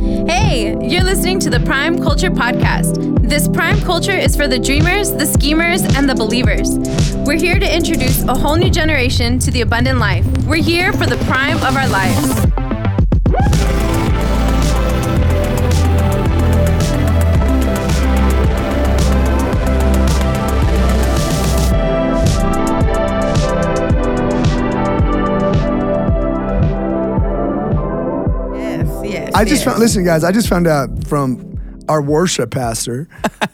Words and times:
Hey, 0.00 0.74
you're 0.80 1.04
listening 1.04 1.38
to 1.40 1.50
the 1.50 1.60
Prime 1.60 1.98
Culture 1.98 2.30
Podcast. 2.30 3.28
This 3.28 3.46
Prime 3.46 3.78
Culture 3.82 4.16
is 4.16 4.34
for 4.34 4.48
the 4.48 4.58
dreamers, 4.58 5.12
the 5.12 5.26
schemers, 5.26 5.82
and 5.82 6.08
the 6.08 6.14
believers. 6.14 6.78
We're 7.26 7.38
here 7.38 7.58
to 7.58 7.76
introduce 7.76 8.22
a 8.22 8.34
whole 8.34 8.56
new 8.56 8.70
generation 8.70 9.38
to 9.40 9.50
the 9.50 9.60
abundant 9.60 9.98
life. 9.98 10.26
We're 10.46 10.62
here 10.62 10.94
for 10.94 11.04
the 11.04 11.18
prime 11.26 11.58
of 11.58 11.76
our 11.76 11.88
lives. 11.88 12.59
I 29.40 29.44
just 29.44 29.64
found. 29.64 29.78
Listen, 29.78 30.04
guys. 30.04 30.22
I 30.24 30.32
just 30.32 30.48
found 30.48 30.66
out 30.66 30.88
from 31.06 31.56
our 31.88 32.02
worship 32.02 32.50
pastor 32.50 33.08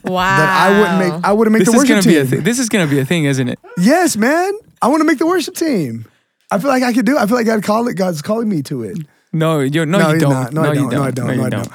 Wow. 0.04 0.36
that 0.36 0.48
I 0.48 0.78
wouldn't 0.80 0.98
make. 1.14 1.24
I 1.24 1.32
wouldn't 1.32 1.52
make 1.52 1.60
This 1.60 1.68
the 1.68 1.76
is 1.76 1.82
worship 1.82 2.04
gonna 2.04 2.14
be 2.14 2.16
a 2.18 2.22
team. 2.22 2.30
thing. 2.30 2.42
This 2.42 2.58
is 2.58 2.68
gonna 2.68 2.86
be 2.88 2.98
a 2.98 3.04
thing, 3.04 3.24
isn't 3.24 3.48
it? 3.48 3.58
Yes, 3.78 4.16
man. 4.16 4.52
I 4.82 4.88
want 4.88 5.00
to 5.00 5.04
make 5.04 5.18
the 5.18 5.26
worship 5.26 5.54
team. 5.54 6.06
I 6.50 6.58
feel 6.58 6.68
like 6.70 6.82
I 6.82 6.92
could 6.92 7.06
do. 7.06 7.16
it. 7.16 7.20
I 7.20 7.26
feel 7.26 7.36
like 7.36 7.46
God 7.46 7.62
call 7.62 7.88
it. 7.88 7.94
God's 7.94 8.20
calling 8.22 8.48
me 8.48 8.62
to 8.64 8.82
it. 8.82 8.98
No, 9.32 9.60
you're 9.60 9.86
no, 9.86 9.98
no, 9.98 10.12
you 10.12 10.20
don't. 10.20 10.30
not. 10.32 10.52
No, 10.52 10.62
I 10.62 10.68
you 10.72 10.74
don't. 10.74 10.90
No, 10.92 11.02
I 11.02 11.10
don't. 11.10 11.26
No, 11.28 11.32
No, 11.34 11.40
you 11.40 11.46
I 11.46 11.50
don't. 11.50 11.68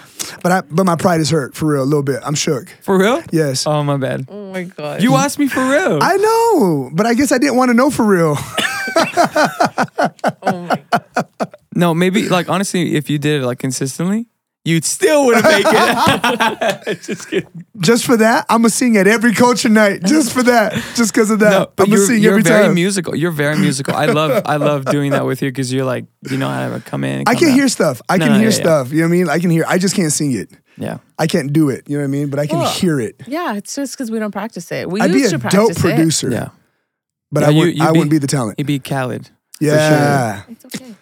But 0.44 0.52
I, 0.52 0.62
but 0.62 0.86
my 0.86 0.96
pride 0.96 1.20
is 1.20 1.30
hurt 1.30 1.54
for 1.56 1.66
real, 1.68 1.84
a 1.84 1.86
little 1.86 2.04
bit. 2.04 2.22
I'm 2.24 2.34
shook. 2.36 2.70
For 2.82 2.98
real? 2.98 3.22
Yes. 3.32 3.66
Oh 3.68 3.84
my 3.84 3.98
bad. 3.98 4.26
Oh 4.30 4.52
my 4.52 4.64
god. 4.64 5.04
You 5.04 5.16
asked 5.16 5.38
me 5.40 5.48
for 5.48 5.60
real. 5.62 6.00
I 6.02 6.16
know, 6.18 6.90
but 6.94 7.06
I 7.06 7.14
guess 7.14 7.32
I 7.32 7.38
didn't 7.38 7.58
want 7.58 7.70
to 7.70 7.74
know 7.74 7.90
for 7.92 8.04
real. 8.06 8.36
oh 8.96 10.68
my 10.68 10.82
god. 10.92 11.06
No, 11.82 11.94
maybe 11.94 12.30
like 12.30 12.48
honestly, 12.50 12.96
if 12.96 13.10
you 13.10 13.18
did 13.18 13.42
it 13.42 13.46
like 13.46 13.60
consistently, 13.60 14.28
you'd 14.64 14.86
still 14.86 15.26
wouldn't 15.26 15.44
make 15.46 15.66
it. 15.68 17.02
Just 17.08 17.28
kidding. 17.30 17.66
Just 17.80 18.06
for 18.06 18.16
that, 18.18 18.46
I'm 18.50 18.60
gonna 18.62 18.70
sing 18.70 18.96
at 18.98 19.08
every 19.08 19.34
culture 19.34 19.70
night. 19.70 20.04
Just 20.04 20.32
for 20.34 20.44
that, 20.44 20.74
just 20.96 21.14
because 21.14 21.32
of 21.32 21.40
that, 21.40 21.50
No, 21.52 21.72
but 21.76 21.84
I'm 21.84 21.90
gonna 21.90 21.98
you're, 22.00 22.08
sing 22.08 22.22
you're 22.22 22.32
every 22.34 22.44
very 22.44 22.66
time. 22.66 22.76
musical. 22.76 23.16
You're 23.16 23.32
very 23.32 23.58
musical. 23.58 23.96
I 23.96 24.06
love 24.06 24.44
I 24.46 24.56
love 24.70 24.86
doing 24.86 25.12
that 25.12 25.26
with 25.26 25.42
you 25.42 25.50
because 25.50 25.74
you're 25.74 25.86
like 25.86 26.06
you 26.30 26.38
know 26.38 26.50
how 26.50 26.70
to 26.70 26.80
come 26.82 27.04
in. 27.04 27.20
and 27.22 27.30
I 27.30 27.36
can 27.36 27.50
out. 27.50 27.56
hear 27.56 27.68
stuff. 27.68 28.02
I 28.08 28.18
No, 28.18 28.26
can 28.26 28.34
no, 28.34 28.40
hear 28.40 28.50
yeah, 28.50 28.56
yeah. 28.58 28.64
stuff. 28.64 28.92
You 28.92 28.98
know 29.02 29.08
what 29.08 29.16
I 29.16 29.18
mean? 29.18 29.30
I 29.30 29.40
can 29.40 29.50
hear. 29.50 29.66
I 29.68 29.78
just 29.80 29.96
can't 29.96 30.12
sing 30.14 30.32
it. 30.34 30.50
Yeah. 30.78 30.98
I 31.20 31.28
can't 31.28 31.52
do 31.52 31.70
it. 31.70 31.90
You 31.90 31.98
know 31.98 32.04
what 32.04 32.08
I 32.08 32.12
mean? 32.12 32.30
But 32.30 32.40
I 32.40 32.48
can 32.48 32.60
Well, 32.60 32.72
hear 32.72 33.00
it. 33.00 33.16
Yeah, 33.28 33.56
it's 33.56 33.76
just 33.76 33.94
because 33.98 34.10
we 34.12 34.20
don't 34.20 34.32
practice 34.32 34.72
it. 34.72 34.90
We 34.90 35.02
I'd 35.02 35.12
be 35.12 35.20
used 35.20 35.34
a 35.34 35.38
to 35.38 35.40
practice 35.40 35.68
dope 35.76 35.78
producer. 35.78 36.30
Yeah. 36.32 36.50
But 37.32 37.42
Yeah, 37.42 37.48
I, 37.48 37.52
wouldn't, 37.52 37.76
you'd 37.78 37.84
I 37.84 37.92
be- 37.92 37.98
wouldn't 38.00 38.12
be 38.12 38.18
the 38.20 38.28
talent. 38.28 38.58
You'd 38.60 38.68
be 38.68 38.80
Khaled. 38.80 39.30
Yeah, 39.60 40.44
it. 40.48 40.58
It's 40.64 40.66
okay. 40.66 40.96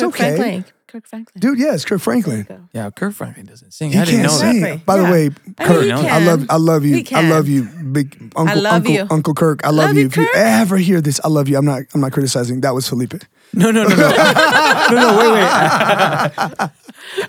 It's 0.00 0.02
Kirk 0.02 0.14
okay, 0.14 0.36
Franklin. 0.36 0.64
Kirk 0.88 1.06
Franklin. 1.08 1.40
dude. 1.40 1.58
Yes, 1.58 1.84
Kirk 1.84 2.00
Franklin. 2.00 2.46
Yeah, 2.72 2.90
Kirk 2.90 3.12
Franklin 3.12 3.44
doesn't 3.46 3.72
sing. 3.72 3.90
He 3.92 3.98
I 3.98 4.04
didn't 4.04 4.20
can't 4.20 4.32
know 4.32 4.38
sing. 4.38 4.60
that. 4.62 4.86
By 4.86 4.96
the 4.96 5.02
Yeah. 5.02 5.10
way, 5.10 5.24
I 5.24 5.28
mean, 5.28 5.54
Kirk, 5.58 5.84
he 5.84 5.90
I 5.92 6.18
love, 6.24 6.38
can. 6.40 6.46
I 6.50 6.56
love 6.56 6.84
you. 6.84 6.94
He 6.94 7.00
I 7.00 7.04
can. 7.04 7.28
love 7.30 7.48
you, 7.48 7.62
big 7.64 8.32
Uncle, 8.36 8.62
love 8.62 8.74
Uncle, 8.74 8.92
you. 8.94 9.06
Uncle 9.10 9.34
Kirk. 9.34 9.64
I 9.64 9.70
love, 9.70 9.86
Love 9.88 9.94
you. 9.96 10.02
you, 10.02 10.06
If 10.06 10.16
you 10.16 10.26
Kirk. 10.26 10.36
ever 10.36 10.76
hear 10.76 11.00
this, 11.00 11.20
I 11.24 11.28
love 11.28 11.48
you. 11.48 11.56
I'm 11.58 11.64
not, 11.64 11.82
I'm 11.92 12.00
not 12.00 12.12
criticizing. 12.12 12.60
That 12.60 12.74
was 12.74 12.88
Felipe. 12.88 13.14
No, 13.52 13.70
no, 13.70 13.82
no, 13.84 13.88
no. 13.88 13.96
no, 14.90 14.94
no, 14.94 15.18
wait, 15.18 15.32
wait. 15.32 16.70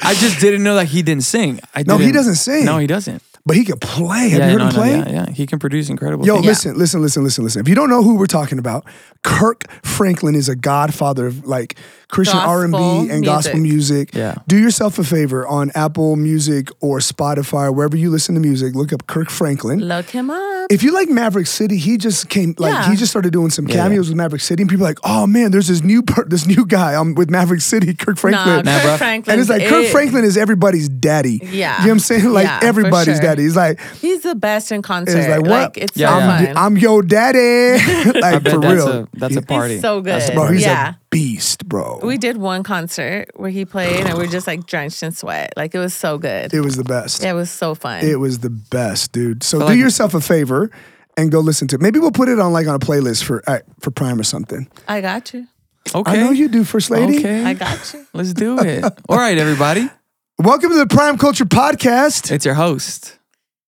I 0.02 0.14
just 0.16 0.40
didn't 0.40 0.64
know 0.64 0.76
that 0.76 0.86
he 0.86 1.02
didn't 1.02 1.23
sing. 1.23 1.60
I 1.76 1.84
No, 1.84 1.98
he 1.98 2.06
didn't- 2.06 2.16
doesn't 2.16 2.36
sing. 2.36 2.66
No, 2.66 2.78
he 2.78 2.88
doesn't. 2.88 3.22
But 3.45 3.56
he 3.56 3.64
could 3.64 3.80
play. 3.80 4.28
Have 4.30 4.40
yeah, 4.42 4.45
you 4.52 4.52
heard 4.54 4.58
no, 4.60 4.64
him 4.68 4.70
no, 4.76 4.76
play? 4.76 4.98
yeah, 5.14 5.23
yeah. 5.26 5.30
He 5.32 5.45
can 5.45 5.58
produce 5.58 5.88
incredible 5.90 6.26
Yo, 6.26 6.34
things. 6.36 6.45
listen, 6.48 6.78
listen, 6.78 7.02
listen, 7.02 7.23
listen, 7.23 7.45
listen. 7.45 7.62
If 7.62 7.70
you 7.70 7.76
don't 7.76 7.90
know 7.90 8.04
who 8.04 8.18
we're 8.18 8.26
talking 8.26 8.60
about, 8.60 8.84
Kirk 9.23 9.64
Franklin 9.86 10.36
is 10.36 10.50
a 10.50 10.56
godfather 10.56 11.28
of 11.28 11.45
like 11.48 11.78
Christian 12.10 12.40
R 12.40 12.64
and 12.64 12.72
B 12.72 13.10
and 13.12 13.24
gospel 13.26 13.60
music. 13.60 14.14
Yeah. 14.14 14.36
Do 14.48 14.58
yourself 14.58 14.98
a 14.98 15.04
favor 15.04 15.46
on 15.48 15.72
Apple 15.76 16.16
Music 16.16 16.70
or 16.80 17.00
Spotify 17.00 17.68
or 17.68 17.72
wherever 17.74 17.98
you 17.98 18.10
listen 18.10 18.34
to 18.36 18.42
music. 18.42 18.76
Look 18.76 18.94
up 18.94 19.08
Kirk 19.08 19.30
Franklin. 19.30 19.80
Look 19.80 20.10
him 20.10 20.30
up. 20.30 20.68
If 20.72 20.84
you 20.84 20.94
like 20.94 21.10
Maverick 21.10 21.48
City, 21.48 21.78
he 21.78 21.98
just 21.98 22.30
came 22.30 22.56
like 22.58 22.72
Yeah. 22.73 22.90
he 22.90 22.96
just 22.96 23.12
started 23.12 23.32
doing 23.34 23.50
some 23.50 23.67
Yeah, 23.67 23.76
cameos 23.76 24.08
with 24.10 24.17
Maverick 24.17 24.42
City, 24.42 24.64
and 24.64 24.70
people 24.70 24.86
are 24.86 24.90
like, 24.90 25.00
oh 25.04 25.28
man, 25.28 25.52
there's 25.52 25.67
this 25.67 25.84
new 25.84 26.02
per- 26.02 26.26
this 26.26 26.46
new 26.46 26.66
guy 26.66 26.96
um, 26.96 27.14
with 27.16 27.30
Maverick 27.30 27.62
City, 27.62 27.94
Kirk 27.94 28.17
Franklin. 28.17 28.64
Nah, 28.66 28.72
Nah, 28.72 28.82
Kirk. 28.82 28.98
Franklin. 28.98 29.34
and 29.34 29.42
it's 29.42 29.50
like 29.50 29.66
Kirk 29.67 29.86
Franklin 29.88 30.23
is 30.23 30.38
everybody's 30.38 30.88
daddy. 30.90 31.40
Yeah. 31.44 31.50
You 31.52 31.58
know 31.58 31.73
what 31.88 31.92
I'm 31.92 32.00
saying? 32.00 32.26
Like 32.32 32.46
Yeah, 32.46 32.60
for 32.60 32.66
everybody's 32.66 33.16
sure. 33.16 33.22
daddy. 33.23 33.44
He's 33.44 33.56
like, 33.56 33.80
He's 34.02 34.22
the 34.23 34.36
best 34.36 34.72
in 34.72 34.82
concert. 34.82 35.17
it's 35.17 35.28
like 35.30 35.42
what? 35.46 35.78
it's 35.78 35.96
Yeah, 35.98 36.10
so 36.10 36.17
yeah. 36.20 36.46
fun. 36.54 36.58
I'm 36.58 36.78
your 36.78 37.02
daddy. 37.02 37.84
Like 38.20 38.44
for 38.44 38.60
that's 38.60 38.73
real. 38.73 38.88
a 38.88 39.08
that's 39.14 39.36
a 39.36 39.42
party. 39.42 39.73
He's 39.73 39.82
so 39.82 40.02
That's 40.02 40.26
a 40.26 40.30
good. 40.30 40.36
Bro, 40.36 40.52
he's 40.52 40.62
yeah. 40.64 40.92
a 40.92 40.96
beast, 41.10 41.68
bro. 41.68 42.00
We 42.04 42.18
did 42.18 42.38
one 42.38 42.64
concert 42.64 43.30
where 43.36 43.50
he 43.50 43.66
played 43.66 44.06
and 44.06 44.18
we 44.18 44.26
are 44.26 44.28
just 44.28 44.48
like 44.48 44.66
drenched 44.66 45.04
in 45.04 45.12
sweat. 45.12 45.54
Like 45.58 45.73
it 45.76 45.80
was 45.80 45.94
so 45.94 46.18
good. 46.18 46.54
it 46.54 46.62
was 46.62 46.76
the 46.76 46.84
best. 46.84 47.23
Yeah, 47.23 47.32
it 47.32 47.36
was 47.36 47.50
so 47.52 47.76
fun. 47.76 48.04
It 48.06 48.20
was 48.20 48.40
the 48.40 48.50
best, 48.50 49.12
dude. 49.12 49.44
So 49.44 49.60
But 49.60 49.66
do 49.66 49.72
like- 49.72 49.80
yourself 49.80 50.14
a 50.14 50.22
favor 50.22 50.70
and 51.16 51.32
go 51.32 51.40
listen 51.40 51.67
to 51.70 51.76
it. 51.76 51.82
Maybe 51.82 52.00
we'll 52.00 52.12
put 52.12 52.30
it 52.30 52.40
on 52.40 52.54
like 52.54 52.67
on 52.67 52.76
a 52.76 52.80
playlist 52.80 53.23
for 53.23 53.44
uh, 53.48 53.60
for 53.80 53.92
Prime 53.92 54.20
or 54.20 54.23
something. 54.23 54.67
I 54.88 55.02
got 55.02 55.34
you. 55.34 55.48
Okay. 55.96 56.12
I 56.12 56.16
know 56.17 56.32
you 56.32 56.50
do, 56.50 56.64
First 56.66 56.90
Lady. 56.90 57.20
Okay. 57.20 57.44
I 57.46 57.54
got 57.54 57.94
you. 57.94 58.06
Let's 58.14 58.34
do 58.34 58.60
it. 58.60 58.84
All 59.10 59.17
right, 59.17 59.38
everybody. 59.38 59.90
Welcome 60.40 60.70
to 60.72 60.78
the 60.78 60.86
Prime 60.88 61.17
Culture 61.17 61.46
Podcast. 61.46 62.30
It's 62.32 62.46
your 62.46 62.54
host. 62.56 63.17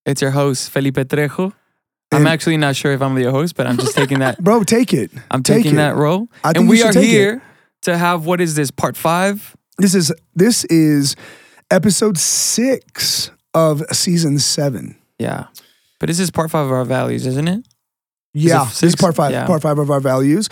It's 0.06 0.22
your 0.22 0.32
host, 0.32 0.70
Felipe 0.70 0.96
Trejo. 0.98 1.54
I'm 2.12 2.28
actually 2.28 2.58
not 2.58 2.75
sure 2.75 2.92
if 2.92 3.02
I'm 3.02 3.16
the 3.16 3.30
host, 3.31 3.56
but 3.56 3.68
I'm 3.68 3.78
just 3.78 3.96
taking 3.96 4.20
that. 4.20 4.40
Bro, 4.44 4.64
take 4.64 4.94
it. 4.94 5.12
I'm 5.30 5.44
Take 5.44 5.58
taking 5.58 5.74
it. 5.74 5.78
that 5.78 5.96
role. 5.96 6.28
I 6.44 6.53
think 6.53 6.58
and 6.58 6.66
you 6.66 6.70
we 6.72 6.78
should 6.78 6.88
are 6.88 6.94
take 6.94 7.03
it. 7.06 7.09
here 7.09 7.42
to 7.84 7.97
have 7.97 8.25
what 8.25 8.42
is 8.42 8.56
this 8.56 8.72
part 8.72 8.97
five? 8.97 9.56
This 9.78 9.94
is 9.96 10.12
this 10.36 10.66
is 10.66 11.16
episode 11.72 12.18
six 12.18 13.31
of 13.53 13.84
season 13.92 14.40
seven. 14.40 14.98
Yeah, 15.19 15.46
but 16.00 16.08
this 16.08 16.19
is 16.19 16.31
part 16.31 16.50
five 16.52 16.66
of 16.66 16.72
our 16.72 16.86
values, 16.86 17.25
isn't 17.28 17.48
it? 17.48 17.66
Yeah, 18.34 18.64
this 18.66 18.84
is 18.84 18.92
six? 18.92 18.96
part 19.02 19.16
five. 19.16 19.31
Yeah. 19.31 19.46
Part 19.46 19.62
five 19.62 19.78
of 19.80 19.90
our 19.92 20.00
values. 20.00 20.50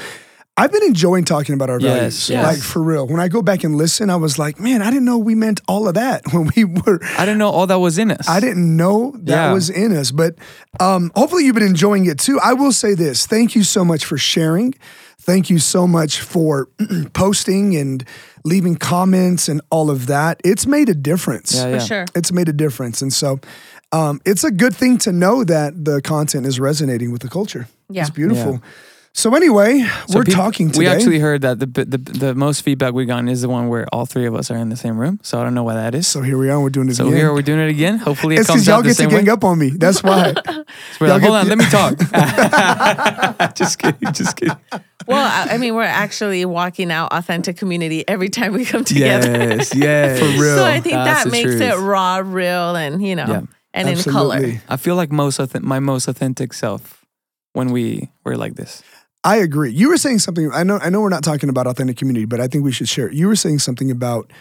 I've 0.59 0.71
been 0.71 0.83
enjoying 0.83 1.23
talking 1.23 1.53
about 1.53 1.69
our 1.69 1.79
Yes, 1.79 1.93
values. 1.97 2.29
yes. 2.31 2.43
Like 2.45 2.57
for 2.57 2.81
real. 2.81 3.05
When 3.05 3.19
I 3.19 3.27
go 3.27 3.43
back 3.43 3.63
and 3.63 3.75
listen, 3.75 4.09
I 4.09 4.15
was 4.15 4.39
like, 4.39 4.59
man, 4.59 4.81
I 4.81 4.89
didn't 4.89 5.05
know 5.05 5.19
we 5.19 5.35
meant 5.35 5.61
all 5.67 5.87
of 5.87 5.93
that 5.93 6.23
when 6.33 6.49
we 6.55 6.65
were 6.65 6.99
I 7.17 7.25
didn't 7.25 7.37
know 7.37 7.49
all 7.49 7.67
that 7.67 7.75
was 7.79 7.97
in 7.99 8.09
us. 8.11 8.27
I 8.27 8.39
didn't 8.39 8.75
know 8.75 9.11
that 9.19 9.27
Yeah. 9.49 9.53
was 9.53 9.69
in 9.69 9.95
us, 9.95 10.09
but 10.11 10.35
um, 10.79 11.11
hopefully 11.15 11.45
you've 11.45 11.53
been 11.55 11.63
enjoying 11.67 12.07
it 12.07 12.17
too. 12.17 12.39
I 12.43 12.53
will 12.53 12.71
say 12.71 12.95
this: 12.95 13.27
thank 13.27 13.55
you 13.55 13.63
so 13.63 13.85
much 13.85 14.03
for 14.05 14.17
sharing. 14.17 14.73
Thank 15.19 15.49
you 15.49 15.59
so 15.59 15.85
much 15.87 16.21
for 16.21 16.69
posting 17.13 17.75
and 17.75 18.03
leaving 18.45 18.75
comments 18.77 19.49
and 19.49 19.61
all 19.69 19.89
of 19.89 20.07
that. 20.07 20.39
It's 20.43 20.65
made 20.65 20.89
a 20.89 20.95
difference. 20.95 21.53
Yeah, 21.53 21.77
For 21.79 21.85
sure. 21.85 22.05
It's 22.15 22.31
made 22.31 22.47
a 22.49 22.53
difference, 22.53 23.01
and 23.01 23.11
so 23.13 23.39
um, 23.91 24.21
it's 24.25 24.43
a 24.43 24.51
good 24.51 24.75
thing 24.75 24.97
to 24.99 25.11
know 25.11 25.43
that 25.43 25.85
the 25.85 26.01
content 26.01 26.45
is 26.45 26.59
resonating 26.59 27.11
with 27.11 27.21
the 27.21 27.29
culture. 27.29 27.67
Yeah. 27.89 28.01
It's 28.01 28.09
beautiful. 28.09 28.61
So 29.17 29.33
anyway, 29.33 29.79
So 30.07 30.19
we're 30.19 30.25
peop- 30.25 30.35
talking 30.35 30.67
today. 30.69 30.77
We 30.81 30.87
actually 30.87 31.17
heard 31.17 31.41
that 31.41 31.57
the, 31.57 31.65
the 31.65 31.97
the 31.97 32.35
most 32.35 32.61
feedback 32.61 32.93
we've 32.93 33.07
gotten 33.07 33.27
is 33.27 33.41
the 33.41 33.49
one 33.49 33.67
where 33.67 33.87
all 33.91 34.05
three 34.05 34.27
of 34.27 34.35
us 34.35 34.51
are 34.51 34.57
in 34.57 34.69
the 34.69 34.75
same 34.75 34.95
room. 34.95 35.19
So 35.23 35.39
I 35.41 35.43
don't 35.43 35.55
know 35.55 35.63
why 35.63 35.73
that 35.73 35.95
is. 35.95 36.05
So, 36.07 36.19
so 36.19 36.23
here 36.23 36.37
we 36.37 36.51
are. 36.51 36.61
We're 36.61 36.69
doing 36.69 36.87
it 36.87 36.99
again. 36.99 37.13
here 37.15 37.33
we're 37.33 37.41
doing 37.41 37.59
it 37.59 37.69
again. 37.71 37.97
Hopefully 37.97 38.35
it 38.35 38.41
it's 38.41 38.47
comes 38.47 38.61
because 38.61 38.67
y'all 38.67 38.83
get 38.83 38.89
to 38.89 38.93
same 38.93 39.09
gang 39.09 39.25
way. 39.25 39.31
up 39.31 39.43
on 39.43 39.57
me. 39.57 39.71
That's 39.71 40.03
why. 40.03 40.33
So 40.99 41.05
like, 41.05 41.09
y'all 41.09 41.19
Hold 41.19 41.21
get- 41.21 41.31
on, 41.31 41.47
let 41.47 41.57
me 41.57 41.65
talk. 41.65 43.53
just 43.55 43.79
kidding, 43.79 44.13
just 44.13 44.35
kidding. 44.37 44.55
Well, 45.07 45.25
I, 45.49 45.55
I 45.55 45.57
mean, 45.57 45.73
we're 45.73 45.81
actually 45.83 46.45
walking 46.45 46.91
out 46.91 47.11
authentic 47.11 47.57
community 47.57 48.07
every 48.07 48.29
time 48.29 48.53
we 48.53 48.65
come 48.65 48.83
together. 48.83 49.31
Yes, 49.31 49.73
yes. 49.73 50.19
For 50.19 50.25
real. 50.25 50.57
So 50.57 50.63
I 50.65 50.79
think 50.79 50.93
That's 50.93 51.23
that 51.23 51.31
the 51.31 51.43
makes 51.43 51.59
it 51.59 51.75
raw, 51.79 52.17
real, 52.23 52.75
and 52.75 53.01
you 53.01 53.15
know, 53.15 53.25
Yeah. 53.27 53.41
and 53.73 53.89
in 53.89 53.97
color. 53.97 54.61
I 54.69 54.77
feel 54.77 54.95
like 54.95 55.11
most 55.11 55.39
my 55.63 55.79
most 55.79 56.07
authentic 56.07 56.53
self 56.53 57.03
when 57.53 57.71
we 57.71 58.09
were 58.23 58.37
like 58.37 58.53
this. 58.53 58.83
I 59.23 59.37
agree. 59.37 59.71
You 59.71 59.89
were 59.89 59.97
saying 59.97 60.19
something. 60.19 60.51
I 60.53 60.63
know. 60.63 60.77
I 60.81 60.89
know 60.89 61.01
we're 61.01 61.09
not 61.09 61.23
talking 61.23 61.49
about 61.49 61.67
authentic 61.67 61.97
community, 61.97 62.25
but 62.25 62.39
I 62.39 62.47
think 62.47 62.63
we 62.63 62.71
should 62.71 62.87
share. 62.87 63.07
it. 63.07 63.13
You 63.13 63.27
were 63.27 63.35
saying 63.35 63.59
something 63.59 63.91
about 63.91 64.31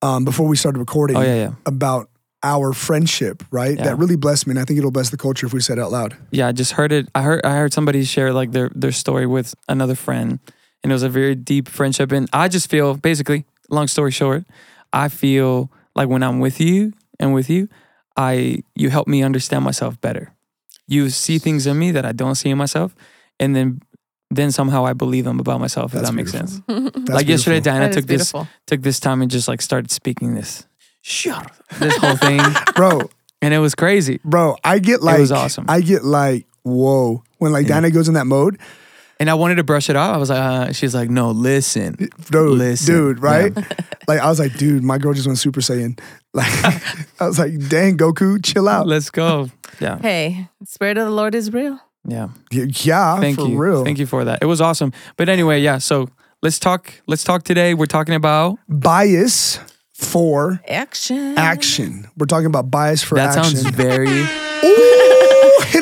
um, 0.00 0.24
before 0.24 0.46
we 0.48 0.56
started 0.56 0.78
recording. 0.78 1.16
Oh 1.16 1.20
yeah, 1.22 1.34
yeah, 1.34 1.52
About 1.66 2.08
our 2.42 2.72
friendship, 2.72 3.44
right? 3.50 3.76
Yeah. 3.76 3.84
That 3.84 3.98
really 3.98 4.16
blessed 4.16 4.46
me, 4.46 4.52
and 4.52 4.58
I 4.58 4.64
think 4.64 4.78
it'll 4.78 4.90
bless 4.90 5.10
the 5.10 5.16
culture 5.16 5.46
if 5.46 5.52
we 5.52 5.60
said 5.60 5.78
it 5.78 5.82
out 5.82 5.92
loud. 5.92 6.16
yeah. 6.30 6.48
I 6.48 6.52
just 6.52 6.72
heard 6.72 6.92
it. 6.92 7.08
I 7.14 7.22
heard 7.22 7.44
I 7.44 7.52
heard 7.56 7.72
somebody 7.72 8.04
share 8.04 8.32
like 8.32 8.52
their 8.52 8.70
their 8.74 8.92
story 8.92 9.26
with 9.26 9.54
another 9.68 9.94
friend, 9.94 10.38
and 10.82 10.90
it 10.92 10.94
was 10.94 11.02
a 11.02 11.08
very 11.10 11.34
deep 11.34 11.68
friendship. 11.68 12.10
And 12.12 12.28
I 12.32 12.48
just 12.48 12.70
feel 12.70 12.94
basically, 12.94 13.44
long 13.70 13.86
story 13.88 14.12
short, 14.12 14.44
I 14.92 15.08
feel 15.08 15.70
like 15.94 16.08
when 16.08 16.22
I'm 16.22 16.38
with 16.40 16.58
you 16.60 16.92
and 17.20 17.34
with 17.34 17.50
you, 17.50 17.68
I 18.16 18.62
you 18.74 18.88
help 18.88 19.08
me 19.08 19.22
understand 19.22 19.62
myself 19.64 20.00
better. 20.00 20.32
You 20.88 21.10
see 21.10 21.38
things 21.38 21.66
in 21.66 21.78
me 21.78 21.90
that 21.92 22.04
I 22.06 22.12
don't 22.12 22.34
see 22.34 22.48
in 22.50 22.58
myself, 22.58 22.94
and 23.38 23.54
then 23.54 23.80
then 24.36 24.50
somehow 24.52 24.84
I 24.86 24.92
believe 24.92 25.24
them 25.24 25.40
about 25.40 25.60
myself. 25.60 25.92
If 25.94 26.00
That's 26.00 26.10
that 26.10 26.14
makes 26.16 26.32
beautiful. 26.32 26.62
sense. 26.66 26.90
That's 26.94 27.08
like 27.10 27.26
yesterday, 27.28 27.60
beautiful. 27.60 27.72
Diana 27.72 27.84
That 27.86 27.90
is 27.90 27.96
took 27.96 28.06
this 28.06 28.32
took 28.66 28.82
this 28.82 29.00
time 29.00 29.22
and 29.22 29.30
just 29.30 29.48
like 29.48 29.60
started 29.62 29.90
speaking 29.90 30.34
this 30.34 30.66
shut 31.02 31.50
this 31.78 31.96
whole 31.96 32.16
thing, 32.16 32.40
bro, 32.76 33.00
and 33.40 33.52
it 33.52 33.58
was 33.58 33.74
crazy. 33.74 34.20
bro. 34.24 34.56
I 34.62 34.78
get 34.78 35.02
like, 35.02 35.18
it 35.18 35.20
was 35.20 35.32
awesome. 35.32 35.64
I 35.68 35.80
get 35.80 36.04
like, 36.04 36.46
whoa, 36.62 37.22
when 37.38 37.52
like 37.52 37.66
Diana 37.66 37.90
goes 37.90 38.08
in 38.08 38.14
that 38.14 38.26
mode, 38.26 38.58
And 39.18 39.28
I 39.30 39.34
wanted 39.34 39.56
to 39.56 39.64
brush 39.64 39.88
it 39.90 39.94
off. 39.96 40.14
I 40.14 40.18
was 40.18 40.30
like, 40.30 40.38
uh, 40.40 40.72
she's 40.72 40.94
like, 40.94 41.08
no, 41.10 41.30
listen, 41.30 41.94
dude, 42.30 42.58
Listen. 42.58 42.94
dude, 42.94 43.18
right? 43.22 43.54
like 44.08 44.20
I 44.20 44.28
was 44.28 44.38
like, 44.40 44.56
dude, 44.58 44.82
my 44.82 44.98
girl 44.98 45.12
just 45.12 45.26
went 45.26 45.38
Super 45.38 45.60
Saiyan. 45.60 45.98
Like 46.34 46.48
I 47.20 47.26
was 47.26 47.38
like, 47.38 47.52
dang, 47.68 47.98
Goku, 47.98 48.42
chill 48.44 48.66
out. 48.68 48.86
Let's 48.86 49.10
go. 49.10 49.50
Yeah. 49.80 49.98
Hey, 50.00 50.48
Spirit 50.64 50.96
of 50.98 51.04
the 51.06 51.10
Lord 51.12 51.34
is 51.34 51.52
real. 51.52 51.78
Yeah. 52.06 52.28
Yeah, 52.50 53.20
Thank 53.20 53.38
for 53.38 53.46
you. 53.48 53.56
real. 53.56 53.84
Thank 53.84 53.98
you 53.98 54.06
for 54.06 54.24
that. 54.24 54.40
It 54.42 54.46
was 54.46 54.60
awesome. 54.60 54.92
But 55.16 55.28
anyway, 55.28 55.60
yeah. 55.60 55.78
So 55.78 56.08
let's 56.42 56.58
talk. 56.58 56.92
Let's 57.06 57.24
talk 57.24 57.44
today. 57.44 57.74
We're 57.74 57.86
talking 57.86 58.14
about 58.14 58.58
Bias 58.68 59.60
for 59.92 60.60
Action. 60.66 61.38
action. 61.38 62.08
We're 62.16 62.26
talking 62.26 62.46
about 62.46 62.70
bias 62.70 63.02
for 63.02 63.14
that 63.14 63.36
action. 63.36 63.56
sounds 63.56 63.76
very. 63.76 64.26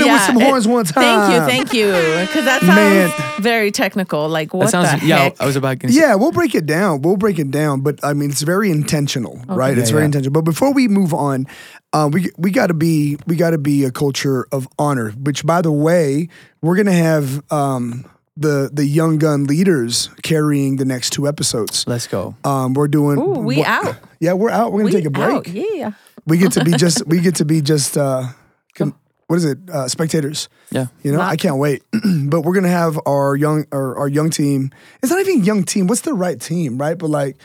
Ooh, 0.01 0.05
hit 0.05 0.11
it 0.11 0.13
with 0.13 0.21
Yeah, 0.21 0.27
some 0.27 0.37
it- 0.41 0.45
horns 0.45 0.69
one 0.69 0.85
time. 0.85 1.03
Thank 1.05 1.33
you, 1.33 1.41
thank 1.47 1.73
you. 1.75 2.27
Because 2.27 2.45
that 2.45 2.61
sounds 2.61 2.75
Man. 2.77 3.13
very 3.43 3.71
technical. 3.71 4.29
Like 4.29 4.53
what 4.55 4.71
That 4.71 4.71
sounds. 4.71 5.01
the 5.01 5.07
Yeah. 5.07 5.19
heck? 5.19 5.37
I 5.41 5.47
was 5.47 5.57
about 5.57 5.81
to. 5.81 5.93
Yeah, 5.93 6.15
we'll 6.17 6.33
break 6.33 6.55
it 6.55 6.67
down. 6.67 7.03
We'll 7.03 7.17
break 7.17 7.39
it 7.39 7.51
down, 7.51 7.81
but 7.81 7.99
I 8.05 8.13
mean, 8.13 8.31
it's 8.31 8.43
very 8.43 8.71
intentional, 8.71 9.41
right? 9.49 9.77
It's 9.77 9.91
very 9.91 10.03
yeah. 10.03 10.07
intentional. 10.07 10.33
But 10.33 10.45
before 10.45 10.73
we 10.73 10.89
move 10.89 11.13
on, 11.15 11.47
uh, 11.93 12.09
we 12.13 12.31
we 12.39 12.51
got 12.51 12.69
to 12.69 12.75
be 12.75 13.19
we 13.27 13.37
got 13.37 13.51
to 13.51 13.59
be 13.59 13.85
a 13.85 13.91
culture 13.91 14.47
of 14.53 14.69
honor. 14.79 15.11
Which, 15.11 15.45
by 15.45 15.61
the 15.63 15.73
way, 15.73 16.29
we're 16.63 16.77
gonna 16.77 16.93
have 16.93 17.43
um, 17.53 18.05
the 18.37 18.71
the 18.73 18.87
young 18.87 19.19
gun 19.19 19.45
leaders 19.45 20.09
carrying 20.23 20.77
the 20.77 20.85
next 20.85 21.11
two 21.11 21.27
episodes. 21.27 21.85
Let's 21.89 22.07
go. 22.07 22.35
Um, 22.45 22.75
we're 22.75 22.89
doing. 22.89 23.19
Ooh, 23.19 23.41
we 23.41 23.59
what- 23.59 23.67
out. 23.67 23.97
Yeah, 24.21 24.35
we're 24.35 24.51
out. 24.51 24.73
We're 24.73 24.81
gonna 24.81 24.95
We 24.95 25.01
take 25.01 25.07
a 25.07 25.11
break. 25.11 25.35
out, 25.37 25.49
Yeah. 25.49 25.91
We 26.27 26.37
get 26.39 26.53
to 26.53 26.65
be 26.65 26.73
just. 26.73 27.07
we 27.09 27.19
get 27.21 27.37
to 27.37 27.45
be 27.45 27.61
just. 27.63 27.97
Uh, 27.99 28.29
com- 28.77 28.95
what 29.31 29.37
is 29.37 29.45
it? 29.45 29.59
Uh, 29.73 29.87
spectators. 29.87 30.49
Yeah. 30.73 30.87
You 31.05 31.13
know, 31.13 31.19
Not- 31.19 31.31
I 31.31 31.37
can't 31.37 31.59
wait. 31.59 31.85
but 32.27 32.41
we're 32.41 32.55
gonna 32.55 32.67
have 32.69 32.99
our 33.07 33.37
young 33.37 33.65
our, 33.71 33.97
our 33.97 34.09
young 34.09 34.29
team. 34.31 34.73
It's 35.05 35.11
not 35.13 35.21
even 35.21 35.45
young 35.45 35.63
team. 35.63 35.87
What's 35.87 36.01
the 36.01 36.15
right 36.15 36.41
team, 36.41 36.79
right? 36.79 36.99
But 36.99 37.11
like, 37.11 37.37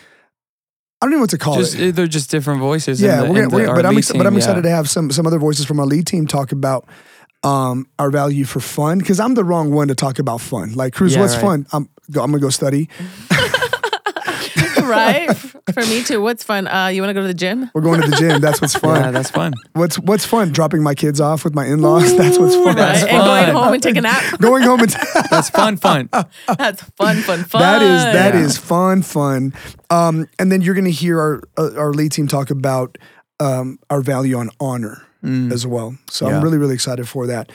I 0.99 1.05
don't 1.05 1.11
even 1.11 1.17
know 1.19 1.21
what 1.21 1.29
to 1.29 1.37
call 1.37 1.57
Just 1.57 1.75
it. 1.75 1.89
uh, 1.89 1.91
they're 1.95 2.07
just 2.07 2.31
different 2.31 2.59
voices. 2.59 3.03
in 3.03 3.07
Yeah, 3.07 3.21
the- 3.21 3.29
we're 3.29 3.35
gonna, 3.35 3.49
the- 3.49 3.55
we're 3.55 3.65
gonna- 3.67 3.75
but 3.77 3.85
I'm 3.85 3.93
lead 3.95 4.03
exci- 4.03 4.17
but 4.17 4.25
I'm 4.25 4.35
excited 4.35 4.63
yeah. 4.65 4.71
to 4.71 4.75
have 4.75 4.89
some 4.89 5.11
some 5.11 5.27
other 5.27 5.37
voices 5.37 5.65
from 5.67 5.79
our 5.79 5.85
lead 5.85 6.07
team 6.07 6.25
talk 6.25 6.51
about 6.51 6.87
um, 7.43 7.85
our 7.99 8.09
value 8.09 8.45
for 8.45 8.59
fun 8.59 8.97
because 8.97 9.19
I'm 9.19 9.35
the 9.35 9.43
wrong 9.43 9.71
one 9.71 9.89
to 9.89 9.95
talk 9.95 10.17
about 10.17 10.41
fun. 10.41 10.73
Like, 10.73 10.93
Cruz, 10.95 11.13
Yeah, 11.13 11.21
what's 11.21 11.35
right. 11.35 11.41
fun? 11.43 11.67
I'm 11.71 11.87
go, 12.09 12.23
I'm 12.23 12.31
gonna 12.31 12.41
go 12.41 12.49
study. 12.49 12.89
right? 14.89 15.35
For 15.73 15.81
me 15.85 16.03
too. 16.03 16.21
What's 16.21 16.43
fun? 16.43 16.67
Uh, 16.67 16.87
you 16.87 17.01
want 17.01 17.09
to 17.09 17.13
go 17.13 17.21
to 17.21 17.27
the 17.27 17.33
gym? 17.33 17.69
We're 17.73 17.81
going 17.81 18.01
to 18.01 18.07
the 18.09 18.15
gym. 18.15 18.41
That's 18.41 18.61
what's 18.61 18.75
fun. 18.79 19.01
Yeah, 19.01 19.11
that's 19.11 19.29
fun. 19.31 19.53
what's 19.73 19.97
what's 19.99 20.25
fun? 20.25 20.51
Dropping 20.51 20.83
my 20.83 20.93
kids 20.95 21.19
off 21.19 21.43
with 21.43 21.53
my 21.55 21.65
in 21.65 21.81
laws. 21.81 22.15
That's 22.15 22.37
what's 22.39 22.55
fun. 22.55 22.75
That's 22.75 23.03
Right? 23.03 23.11
And 23.11 23.23
going 23.23 23.49
home 23.63 23.73
and 23.73 23.83
take 23.83 23.95
a 23.97 24.01
nap. 24.01 24.39
Going 24.39 24.63
home 24.63 24.79
and 24.81 24.91
That's 25.29 25.49
fun. 25.49 25.77
Fun. 25.77 26.09
That's 26.57 26.81
fun, 26.81 27.17
fun, 27.21 27.43
fun. 27.43 27.61
That 27.61 27.81
is 27.81 28.03
that 28.03 28.33
Yeah. 28.33 28.41
is 28.41 28.57
fun, 28.57 29.01
fun. 29.01 29.53
Um, 29.89 30.27
and 30.39 30.51
then 30.51 30.61
you're 30.61 30.75
going 30.75 30.85
to 30.85 30.91
hear 30.91 31.19
our 31.19 31.41
uh, 31.57 31.71
our 31.77 31.93
lead 31.93 32.11
team 32.11 32.27
talk 32.27 32.49
about 32.49 32.97
um, 33.39 33.79
our 33.89 34.01
value 34.01 34.37
on 34.37 34.49
honor 34.59 35.01
as 35.51 35.65
well. 35.65 35.97
So 36.09 36.27
Yeah. 36.29 36.37
I'm 36.37 36.43
really 36.43 36.57
really 36.59 36.75
excited 36.75 37.07
for 37.09 37.25
that. 37.27 37.51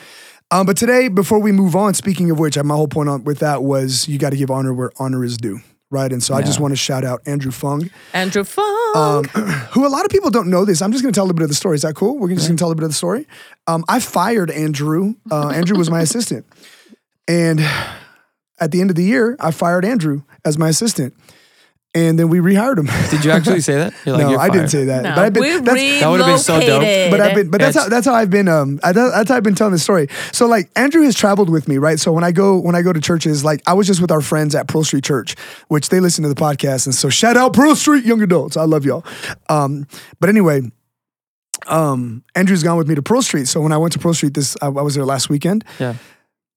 Um, 0.53 0.65
but 0.65 0.75
today, 0.75 1.07
before 1.07 1.39
we 1.39 1.53
move 1.53 1.77
on, 1.77 1.93
speaking 1.93 2.29
of 2.29 2.37
which, 2.37 2.61
my 2.61 2.75
whole 2.75 2.89
point 2.89 3.07
on 3.07 3.23
with 3.23 3.39
that 3.39 3.63
was 3.63 4.09
you 4.09 4.17
got 4.19 4.31
to 4.31 4.35
give 4.35 4.51
honor 4.51 4.73
where 4.73 4.91
honor 4.99 5.23
is 5.23 5.37
due, 5.37 5.61
right? 5.91 6.11
And 6.11 6.23
so 6.23 6.33
I 6.33 6.41
just 6.41 6.59
want 6.59 6.71
to 6.71 6.75
shout 6.77 7.03
out 7.03 7.21
Andrew 7.27 7.51
Fung, 7.51 7.89
Andrew 8.13 8.43
Fung, 8.43 8.91
um, 8.95 9.23
who 9.71 9.85
a 9.85 9.89
lot 9.89 10.05
of 10.05 10.09
people 10.11 10.31
don't 10.31 10.49
know 10.49 10.65
this. 10.65 10.81
I'm 10.81 10.91
just 10.91 11.03
going 11.03 11.13
to 11.13 11.17
tell 11.17 11.25
a 11.25 11.27
little 11.27 11.37
bit 11.37 11.43
of 11.43 11.49
the 11.49 11.55
story. 11.55 11.75
Is 11.75 11.83
that 11.83 11.95
cool? 11.95 12.17
We're 12.17 12.29
just 12.29 12.47
going 12.47 12.57
to 12.57 12.61
tell 12.61 12.67
a 12.67 12.69
little 12.69 12.79
bit 12.79 12.85
of 12.85 12.91
the 12.91 12.95
story. 12.95 13.27
Um, 13.67 13.85
I 13.87 13.99
fired 13.99 14.49
Andrew. 14.49 15.13
Uh, 15.29 15.49
Andrew 15.49 15.77
was 15.77 15.89
my 15.91 16.01
assistant, 16.01 16.45
and 17.27 17.59
at 18.59 18.71
the 18.71 18.81
end 18.81 18.89
of 18.89 18.95
the 18.95 19.03
year, 19.03 19.35
I 19.39 19.51
fired 19.51 19.85
Andrew 19.85 20.23
as 20.45 20.57
my 20.57 20.69
assistant, 20.69 21.13
and 21.93 22.17
then 22.17 22.29
we 22.29 22.39
rehired 22.39 22.77
him. 22.77 22.87
Did 23.09 23.25
you 23.25 23.31
actually 23.31 23.59
say 23.61 23.75
that? 23.75 23.93
You're 24.05 24.15
like, 24.15 24.23
no, 24.25 24.31
you're 24.31 24.39
I 24.39 24.49
didn't 24.49 24.69
say 24.69 24.85
that. 24.85 25.03
no, 25.03 25.09
but 25.15 25.25
I've 25.25 25.33
been. 25.33 25.41
we 25.43 25.49
that's- 25.59 25.99
That 25.99 26.07
would've 26.09 26.25
been 26.25 26.37
so 26.39 26.59
dope. 26.59 27.11
but 27.11 27.19
I've 27.21 27.35
been, 27.35 27.49
but 27.49 27.59
that's 27.59 27.75
how 27.77 27.89
that's 27.89 28.05
how 28.05 28.13
I've 28.13 28.29
been. 28.29 28.47
Um, 28.47 28.79
I, 28.83 28.91
that's 28.93 29.29
how 29.29 29.35
I've 29.35 29.43
been 29.43 29.55
telling 29.55 29.73
the 29.73 29.79
story. 29.79 30.07
So 30.31 30.45
like 30.47 30.69
Andrew 30.75 31.01
has 31.03 31.15
traveled 31.15 31.49
with 31.49 31.67
me, 31.67 31.77
right? 31.77 31.99
So 31.99 32.11
when 32.13 32.23
I 32.23 32.31
go 32.31 32.57
when 32.57 32.75
I 32.75 32.81
go 32.81 32.93
to 32.93 33.01
churches, 33.01 33.43
like 33.43 33.61
I 33.67 33.73
was 33.73 33.87
just 33.87 33.99
with 34.01 34.11
our 34.11 34.21
friends 34.21 34.55
at 34.55 34.67
Pearl 34.67 34.83
Street 34.85 35.03
Church, 35.03 35.35
which 35.67 35.89
they 35.89 35.99
listen 35.99 36.23
to 36.23 36.29
the 36.29 36.35
podcast, 36.35 36.85
and 36.85 36.95
so 36.95 37.09
shout 37.09 37.35
out 37.35 37.53
Pearl 37.53 37.75
Street 37.75 38.05
young 38.05 38.21
adults. 38.21 38.55
I 38.55 38.63
love 38.63 38.85
y'all. 38.85 39.03
Um, 39.49 39.85
but 40.19 40.29
anyway, 40.29 40.61
um, 41.67 42.23
Andrew's 42.35 42.63
gone 42.63 42.77
with 42.77 42.87
me 42.87 42.95
to 42.95 43.01
Pearl 43.01 43.21
Street. 43.21 43.47
So 43.47 43.61
when 43.61 43.71
I 43.71 43.77
went 43.77 43.93
to 43.93 43.99
Pearl 43.99 44.13
Street, 44.13 44.33
this 44.33 44.55
I, 44.61 44.67
I 44.67 44.69
was 44.81 44.95
there 44.95 45.05
last 45.05 45.29
weekend. 45.29 45.63
Yeah. 45.79 45.95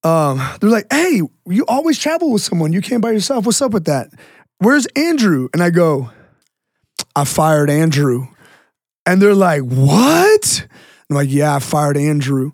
Um, 0.03 0.37
they're 0.61 0.69
like, 0.69 0.87
"Hey, 0.91 1.21
you 1.47 1.65
always 1.67 1.97
travel 1.99 2.31
with 2.31 2.41
someone. 2.43 2.71
You 2.73 2.81
came 2.81 3.01
by 3.01 3.11
yourself. 3.11 3.45
What's 3.45 3.61
up 3.61 3.71
with 3.71 3.85
that? 3.85 4.09
Where's 4.59 4.85
Andrew?" 4.95 5.49
And 5.53 5.61
I 5.63 5.69
go, 5.69 6.09
"I 7.15 7.25
fired 7.25 7.69
Andrew." 7.69 8.27
And 9.05 9.21
they're 9.21 9.35
like, 9.35 9.61
"What?" 9.61 10.67
I'm 11.09 11.15
like, 11.15 11.29
"Yeah, 11.31 11.55
I 11.55 11.59
fired 11.59 11.97
Andrew." 11.97 12.51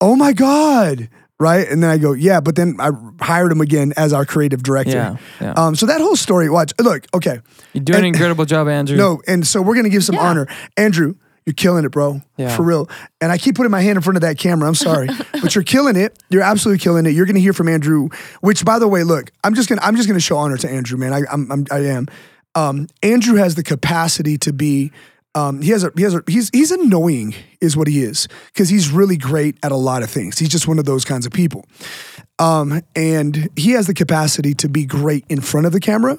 Oh 0.00 0.16
my 0.16 0.32
god! 0.32 1.08
Right? 1.40 1.66
And 1.68 1.82
then 1.82 1.90
I 1.90 1.98
go, 1.98 2.12
"Yeah," 2.12 2.40
but 2.40 2.56
then 2.56 2.76
I 2.78 2.90
hired 3.20 3.50
him 3.52 3.60
again 3.60 3.92
as 3.96 4.12
our 4.12 4.24
creative 4.26 4.62
director. 4.62 4.90
Yeah. 4.92 5.16
Yeah. 5.40 5.52
Um, 5.56 5.74
so 5.74 5.86
that 5.86 6.00
whole 6.00 6.16
story, 6.16 6.48
watch. 6.50 6.72
Look, 6.80 7.06
okay. 7.14 7.40
You're 7.72 7.84
doing 7.84 7.98
an 8.00 8.04
incredible 8.06 8.44
job, 8.44 8.68
Andrew. 8.80 8.96
No, 8.96 9.20
and 9.26 9.46
so 9.46 9.62
we're 9.62 9.74
gonna 9.76 9.88
give 9.88 10.04
some 10.04 10.16
Yeah. 10.16 10.22
honor. 10.28 10.46
Andrew, 10.76 11.14
you're 11.46 11.54
killing 11.54 11.84
it, 11.84 11.90
bro. 11.90 12.22
Yeah. 12.36 12.56
For 12.56 12.62
real. 12.62 12.88
And 13.20 13.30
I 13.30 13.38
keep 13.38 13.54
putting 13.56 13.70
my 13.70 13.82
hand 13.82 13.96
in 13.96 14.02
front 14.02 14.16
of 14.16 14.22
that 14.22 14.38
camera. 14.38 14.66
I'm 14.66 14.74
sorry. 14.74 15.08
but 15.32 15.54
you're 15.54 15.64
killing 15.64 15.96
it. 15.96 16.18
You're 16.30 16.42
absolutely 16.42 16.82
killing 16.82 17.06
it. 17.06 17.10
You're 17.10 17.26
gonna 17.26 17.40
hear 17.40 17.52
from 17.52 17.68
Andrew, 17.68 18.08
which 18.40 18.64
by 18.64 18.78
the 18.78 18.88
way, 18.88 19.04
look, 19.04 19.30
I'm 19.42 19.54
just 19.54 19.68
gonna 19.68 19.82
I'm 19.82 19.96
just 19.96 20.08
gonna 20.08 20.20
show 20.20 20.36
honor 20.36 20.56
to 20.56 20.70
Andrew, 20.70 20.96
man. 20.98 21.12
I 21.12 21.20
I'm, 21.30 21.50
I'm 21.52 21.66
I 21.70 21.78
am. 21.86 22.08
Um, 22.54 22.86
Andrew 23.02 23.36
has 23.36 23.56
the 23.56 23.62
capacity 23.62 24.38
to 24.38 24.52
be 24.52 24.92
um, 25.34 25.60
he 25.60 25.70
has 25.70 25.82
a 25.82 25.90
he 25.96 26.02
has 26.02 26.14
a 26.14 26.22
he's 26.26 26.48
he's 26.52 26.70
annoying 26.70 27.34
is 27.60 27.76
what 27.76 27.88
he 27.88 28.02
is 28.02 28.28
because 28.52 28.68
he's 28.68 28.90
really 28.90 29.16
great 29.16 29.56
at 29.62 29.72
a 29.72 29.76
lot 29.76 30.02
of 30.02 30.10
things. 30.10 30.38
He's 30.38 30.48
just 30.48 30.68
one 30.68 30.78
of 30.78 30.84
those 30.84 31.04
kinds 31.04 31.26
of 31.26 31.32
people. 31.32 31.66
Um, 32.38 32.82
and 32.96 33.48
he 33.56 33.72
has 33.72 33.86
the 33.86 33.94
capacity 33.94 34.54
to 34.54 34.68
be 34.68 34.86
great 34.86 35.24
in 35.28 35.40
front 35.40 35.66
of 35.66 35.72
the 35.72 35.80
camera. 35.80 36.18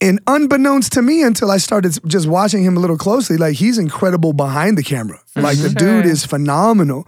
And 0.00 0.18
unbeknownst 0.26 0.92
to 0.92 1.02
me, 1.02 1.22
until 1.22 1.50
I 1.50 1.58
started 1.58 1.98
just 2.06 2.26
watching 2.26 2.62
him 2.62 2.76
a 2.76 2.80
little 2.80 2.96
closely, 2.96 3.36
like 3.36 3.56
he's 3.56 3.76
incredible 3.76 4.32
behind 4.32 4.78
the 4.78 4.82
camera. 4.82 5.20
Like 5.36 5.58
the 5.58 5.68
dude 5.68 6.06
is 6.06 6.24
phenomenal. 6.24 7.06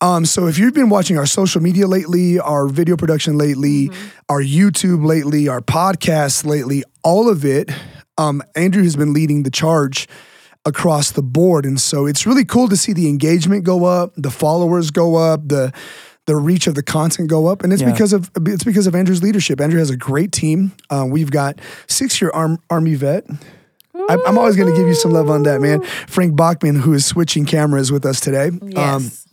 Um, 0.00 0.24
so 0.24 0.46
if 0.46 0.58
you've 0.58 0.74
been 0.74 0.88
watching 0.88 1.16
our 1.16 1.26
social 1.26 1.60
media 1.60 1.86
lately, 1.86 2.38
our 2.38 2.68
video 2.68 2.96
production 2.96 3.38
lately, 3.38 3.90
our 4.28 4.40
YouTube 4.40 5.04
lately, 5.04 5.48
our 5.48 5.60
podcasts 5.60 6.44
lately, 6.44 6.82
all 7.04 7.28
of 7.28 7.44
it, 7.44 7.70
um, 8.18 8.42
Andrew 8.56 8.82
has 8.82 8.96
been 8.96 9.12
leading 9.12 9.44
the 9.44 9.50
charge 9.50 10.08
across 10.64 11.10
the 11.12 11.22
board. 11.22 11.64
And 11.64 11.80
so 11.80 12.06
it's 12.06 12.26
really 12.26 12.44
cool 12.44 12.68
to 12.68 12.76
see 12.76 12.92
the 12.92 13.08
engagement 13.08 13.64
go 13.64 13.84
up, 13.84 14.12
the 14.16 14.30
followers 14.30 14.90
go 14.90 15.16
up, 15.16 15.48
the 15.48 15.72
the 16.26 16.36
reach 16.36 16.66
of 16.66 16.74
the 16.74 16.82
content 16.82 17.28
go 17.28 17.46
up, 17.46 17.64
and 17.64 17.72
it's 17.72 17.82
Yeah. 17.82 17.90
because 17.90 18.12
of 18.12 18.30
it's 18.46 18.64
because 18.64 18.86
of 18.86 18.94
Andrew's 18.94 19.22
leadership. 19.22 19.60
Andrew 19.60 19.78
has 19.78 19.90
a 19.90 19.96
great 19.96 20.30
team. 20.32 20.72
Uh, 20.90 21.06
we've 21.08 21.30
got 21.30 21.58
six 21.88 22.20
year 22.20 22.30
arm, 22.32 22.58
army 22.70 22.94
vet. 22.94 23.24
I, 23.94 24.18
I'm 24.26 24.38
always 24.38 24.56
going 24.56 24.70
to 24.72 24.76
give 24.76 24.88
you 24.88 24.94
some 24.94 25.12
love 25.12 25.30
on 25.30 25.42
that, 25.44 25.60
man. 25.60 25.82
Frank 26.08 26.34
Bachman, 26.36 26.76
who 26.80 26.92
is 26.92 27.04
switching 27.06 27.44
cameras 27.44 27.92
with 27.92 28.04
us 28.06 28.20
today. 28.20 28.48
Um, 28.48 28.60
Yes. 28.72 29.26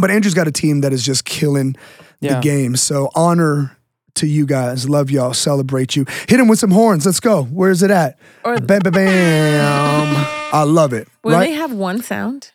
but 0.00 0.10
Andrew's 0.10 0.34
got 0.34 0.48
a 0.48 0.52
team 0.52 0.80
that 0.80 0.92
is 0.92 1.04
just 1.04 1.24
killing 1.24 1.76
the 2.20 2.38
game. 2.40 2.74
So 2.76 3.10
honor 3.14 3.76
to 4.16 4.26
you 4.26 4.46
guys. 4.46 4.88
Love 4.88 5.10
y'all. 5.10 5.32
Celebrate 5.32 5.94
you. 5.96 6.04
Hit 6.28 6.40
him 6.40 6.48
with 6.48 6.58
some 6.58 6.70
horns. 6.72 7.06
Let's 7.06 7.20
go. 7.20 7.44
Where's 7.44 7.82
it 7.82 7.90
at? 7.90 8.18
Or- 8.44 8.58
bam, 8.60 8.80
bam, 8.80 8.92
bam. 8.92 10.26
I 10.52 10.64
love 10.64 10.92
it. 10.92 11.06
Will 11.22 11.32
right? 11.32 11.48
they 11.50 11.54
have 11.54 11.72
one 11.72 12.02
sound? 12.02 12.50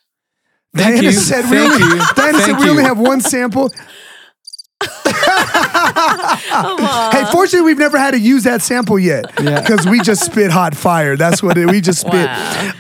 Thank 0.76 0.96
Diana 0.96 1.02
you. 1.04 1.12
said 1.14 1.44
we 1.50 1.58
Thank 1.58 1.74
only, 1.74 1.96
you. 1.96 2.02
Diana 2.16 2.38
said 2.40 2.46
Thank 2.48 2.60
we 2.60 2.70
only 2.70 2.84
you. 2.84 2.88
have 2.90 3.00
one 3.00 3.22
sample. 3.22 3.72
Hey, 7.12 7.24
fortunately, 7.32 7.62
we've 7.66 7.78
never 7.78 7.98
had 7.98 8.12
to 8.12 8.20
use 8.20 8.44
that 8.44 8.62
sample 8.62 9.00
yet 9.00 9.26
Yeah. 9.42 9.62
because 9.62 9.86
we 9.88 10.02
just 10.02 10.24
spit 10.26 10.52
hot 10.52 10.76
fire. 10.76 11.16
That's 11.16 11.42
what 11.42 11.58
it, 11.58 11.70
we 11.70 11.82
just 11.82 12.02
spit. 12.02 12.14
Wow. 12.28 12.74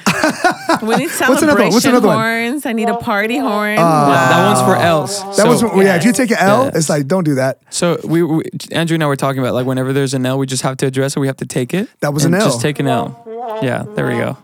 we 0.81 0.95
need 0.97 1.05
What's 1.09 1.21
another 1.21 1.31
one? 1.31 1.37
celebration 1.39 1.73
What's 1.73 1.85
another 1.85 2.07
one? 2.07 2.17
horns. 2.17 2.65
I 2.65 2.73
need 2.73 2.89
a 2.89 2.97
party 2.97 3.37
horn. 3.37 3.75
That, 3.77 3.81
uh, 3.81 4.29
that 4.29 4.45
one's 4.47 4.61
for 4.67 4.75
L's. 4.75 5.23
That 5.23 5.35
so, 5.35 5.47
was 5.47 5.63
well, 5.63 5.83
yeah. 5.83 5.95
If 5.95 6.03
you 6.03 6.11
take 6.11 6.31
an 6.31 6.37
L, 6.39 6.65
Yeah. 6.65 6.71
it's 6.75 6.89
like 6.89 7.07
don't 7.07 7.23
do 7.23 7.35
that. 7.35 7.59
So 7.69 7.97
we, 8.03 8.23
we 8.23 8.43
Andrew 8.71 8.95
and 8.95 9.03
I 9.03 9.07
were 9.07 9.15
talking 9.15 9.39
about 9.41 9.53
like 9.53 9.65
whenever 9.65 9.93
there's 9.93 10.13
an 10.13 10.25
L, 10.25 10.37
we 10.37 10.45
just 10.47 10.63
have 10.63 10.77
to 10.77 10.85
address 10.87 11.15
it. 11.15 11.19
We 11.19 11.27
have 11.27 11.37
to 11.37 11.45
take 11.45 11.73
it. 11.73 11.89
That 12.01 12.13
was 12.13 12.25
and 12.25 12.35
an 12.35 12.41
L. 12.41 12.47
Just 12.47 12.61
take 12.61 12.79
an 12.79 12.87
L. 12.87 13.21
Yeah, 13.61 13.83
there 13.95 14.07
we 14.07 14.13
go. 14.13 14.37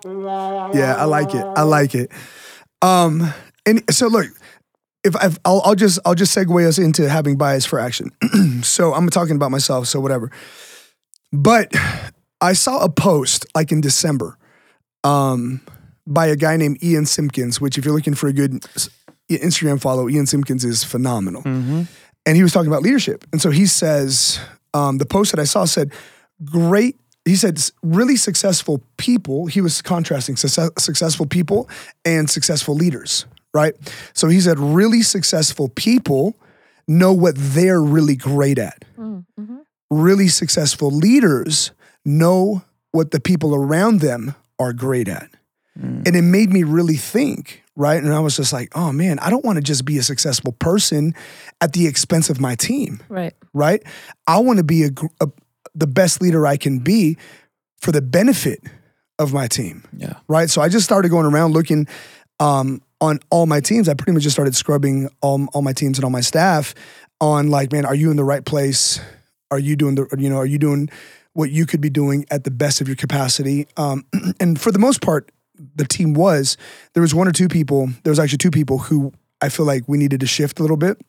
Yeah, 0.74 0.96
I 0.96 1.06
like 1.06 1.34
it. 1.34 1.44
I 1.44 1.64
like 1.64 1.96
it. 1.96 2.12
Um, 2.82 3.34
and 3.66 3.84
so 3.94 4.08
look, 4.08 4.28
if 5.04 5.16
I've, 5.16 5.40
I'll, 5.46 5.62
I'll 5.66 5.76
just 5.76 6.00
I'll 6.06 6.16
just 6.16 6.36
segue 6.36 6.68
us 6.68 6.78
into 6.78 7.10
having 7.10 7.38
bias 7.38 7.66
for 7.66 7.80
action. 7.80 8.12
so 8.64 8.94
I'm 8.94 9.10
talking 9.10 9.36
about 9.36 9.52
myself. 9.52 9.88
So 9.88 10.00
whatever. 10.00 10.32
But 11.32 11.74
I 12.40 12.54
saw 12.54 12.84
a 12.84 12.90
post 12.90 13.46
like 13.56 13.72
in 13.72 13.82
December, 13.82 14.38
um, 15.04 15.62
by 16.06 16.28
a 16.28 16.36
guy 16.36 16.58
named 16.58 16.84
Ian 16.84 17.06
Simpkins. 17.06 17.60
Which, 17.62 17.78
if 17.78 17.86
you're 17.86 17.96
looking 17.96 18.16
for 18.16 18.28
a 18.28 18.34
good 18.34 18.62
Instagram 19.30 19.82
follow, 19.82 20.10
Ian 20.10 20.26
Simpkins 20.26 20.66
is 20.66 20.84
phenomenal. 20.84 21.42
And 22.26 22.36
he 22.38 22.44
was 22.44 22.54
talking 22.54 22.68
about 22.68 22.84
leadership. 22.84 23.26
And 23.32 23.42
so 23.42 23.50
he 23.50 23.66
says, 23.66 24.40
um, 24.76 25.00
the 25.00 25.08
post 25.08 25.32
that 25.32 25.40
I 25.40 25.46
saw 25.46 25.66
said, 25.66 25.92
"Great 26.44 27.00
he 27.26 27.36
said 27.36 27.60
really 27.84 28.16
successful 28.16 28.82
people. 28.98 29.46
He 29.46 29.62
was 29.62 29.82
contrasting 29.82 30.36
success, 30.38 30.70
successful 30.78 31.26
people 31.26 31.70
and 32.04 32.30
successful 32.30 32.76
leaders, 32.76 33.26
right? 33.54 33.76
So 34.14 34.28
he 34.28 34.40
said 34.40 34.60
really 34.60 35.02
successful 35.02 35.70
people 35.70 36.36
know 36.88 37.14
what 37.14 37.36
they're 37.38 37.82
really 37.82 38.16
great 38.16 38.58
at. 38.58 38.84
Mm, 38.98 39.26
mm-hmm. 39.40 39.58
Really 39.90 40.28
successful 40.30 40.90
leaders 40.90 41.72
know 42.04 42.64
what 42.92 43.12
the 43.12 43.20
people 43.20 43.54
around 43.54 44.00
them 44.00 44.36
are 44.60 44.74
great 44.74 45.08
at. 45.08 45.30
Mm. 45.80 46.06
And 46.08 46.16
it 46.16 46.24
made 46.24 46.52
me 46.52 46.64
really 46.64 46.96
think, 46.96 47.64
right? 47.76 48.02
And 48.02 48.14
I 48.14 48.20
was 48.20 48.36
just 48.36 48.52
like, 48.52 48.76
oh 48.76 48.92
man, 48.92 49.20
I 49.20 49.30
don't 49.30 49.46
want 49.46 49.58
to 49.58 49.62
just 49.62 49.86
be 49.86 49.98
a 49.98 50.04
successful 50.04 50.54
person 50.54 51.14
at 51.62 51.74
the 51.74 51.88
expense 51.88 52.30
of 52.30 52.42
my 52.42 52.56
team 52.56 53.02
Right. 53.08 53.34
right? 53.54 53.82
I 54.28 54.40
want 54.40 54.58
to 54.58 54.64
be 54.64 54.86
a, 54.86 54.90
a 55.22 55.28
the 55.76 55.88
best 55.88 56.22
leader 56.22 56.46
I 56.46 56.58
can 56.58 56.80
be 56.80 57.18
for 57.78 57.92
the 57.92 58.02
benefit 58.02 58.60
of 59.20 59.34
my 59.34 59.48
team, 59.48 59.84
Yeah. 59.96 60.16
right? 60.28 60.50
So 60.50 60.62
I 60.62 60.70
just 60.70 60.84
started 60.86 61.10
going 61.10 61.26
around 61.26 61.54
looking 61.54 61.88
um, 62.40 62.82
on 63.00 63.20
all 63.30 63.46
my 63.46 63.60
teams. 63.60 63.88
I 63.88 63.94
pretty 63.94 64.12
much 64.14 64.24
just 64.24 64.36
started 64.36 64.56
scrubbing 64.56 65.10
all, 65.22 65.46
all 65.54 65.62
my 65.62 65.74
teams 65.74 65.98
and 65.98 66.04
all 66.06 66.10
my 66.12 66.22
staff 66.22 66.74
on 67.20 67.50
like, 67.50 67.72
man, 67.72 67.86
are 67.86 67.96
you 67.96 68.10
in 68.12 68.18
the 68.18 68.24
right 68.24 68.44
place? 68.44 69.00
Are 69.52 69.60
you 69.60 69.76
doing 69.76 69.96
the, 69.96 70.08
you 70.18 70.30
know, 70.30 70.38
are 70.38 70.46
you 70.46 70.58
doing 70.58 70.90
what 71.34 71.52
you 71.52 71.66
could 71.66 71.82
be 71.82 71.90
doing 71.90 72.26
at 72.32 72.44
the 72.44 72.52
best 72.52 72.82
of 72.82 72.88
your 72.88 72.96
capacity? 72.98 73.68
Um, 73.78 74.06
and 74.40 74.60
for 74.60 74.72
the 74.72 74.80
most 74.80 75.02
part, 75.02 75.32
the 75.76 75.86
team 75.86 76.14
was. 76.14 76.58
There 76.94 77.02
was 77.02 77.14
one 77.14 77.28
or 77.28 77.32
two 77.32 77.48
people. 77.48 77.90
There 78.04 78.12
was 78.12 78.20
actually 78.20 78.40
two 78.40 78.52
people 78.52 78.80
who 78.80 79.14
I 79.42 79.50
feel 79.50 79.66
like 79.66 79.84
we 79.88 79.98
needed 80.00 80.20
to 80.22 80.28
shift 80.28 80.60
a 80.60 80.64
little 80.64 80.78
bit. 80.78 81.00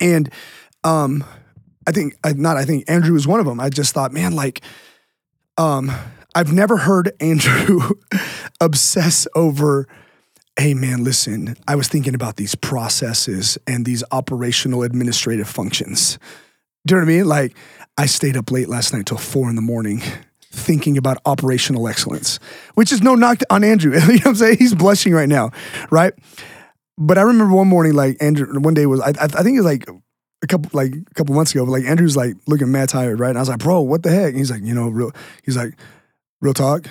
And 0.00 0.30
um, 0.82 1.24
I 1.86 1.92
think 1.92 2.16
I- 2.24 2.32
not. 2.32 2.56
I 2.56 2.64
think 2.64 2.84
Andrew 2.88 3.12
was 3.14 3.26
one 3.26 3.40
of 3.40 3.46
them. 3.46 3.60
I 3.60 3.68
just 3.68 3.92
thought, 3.94 4.12
man, 4.12 4.34
like, 4.34 4.62
um, 5.58 5.90
I've 6.34 6.52
never 6.52 6.76
heard 6.76 7.12
Andrew 7.20 7.80
obsess 8.60 9.26
over. 9.34 9.86
Hey 10.56 10.72
man, 10.72 11.02
listen, 11.02 11.56
I 11.66 11.74
was 11.74 11.88
thinking 11.88 12.14
about 12.14 12.36
these 12.36 12.54
processes 12.54 13.58
and 13.66 13.84
these 13.84 14.04
operational 14.12 14.84
administrative 14.84 15.48
functions. 15.48 16.16
Do 16.86 16.94
you 16.94 17.00
know 17.00 17.06
what 17.06 17.12
I 17.12 17.16
mean? 17.16 17.26
Like, 17.26 17.56
I 17.98 18.06
stayed 18.06 18.36
up 18.36 18.52
late 18.52 18.68
last 18.68 18.92
night 18.92 19.06
till 19.06 19.18
four 19.18 19.50
in 19.50 19.56
the 19.56 19.62
morning 19.62 20.00
thinking 20.52 20.96
about 20.96 21.18
operational 21.26 21.88
excellence, 21.88 22.38
which 22.74 22.92
is 22.92 23.02
no 23.02 23.16
knock 23.16 23.40
on 23.50 23.64
Andrew. 23.64 23.92
you 23.98 24.00
know 24.00 24.06
what 24.14 24.26
I'm 24.26 24.34
saying? 24.36 24.58
He's 24.58 24.74
blushing 24.74 25.12
right 25.12 25.28
now, 25.28 25.50
right? 25.90 26.12
But 26.96 27.18
I 27.18 27.22
remember 27.22 27.56
one 27.56 27.66
morning, 27.66 27.94
like 27.94 28.16
Andrew, 28.20 28.46
one 28.60 28.74
day 28.74 28.86
was 28.86 29.00
I, 29.00 29.08
I 29.08 29.24
I 29.24 29.42
think 29.42 29.56
it 29.56 29.62
was 29.62 29.64
like 29.64 29.86
a 30.44 30.46
couple 30.46 30.70
like 30.72 30.94
a 30.94 31.14
couple 31.14 31.34
months 31.34 31.52
ago, 31.52 31.64
but 31.64 31.72
like 31.72 31.84
Andrew's 31.84 32.16
like 32.16 32.34
looking 32.46 32.70
mad 32.70 32.88
tired, 32.90 33.18
right? 33.18 33.30
And 33.30 33.38
I 33.38 33.42
was 33.42 33.48
like, 33.48 33.58
bro, 33.58 33.80
what 33.80 34.02
the 34.04 34.10
heck? 34.10 34.28
And 34.28 34.36
he's 34.36 34.50
like, 34.50 34.62
you 34.62 34.74
know, 34.74 34.88
real. 34.88 35.10
He's 35.44 35.56
like, 35.56 35.74
real 36.40 36.54
talk. 36.54 36.86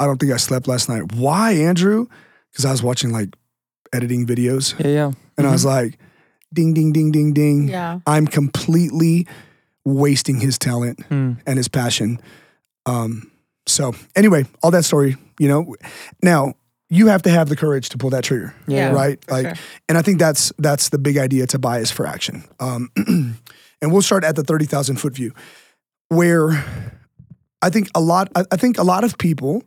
I 0.00 0.06
don't 0.06 0.18
think 0.18 0.32
I 0.32 0.36
slept 0.38 0.66
last 0.68 0.88
night. 0.88 1.12
Why, 1.14 1.52
Andrew? 1.52 2.06
Because 2.50 2.64
I 2.64 2.70
was 2.70 2.82
watching 2.82 3.10
like 3.12 3.36
editing 3.92 4.26
videos, 4.26 4.78
Yeah. 4.82 4.90
Yeah. 4.90 5.12
and 5.38 5.46
I 5.46 5.52
was 5.52 5.64
like, 5.64 5.98
ding, 6.52 6.72
ding, 6.74 6.92
ding, 6.92 7.12
ding, 7.12 7.32
ding. 7.32 7.68
Yeah. 7.68 8.00
I'm 8.06 8.26
completely 8.26 9.26
wasting 9.84 10.40
his 10.40 10.58
talent 10.58 10.98
Mm. 11.10 11.38
and 11.46 11.56
his 11.56 11.68
passion. 11.68 12.20
Um, 12.86 13.30
so 13.66 13.94
anyway, 14.14 14.46
all 14.62 14.70
that 14.70 14.84
story, 14.84 15.16
you 15.38 15.48
know. 15.48 15.74
Now 16.22 16.54
you 16.88 17.08
have 17.08 17.22
to 17.22 17.30
have 17.30 17.48
the 17.48 17.56
courage 17.56 17.88
to 17.90 17.98
pull 17.98 18.10
that 18.10 18.24
trigger, 18.24 18.54
Yeah. 18.68 18.92
right? 18.92 19.18
Like, 19.28 19.46
sure. 19.56 19.64
and 19.88 19.98
I 19.98 20.02
think 20.02 20.18
that's 20.18 20.52
that's 20.58 20.88
the 20.90 20.98
big 20.98 21.16
idea 21.18 21.46
to 21.48 21.58
bias 21.58 21.90
for 21.90 22.06
action. 22.06 22.44
Um, 22.60 22.90
and 23.82 23.92
we'll 23.92 24.02
start 24.02 24.24
at 24.24 24.36
the 24.36 24.42
thirty 24.44 24.64
thousand 24.66 24.96
foot 24.96 25.14
view, 25.14 25.32
where 26.08 26.64
I 27.62 27.70
think 27.70 27.88
a 27.94 28.00
lot. 28.00 28.30
I, 28.36 28.44
I 28.52 28.56
think 28.56 28.78
a 28.78 28.82
lot 28.84 29.02
of 29.04 29.18
people 29.18 29.62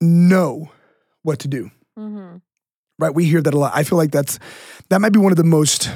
know 0.00 0.70
what 1.22 1.38
to 1.40 1.48
do 1.48 1.70
Mm-hmm. 1.98 2.36
right? 2.98 3.14
We 3.14 3.24
hear 3.26 3.40
that 3.42 3.52
a 3.54 3.58
lot. 3.58 3.72
I 3.74 3.82
feel 3.84 3.98
like 3.98 4.10
that's 4.12 4.38
that 4.88 5.00
might 5.00 5.12
be 5.12 5.18
one 5.18 5.30
of 5.32 5.36
the 5.36 5.44
most 5.44 5.90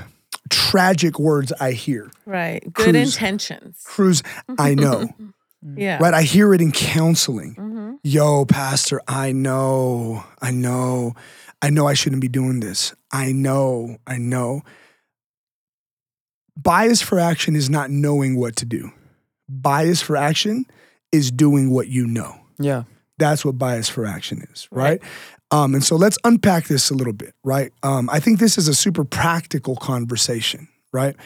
tragic 0.50 1.18
words 1.18 1.52
I 1.60 1.72
hear. 1.72 2.10
Right. 2.26 2.62
Good 2.72 2.92
Cruz. 2.94 3.14
intentions. 3.16 3.82
Cruz, 3.84 4.22
I 4.58 4.74
know, 4.74 5.08
Yeah. 5.76 5.98
right? 6.00 6.12
I 6.14 6.22
hear 6.22 6.52
it 6.54 6.60
in 6.60 6.70
counseling. 6.72 7.54
Mm-hmm. 7.54 7.75
Yo, 8.02 8.44
pastor, 8.44 9.00
I 9.08 9.32
know, 9.32 10.24
I 10.40 10.50
know, 10.50 11.14
I 11.62 11.70
know 11.70 11.86
I 11.86 11.94
shouldn't 11.94 12.22
be 12.22 12.28
doing 12.28 12.60
this. 12.60 12.94
I 13.12 13.32
know, 13.32 13.96
I 14.06 14.18
know. 14.18 14.62
Bias 16.56 17.02
for 17.02 17.18
action 17.18 17.56
is 17.56 17.68
not 17.68 17.90
knowing 17.90 18.36
what 18.38 18.56
to 18.56 18.64
do. 18.64 18.92
Bias 19.48 20.02
for 20.02 20.16
action 20.16 20.66
is 21.12 21.30
doing 21.30 21.70
what 21.70 21.88
you 21.88 22.06
know. 22.06 22.36
Yeah. 22.58 22.84
That's 23.18 23.44
what 23.44 23.58
bias 23.58 23.88
for 23.88 24.04
action 24.04 24.46
is, 24.52 24.68
right? 24.70 25.00
Um, 25.50 25.74
and 25.74 25.84
so 25.84 25.96
let's 25.96 26.18
unpack 26.24 26.66
this 26.66 26.90
a 26.90 26.94
little 26.94 27.12
bit, 27.12 27.34
right? 27.44 27.72
Um, 27.82 28.10
I 28.10 28.20
think 28.20 28.38
this 28.38 28.58
is 28.58 28.68
a 28.68 28.74
super 28.74 29.04
practical 29.04 29.76
conversation, 29.76 30.68
right? 30.92 31.16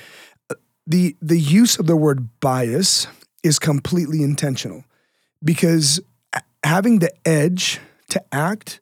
The 0.86 1.16
the 1.22 1.38
use 1.38 1.78
of 1.78 1.86
the 1.86 1.96
word 1.96 2.28
bias 2.40 3.06
is 3.42 3.58
completely 3.58 4.22
intentional 4.22 4.84
because 5.42 6.00
having 6.64 6.98
the 6.98 7.10
edge 7.24 7.80
to 8.10 8.22
act 8.32 8.80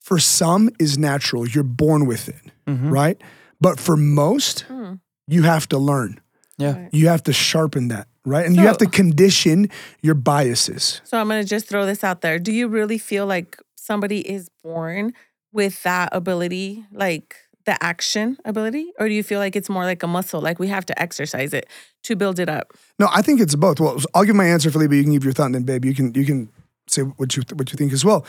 for 0.00 0.18
some 0.18 0.68
is 0.78 0.98
natural. 0.98 1.48
You're 1.48 1.64
born 1.64 2.06
with 2.06 2.28
it, 2.28 2.52
Mhm. 2.66 2.90
right? 2.90 3.20
But 3.60 3.80
for 3.80 3.96
most, 3.96 4.64
Mm. 4.68 5.00
you 5.26 5.42
have 5.42 5.68
to 5.70 5.78
learn. 5.78 6.20
Yeah. 6.58 6.72
Right. 6.76 6.88
You 6.92 7.08
have 7.08 7.22
to 7.24 7.32
sharpen 7.32 7.88
that, 7.88 8.06
right? 8.24 8.44
And 8.46 8.54
you 8.56 8.62
have 8.62 8.78
to 8.78 8.86
condition 8.86 9.68
your 10.02 10.14
biases. 10.14 11.00
So 11.04 11.18
I'm 11.18 11.28
going 11.28 11.42
to 11.42 11.48
just 11.48 11.66
throw 11.66 11.86
this 11.86 12.04
out 12.04 12.20
there. 12.20 12.38
Do 12.38 12.52
you 12.52 12.68
really 12.68 12.98
feel 12.98 13.26
like 13.26 13.58
somebody 13.76 14.20
is 14.28 14.48
born 14.62 15.14
with 15.52 15.82
that 15.84 16.10
ability, 16.12 16.84
like 16.92 17.36
the 17.64 17.82
action 17.82 18.36
ability? 18.44 18.92
Or 19.00 19.08
do 19.08 19.14
you 19.14 19.22
feel 19.22 19.40
like 19.40 19.56
it's 19.56 19.70
more 19.70 19.84
like 19.84 20.02
a 20.02 20.06
muscle, 20.06 20.40
like 20.40 20.58
we 20.58 20.68
have 20.68 20.84
to 20.86 21.02
exercise 21.02 21.52
it 21.54 21.66
to 22.04 22.14
build 22.14 22.38
it 22.38 22.48
up? 22.48 22.72
No, 22.98 23.08
I 23.10 23.22
think 23.22 23.40
it's 23.40 23.54
both. 23.56 23.80
Well, 23.80 24.00
I'll 24.14 24.24
give 24.24 24.36
my 24.36 24.46
answer, 24.46 24.70
Felipe. 24.70 24.92
You 24.92 25.02
can 25.02 25.12
give 25.12 25.24
your 25.24 25.32
thought, 25.32 25.46
and 25.46 25.54
then, 25.54 25.62
babe, 25.64 25.84
you 25.84 25.94
can 25.94 26.14
you 26.14 26.24
can 26.24 26.50
say 26.86 27.02
what 27.02 27.36
you 27.36 27.42
what 27.54 27.72
you 27.72 27.76
think 27.76 27.92
as 27.92 28.04
well. 28.04 28.24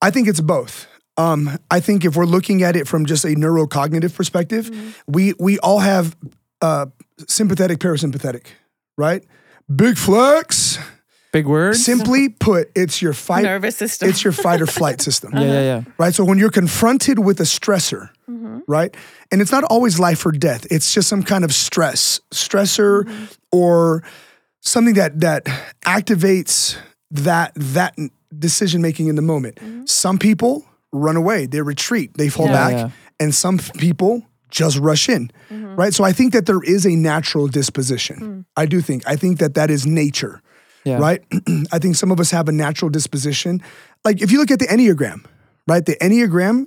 I 0.00 0.10
think 0.10 0.28
it's 0.28 0.40
both. 0.40 0.86
Um, 1.16 1.58
I 1.70 1.80
think 1.80 2.04
if 2.04 2.16
we're 2.16 2.24
looking 2.24 2.62
at 2.62 2.74
it 2.74 2.88
from 2.88 3.04
just 3.06 3.24
a 3.24 3.28
neurocognitive 3.28 4.14
perspective, 4.14 4.70
we 5.06 5.34
we 5.38 5.58
all 5.58 5.80
have 5.80 6.16
uh, 6.60 6.86
sympathetic, 7.28 7.78
parasympathetic, 7.78 8.46
right? 8.96 9.24
Big 9.74 9.96
flex. 9.96 10.78
Big 11.32 11.46
words. 11.46 11.82
Simply 11.82 12.28
put, 12.28 12.70
it's 12.74 13.00
your 13.00 13.14
fight. 13.14 13.44
Nervous 13.44 13.76
system. 13.76 14.10
It's 14.10 14.22
your 14.22 14.34
fight 14.34 14.60
or 14.60 14.66
flight 14.80 15.00
system 15.00 15.32
Yeah. 15.32 15.40
Yeah. 15.40 15.62
Yeah. 15.62 15.82
right? 15.96 16.14
So 16.14 16.24
when 16.26 16.36
you're 16.38 16.50
confronted 16.50 17.18
with 17.18 17.40
a 17.40 17.44
stressor, 17.44 18.10
right? 18.66 18.94
And 19.30 19.40
it's 19.40 19.50
not 19.50 19.64
always 19.64 19.98
life 19.98 20.26
or 20.26 20.32
death. 20.32 20.66
It's 20.70 20.92
just 20.92 21.08
some 21.08 21.22
kind 21.22 21.42
of 21.42 21.54
stress, 21.54 22.20
stressor 22.32 23.08
or 23.50 24.02
something 24.60 24.94
that 24.94 25.20
that 25.20 25.44
activates 25.86 26.76
that 27.12 27.52
that 27.56 27.96
decision 28.38 28.82
making 28.82 29.08
in 29.08 29.14
the 29.16 29.22
moment. 29.22 29.56
Mm-hmm. 29.56 29.86
Some 29.86 30.18
people 30.18 30.64
run 30.92 31.16
away, 31.16 31.46
they 31.46 31.60
retreat, 31.62 32.14
they 32.16 32.28
fall 32.28 32.46
Yeah. 32.46 32.52
back, 32.52 32.72
Yeah. 32.72 32.90
and 33.20 33.34
some 33.34 33.58
people 33.78 34.22
just 34.50 34.78
rush 34.78 35.08
in. 35.08 35.30
Mm-hmm. 35.50 35.76
Right? 35.76 35.94
So 35.94 36.04
I 36.04 36.12
think 36.12 36.32
that 36.32 36.46
there 36.46 36.62
is 36.62 36.84
a 36.86 36.94
natural 36.96 37.46
disposition. 37.48 38.16
Mm. 38.20 38.44
I 38.56 38.66
do 38.66 38.80
think. 38.82 39.02
I 39.06 39.16
think 39.16 39.38
that 39.38 39.54
that 39.54 39.70
is 39.70 39.86
nature 39.86 40.42
Yeah. 40.84 40.98
right? 40.98 41.22
I 41.72 41.78
think 41.78 41.96
some 41.96 42.10
of 42.10 42.20
us 42.20 42.30
have 42.30 42.48
a 42.48 42.52
natural 42.52 42.90
disposition. 42.90 43.62
Like 44.04 44.20
if 44.20 44.30
you 44.32 44.38
look 44.38 44.50
at 44.50 44.58
the 44.58 44.66
Enneagram, 44.66 45.24
right? 45.66 45.84
The 45.86 45.96
Enneagram 45.96 46.66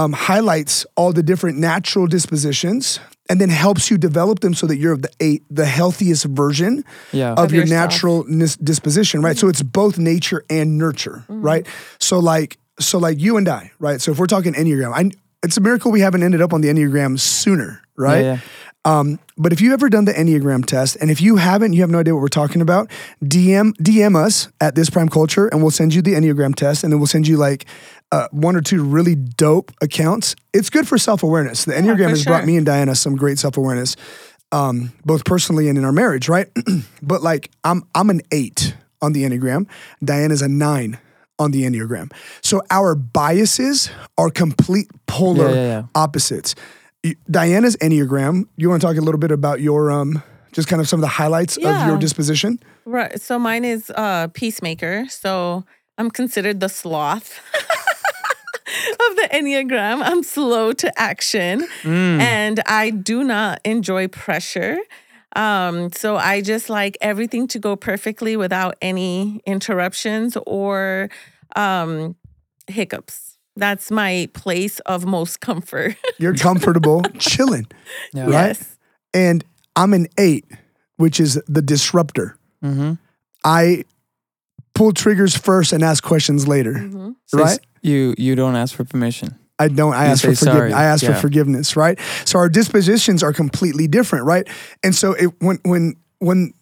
um, 0.00 0.12
highlights 0.12 0.86
all 0.96 1.12
the 1.12 1.22
different 1.22 1.58
natural 1.58 2.06
dispositions 2.06 3.00
and 3.28 3.40
then 3.40 3.48
helps 3.50 3.90
you 3.90 3.98
develop 3.98 4.40
them 4.40 4.54
so 4.54 4.66
that 4.66 4.76
you're 4.76 4.96
the 4.96 5.10
a, 5.22 5.40
the 5.50 5.66
healthiest 5.66 6.24
version 6.24 6.84
Yeah. 7.12 7.32
of, 7.32 7.38
Of 7.38 7.52
your 7.52 7.62
yourself. 7.64 7.90
natural 7.90 8.24
nis- 8.28 8.56
disposition, 8.56 9.22
right? 9.22 9.36
So 9.38 9.48
it's 9.48 9.62
both 9.62 9.98
nature 9.98 10.44
and 10.50 10.78
nurture, 10.78 11.24
right? 11.28 11.66
So 11.98 12.18
like 12.18 12.58
so 12.78 12.98
like 12.98 13.20
you 13.20 13.36
and 13.36 13.48
I, 13.48 13.70
right? 13.78 14.00
So 14.00 14.10
if 14.12 14.18
we're 14.18 14.26
talking 14.36 14.54
Enneagram, 14.54 14.92
I, 14.94 15.10
it's 15.42 15.56
a 15.58 15.60
miracle 15.60 15.90
we 15.92 16.00
haven't 16.00 16.22
ended 16.22 16.40
up 16.40 16.52
on 16.52 16.60
the 16.62 16.68
Enneagram 16.68 17.18
sooner, 17.20 17.82
right? 17.96 18.24
Yeah. 18.24 18.38
Um, 18.86 19.18
but 19.36 19.52
if 19.52 19.60
you've 19.60 19.74
ever 19.74 19.90
done 19.90 20.06
the 20.06 20.14
Enneagram 20.14 20.64
test, 20.64 20.96
and 21.02 21.10
if 21.10 21.20
you 21.20 21.36
haven't, 21.36 21.74
you 21.74 21.82
have 21.82 21.90
no 21.90 21.98
idea 22.00 22.14
what 22.14 22.22
we're 22.22 22.28
talking 22.28 22.62
about, 22.62 22.88
DM 23.22 23.72
DM 23.76 24.16
us 24.16 24.48
at 24.60 24.74
this 24.74 24.88
prime 24.88 25.10
culture 25.10 25.46
and 25.48 25.60
we'll 25.60 25.70
send 25.70 25.92
you 25.94 26.00
the 26.00 26.14
Enneagram 26.14 26.54
test 26.54 26.82
and 26.82 26.90
then 26.90 26.98
we'll 26.98 27.06
send 27.06 27.28
you 27.28 27.36
like 27.36 27.66
uh, 28.12 28.28
one 28.32 28.56
or 28.56 28.60
two 28.60 28.82
really 28.82 29.14
dope 29.14 29.72
accounts. 29.80 30.34
It's 30.52 30.70
good 30.70 30.86
for 30.88 30.98
self-awareness. 30.98 31.64
The 31.64 31.72
Enneagram 31.72 32.04
for 32.04 32.08
has 32.10 32.24
brought 32.24 32.44
me 32.44 32.56
and 32.56 32.66
Diana 32.66 32.94
some 32.94 33.16
great 33.16 33.38
self-awareness, 33.38 33.96
um, 34.52 34.92
both 35.04 35.24
personally 35.24 35.68
and 35.68 35.78
in 35.78 35.84
our 35.84 35.92
marriage, 35.92 36.28
right? 36.28 36.48
but 37.02 37.22
like 37.22 37.50
I'm 37.64 37.82
I'm 37.94 38.10
an 38.10 38.20
eight 38.32 38.74
on 39.00 39.12
the 39.12 39.22
Enneagram. 39.24 39.66
Diana's 40.04 40.42
a 40.42 40.48
nine 40.48 40.98
on 41.38 41.52
the 41.52 41.62
Enneagram. 41.62 42.12
So 42.42 42.60
our 42.70 42.94
biases 42.94 43.90
are 44.18 44.28
complete 44.28 44.88
polar 45.06 45.48
Yeah, 45.48 45.54
yeah, 45.54 45.66
yeah. 45.68 45.82
opposites. 45.94 46.54
Diana's 47.30 47.76
Enneagram, 47.76 48.46
you 48.56 48.68
want 48.68 48.82
to 48.82 48.86
talk 48.86 48.98
a 48.98 49.00
little 49.00 49.18
bit 49.20 49.30
about 49.30 49.60
your 49.60 49.90
um 49.90 50.22
just 50.52 50.66
kind 50.68 50.80
of 50.82 50.88
some 50.88 50.98
of 50.98 51.02
the 51.02 51.06
highlights 51.08 51.56
of 51.56 51.86
your 51.86 51.96
disposition? 51.96 52.58
Right. 52.84 53.20
So 53.20 53.38
mine 53.38 53.64
is 53.64 53.90
uh 53.94 54.28
peacemaker. 54.34 55.06
So 55.08 55.64
I'm 55.96 56.10
considered 56.10 56.60
the 56.60 56.68
sloth 56.68 57.38
Enneagram. 59.32 60.02
I'm 60.04 60.22
slow 60.22 60.72
to 60.72 60.92
action 61.00 61.66
Mm. 61.82 62.20
and 62.20 62.60
I 62.66 62.90
do 62.90 63.24
not 63.24 63.60
enjoy 63.64 64.08
pressure. 64.08 64.78
Um, 65.36 65.92
so 65.92 66.16
I 66.16 66.40
just 66.40 66.68
like 66.68 66.98
everything 67.00 67.46
to 67.48 67.58
go 67.58 67.76
perfectly 67.76 68.36
without 68.36 68.74
any 68.82 69.40
interruptions 69.46 70.36
or 70.46 71.08
um 71.56 72.16
hiccups. 72.66 73.36
That's 73.56 73.90
my 73.90 74.28
place 74.32 74.78
of 74.80 75.04
most 75.04 75.40
comfort. 75.40 75.96
You're 76.18 76.34
comfortable, 76.36 77.02
chilling, 77.18 77.66
Yeah. 78.12 78.22
right? 78.24 78.30
Yes. 78.56 78.76
And 79.12 79.44
I'm 79.76 79.92
an 79.92 80.06
eight, 80.18 80.44
which 80.96 81.20
is 81.20 81.40
the 81.46 81.60
disruptor. 81.62 82.36
Mm-hmm. 82.64 82.94
I 83.44 83.84
pull 84.74 84.92
triggers 84.92 85.36
first 85.36 85.72
and 85.72 85.82
ask 85.82 86.02
questions 86.02 86.46
later, 86.48 86.74
Mhm. 86.74 87.14
right? 87.32 87.58
You 87.82 88.14
you 88.18 88.34
don't 88.34 88.56
ask 88.56 88.74
for 88.74 88.84
permission. 88.84 89.36
I 89.58 89.68
don't. 89.68 89.92
I 89.94 90.06
You 90.06 90.10
ask 90.12 90.24
for 90.24 90.34
forgiveness. 90.34 90.54
sorry. 90.56 90.72
I 90.72 90.84
ask 90.84 91.04
for 91.04 91.14
forgiveness, 91.14 91.76
right? 91.76 91.98
So 92.24 92.38
our 92.38 92.48
dispositions 92.48 93.22
are 93.22 93.32
completely 93.32 93.86
different, 93.88 94.24
right? 94.24 94.48
And 94.82 94.94
so 94.94 95.12
it, 95.12 95.26
when 95.42 95.58
when 95.64 95.96
when 96.18 96.52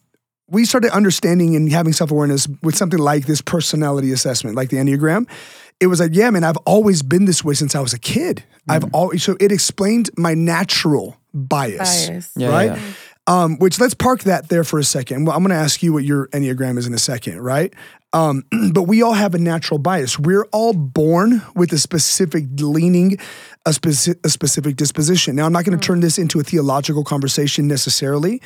we 0.51 0.65
started 0.65 0.91
understanding 0.93 1.55
and 1.57 1.71
having 1.71 1.93
self 1.93 2.11
awareness 2.11 2.49
with 2.63 2.75
something 2.77 2.99
like 2.99 3.27
this 3.27 3.41
personality 3.41 4.13
assessment, 4.13 4.57
like 4.57 4.71
the 4.71 4.79
Enneagram, 4.79 5.29
it 5.79 5.87
was 5.89 6.01
like, 6.01 6.15
yeah, 6.15 6.31
man, 6.31 6.43
I've 6.43 6.57
always 6.67 7.03
been 7.03 7.25
this 7.27 7.45
way 7.45 7.55
since 7.55 7.75
I 7.75 7.81
was 7.81 7.93
a 7.93 7.99
kid. 7.99 8.43
I've 8.69 8.83
Mm. 8.85 8.91
always 8.93 9.23
so 9.23 9.37
it 9.41 9.53
explained 9.53 10.11
my 10.17 10.35
natural 10.35 11.17
bias, 11.35 12.09
Bias. 12.09 12.31
Yeah, 12.37 12.49
right? 12.49 12.71
yeah. 12.77 12.83
Um, 13.27 13.59
which 13.59 13.79
let's 13.79 13.93
park 13.95 14.23
that 14.25 14.49
there 14.49 14.65
for 14.65 14.79
a 14.79 14.85
second. 14.85 15.27
Well, 15.27 15.37
I'm 15.37 15.43
going 15.43 15.51
to 15.57 15.63
ask 15.63 15.83
you 15.83 15.93
what 15.93 16.03
your 16.03 16.29
Enneagram 16.29 16.79
is 16.79 16.87
in 16.87 16.95
a 16.95 16.99
second, 16.99 17.41
right? 17.43 17.75
Um, 18.13 18.45
but 18.73 18.85
we 18.85 19.03
all 19.03 19.15
have 19.15 19.35
a 19.35 19.39
natural 19.39 19.79
bias. 19.79 20.19
We're 20.19 20.47
all 20.53 20.73
born 20.73 21.43
with 21.55 21.73
a 21.73 21.79
specific 21.79 22.45
leaning, 22.57 23.19
a, 23.67 23.71
speci- 23.71 24.19
a 24.25 24.29
specific 24.29 24.77
disposition. 24.77 25.37
Now, 25.37 25.47
I'm 25.47 25.53
not 25.53 25.65
going 25.65 25.79
to 25.79 25.87
turn 25.87 26.01
this 26.01 26.19
into 26.19 26.41
a 26.41 26.43
theological 26.43 27.05
conversation 27.05 27.69
necessarily, 27.69 28.41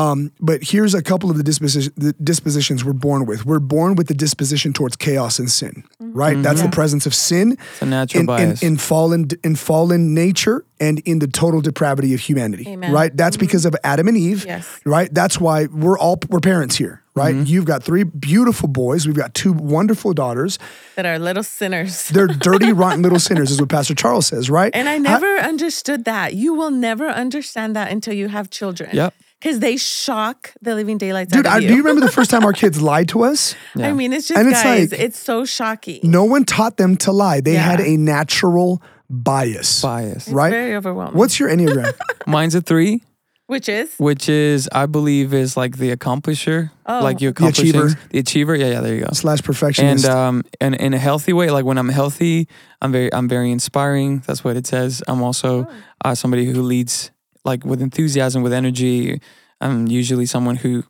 um, 0.00 0.32
but 0.40 0.62
here's 0.62 0.94
a 0.94 1.02
couple 1.02 1.30
of 1.30 1.36
the, 1.36 1.42
disposition, 1.42 1.92
the 1.96 2.12
dispositions 2.14 2.84
we're 2.84 2.92
born 2.92 3.26
with. 3.26 3.44
We're 3.44 3.58
born 3.58 3.96
with 3.96 4.08
the 4.08 4.14
disposition 4.14 4.72
towards 4.72 4.96
chaos 4.96 5.38
and 5.38 5.50
sin, 5.50 5.84
mm-hmm. 6.00 6.12
right? 6.12 6.34
Mm-hmm. 6.34 6.42
That's 6.42 6.62
the 6.62 6.70
presence 6.70 7.06
of 7.06 7.14
sin 7.14 7.52
It's 7.52 7.82
a 7.82 7.86
natural 7.86 8.20
in, 8.20 8.22
in, 8.22 8.26
bias. 8.26 8.62
in 8.62 8.76
fallen 8.78 9.28
in 9.44 9.56
fallen 9.56 10.14
nature 10.14 10.64
and 10.80 11.00
in 11.00 11.18
the 11.18 11.26
total 11.26 11.60
depravity 11.60 12.14
of 12.14 12.20
humanity. 12.20 12.64
Amen. 12.66 12.92
Right? 12.92 13.14
That's 13.14 13.36
mm-hmm. 13.36 13.46
because 13.46 13.66
of 13.66 13.76
Adam 13.84 14.08
and 14.08 14.16
Eve. 14.16 14.46
Yes. 14.46 14.80
Right? 14.86 15.12
That's 15.12 15.38
why 15.38 15.66
we're 15.66 15.98
all 15.98 16.18
we're 16.30 16.40
parents 16.40 16.76
here, 16.76 17.02
right? 17.14 17.34
You've 17.34 17.66
got 17.66 17.82
three 17.82 18.04
beautiful 18.04 18.68
boys. 18.68 19.06
We've 19.06 19.16
got 19.16 19.34
two 19.34 19.52
wonderful 19.52 20.14
daughters. 20.14 20.58
That 20.96 21.04
are 21.04 21.18
little 21.18 21.42
sinners. 21.42 22.08
They're 22.14 22.26
dirty, 22.26 22.72
rotten 22.72 23.02
little 23.02 23.20
sinners, 23.20 23.50
is 23.50 23.60
what 23.60 23.68
Pastor 23.68 23.94
Charles 23.94 24.26
says, 24.26 24.48
right? 24.48 24.74
And 24.74 24.88
I 24.88 24.94
How- 24.94 25.18
never 25.18 25.36
understood 25.36 26.06
that. 26.06 26.34
You 26.34 26.54
will 26.54 26.70
never 26.70 27.08
understand 27.08 27.76
that 27.76 27.92
until 27.92 28.14
you 28.14 28.28
have 28.28 28.48
children. 28.48 28.90
Yep. 28.94 29.14
Because 29.40 29.58
they 29.60 29.76
shock 29.78 30.52
the 30.60 30.74
living 30.74 30.98
daylights 30.98 31.32
Dude, 31.32 31.46
out 31.46 31.52
I, 31.54 31.56
of 31.56 31.62
do 31.62 31.68
you. 31.68 31.76
you 31.76 31.78
remember 31.82 32.04
the 32.04 32.12
first 32.12 32.30
time 32.30 32.44
our 32.44 32.52
kids 32.52 32.80
lied 32.90 33.08
to 33.08 33.22
us? 33.24 33.54
Yeah. 33.74 33.88
I 33.88 33.92
mean, 33.94 34.12
it's 34.12 34.28
just 34.28 34.38
And 34.38 34.48
it's 34.48 34.62
guys, 34.62 34.90
like- 34.92 35.00
it's 35.00 35.18
so 35.18 35.44
shocking. 35.46 36.00
No 36.02 36.24
one 36.24 36.44
taught 36.44 36.76
them 36.76 36.96
to 36.98 37.12
lie. 37.12 37.40
They 37.40 37.54
had 37.54 37.80
a 37.80 37.96
natural 37.96 38.82
bias. 39.08 39.82
bias. 39.82 40.26
It's 40.26 40.28
right? 40.28 40.50
very 40.50 40.74
overwhelming. 40.76 41.16
What's 41.16 41.40
your 41.40 41.48
Enneagram? 41.48 41.92
Mine's 42.26 42.54
a 42.54 42.60
three, 42.60 43.02
Which 43.46 43.68
is? 43.68 43.92
which 43.98 44.28
is 44.28 44.68
I 44.72 44.86
believe 44.86 45.32
is 45.34 45.56
like 45.56 45.78
the 45.78 45.90
accomplisher, 45.96 46.70
Oh. 46.86 47.00
like 47.02 47.20
you 47.20 47.32
The 47.32 47.46
achiever. 47.48 47.88
The 48.10 48.18
achiever. 48.20 48.54
Yeah, 48.54 48.68
yeah. 48.68 48.80
There 48.82 48.94
you 48.94 49.00
go. 49.04 49.08
Slash 49.12 49.42
perfectionist. 49.42 50.04
and 50.04 50.14
um 50.14 50.42
and 50.60 50.74
in 50.76 50.92
a 50.94 50.98
healthy 50.98 51.32
way 51.32 51.50
like 51.50 51.64
when 51.64 51.78
i'm 51.78 51.88
healthy 51.88 52.46
i'm 52.82 52.92
very 52.92 53.12
i'm 53.14 53.26
very 53.28 53.50
inspiring 53.50 54.22
that's 54.26 54.42
what 54.44 54.56
it 54.56 54.66
says 54.66 55.02
i'm 55.08 55.22
also 55.22 55.66
uh, 56.04 56.14
somebody 56.14 56.44
who 56.46 56.62
leads 56.62 57.10
like 57.44 57.64
with 57.64 57.80
enthusiasm 57.82 58.42
with 58.42 58.52
energy 58.52 59.20
i'm 59.60 59.86
usually 59.86 60.26
someone 60.26 60.56
who 60.56 60.82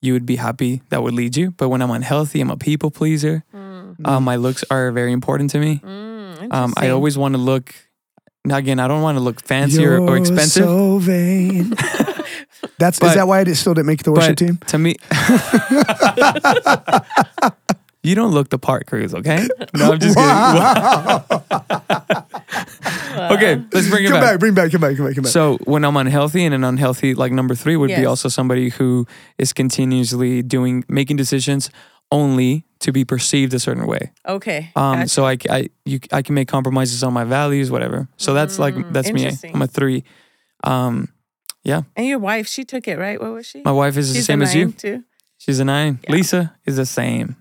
you 0.00 0.12
would 0.12 0.26
be 0.26 0.36
happy 0.36 0.80
that 0.90 1.02
would 1.02 1.12
lead 1.14 1.36
you. 1.36 1.50
But 1.52 1.68
when 1.70 1.82
i'm 1.82 1.90
unhealthy 1.90 2.40
i'm 2.40 2.50
a 2.50 2.56
people 2.56 2.90
pleaser. 2.90 3.44
Uh, 4.04 4.20
my 4.20 4.36
looks 4.36 4.62
are 4.70 4.92
very 4.92 5.10
important 5.12 5.50
to 5.50 5.58
me. 5.58 5.80
Mm, 5.82 6.52
um, 6.54 6.72
i 6.76 6.90
always 6.90 7.18
want 7.18 7.34
to 7.34 7.38
look 7.40 7.74
now 8.44 8.56
again 8.58 8.78
i 8.78 8.86
don't 8.86 9.02
want 9.02 9.18
to 9.18 9.24
look 9.24 9.42
fancy 9.44 9.84
or, 9.84 9.98
or 10.00 10.06
You're 10.06 10.16
expensive. 10.18 10.64
So 10.64 10.98
vain. 10.98 11.74
That's 12.78 12.98
But- 13.00 13.08
is 13.08 13.14
that 13.14 13.26
why 13.26 13.40
I 13.40 13.44
still 13.54 13.74
didn't 13.74 13.86
make 13.86 14.04
the 14.04 14.12
worship 14.12 14.38
but 14.38 14.46
team? 14.46 14.58
to 14.68 14.78
me 14.78 14.94
you 18.02 18.14
don't 18.14 18.32
look 18.32 18.48
the 18.50 18.58
part 18.58 18.86
cruz 18.86 19.14
okay? 19.14 19.46
No 19.74 19.92
i'm 19.92 19.98
just 19.98 20.16
kidding 20.16 20.28
okay 23.32 23.62
let's 23.72 23.88
bring 23.88 24.04
it 24.04 24.08
Come 24.10 24.20
back 24.20 24.32
back, 24.32 24.40
bring 24.40 24.54
back, 24.54 24.70
come 24.72 24.80
back, 24.80 24.96
come 24.96 25.06
back, 25.06 25.14
come 25.14 25.22
back. 25.24 25.32
So 25.32 25.58
when 25.64 25.84
I'm 25.84 25.96
unhealthy 25.96 26.44
and 26.44 26.54
an 26.54 26.64
unhealthy, 26.64 27.14
like 27.14 27.32
number 27.32 27.54
three 27.54 27.76
would 27.76 27.88
be 27.88 28.06
also 28.06 28.28
somebody 28.28 28.68
who 28.70 29.06
is 29.38 29.52
continuously 29.52 30.42
doing 30.42 30.84
making 30.88 31.16
decisions 31.16 31.70
only 32.10 32.64
to 32.80 32.90
be 32.92 33.04
perceived 33.04 33.52
a 33.54 33.58
certain 33.58 33.86
way. 33.86 34.12
Okay. 34.26 34.70
Um, 34.76 35.00
gotcha. 35.00 35.08
so 35.08 35.26
I, 35.26 35.36
c- 35.36 35.48
I 35.50 35.68
you 35.84 36.00
I 36.12 36.22
can 36.22 36.34
make 36.34 36.48
compromises 36.48 37.02
on 37.02 37.12
my 37.12 37.24
values, 37.24 37.70
whatever. 37.70 38.08
So 38.16 38.32
that's 38.34 38.58
like 38.58 38.74
Mm, 38.74 38.92
that's 38.92 39.10
me. 39.12 39.22
interesting. 39.24 39.54
I'm 39.54 39.62
a 39.62 39.66
three. 39.66 40.04
Um, 40.64 41.08
Yeah. 41.64 41.82
and 41.96 42.06
your 42.06 42.18
wife, 42.18 42.46
she 42.48 42.64
took 42.64 42.88
it, 42.88 42.98
right? 42.98 43.20
What 43.20 43.32
was 43.32 43.46
she? 43.46 43.62
my 43.64 43.72
wife 43.72 43.96
is 43.98 44.14
the 44.14 44.22
same 44.22 44.40
a 44.40 44.44
as 44.44 44.54
you. 44.54 44.72
Too. 44.72 45.04
She's 45.38 45.60
a 45.60 45.64
nine. 45.64 45.98
Yeah. 46.04 46.12
Lisa 46.12 46.54
is 46.64 46.76
the 46.76 46.86
same. 46.86 47.36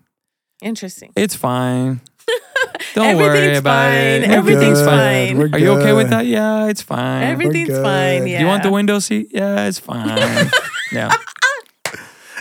Interesting. 0.62 1.14
It's 1.16 1.36
fine. 1.36 2.02
Don't 2.98 3.18
worry 3.18 3.38
Everything's 3.38 3.60
about 3.60 3.92
it. 3.94 4.22
fine. 4.22 4.30
We're 4.32 4.38
Everything's 4.38 4.80
good. 4.80 4.86
fine. 4.86 5.38
We're 5.38 5.50
Are 5.54 5.60
you 5.60 5.72
okay 5.80 5.94
with 5.94 6.10
that? 6.10 6.26
Yeah, 6.26 6.68
it's 6.68 6.82
fine. 6.82 7.24
Everything's 7.24 7.70
good. 7.70 7.84
fine. 7.84 8.28
Yeah. 8.28 8.40
You 8.42 8.46
want 8.48 8.64
the 8.64 8.72
window 8.72 9.00
seat? 9.00 9.30
Yeah, 9.32 9.68
it's 9.68 9.80
fine. 9.80 10.50
yeah. 10.92 11.12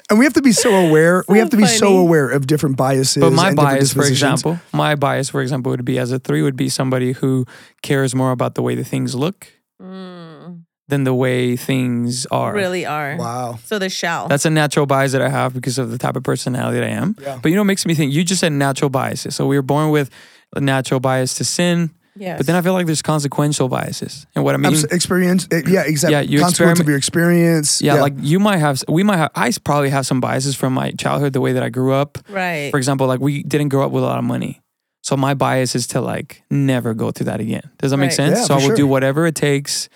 And 0.09 0.19
we 0.21 0.25
have 0.25 0.35
to 0.35 0.43
be 0.43 0.53
so 0.53 0.73
aware. 0.73 1.25
we 1.29 1.39
have 1.41 1.51
to 1.51 1.57
be 1.57 1.67
so 1.67 1.97
aware 1.99 2.31
of 2.31 2.47
different 2.47 2.77
biases. 2.77 3.21
But 3.21 3.33
my 3.33 3.49
and 3.49 3.57
bias, 3.57 3.93
for 3.93 4.05
example, 4.05 4.61
my 4.73 4.95
bias, 4.95 5.29
for 5.31 5.43
example, 5.43 5.71
would 5.71 5.85
be 5.85 5.99
as 5.99 6.13
a 6.13 6.19
three 6.21 6.43
would 6.43 6.55
be 6.57 6.69
somebody 6.69 7.13
who 7.13 7.45
cares 7.83 8.15
more 8.15 8.31
about 8.31 8.55
the 8.55 8.63
way 8.63 8.75
the 8.75 8.85
things 8.85 9.15
look 9.15 9.49
Mm, 9.83 10.63
than 10.89 11.05
the 11.05 11.13
way 11.13 11.55
things 11.57 12.25
are. 12.27 12.55
really 12.55 12.87
are. 12.87 13.17
Wow. 13.19 13.59
So 13.65 13.79
the 13.79 13.91
shell. 13.91 14.29
That's 14.29 14.47
a 14.47 14.51
natural 14.51 14.87
bias 14.87 15.13
that 15.13 15.21
I 15.21 15.29
have 15.29 15.53
because 15.53 15.77
of 15.77 15.91
the 15.91 15.99
type 15.99 16.17
of 16.17 16.23
personality 16.23 16.79
that 16.81 16.87
I 16.87 16.93
am. 16.93 17.15
Yeah. 17.21 17.39
But 17.43 17.51
you 17.51 17.57
know, 17.57 17.63
what 17.63 17.67
makes 17.67 17.85
me 17.85 17.95
think. 17.95 18.13
You 18.13 18.25
just 18.25 18.41
said 18.41 18.53
natural 18.53 18.89
biases. 18.91 19.35
So 19.35 19.47
we 19.47 19.57
were 19.59 19.63
born 19.63 19.91
with 19.91 20.09
a 20.09 20.13
natural 20.57 21.01
bias 21.01 21.35
to 21.35 21.45
sin, 21.45 21.91
yes. 22.15 22.39
but 22.39 22.47
then 22.47 22.55
I 22.57 22.63
feel 22.63 22.73
like 22.73 22.87
there's 22.87 23.03
consequential 23.03 23.69
biases. 23.69 24.27
And 24.35 24.45
what 24.45 24.55
I 24.55 24.59
mean, 24.59 24.73
Abs- 24.73 24.85
experience. 24.85 25.47
eh, 25.51 25.63
Yeah, 25.67 25.83
exactly. 25.87 26.13
Yeah, 26.15 26.21
you 26.23 26.39
Consequence 26.41 26.53
experiment- 26.53 26.81
of 26.81 26.89
your 26.89 26.97
experience. 26.99 27.83
yeah, 27.83 27.95
like 27.95 28.15
you 28.19 28.39
might 28.39 28.59
have, 28.59 28.83
we 28.89 29.03
might 29.03 29.17
have, 29.19 29.31
I 29.35 29.51
probably 29.65 29.91
have 29.91 30.07
some 30.07 30.21
biases 30.21 30.55
from 30.57 30.73
my 30.73 30.93
childhood, 30.93 31.33
the 31.33 31.41
way 31.41 31.53
that 31.53 31.63
I 31.63 31.69
grew 31.69 31.93
up. 31.93 32.19
right. 32.31 32.71
For 32.71 32.79
example, 32.79 33.07
like 33.07 33.21
we 33.21 33.43
didn't 33.43 33.69
grow 33.69 33.85
up 33.85 33.93
with 33.93 34.03
a 34.03 34.07
lot 34.07 34.19
of 34.19 34.25
money. 34.25 34.61
So 35.03 35.17
my 35.17 35.35
bias 35.35 35.77
is 35.77 35.87
to 35.89 36.01
like 36.01 36.43
never 36.51 36.93
go 36.95 37.11
through 37.13 37.27
that 37.27 37.39
again. 37.41 37.71
Does 37.79 37.93
that 37.93 37.97
make 37.99 38.11
sense? 38.13 38.39
Yeah, 38.39 38.45
so 38.45 38.55
I 38.55 38.57
will 38.57 38.67
sure. 38.69 38.77
do 38.77 38.87
whatever 38.89 39.27
it 39.27 39.37
takes, 39.37 39.89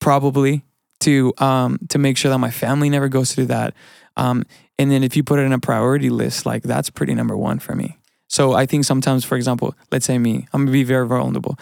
probably 0.00 0.64
to 1.00 1.32
um 1.38 1.78
to 1.90 1.98
make 1.98 2.16
sure 2.16 2.30
that 2.30 2.38
my 2.38 2.50
family 2.50 2.88
never 2.88 3.08
goes 3.08 3.34
through 3.34 3.46
that. 3.46 3.74
Um 4.16 4.44
and 4.78 4.90
then 4.90 5.04
if 5.04 5.16
you 5.16 5.22
put 5.22 5.38
it 5.38 5.42
in 5.42 5.52
a 5.52 5.58
priority 5.58 6.08
list, 6.08 6.46
like 6.46 6.62
that's 6.62 6.88
pretty 6.88 7.14
number 7.14 7.36
one 7.36 7.58
for 7.58 7.74
me. 7.74 7.98
So 8.34 8.42
I 8.62 8.66
think 8.66 8.84
sometimes, 8.84 9.24
for 9.24 9.36
example, 9.36 9.68
let's 9.92 10.06
say 10.06 10.18
me, 10.18 10.34
I'm 10.52 10.62
gonna 10.64 10.72
be 10.72 10.84
very 10.94 11.06
vulnerable. 11.06 11.54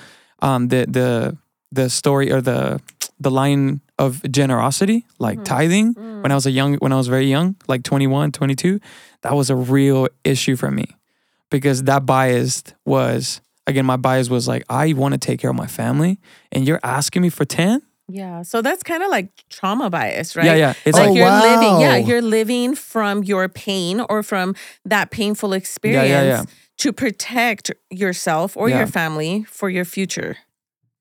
Um 0.47 0.69
the 0.69 0.81
the 0.99 1.09
the 1.79 1.89
story 1.89 2.33
or 2.35 2.41
the 2.41 2.81
the 3.21 3.31
line 3.31 3.81
of 3.99 4.11
generosity, 4.31 4.99
like 5.19 5.39
Mm-hmm. 5.39 5.55
tithing, 5.55 5.89
when 6.23 6.31
I 6.33 6.35
was 6.35 6.47
a 6.47 6.51
young 6.51 6.71
when 6.85 6.93
I 6.93 6.97
was 6.97 7.09
very 7.09 7.27
young, 7.37 7.55
like 7.69 7.83
21, 7.83 8.33
22, 8.33 8.81
that 9.23 9.35
was 9.35 9.51
a 9.51 9.57
real 9.57 10.09
issue 10.25 10.57
for 10.57 10.71
me 10.71 10.87
because 11.51 11.85
that 11.85 12.05
bias 12.07 12.63
was 12.85 13.41
again 13.67 13.87
my 13.87 13.97
bias 13.97 14.29
was 14.31 14.49
like 14.49 14.65
I 14.69 14.93
want 14.95 15.13
to 15.15 15.19
take 15.19 15.39
care 15.41 15.51
of 15.51 15.57
my 15.57 15.69
family 15.69 16.19
and 16.53 16.67
you're 16.67 16.81
asking 16.83 17.23
me 17.23 17.31
for 17.31 17.45
10? 17.45 17.83
Yeah. 18.09 18.43
So 18.43 18.61
that's 18.63 18.83
kind 18.83 19.03
of 19.03 19.11
like 19.11 19.29
trauma 19.49 19.89
bias, 19.91 20.37
right? 20.37 20.47
Yeah, 20.47 20.55
yeah. 20.57 20.73
It's 20.85 20.99
like 20.99 21.11
Oh, 21.11 21.15
you're 21.15 21.31
living, 21.31 21.81
yeah, 21.81 21.97
you're 21.97 22.23
living 22.23 22.75
from 22.75 23.23
your 23.25 23.49
pain 23.49 24.01
or 24.11 24.23
from 24.23 24.55
that 24.85 25.11
painful 25.11 25.53
experience 25.53 26.11
Yeah, 26.11 26.23
yeah. 26.25 26.45
To 26.83 26.92
protect 26.92 27.71
yourself 27.90 28.57
or 28.57 28.68
Yeah. 28.68 28.79
your 28.79 28.87
family 28.87 29.45
for 29.49 29.68
your 29.71 29.85
future. 29.85 30.37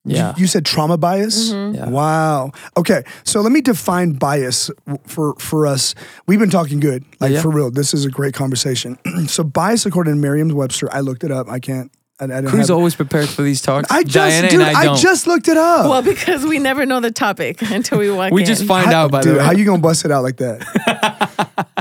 You- 0.04 0.16
yeah. 0.16 0.34
You, 0.36 0.46
said 0.48 0.64
trauma 0.64 0.96
bias. 0.96 1.50
Mhm. 1.52 1.76
Yeah. 1.76 1.88
Wow. 1.88 2.50
Okay. 2.76 3.04
So 3.24 3.40
let 3.40 3.52
me 3.52 3.60
define 3.60 4.12
bias 4.14 4.68
for 5.06 5.34
for 5.38 5.66
us. 5.66 5.94
We've 6.26 6.40
been 6.40 6.50
talking 6.50 6.80
good, 6.80 7.04
like 7.20 7.30
Yeah. 7.32 7.40
for 7.42 7.50
real. 7.50 7.70
This 7.70 7.94
is 7.94 8.04
a 8.04 8.10
great 8.10 8.34
conversation. 8.34 8.98
so 9.28 9.44
bias, 9.44 9.86
according 9.86 10.14
to 10.14 10.20
Merriam-Webster, 10.20 10.88
I 10.92 11.00
looked 11.00 11.22
it 11.24 11.30
up. 11.30 11.48
I 11.48 11.60
can't. 11.60 11.90
I, 12.20 12.24
I 12.26 12.42
Who's 12.42 12.70
always 12.70 12.94
prepared 12.94 13.28
for 13.28 13.42
these 13.42 13.60
talks? 13.62 13.90
I 13.90 14.02
just, 14.02 14.14
Diana 14.14 14.48
dude, 14.50 14.60
and 14.60 14.76
I 14.76 14.80
I, 14.80 14.84
don't. 14.84 14.98
just 14.98 15.26
looked 15.26 15.48
it 15.48 15.56
up. 15.56 15.86
Well, 15.90 16.02
because 16.02 16.44
we 16.44 16.58
never 16.60 16.84
know 16.86 17.00
the 17.00 17.10
topic 17.10 17.62
until 17.70 17.98
we 17.98 18.10
walk 18.12 18.32
we 18.32 18.42
in. 18.42 18.46
just 18.46 18.64
find 18.64 18.86
How- 18.92 19.04
out 19.06 19.10
by 19.12 19.20
dude, 19.22 19.34
the 19.34 19.38
way. 19.38 19.44
how 19.44 19.52
you 19.52 19.64
gonna 19.64 19.78
bust 19.82 20.04
it 20.04 20.10
out 20.12 20.22
like 20.22 20.36
that? 20.38 20.58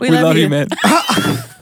We, 0.00 0.08
love, 0.08 0.34
you, 0.38 0.48
man. 0.48 0.66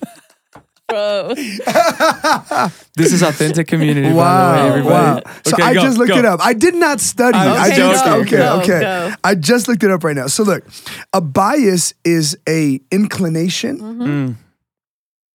Bro. 0.88 1.34
This 2.96 3.12
is 3.12 3.22
authentic 3.22 3.68
community. 3.68 4.08
by 4.08 4.08
the 4.08 4.14
way, 4.14 4.22
Wow, 4.24 4.66
everybody. 4.66 4.92
wow. 4.92 5.22
So 5.44 5.52
Okay, 5.54 5.62
I 5.62 5.74
go, 5.74 5.82
just 5.82 5.98
looked 5.98 6.08
go. 6.10 6.18
it 6.18 6.24
up. 6.24 6.40
I 6.42 6.52
did 6.52 6.74
not 6.74 6.98
study. 7.00 7.36
I'm 7.38 7.60
I 7.60 7.70
just 7.76 8.04
Go, 8.04 8.20
okay, 8.22 8.36
go, 8.38 8.60
okay. 8.60 8.80
go. 8.80 9.12
I 9.22 9.34
just 9.36 9.68
looked 9.68 9.84
it 9.84 9.90
up 9.92 10.02
right 10.02 10.16
now. 10.16 10.26
So 10.26 10.42
look, 10.42 10.64
a 11.12 11.20
bias 11.20 11.94
is 12.04 12.36
a 12.48 12.80
inclination 12.90 13.78
Mm. 13.78 14.34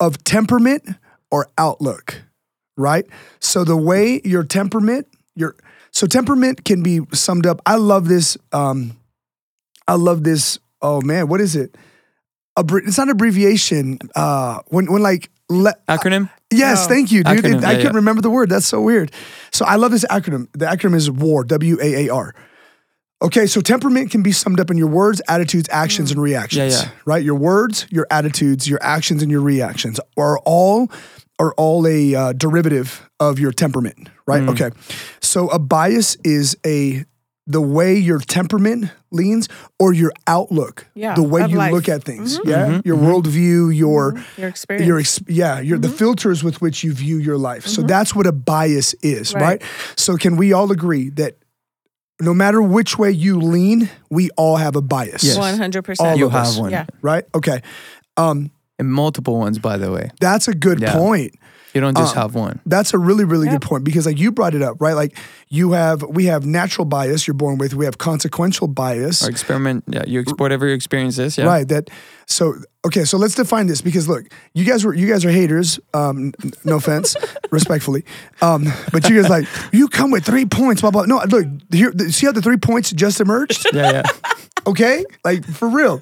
of 0.02 0.22
temperament 0.26 0.84
or 1.32 1.48
outlook, 1.58 2.22
right? 2.76 3.06
So 3.40 3.64
the 3.64 3.78
way 3.78 4.20
your 4.26 4.44
temperament, 4.44 5.08
your 5.36 5.56
so 5.92 6.06
temperament 6.08 6.66
can 6.66 6.84
be 6.84 7.00
summed 7.14 7.46
up. 7.46 7.62
I 7.66 7.76
love 7.76 8.08
this. 8.10 8.38
Um, 8.52 8.98
I 9.88 9.94
love 9.96 10.24
this. 10.24 10.60
Oh 10.82 11.00
man, 11.02 11.28
what 11.30 11.40
is 11.40 11.56
it? 11.56 11.76
Abbre- 12.60 12.86
it's 12.86 12.98
not 12.98 13.10
abbreviation. 13.10 14.00
Uh, 14.16 14.60
when 14.68 14.92
when 14.92 15.02
like 15.02 15.30
le- 15.50 15.76
Acronym? 15.88 16.30
Yes, 16.52 16.86
Oh. 16.86 16.88
thank 16.90 17.12
you, 17.12 17.24
dude. 17.24 17.44
Acronym, 17.44 17.58
It- 17.60 17.64
I 17.64 17.72
yeah, 17.72 17.78
couldn't 17.78 17.94
yeah. 17.94 17.98
remember 17.98 18.22
the 18.22 18.30
word. 18.30 18.50
That's 18.50 18.66
so 18.66 18.82
weird. 18.82 19.12
So 19.52 19.66
I 19.66 19.76
love 19.76 19.92
this 19.92 20.06
acronym. 20.10 20.48
The 20.54 20.66
acronym 20.66 20.96
is 20.96 21.10
WAR, 21.10 21.44
W 21.44 21.78
A 21.82 22.06
A 22.08 22.10
R. 22.14 22.34
Okay, 23.22 23.46
so 23.46 23.62
temperament 23.62 24.12
can 24.12 24.22
be 24.22 24.34
summed 24.34 24.60
up 24.60 24.70
in 24.70 24.78
your 24.78 24.88
words, 24.90 25.22
attitudes, 25.30 25.70
actions, 25.72 26.12
and 26.12 26.22
reactions. 26.22 26.74
Yeah, 26.74 26.82
yeah. 26.84 26.90
Right? 27.06 27.24
Your 27.24 27.36
words, 27.36 27.86
your 27.90 28.06
attitudes, 28.12 28.68
your 28.68 28.80
actions, 28.82 29.22
and 29.22 29.32
your 29.32 29.42
reactions 29.42 30.00
are 30.18 30.40
all 30.40 30.92
are 31.40 31.54
all 31.56 31.88
a 31.88 32.14
uh, 32.14 32.34
derivative 32.34 33.10
of 33.20 33.40
your 33.40 33.52
temperament. 33.52 34.10
Right? 34.28 34.44
Mm. 34.44 34.50
Okay. 34.52 34.70
So 35.22 35.48
a 35.50 35.58
bias 35.60 36.18
is 36.24 36.56
a 36.66 37.06
the 37.46 37.62
way 37.62 37.96
your 37.96 38.20
temperament 38.20 38.90
leans 39.12 39.50
or 39.78 39.92
your 39.94 40.12
outlook, 40.28 40.88
Yeah, 40.96 41.14
the 41.16 41.24
way 41.24 41.46
you 41.48 41.58
life. 41.58 41.74
look 41.74 41.90
at 41.90 42.04
things. 42.04 42.40
Mm-hmm. 42.40 42.50
Yeah, 42.50 42.66
mm-hmm. 42.68 42.88
your 42.88 42.98
mm-hmm. 42.98 43.06
worldview, 43.06 43.76
your 43.76 44.14
mm-hmm. 44.14 44.42
Your 44.42 44.50
experience. 44.50 44.88
your 44.88 45.00
ex- 45.00 45.22
yeah, 45.28 45.60
your 45.60 45.78
the 45.78 45.90
filters 45.90 46.44
with 46.44 46.62
which 46.62 46.84
you 46.84 46.94
view 46.94 47.18
your 47.18 47.38
life. 47.38 47.68
So 47.68 47.82
that's 47.82 48.16
what 48.16 48.28
a 48.28 48.32
bias 48.32 48.94
is, 49.02 49.34
right. 49.34 49.42
Right. 49.42 49.64
So 49.98 50.16
can 50.16 50.38
we 50.38 50.54
all 50.54 50.72
agree 50.72 51.10
that 51.12 51.36
no 52.22 52.34
matter 52.34 52.62
which 52.62 52.98
way 52.98 53.12
you 53.12 53.40
lean, 53.40 53.90
we 54.10 54.30
all 54.38 54.56
have 54.58 54.76
a 54.78 54.82
bias, 54.82 55.24
Yes. 55.24 55.38
One 55.38 55.58
hundred 55.58 55.80
All 55.80 55.84
percent. 55.84 56.18
You 56.20 56.28
of 56.28 56.36
us. 56.36 56.54
have 56.56 56.62
one. 56.62 56.72
Yeah. 56.72 56.86
right? 57.02 57.26
Okay, 57.36 57.62
um 58.16 58.52
And 58.80 58.92
multiple 58.92 59.38
ones, 59.38 59.60
by 59.60 59.78
the 59.78 59.92
way. 59.92 60.10
that's 60.22 60.48
a 60.48 60.54
good 60.54 60.80
Yeah. 60.80 60.94
point. 60.94 61.36
You 61.74 61.82
don't 61.82 61.98
just 61.98 62.16
Uh, 62.16 62.22
have 62.22 62.36
one. 62.36 62.60
That's 62.66 62.94
a 62.94 62.98
really, 63.00 63.24
really 63.24 63.48
good 63.48 63.62
point 63.62 63.84
because 63.84 64.06
like 64.06 64.20
you 64.20 64.32
brought 64.32 64.54
it 64.54 64.62
up, 64.62 64.78
right? 64.80 64.94
Like 64.94 65.18
you 65.50 65.72
have, 65.72 66.04
we 66.04 66.26
have 66.26 66.46
natural 66.46 66.86
bias 66.86 67.26
you're 67.28 67.34
born 67.34 67.58
with. 67.58 67.74
We 67.74 67.86
have 67.86 67.98
consequential 67.98 68.68
bias, 68.68 69.26
Or 69.26 69.30
experiment. 69.30 69.84
Yeah, 69.88 70.04
you 70.06 70.20
export 70.20 70.40
whatever 70.40 70.66
your 70.68 70.76
experience 70.76 71.18
is. 71.18 71.38
Yeah. 71.38 71.46
Right. 71.46 71.68
That 71.68 71.90
so 72.28 72.56
okay. 72.86 73.06
So 73.06 73.18
let's 73.18 73.36
define 73.36 73.68
this 73.68 73.82
because 73.82 74.08
look, 74.08 74.26
you 74.54 74.66
guys 74.66 74.86
were 74.86 74.94
you 74.94 75.08
guys 75.08 75.26
are 75.26 75.32
haters. 75.32 75.80
Um, 75.94 76.34
no 76.64 76.76
offense, 76.76 77.16
respectfully. 77.52 78.06
Um, 78.42 78.66
but 78.92 79.10
you 79.10 79.20
guys 79.22 79.30
like 79.30 79.48
you 79.72 79.88
come 79.88 80.12
with 80.12 80.26
three 80.26 80.46
points. 80.46 80.82
Blah 80.82 80.92
blah. 80.92 81.06
No, 81.06 81.22
look 81.28 81.46
here. 81.72 81.92
See 82.10 82.26
how 82.28 82.32
the 82.34 82.42
three 82.42 82.58
points 82.58 82.92
just 82.92 83.20
emerged? 83.20 83.66
Yeah, 83.74 83.92
yeah. 83.92 84.04
Okay, 84.68 85.06
like 85.26 85.44
for 85.46 85.68
real. 85.68 86.02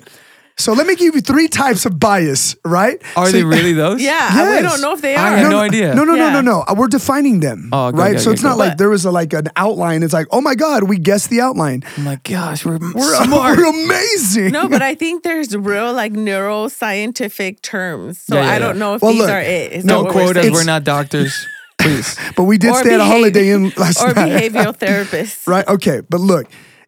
So 0.57 0.73
let 0.73 0.85
me 0.85 0.95
give 0.95 1.15
you 1.15 1.21
three 1.21 1.47
types 1.47 1.85
of 1.85 1.99
bias. 1.99 2.55
Right? 2.63 3.01
Are 3.15 3.25
So- 3.27 3.31
they 3.31 3.43
really 3.43 3.73
those? 3.83 4.01
Yeah, 4.01 4.11
Yes. 4.35 4.61
we 4.63 4.67
don't 4.69 4.81
know 4.81 4.93
if 4.93 5.01
they 5.01 5.15
I 5.15 5.33
are. 5.33 5.37
had 5.37 5.49
no 5.49 5.59
idea. 5.59 5.95
No, 5.95 6.03
no, 6.03 6.15
no, 6.15 6.25
Yeah. 6.27 6.33
no, 6.33 6.41
no. 6.41 6.63
Uh, 6.67 6.75
We're 6.77 6.87
defining 6.87 7.39
them. 7.39 7.69
Oh, 7.71 7.87
okay, 7.87 7.97
right. 7.97 8.09
okay, 8.11 8.19
so 8.19 8.29
okay, 8.29 8.33
it's 8.35 8.43
not 8.43 8.53
go. 8.53 8.57
like 8.65 8.77
there 8.77 8.89
was 8.89 9.05
a, 9.05 9.11
like 9.11 9.33
an 9.33 9.47
outline. 9.55 10.03
It's 10.03 10.13
like, 10.13 10.27
oh 10.31 10.41
my 10.41 10.53
god, 10.55 10.83
we 10.83 10.97
guessed 10.97 11.29
the 11.29 11.41
outline. 11.41 11.83
Oh 11.97 12.01
my 12.01 12.19
gosh, 12.23 12.65
we're, 12.65 12.77
We're, 12.79 13.23
smart. 13.25 13.57
we're 13.57 13.69
amazing. 13.85 14.51
No, 14.51 14.67
but 14.67 14.81
I 14.81 14.93
think 14.95 15.23
there's 15.23 15.55
real 15.55 15.93
like 15.93 16.13
neuroscientific 16.13 17.61
terms. 17.61 18.19
So 18.21 18.35
Yeah, 18.35 18.45
yeah, 18.45 18.51
I 18.51 18.59
don't 18.59 18.77
know 18.77 18.95
if 18.95 19.01
Well, 19.01 19.11
these 19.13 19.21
look, 19.21 19.29
are 19.31 19.41
it. 19.41 19.71
Is 19.71 19.83
Don't 19.83 20.05
we're 20.05 20.11
quote 20.11 20.37
us. 20.37 20.51
We're 20.51 20.63
not 20.63 20.83
doctors. 20.83 21.45
Please. 21.79 22.15
but 22.35 22.43
we 22.43 22.59
did 22.59 22.69
Or 22.71 22.75
stay 22.81 22.93
at 22.93 22.99
a 22.99 23.03
Holiday 23.05 23.49
Inn 23.49 23.71
last 23.75 23.99
or 24.03 24.13
night. 24.13 24.29
behavioral 24.53 24.77
therapists. 24.77 25.47
right 25.47 25.67
okay 25.67 26.01
but 26.07 26.21
look 26.21 26.45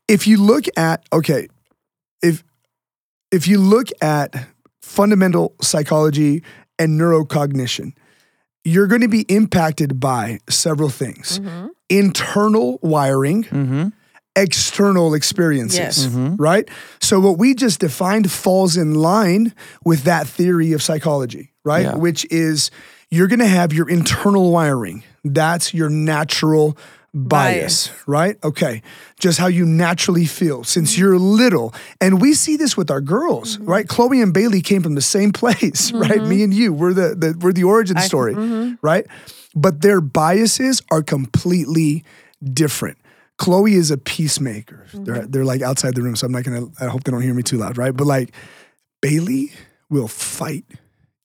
if 0.07 0.27
you 0.27 0.37
look 0.37 0.65
at 0.77 1.03
okay 1.11 1.47
if 1.47 1.49
if 3.33 3.47
you 3.47 3.57
look 3.57 3.87
at 4.01 4.47
fundamental 4.81 5.55
psychology 5.61 6.43
and 6.79 6.99
neurocognition 6.99 7.93
you're 8.65 8.87
going 8.87 9.01
to 9.01 9.09
be 9.09 9.25
impacted 9.27 9.99
by 9.99 10.39
several 10.49 10.89
things 10.89 11.39
Mm-hmm. 11.39 11.67
internal 11.89 12.79
wiring 12.81 13.43
Mm-hmm. 13.45 13.87
external 14.35 15.13
experiences 15.13 16.05
Yes. 16.05 16.07
right 16.39 16.67
so 17.01 17.19
what 17.19 17.37
we 17.37 17.53
just 17.53 17.79
defined 17.79 18.31
falls 18.31 18.77
in 18.77 18.93
line 18.95 19.53
with 19.85 20.03
that 20.03 20.27
theory 20.27 20.73
of 20.73 20.81
psychology 20.81 21.51
right 21.63 21.83
Yeah. 21.85 21.95
which 21.95 22.25
is 22.31 22.71
you're 23.11 23.27
going 23.27 23.39
to 23.47 23.47
have 23.59 23.71
your 23.73 23.87
internal 23.89 24.51
wiring 24.51 25.03
that's 25.23 25.73
your 25.73 25.89
natural 25.89 26.75
bias, 27.13 27.91
right. 28.07 28.37
okay 28.43 28.81
just 29.19 29.39
how 29.39 29.47
you 29.47 29.65
naturally 29.65 30.25
feel 30.25 30.63
since 30.63 30.93
mm-hmm. 30.93 31.01
you're 31.01 31.17
little. 31.19 31.73
And 32.01 32.19
we 32.19 32.33
see 32.33 32.57
this 32.57 32.75
with 32.75 32.91
our 32.91 33.01
girls 33.01 33.57
mm-hmm. 33.57 33.69
right? 33.69 33.87
Chloe 33.87 34.21
and 34.21 34.33
bailey 34.33 34.61
came 34.61 34.81
from 34.81 34.95
the 34.95 35.01
same 35.01 35.31
place 35.31 35.91
right? 35.93 36.09
Me 36.09 36.17
mm-hmm. 36.17 36.43
and 36.43 36.53
you 36.53 36.73
we're 36.73 36.93
the, 36.93 37.15
the 37.15 37.37
we're 37.39 37.53
the 37.53 37.63
origin 37.63 37.97
story 37.99 38.33
right? 38.81 39.05
But 39.55 39.81
their 39.81 40.01
biases 40.01 40.81
are 40.89 41.03
completely 41.03 42.03
different. 42.43 42.97
Chloe 43.37 43.73
is 43.73 43.91
a 43.91 43.97
peacemaker. 43.97 44.87
They're 44.93 45.25
they're 45.25 45.45
like 45.45 45.61
outside 45.61 45.95
the 45.95 46.01
room, 46.01 46.15
so 46.15 46.25
I'm 46.25 46.31
not 46.31 46.43
gonna. 46.43 46.67
I 46.79 46.85
hope 46.85 47.03
they 47.03 47.11
don't 47.11 47.21
hear 47.21 47.33
me 47.33 47.43
too 47.43 47.57
loud, 47.57 47.77
right? 47.77 47.95
But 47.95 48.07
like, 48.07 48.33
Bailey 49.01 49.51
will 49.89 50.07
fight 50.07 50.65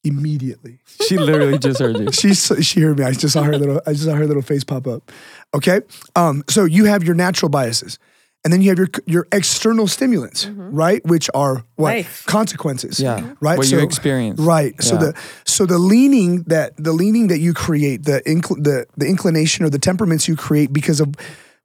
immediately. 0.05 0.79
She 1.07 1.19
literally 1.19 1.59
just 1.59 1.81
heard 1.81 1.99
you. 1.99 2.09
She 2.13 2.35
she 2.35 2.81
heard 2.81 2.99
me. 2.99 3.05
I 3.05 3.13
just 3.13 3.33
saw 3.33 3.43
her 3.43 3.57
little. 3.57 3.81
I 3.87 3.93
just 3.93 4.05
saw 4.05 4.15
her 4.15 4.27
little 4.27 4.43
face 4.43 4.65
pop 4.65 4.87
up. 4.87 5.11
Okay. 5.55 5.81
Um. 6.17 6.43
So 6.49 6.65
you 6.65 6.85
have 6.87 7.03
your 7.05 7.15
natural 7.15 7.49
biases, 7.49 7.99
and 8.45 8.53
then 8.53 8.63
you 8.63 8.69
have 8.71 8.79
your 8.79 8.89
your 9.07 9.27
external 9.33 9.87
stimulants, 9.87 10.47
right? 10.47 11.05
Which 11.07 11.29
are 11.35 11.65
what 11.77 11.91
Life. 11.97 12.25
consequences. 12.27 13.01
Yeah. 13.01 13.35
Right. 13.41 13.59
What 13.59 13.71
you 13.71 13.81
experience. 13.81 14.41
Right. 14.41 14.81
So 14.83 14.95
Yeah. 14.95 15.01
the 15.01 15.15
so 15.45 15.67
the 15.67 15.79
leaning 15.79 16.43
that 16.45 16.73
the 16.77 16.93
leaning 16.93 17.29
that 17.29 17.39
you 17.39 17.53
create, 17.55 18.05
the 18.05 18.23
incl- 18.27 18.63
the 18.63 18.87
the 18.97 19.07
inclination 19.07 19.65
or 19.65 19.71
the 19.71 19.79
temperaments 19.79 20.29
you 20.29 20.37
create 20.37 20.73
because 20.73 21.01
of 21.01 21.15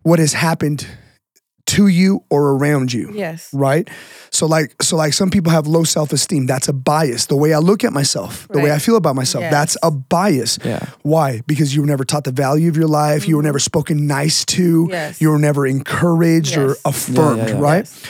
what 0.02 0.20
has 0.20 0.34
happened 0.34 0.86
to 1.66 1.88
you 1.88 2.24
or 2.30 2.52
around 2.52 2.92
you. 2.92 3.12
Yes. 3.14 3.54
Right? 3.54 3.90
So 4.32 4.46
like 4.46 4.82
so 4.82 4.96
like 4.96 5.14
some 5.14 5.30
people 5.30 5.52
have 5.52 5.68
low 5.68 5.84
self-esteem. 5.84 6.46
That's 6.46 6.68
a 6.68 6.74
bias. 6.74 7.28
The 7.28 7.38
way 7.38 7.54
I 7.54 7.60
look 7.60 7.84
at 7.84 7.94
myself, 7.94 8.48
the 8.50 8.60
way 8.60 8.72
I 8.72 8.80
feel 8.80 8.96
about 8.96 9.16
myself, 9.16 9.44
that's 9.50 9.78
a 9.82 9.92
bias. 9.92 10.60
Yeah. 10.64 10.86
Why? 11.04 11.42
Because 11.48 11.74
you 11.74 11.82
were 11.82 11.88
never 11.88 12.04
taught 12.04 12.26
the 12.26 12.32
value 12.32 12.70
of 12.70 12.78
your 12.78 12.88
life, 12.88 13.28
you 13.28 13.38
were 13.38 13.44
never 13.44 13.60
mm-hmm. 13.60 13.64
spoken 13.64 14.08
nice 14.08 14.46
to, 14.46 14.88
Yes. 14.90 15.22
you 15.22 15.30
were 15.30 15.40
never 15.40 15.66
encouraged 15.66 16.58
or 16.58 16.76
affirmed, 16.86 17.38
Yeah, 17.40 17.48
yeah, 17.48 17.54
yeah. 17.54 17.62
right? 17.62 17.86
Yes. 17.86 18.04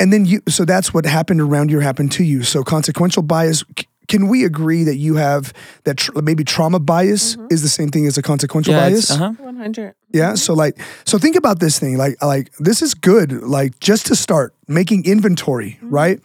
And 0.00 0.12
then 0.12 0.24
you, 0.24 0.42
so 0.48 0.64
that's 0.64 0.92
what 0.92 1.06
happened 1.06 1.40
around 1.40 1.70
you 1.70 1.80
happened 1.80 2.12
to 2.12 2.24
you. 2.24 2.42
So 2.42 2.62
consequential 2.62 3.22
bias. 3.22 3.64
C- 4.10 4.18
Can 4.18 4.28
we 4.28 4.44
agree 4.44 4.84
that 4.84 4.96
you 4.96 5.16
have 5.16 5.52
that 5.84 5.96
tr- 5.96 6.20
maybe 6.20 6.44
trauma 6.44 6.78
bias 6.78 7.36
mm-hmm. 7.36 7.46
is 7.50 7.62
the 7.62 7.68
same 7.68 7.88
thing 7.88 8.06
as 8.06 8.18
a 8.18 8.22
consequential 8.22 8.74
Yeah. 8.74 8.88
bias? 8.88 8.98
It's, 8.98 9.10
uh-huh. 9.12 9.32
One 9.38 9.56
hundred. 9.56 9.94
Yeah. 10.12 10.34
So 10.34 10.54
like, 10.54 10.78
so 11.04 11.18
think 11.18 11.36
about 11.36 11.58
this 11.58 11.78
thing. 11.78 11.96
Like, 11.96 12.22
like 12.22 12.52
this 12.58 12.82
is 12.82 12.94
good. 12.94 13.42
Like 13.42 13.80
just 13.80 14.06
to 14.06 14.16
start 14.16 14.54
making 14.68 15.06
inventory, 15.06 15.72
mm-hmm. 15.72 15.90
right? 15.90 16.20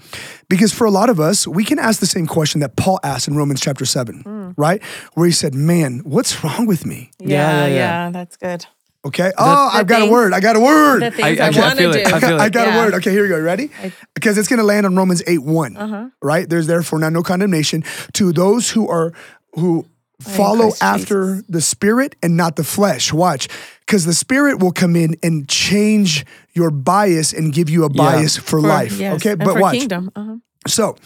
Because 0.47 0.73
for 0.73 0.85
a 0.85 0.91
lot 0.91 1.09
of 1.09 1.19
us, 1.19 1.47
we 1.47 1.63
can 1.63 1.79
ask 1.79 1.99
the 1.99 2.05
same 2.05 2.27
question 2.27 2.61
that 2.61 2.75
Paul 2.75 2.99
asked 3.03 3.27
in 3.27 3.35
Romans 3.35 3.61
chapter 3.61 3.85
seven, 3.85 4.23
mm. 4.23 4.53
right? 4.57 4.81
Where 5.13 5.25
he 5.25 5.31
said, 5.31 5.53
"Man, 5.53 5.99
what's 6.03 6.43
wrong 6.43 6.65
with 6.67 6.85
me?" 6.85 7.11
Yeah, 7.19 7.27
yeah, 7.27 7.65
yeah, 7.65 7.75
yeah. 7.75 8.11
That's 8.11 8.37
good. 8.37 8.65
Okay. 9.05 9.31
Oh, 9.37 9.69
I've 9.71 9.87
got 9.87 9.97
a 9.99 10.01
things- 10.01 10.11
word. 10.11 10.33
I 10.33 10.39
got 10.41 10.55
a 10.57 10.59
word. 10.59 11.01
The 11.01 11.11
things 11.11 11.39
I, 11.39 11.43
actually, 11.45 11.61
I 11.61 11.65
want 11.65 11.77
to 11.77 11.83
feel 11.83 11.91
do. 11.93 11.99
it. 11.99 12.07
I 12.13 12.19
feel 12.19 12.29
it. 12.35 12.41
I 12.41 12.49
got 12.49 12.67
Yeah. 12.67 12.75
a 12.75 12.77
word. 12.83 12.93
Okay, 12.95 13.11
here 13.11 13.23
we 13.23 13.29
go. 13.29 13.39
Ready? 13.39 13.71
Because 14.13 14.37
it's 14.37 14.47
going 14.49 14.59
to 14.59 14.65
land 14.65 14.85
on 14.85 14.95
Romans 14.95 15.23
8 15.25 15.39
one 15.43 15.77
Uh-huh. 15.77 16.09
Right? 16.21 16.49
There's 16.49 16.67
therefore 16.67 16.99
now 16.99 17.09
no 17.09 17.23
condemnation 17.23 17.83
to 18.13 18.33
those 18.33 18.69
who 18.71 18.89
are, 18.89 19.13
who 19.53 19.85
follow 20.21 20.67
Christ 20.67 20.83
after 20.83 21.25
Jesus. 21.35 21.45
the 21.47 21.61
spirit 21.61 22.15
and 22.21 22.35
not 22.35 22.57
the 22.57 22.63
flesh. 22.65 23.13
Watch. 23.13 23.47
Because 23.85 24.03
the 24.05 24.13
spirit 24.13 24.59
will 24.59 24.73
come 24.73 24.97
in 24.97 25.15
and 25.23 25.47
change 25.47 26.25
your 26.53 26.69
bias 26.69 27.31
and 27.31 27.53
give 27.53 27.69
you 27.69 27.85
a 27.85 27.89
bias 27.89 28.35
for, 28.35 28.59
For- 28.59 28.61
life. 28.61 28.99
yes, 28.99 29.15
Okay. 29.15 29.31
and 29.31 29.39
But 29.39 29.53
for 29.53 29.61
watch. 29.61 29.75
kingdom. 29.75 30.11
Uh-huh. 30.13 30.35
So, 30.67 30.97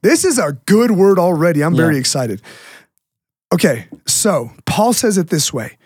this 0.00 0.24
is 0.24 0.38
a 0.38 0.52
good 0.64 0.92
word 0.92 1.18
already. 1.18 1.62
I'm 1.62 1.76
very 1.76 1.94
Yeah. 1.96 2.00
excited. 2.00 2.40
Okay. 3.52 3.86
So, 4.06 4.52
Paul 4.64 4.94
says 4.94 5.18
it 5.18 5.28
this 5.28 5.52
way 5.52 5.76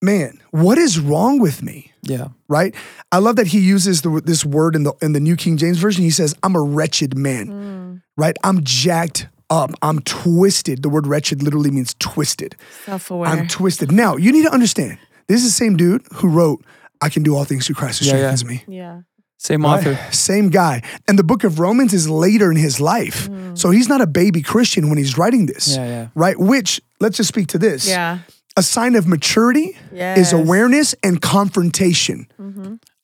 Man, 0.00 0.40
what 0.52 0.78
is 0.78 1.00
wrong 1.00 1.40
with 1.40 1.62
me? 1.62 1.92
Yeah. 2.02 2.28
right? 2.48 2.74
I 3.10 3.18
love 3.18 3.36
that 3.36 3.48
he 3.48 3.58
uses 3.58 4.02
the, 4.02 4.22
this 4.24 4.44
word 4.44 4.76
in 4.76 4.84
the 4.84 4.92
in 5.02 5.12
the 5.12 5.20
New 5.20 5.36
King 5.36 5.56
James 5.56 5.78
version. 5.78 6.04
He 6.04 6.10
says, 6.10 6.34
"I'm 6.42 6.54
a 6.54 6.62
wretched 6.62 7.16
man," 7.16 7.46
mm. 7.48 8.02
right? 8.16 8.36
I'm 8.44 8.62
jacked 8.64 9.28
up. 9.50 9.72
I'm 9.82 10.00
twisted. 10.00 10.82
The 10.82 10.88
word 10.88 11.06
wretched 11.06 11.42
literally 11.42 11.70
means 11.70 11.94
twisted. 11.98 12.54
Self-aware. 12.84 13.28
I'm 13.28 13.48
twisted. 13.48 13.90
Now 13.90 14.16
you 14.16 14.32
need 14.32 14.44
to 14.44 14.52
understand. 14.52 14.98
This 15.26 15.44
is 15.44 15.48
the 15.48 15.64
same 15.64 15.76
dude 15.76 16.02
who 16.14 16.28
wrote, 16.28 16.64
"I 17.00 17.08
can 17.08 17.22
do 17.22 17.36
all 17.36 17.44
things 17.44 17.66
through 17.66 17.76
Christ 17.76 18.00
who 18.00 18.06
Yeah, 18.06 18.12
yeah. 18.12 18.34
strengthens 18.34 18.44
me." 18.44 18.64
yeah. 18.68 19.00
Same 19.40 19.62
right? 19.62 19.78
author. 19.78 19.98
Same 20.12 20.50
guy. 20.50 20.82
And 21.06 21.16
the 21.16 21.22
book 21.22 21.44
of 21.44 21.60
Romans 21.60 21.94
is 21.94 22.10
later 22.10 22.50
in 22.50 22.56
his 22.56 22.80
life. 22.80 23.28
Mm. 23.28 23.56
So 23.56 23.70
he's 23.70 23.88
not 23.88 24.00
a 24.00 24.06
baby 24.06 24.42
Christian 24.42 24.88
when 24.88 24.98
he's 24.98 25.16
writing 25.16 25.46
this. 25.46 25.76
Yeah, 25.76 25.86
yeah. 25.86 26.08
Right? 26.16 26.36
Which, 26.36 26.80
let's 26.98 27.16
just 27.16 27.28
speak 27.28 27.46
to 27.48 27.58
this. 27.58 27.88
Yeah. 27.88 28.18
A 28.58 28.62
sign 28.62 28.94
of 28.96 29.06
maturity 29.06 29.76
Yes. 29.92 30.18
is 30.18 30.32
awareness 30.32 30.94
and 31.02 31.20
confrontation 31.22 32.26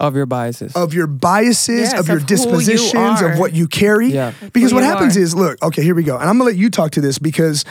Of 0.00 0.16
your 0.16 0.26
biases. 0.26 0.74
of 0.74 0.92
your 0.92 1.06
biases, 1.06 1.90
Yes, 1.92 2.00
of 2.00 2.08
your 2.08 2.16
of 2.18 2.22
who 2.22 2.34
you 2.34 2.36
dispositions, 2.36 3.20
of 3.22 3.38
what 3.38 3.52
you 3.54 3.66
carry. 3.68 4.08
Yeah. 4.08 4.32
Because 4.52 4.70
Who 4.72 4.76
what 4.76 4.84
happens 4.84 5.16
are. 5.16 5.20
is, 5.20 5.34
look, 5.34 5.62
okay, 5.62 5.82
here 5.82 5.94
we 5.94 6.02
go. 6.02 6.16
And 6.18 6.28
I'm 6.28 6.36
gonna 6.38 6.50
let 6.50 6.56
you 6.56 6.70
talk 6.70 6.90
to 6.92 7.00
this 7.00 7.18
because 7.18 7.64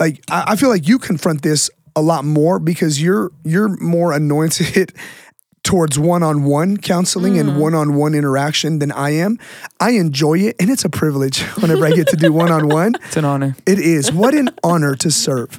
like 0.00 0.22
I, 0.30 0.52
I 0.52 0.56
feel 0.56 0.70
like 0.70 0.88
you 0.88 0.98
confront 0.98 1.42
this 1.42 1.70
a 1.94 2.00
lot 2.02 2.24
more 2.24 2.58
because 2.58 3.00
you're 3.02 3.30
you're 3.44 3.68
more 3.80 4.12
anointed 4.12 4.92
towards 5.64 5.98
one-on-one 5.98 6.78
counseling 6.78 7.34
Mm. 7.34 7.40
and 7.40 7.58
one-on-one 7.60 8.14
interaction 8.14 8.78
than 8.78 8.90
I 8.92 9.10
am. 9.10 9.38
I 9.80 9.90
enjoy 9.90 10.38
it 10.38 10.56
and 10.58 10.70
it's 10.70 10.84
a 10.84 10.88
privilege 10.88 11.42
whenever 11.60 11.84
I 11.84 11.90
get 11.90 12.06
to 12.08 12.16
do 12.16 12.32
one-on-one. 12.32 12.94
it's 13.04 13.16
an 13.18 13.24
honor. 13.26 13.54
It 13.66 13.78
is. 13.78 14.10
What 14.10 14.34
an 14.34 14.48
honor 14.64 14.94
to 14.94 15.10
serve. 15.10 15.58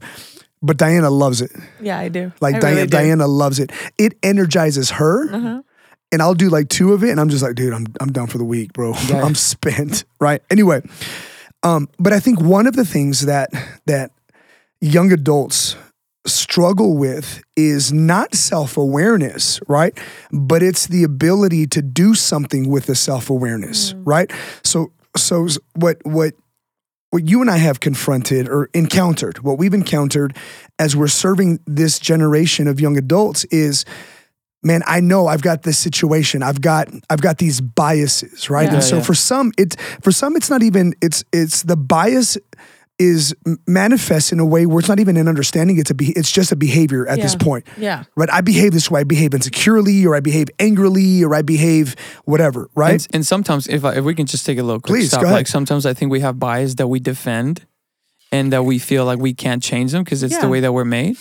But 0.61 0.77
Diana 0.77 1.09
loves 1.09 1.41
it. 1.41 1.51
Yeah, 1.81 1.97
I 1.97 2.09
do. 2.09 2.33
Like 2.41 2.55
I 2.55 2.59
Diana, 2.59 2.75
really 2.75 2.87
do. 2.87 2.97
Uh-huh. 2.97 3.03
Diana 3.05 3.27
loves 3.27 3.59
it. 3.59 3.71
It 3.97 4.17
energizes 4.23 4.91
her. 4.91 5.63
And 6.11 6.23
I'll 6.23 6.33
do 6.33 6.49
like 6.49 6.69
two 6.69 6.93
of 6.93 7.03
it, 7.03 7.11
and 7.11 7.19
I'm 7.19 7.29
just 7.29 7.43
like, 7.43 7.53
dude, 7.53 7.71
I'm 7.71 7.85
I'm 8.01 8.11
done 8.11 8.25
for 8.27 8.39
the 8.39 8.43
week, 8.43 8.73
bro. 8.73 8.93
I'm 9.13 9.35
spent. 9.35 10.05
Right. 10.19 10.41
Anyway, 10.49 10.81
um, 11.61 11.87
but 11.99 12.13
I 12.13 12.19
think 12.19 12.41
one 12.41 12.65
of 12.65 12.75
the 12.75 12.85
things 12.85 13.27
that 13.27 13.51
that 13.85 14.11
young 14.81 15.11
adults 15.11 15.75
struggle 16.25 16.97
with 16.97 17.41
is 17.55 17.93
not 17.93 18.33
self-awareness, 18.33 19.59
right? 19.67 19.97
But 20.31 20.63
it's 20.63 20.87
the 20.87 21.03
ability 21.03 21.67
to 21.67 21.81
do 21.81 22.15
something 22.15 22.69
with 22.69 22.87
the 22.87 22.95
self-awareness, 22.95 23.93
right? 24.03 24.31
So 24.63 24.91
so 25.15 25.47
what 25.75 25.97
what 26.05 26.33
what 27.11 27.27
you 27.27 27.41
and 27.41 27.49
I 27.49 27.57
have 27.57 27.79
confronted 27.79 28.47
or 28.47 28.69
encountered, 28.73 29.39
what 29.39 29.57
we've 29.57 29.73
encountered 29.73 30.35
as 30.77 30.95
we're 30.95 31.07
serving 31.07 31.59
this 31.65 31.99
generation 31.99 32.67
of 32.67 32.79
young 32.79 32.97
adults 32.97 33.45
is 33.45 33.85
man, 34.61 34.81
I 34.85 34.99
know 34.99 35.27
I've 35.27 35.41
got 35.41 35.63
this 35.63 35.77
situation. 35.77 36.43
I've 36.43 36.61
got 36.61 36.89
I've 37.09 37.21
got 37.21 37.37
these 37.37 37.61
biases, 37.61 38.49
right? 38.49 38.67
Yeah. 38.67 38.75
And 38.75 38.83
so 38.83 38.97
Yeah, 38.97 39.03
for 39.03 39.13
some 39.13 39.51
it's 39.57 39.75
for 40.01 40.11
some 40.11 40.35
it's 40.35 40.49
not 40.49 40.63
even 40.63 40.93
it's 41.01 41.23
it's 41.31 41.63
the 41.63 41.77
bias 41.77 42.37
is 42.99 43.33
manifest 43.65 44.31
in 44.33 44.39
a 44.39 44.45
way 44.45 44.65
where 44.65 44.79
it's 44.79 44.89
not 44.89 44.99
even 44.99 45.15
an 45.15 45.27
understanding 45.29 45.77
it's 45.79 45.89
a 45.89 45.93
be, 45.95 46.11
it's 46.11 46.31
just 46.31 46.51
a 46.51 46.55
behavior 46.55 47.07
at 47.07 47.19
this 47.21 47.33
point. 47.35 47.65
Yeah. 47.77 48.03
Right? 48.17 48.29
I 48.31 48.41
behave 48.41 48.73
this 48.73 48.91
way. 48.91 48.99
I 49.01 49.03
behave 49.05 49.33
insecurely 49.33 50.05
or 50.05 50.15
I 50.15 50.19
behave 50.19 50.49
angrily 50.59 51.23
or 51.23 51.33
I 51.33 51.41
behave 51.41 51.95
whatever, 52.25 52.69
right? 52.75 53.05
And, 53.05 53.07
and 53.15 53.25
sometimes, 53.25 53.67
if 53.67 53.85
I, 53.85 53.95
if 53.95 54.03
we 54.03 54.13
can 54.13 54.25
just 54.25 54.45
take 54.45 54.57
a 54.57 54.63
little 54.63 54.81
quick 54.81 54.99
Please, 54.99 55.07
stop, 55.09 55.21
go 55.21 55.27
ahead. 55.27 55.37
like 55.37 55.47
sometimes 55.47 55.85
I 55.85 55.93
think 55.93 56.11
we 56.11 56.19
have 56.19 56.37
bias 56.39 56.75
that 56.75 56.87
we 56.87 56.99
defend, 56.99 57.65
and 58.31 58.51
that 58.53 58.63
we 58.63 58.77
feel 58.79 59.05
like 59.05 59.17
we 59.19 59.33
can't 59.33 59.63
change 59.63 59.91
them 59.93 60.03
because 60.03 60.21
it's 60.21 60.33
Yeah. 60.35 60.41
the 60.41 60.49
way 60.49 60.59
that 60.59 60.73
we're 60.73 60.85
made. 60.85 61.17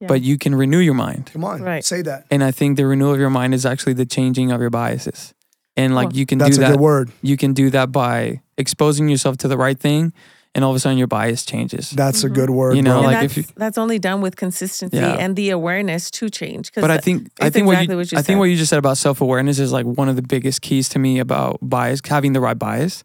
Yeah. 0.00 0.08
But 0.08 0.22
you 0.22 0.36
can 0.36 0.54
renew 0.54 0.78
your 0.80 0.94
mind, 0.94 1.30
Come 1.32 1.44
on. 1.44 1.62
Right. 1.62 1.84
Say 1.84 2.02
that. 2.02 2.26
and 2.30 2.42
I 2.42 2.50
think 2.50 2.76
the 2.76 2.84
renewal 2.86 3.14
of 3.14 3.20
your 3.20 3.30
mind 3.30 3.54
is 3.54 3.64
actually 3.64 3.92
the 3.94 4.04
changing 4.04 4.50
of 4.50 4.60
your 4.60 4.68
biases. 4.70 5.32
And 5.76 5.94
like 5.94 6.08
Well, 6.08 6.16
you 6.16 6.26
can 6.26 6.38
That's 6.38 6.56
do 6.56 6.62
a 6.62 6.66
that. 6.66 6.70
good 6.72 6.80
word. 6.80 7.12
You 7.22 7.36
can 7.36 7.52
do 7.54 7.70
that 7.70 7.92
by 7.92 8.40
exposing 8.58 9.08
yourself 9.08 9.36
to 9.38 9.48
the 9.48 9.56
right 9.56 9.78
thing, 9.78 10.12
and 10.54 10.64
all 10.64 10.70
of 10.70 10.76
a 10.76 10.80
sudden 10.80 10.98
your 10.98 11.06
bias 11.06 11.44
changes. 11.44 11.90
That's 11.90 12.22
a 12.22 12.26
mm-hmm. 12.26 12.34
good 12.34 12.50
word. 12.50 12.76
You 12.76 12.82
know, 12.82 12.92
bro. 12.92 12.98
And 12.98 13.06
like 13.06 13.20
that's, 13.20 13.32
if 13.32 13.36
you- 13.36 13.52
that's 13.56 13.78
only 13.78 13.98
done 13.98 14.20
with 14.20 14.36
consistency 14.36 14.96
Yeah. 14.96 15.14
and 15.14 15.34
the 15.36 15.50
awareness 15.50 16.10
to 16.12 16.30
change. 16.30 16.72
But 16.74 16.90
I 16.90 16.98
think 16.98 17.30
I 17.40 17.50
think 17.50 17.66
exactly 17.66 17.72
what 17.72 17.88
you, 17.88 17.96
what 17.96 18.12
you 18.12 18.18
I 18.18 18.22
think 18.22 18.38
what 18.38 18.44
you 18.44 18.56
just 18.56 18.70
said 18.70 18.78
about 18.78 18.96
self 18.98 19.20
awareness 19.20 19.58
is 19.58 19.72
like 19.72 19.86
one 19.86 20.08
of 20.08 20.16
the 20.16 20.22
biggest 20.22 20.62
keys 20.62 20.88
to 20.90 20.98
me 20.98 21.18
about 21.18 21.58
bias, 21.60 22.00
having 22.04 22.32
the 22.32 22.40
right 22.40 22.58
bias. 22.58 23.04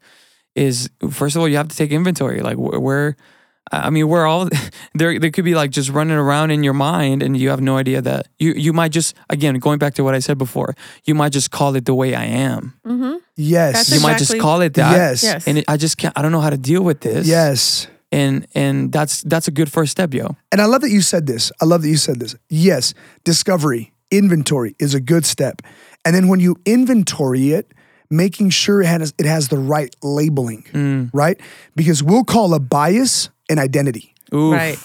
Is 0.55 0.89
first 1.09 1.35
of 1.35 1.41
all 1.41 1.47
you 1.47 1.57
have 1.57 1.69
to 1.69 1.75
take 1.75 1.91
inventory. 1.91 2.41
Like 2.41 2.57
wh- 2.57 2.81
where, 2.81 3.15
I 3.71 3.89
mean, 3.89 4.08
we're 4.08 4.25
all 4.25 4.49
there. 4.93 5.19
There 5.19 5.32
could 5.32 5.45
be 5.45 5.55
like 5.55 5.71
just 5.71 5.89
running 5.89 6.17
around 6.17 6.51
in 6.51 6.63
your 6.63 6.73
mind, 6.73 7.23
and 7.23 7.36
you 7.38 7.49
have 7.49 7.62
no 7.62 7.77
idea 7.77 8.01
that 8.01 8.27
you 8.39 8.53
you 8.53 8.73
might 8.73 8.91
just 8.91 9.15
again 9.29 9.55
going 9.60 9.79
back 9.79 9.93
to 9.95 10.03
what 10.03 10.15
I 10.15 10.19
said 10.19 10.38
before. 10.38 10.75
You 11.05 11.15
might 11.15 11.32
just 11.32 11.51
call 11.51 11.75
it 11.75 11.86
the 11.86 11.93
way 11.95 12.15
I 12.15 12.25
am. 12.25 12.73
yes. 13.36 13.73
That's 13.73 13.91
You 13.91 13.99
might 14.01 14.17
just 14.17 14.38
call 14.39 14.62
it 14.62 14.73
that. 14.75 14.91
Yes. 14.91 15.23
Yes. 15.23 15.47
And 15.47 15.58
it, 15.60 15.65
I 15.67 15.77
just 15.77 15.97
can't. 15.97 16.17
I 16.17 16.21
don't 16.21 16.32
know 16.32 16.41
how 16.41 16.49
to 16.49 16.58
deal 16.58 16.84
with 16.84 17.01
this. 17.01 17.27
Yes. 17.27 17.88
And 18.12 18.47
and 18.55 18.91
that's 18.91 19.21
that's 19.23 19.47
a 19.47 19.51
good 19.51 19.71
first 19.71 19.91
step, 19.91 20.13
yo. 20.13 20.36
And 20.51 20.62
I 20.62 20.65
love 20.65 20.82
that 20.82 20.89
you 20.89 21.01
said 21.01 21.27
this. 21.27 21.51
I 21.62 21.65
love 21.65 21.82
that 21.84 21.89
you 21.89 21.97
said 21.97 22.19
this. 22.19 22.36
Yes, 22.49 22.93
discovery, 23.23 23.91
inventory 24.10 24.75
is 24.79 24.95
a 24.95 24.99
good 24.99 25.25
step. 25.25 25.62
And 26.03 26.15
then 26.15 26.27
when 26.27 26.39
you 26.39 26.55
inventory 26.65 27.51
it, 27.51 27.71
making 28.10 28.49
sure 28.49 28.82
it 28.82 28.88
has 28.88 29.13
it 29.19 29.27
has 29.27 29.49
the 29.49 29.60
right 29.60 29.95
labeling, 30.01 30.63
Mm. 30.73 31.10
right? 31.13 31.39
Because 31.75 32.01
we'll 32.01 32.23
call 32.23 32.53
a 32.55 32.60
bias 32.60 33.29
an 33.49 33.59
identity, 33.59 34.13
Oof. 34.33 34.53
Right. 34.53 34.77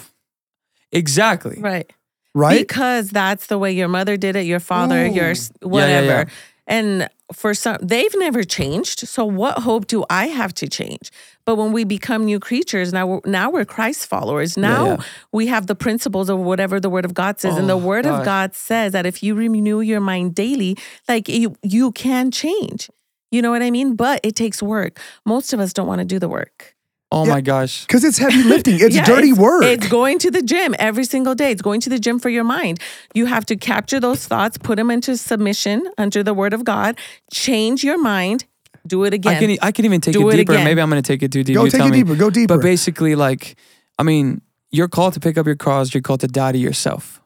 Exactly. 0.91 1.57
Right. 1.59 1.91
right? 2.33 2.59
Because 2.59 3.09
that's 3.09 3.47
the 3.47 3.57
way 3.57 3.71
your 3.71 3.87
mother 3.87 4.17
did 4.17 4.35
it, 4.35 4.45
your 4.45 4.59
father, 4.59 5.05
Ooh. 5.05 5.11
your 5.11 5.31
s- 5.31 5.51
yeah, 5.61 5.67
whatever. 5.67 6.07
yeah. 6.07 6.25
And 6.67 7.09
for 7.31 7.53
some, 7.53 7.77
they've 7.81 8.13
never 8.17 8.43
changed. 8.43 9.07
So 9.07 9.23
what 9.25 9.59
hope 9.59 9.85
do 9.87 10.03
I 10.09 10.27
have 10.27 10.53
to 10.55 10.67
change? 10.67 11.11
But 11.45 11.57
when 11.57 11.71
we 11.73 11.83
become 11.83 12.25
new 12.25 12.39
creatures, 12.39 12.91
now 12.91 13.05
we're, 13.05 13.19
now 13.25 13.51
we're 13.51 13.65
Christ 13.65 14.07
followers. 14.07 14.57
Now 14.57 14.85
yeah. 14.85 14.97
we 15.31 15.45
have 15.47 15.67
the 15.67 15.75
principles 15.75 16.27
of 16.29 16.39
whatever 16.39 16.79
the 16.79 16.89
Word 16.89 17.05
of 17.05 17.13
God 17.13 17.39
says, 17.39 17.55
and 17.57 17.69
the 17.69 17.73
Oh, 17.73 17.77
Word 17.77 18.05
gosh. 18.05 18.19
of 18.19 18.25
God 18.25 18.55
says 18.55 18.93
that 18.93 19.05
if 19.05 19.21
you 19.21 19.35
renew 19.35 19.81
your 19.81 19.99
mind 19.99 20.33
daily, 20.33 20.75
like 21.07 21.27
you 21.29 21.55
you 21.61 21.91
can 21.91 22.31
change. 22.31 22.89
You 23.31 23.41
know 23.41 23.51
what 23.51 23.61
I 23.61 23.69
mean? 23.69 23.95
But 23.95 24.21
it 24.23 24.35
takes 24.35 24.63
work. 24.63 24.99
Most 25.25 25.51
of 25.53 25.59
us 25.59 25.73
don't 25.73 25.87
want 25.87 25.99
to 25.99 26.05
do 26.05 26.19
the 26.19 26.29
work. 26.29 26.74
Oh 27.17 27.23
Yeah. 27.25 27.33
my 27.35 27.41
gosh. 27.41 27.85
Because 27.85 28.03
it's 28.03 28.17
heavy 28.17 28.43
lifting. 28.43 28.75
It's 28.79 28.95
Yeah, 28.99 29.05
dirty 29.05 29.31
work. 29.33 29.63
It's 29.63 29.87
going 29.87 30.19
to 30.19 30.29
the 30.29 30.41
gym 30.41 30.75
every 30.77 31.05
single 31.05 31.33
day. 31.33 31.49
It's 31.51 31.61
going 31.61 31.79
to 31.81 31.89
the 31.89 31.97
gym 31.97 32.19
for 32.19 32.29
your 32.29 32.43
mind. 32.43 32.79
You 33.13 33.25
have 33.25 33.45
to 33.45 33.55
capture 33.55 33.99
those 34.01 34.27
thoughts, 34.27 34.57
put 34.57 34.75
them 34.75 34.91
into 34.91 35.15
submission 35.17 35.87
under 35.97 36.21
the 36.23 36.33
word 36.33 36.53
of 36.53 36.65
God, 36.65 36.97
change 37.31 37.83
your 37.85 37.97
mind, 37.97 38.45
do 38.85 39.05
it 39.05 39.13
again. 39.13 39.35
I 39.35 39.39
can 39.39 39.57
I 39.61 39.71
can 39.71 39.85
even 39.85 40.01
take 40.01 40.13
Do 40.13 40.29
it 40.29 40.33
it 40.33 40.37
deeper. 40.39 40.53
again. 40.53 40.65
Maybe 40.65 40.81
I'm 40.81 40.89
gonna 40.89 41.01
take 41.01 41.23
it 41.23 41.31
too 41.31 41.43
deep. 41.43 41.55
go 41.55 41.63
You 41.63 41.71
take 41.71 41.79
tell 41.79 41.87
it 41.87 41.91
me. 41.91 42.03
deeper. 42.03 42.15
Go 42.15 42.29
deeper. 42.29 42.57
But 42.57 42.61
basically, 42.63 43.15
like, 43.15 43.55
I 43.97 44.03
mean, 44.03 44.41
you're 44.71 44.89
called 44.89 45.13
to 45.13 45.19
pick 45.21 45.37
up 45.37 45.45
your 45.45 45.55
cross. 45.55 45.93
You're 45.93 46.01
called 46.03 46.19
to 46.19 46.27
die 46.27 46.51
to 46.51 46.57
yourself. 46.57 47.21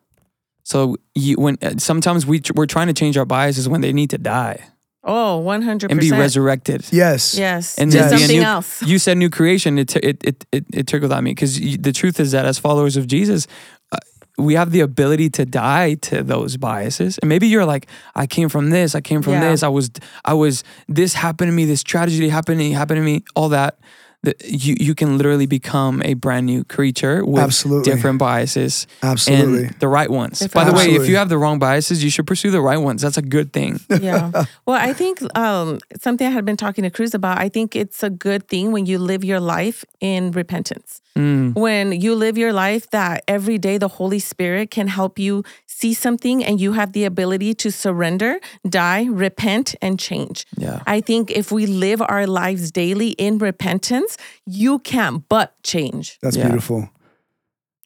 So 0.64 0.98
you 1.16 1.36
when 1.38 1.58
uh, 1.64 1.74
sometimes 1.80 2.26
we 2.28 2.42
we're 2.54 2.68
trying 2.68 2.88
to 2.88 2.94
change 2.94 3.18
our 3.18 3.26
biases 3.26 3.68
when 3.68 3.82
they 3.82 3.92
need 3.92 4.12
to 4.12 4.20
die 4.20 4.60
oh, 5.04 5.42
100%. 5.46 5.90
and 5.92 6.00
be 6.00 6.12
resurrected. 6.12 6.86
yes. 6.92 7.36
Yes. 7.38 7.78
And 7.78 7.84
And 7.84 7.92
then 7.92 8.04
do 8.04 8.10
be 8.10 8.16
a 8.16 8.20
something 8.20 8.40
new- 8.40 8.46
else. 8.46 8.82
You 8.84 9.00
said 9.00 9.18
new 9.18 9.30
creation. 9.30 9.78
It 9.80 9.88
t- 9.90 10.00
it 10.04 10.24
it 10.24 10.46
it, 10.52 10.66
it 10.74 10.88
trickled 10.88 11.12
at 11.12 11.24
me 11.24 11.32
because 11.32 11.60
the 11.60 11.92
truth 11.94 12.20
is 12.20 12.32
that 12.32 12.46
as 12.46 12.60
followers 12.60 12.98
of 12.98 13.08
Jesus. 13.08 13.48
Uh, 13.92 13.98
we 14.38 14.54
have 14.56 14.72
the 14.72 14.80
ability 14.80 15.30
to 15.32 15.44
die 15.46 15.96
to 15.96 16.24
those 16.24 16.56
biases, 16.56 17.18
and 17.18 17.28
maybe 17.28 17.48
you're 17.48 17.66
like, 17.66 17.88
I 18.16 18.26
came 18.26 18.48
from 18.48 18.70
this, 18.70 18.96
I 18.96 19.02
came 19.02 19.22
from 19.22 19.34
Yeah. 19.34 19.50
this, 19.52 19.64
I 19.64 19.68
was, 19.68 19.92
I 20.24 20.34
was, 20.34 20.64
this 20.88 21.14
happened 21.14 21.50
to 21.50 21.54
me, 21.54 21.66
this 21.66 21.84
tragedy 21.84 22.30
happened 22.30 22.58
to 22.60 22.64
me, 22.66 22.72
happened 22.72 23.00
to 23.00 23.04
me, 23.04 23.24
all 23.36 23.50
that. 23.50 23.80
That 24.24 24.44
you 24.44 24.76
you 24.80 24.96
can 24.96 25.18
literally 25.18 25.46
become 25.46 26.02
a 26.04 26.14
brand 26.14 26.46
new 26.46 26.66
creature 26.66 27.24
with 27.26 27.42
Absolutely. 27.42 27.90
different 27.90 28.20
biases 28.20 28.86
Absolutely. 29.02 29.68
and 29.68 29.80
the 29.80 29.88
right 29.88 30.10
ones. 30.10 30.40
Different 30.40 30.54
By 30.54 30.70
the 30.70 30.76
way, 30.76 30.94
if 30.96 31.08
you 31.08 31.16
have 31.16 31.30
the 31.30 31.38
wrong 31.38 31.58
biases, 31.58 32.04
you 32.04 32.10
should 32.10 32.28
pursue 32.28 32.52
the 32.52 32.60
right 32.60 32.78
ones. 32.78 33.02
That's 33.02 33.18
a 33.18 33.22
good 33.22 33.54
thing. 33.54 33.80
yeah. 34.02 34.46
Well, 34.66 34.76
I 34.76 34.92
think 34.92 35.22
um, 35.38 35.80
something 36.02 36.28
I 36.28 36.32
had 36.32 36.44
been 36.44 36.58
talking 36.58 36.84
to 36.84 36.90
Cruz 36.90 37.14
about, 37.14 37.40
I 37.40 37.48
think 37.48 37.78
it's 37.78 38.04
a 38.04 38.10
good 38.10 38.50
thing 38.50 38.74
when 38.74 38.86
you 38.86 39.00
live 39.00 39.24
your 39.24 39.40
life 39.40 39.86
in 40.02 40.32
repentance. 40.32 41.02
Mm. 41.18 41.56
When 41.56 41.92
you 41.92 42.16
live 42.16 42.38
your 42.38 42.54
life 42.54 42.90
that 42.92 43.24
every 43.28 43.58
day 43.58 43.78
the 43.78 43.88
Holy 43.88 44.20
Spirit 44.20 44.72
can 44.72 44.88
help 44.88 45.20
you 45.20 45.44
see 45.66 45.94
something 45.94 46.44
and 46.46 46.62
you 46.62 46.74
have 46.74 46.94
the 46.94 47.04
ability 47.06 47.54
to 47.56 47.72
surrender, 47.72 48.40
die, 48.68 49.06
repent, 49.10 49.76
and 49.82 50.00
change. 50.00 50.46
Yeah. 50.58 50.82
I 50.86 51.02
think 51.02 51.32
if 51.32 51.52
we 51.52 51.66
live 51.66 52.02
our 52.02 52.26
lives 52.28 52.72
daily 52.72 53.10
in 53.18 53.38
repentance, 53.40 54.18
you 54.46 54.80
can't 54.80 55.28
but 55.30 55.56
change. 55.64 56.20
That's 56.22 56.38
Yeah. 56.38 56.46
beautiful. 56.48 56.90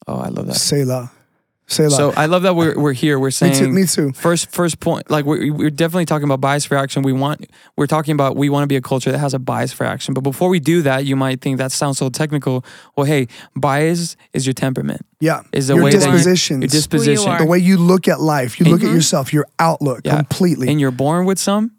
Oh, 0.07 0.17
I 0.17 0.27
love 0.29 0.47
that. 0.47 0.55
Selah. 0.57 1.11
Selah. 1.67 1.91
So 1.91 2.11
I 2.11 2.25
love 2.25 2.43
that 2.43 2.55
we're 2.55 2.77
we're 2.77 2.93
here. 2.93 3.17
We're 3.17 3.27
me 3.27 3.31
saying 3.31 3.53
too. 3.55 3.69
Me 3.69 3.85
too. 3.85 4.11
First, 4.11 4.51
first 4.51 4.79
point, 4.81 5.09
like 5.09 5.23
we're, 5.25 5.51
we're 5.53 5.69
definitely 5.69 6.05
talking 6.05 6.25
about 6.25 6.41
bias 6.41 6.65
for 6.65 6.75
action. 6.77 7.03
We 7.03 7.13
want, 7.13 7.45
we're 7.77 7.87
talking 7.87 8.13
about, 8.13 8.35
we 8.35 8.49
want 8.49 8.63
to 8.63 8.67
be 8.67 8.75
a 8.75 8.81
culture 8.81 9.11
that 9.11 9.17
has 9.19 9.33
a 9.33 9.39
bias 9.39 9.71
for 9.71 9.85
action. 9.85 10.13
But 10.13 10.21
before 10.21 10.49
we 10.49 10.59
do 10.59 10.81
that, 10.81 11.05
you 11.05 11.15
might 11.15 11.39
think 11.41 11.57
that 11.59 11.71
sounds 11.71 11.97
so 11.97 12.09
technical. 12.09 12.65
Well, 12.97 13.05
hey, 13.05 13.27
bias 13.55 14.17
is 14.33 14.45
your 14.45 14.53
temperament, 14.53 15.05
Yeah. 15.21 15.43
is 15.53 15.67
the 15.67 15.75
your 15.75 15.85
way 15.85 15.91
that 15.91 16.01
you, 16.01 16.07
your 16.59 16.67
disposition, 16.67 17.31
are. 17.31 17.39
the 17.39 17.45
way 17.45 17.59
you 17.59 17.77
look 17.77 18.07
at 18.09 18.19
life, 18.19 18.59
you 18.59 18.65
look 18.65 18.81
Mm-hmm. 18.81 18.89
at 18.89 18.95
yourself, 18.95 19.31
your 19.33 19.47
outlook 19.57 20.01
Yeah. 20.03 20.17
completely. 20.17 20.67
and 20.69 20.79
you're 20.81 20.91
born 20.91 21.25
with 21.25 21.39
some. 21.39 21.71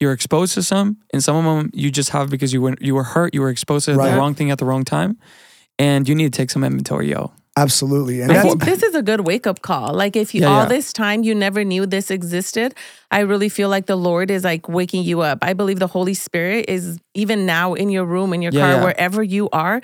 You're 0.00 0.12
exposed 0.12 0.54
to 0.54 0.62
some, 0.62 0.96
and 1.12 1.22
some 1.22 1.36
of 1.36 1.44
them 1.44 1.70
you 1.74 1.90
just 1.90 2.10
have 2.10 2.30
because 2.30 2.52
you 2.54 2.62
were 2.62 2.74
you 2.80 2.94
were 2.94 3.04
hurt, 3.04 3.34
you 3.34 3.42
were 3.42 3.50
exposed 3.50 3.84
to 3.84 3.94
Right. 3.94 4.10
the 4.10 4.16
wrong 4.16 4.34
thing 4.34 4.50
at 4.50 4.58
the 4.58 4.64
wrong 4.64 4.82
time, 4.82 5.18
and 5.78 6.08
you 6.08 6.14
need 6.14 6.32
to 6.32 6.36
take 6.36 6.50
some 6.50 6.64
inventory, 6.64 7.10
yo. 7.10 7.32
Absolutely. 7.60 8.22
And 8.22 8.32
I 8.32 8.42
think 8.42 8.64
this 8.64 8.82
is 8.82 8.94
a 8.94 9.02
good 9.02 9.20
wake 9.26 9.46
up 9.46 9.60
call. 9.62 9.92
Like 9.92 10.16
if 10.16 10.34
you 10.34 10.42
Yeah, 10.42 10.48
all 10.48 10.62
yeah. 10.62 10.68
this 10.68 10.92
time 10.92 11.22
you 11.22 11.34
never 11.34 11.62
knew 11.64 11.84
this 11.86 12.10
existed, 12.10 12.74
I 13.10 13.20
really 13.20 13.48
feel 13.48 13.68
like 13.68 13.86
the 13.86 13.96
Lord 13.96 14.30
is 14.30 14.44
like 14.44 14.68
waking 14.68 15.04
you 15.04 15.20
up. 15.20 15.38
I 15.42 15.52
believe 15.52 15.78
the 15.78 15.86
Holy 15.86 16.14
Spirit 16.14 16.66
is 16.68 16.98
even 17.14 17.44
now 17.44 17.74
in 17.74 17.90
your 17.90 18.04
room, 18.06 18.32
in 18.32 18.40
your 18.40 18.52
Yeah, 18.52 18.60
car, 18.60 18.70
yeah. 18.76 18.84
wherever 18.84 19.22
you 19.22 19.48
are, 19.52 19.82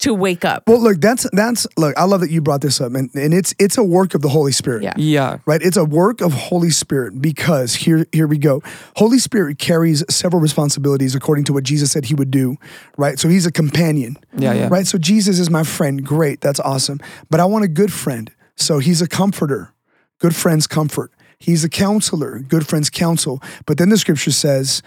to 0.00 0.14
wake 0.14 0.44
up. 0.44 0.64
well, 0.66 0.80
look, 0.80 1.00
that's 1.00 1.26
that's 1.32 1.66
look. 1.76 1.96
I 1.96 2.04
love 2.04 2.20
that 2.20 2.30
you 2.30 2.40
brought 2.40 2.60
this 2.60 2.80
up, 2.80 2.94
and, 2.94 3.10
and 3.14 3.32
it's 3.32 3.54
it's 3.58 3.78
a 3.78 3.84
work 3.84 4.14
of 4.14 4.22
the 4.22 4.28
Holy 4.28 4.52
Spirit. 4.52 4.82
Yeah. 4.82 4.94
Yeah. 4.96 5.38
right? 5.46 5.60
It's 5.62 5.76
a 5.76 5.84
work 5.84 6.20
of 6.20 6.32
Holy 6.32 6.70
Spirit 6.70 7.20
because 7.20 7.74
here 7.74 8.06
here 8.12 8.26
we 8.26 8.38
go. 8.38 8.62
Holy 8.96 9.18
Spirit 9.18 9.58
carries 9.58 10.02
several 10.10 10.40
responsibilities 10.40 11.14
according 11.14 11.44
to 11.44 11.52
what 11.52 11.64
Jesus 11.64 11.92
said 11.92 12.06
he 12.06 12.14
would 12.14 12.30
do, 12.30 12.56
right? 12.96 13.18
So 13.18 13.28
he's 13.28 13.46
a 13.46 13.52
companion. 13.52 14.16
Yeah, 14.36 14.52
yeah. 14.54 14.68
Right? 14.70 14.86
So 14.86 14.98
Jesus 14.98 15.38
is 15.38 15.50
my 15.50 15.62
friend. 15.64 16.04
Great. 16.04 16.40
That's 16.40 16.60
awesome. 16.60 16.98
But 17.28 17.40
I 17.40 17.44
want 17.44 17.64
a 17.64 17.68
good 17.68 17.92
friend. 17.92 18.30
So 18.56 18.78
he's 18.78 19.00
a 19.00 19.08
comforter. 19.08 19.72
Good 20.18 20.34
friends 20.36 20.66
comfort. 20.66 21.12
He's 21.38 21.64
a 21.64 21.68
counselor. 21.70 22.40
Good 22.40 22.66
friends 22.66 22.90
counsel. 22.90 23.42
But 23.64 23.78
then 23.78 23.88
the 23.88 23.96
scripture 23.96 24.30
says 24.32 24.82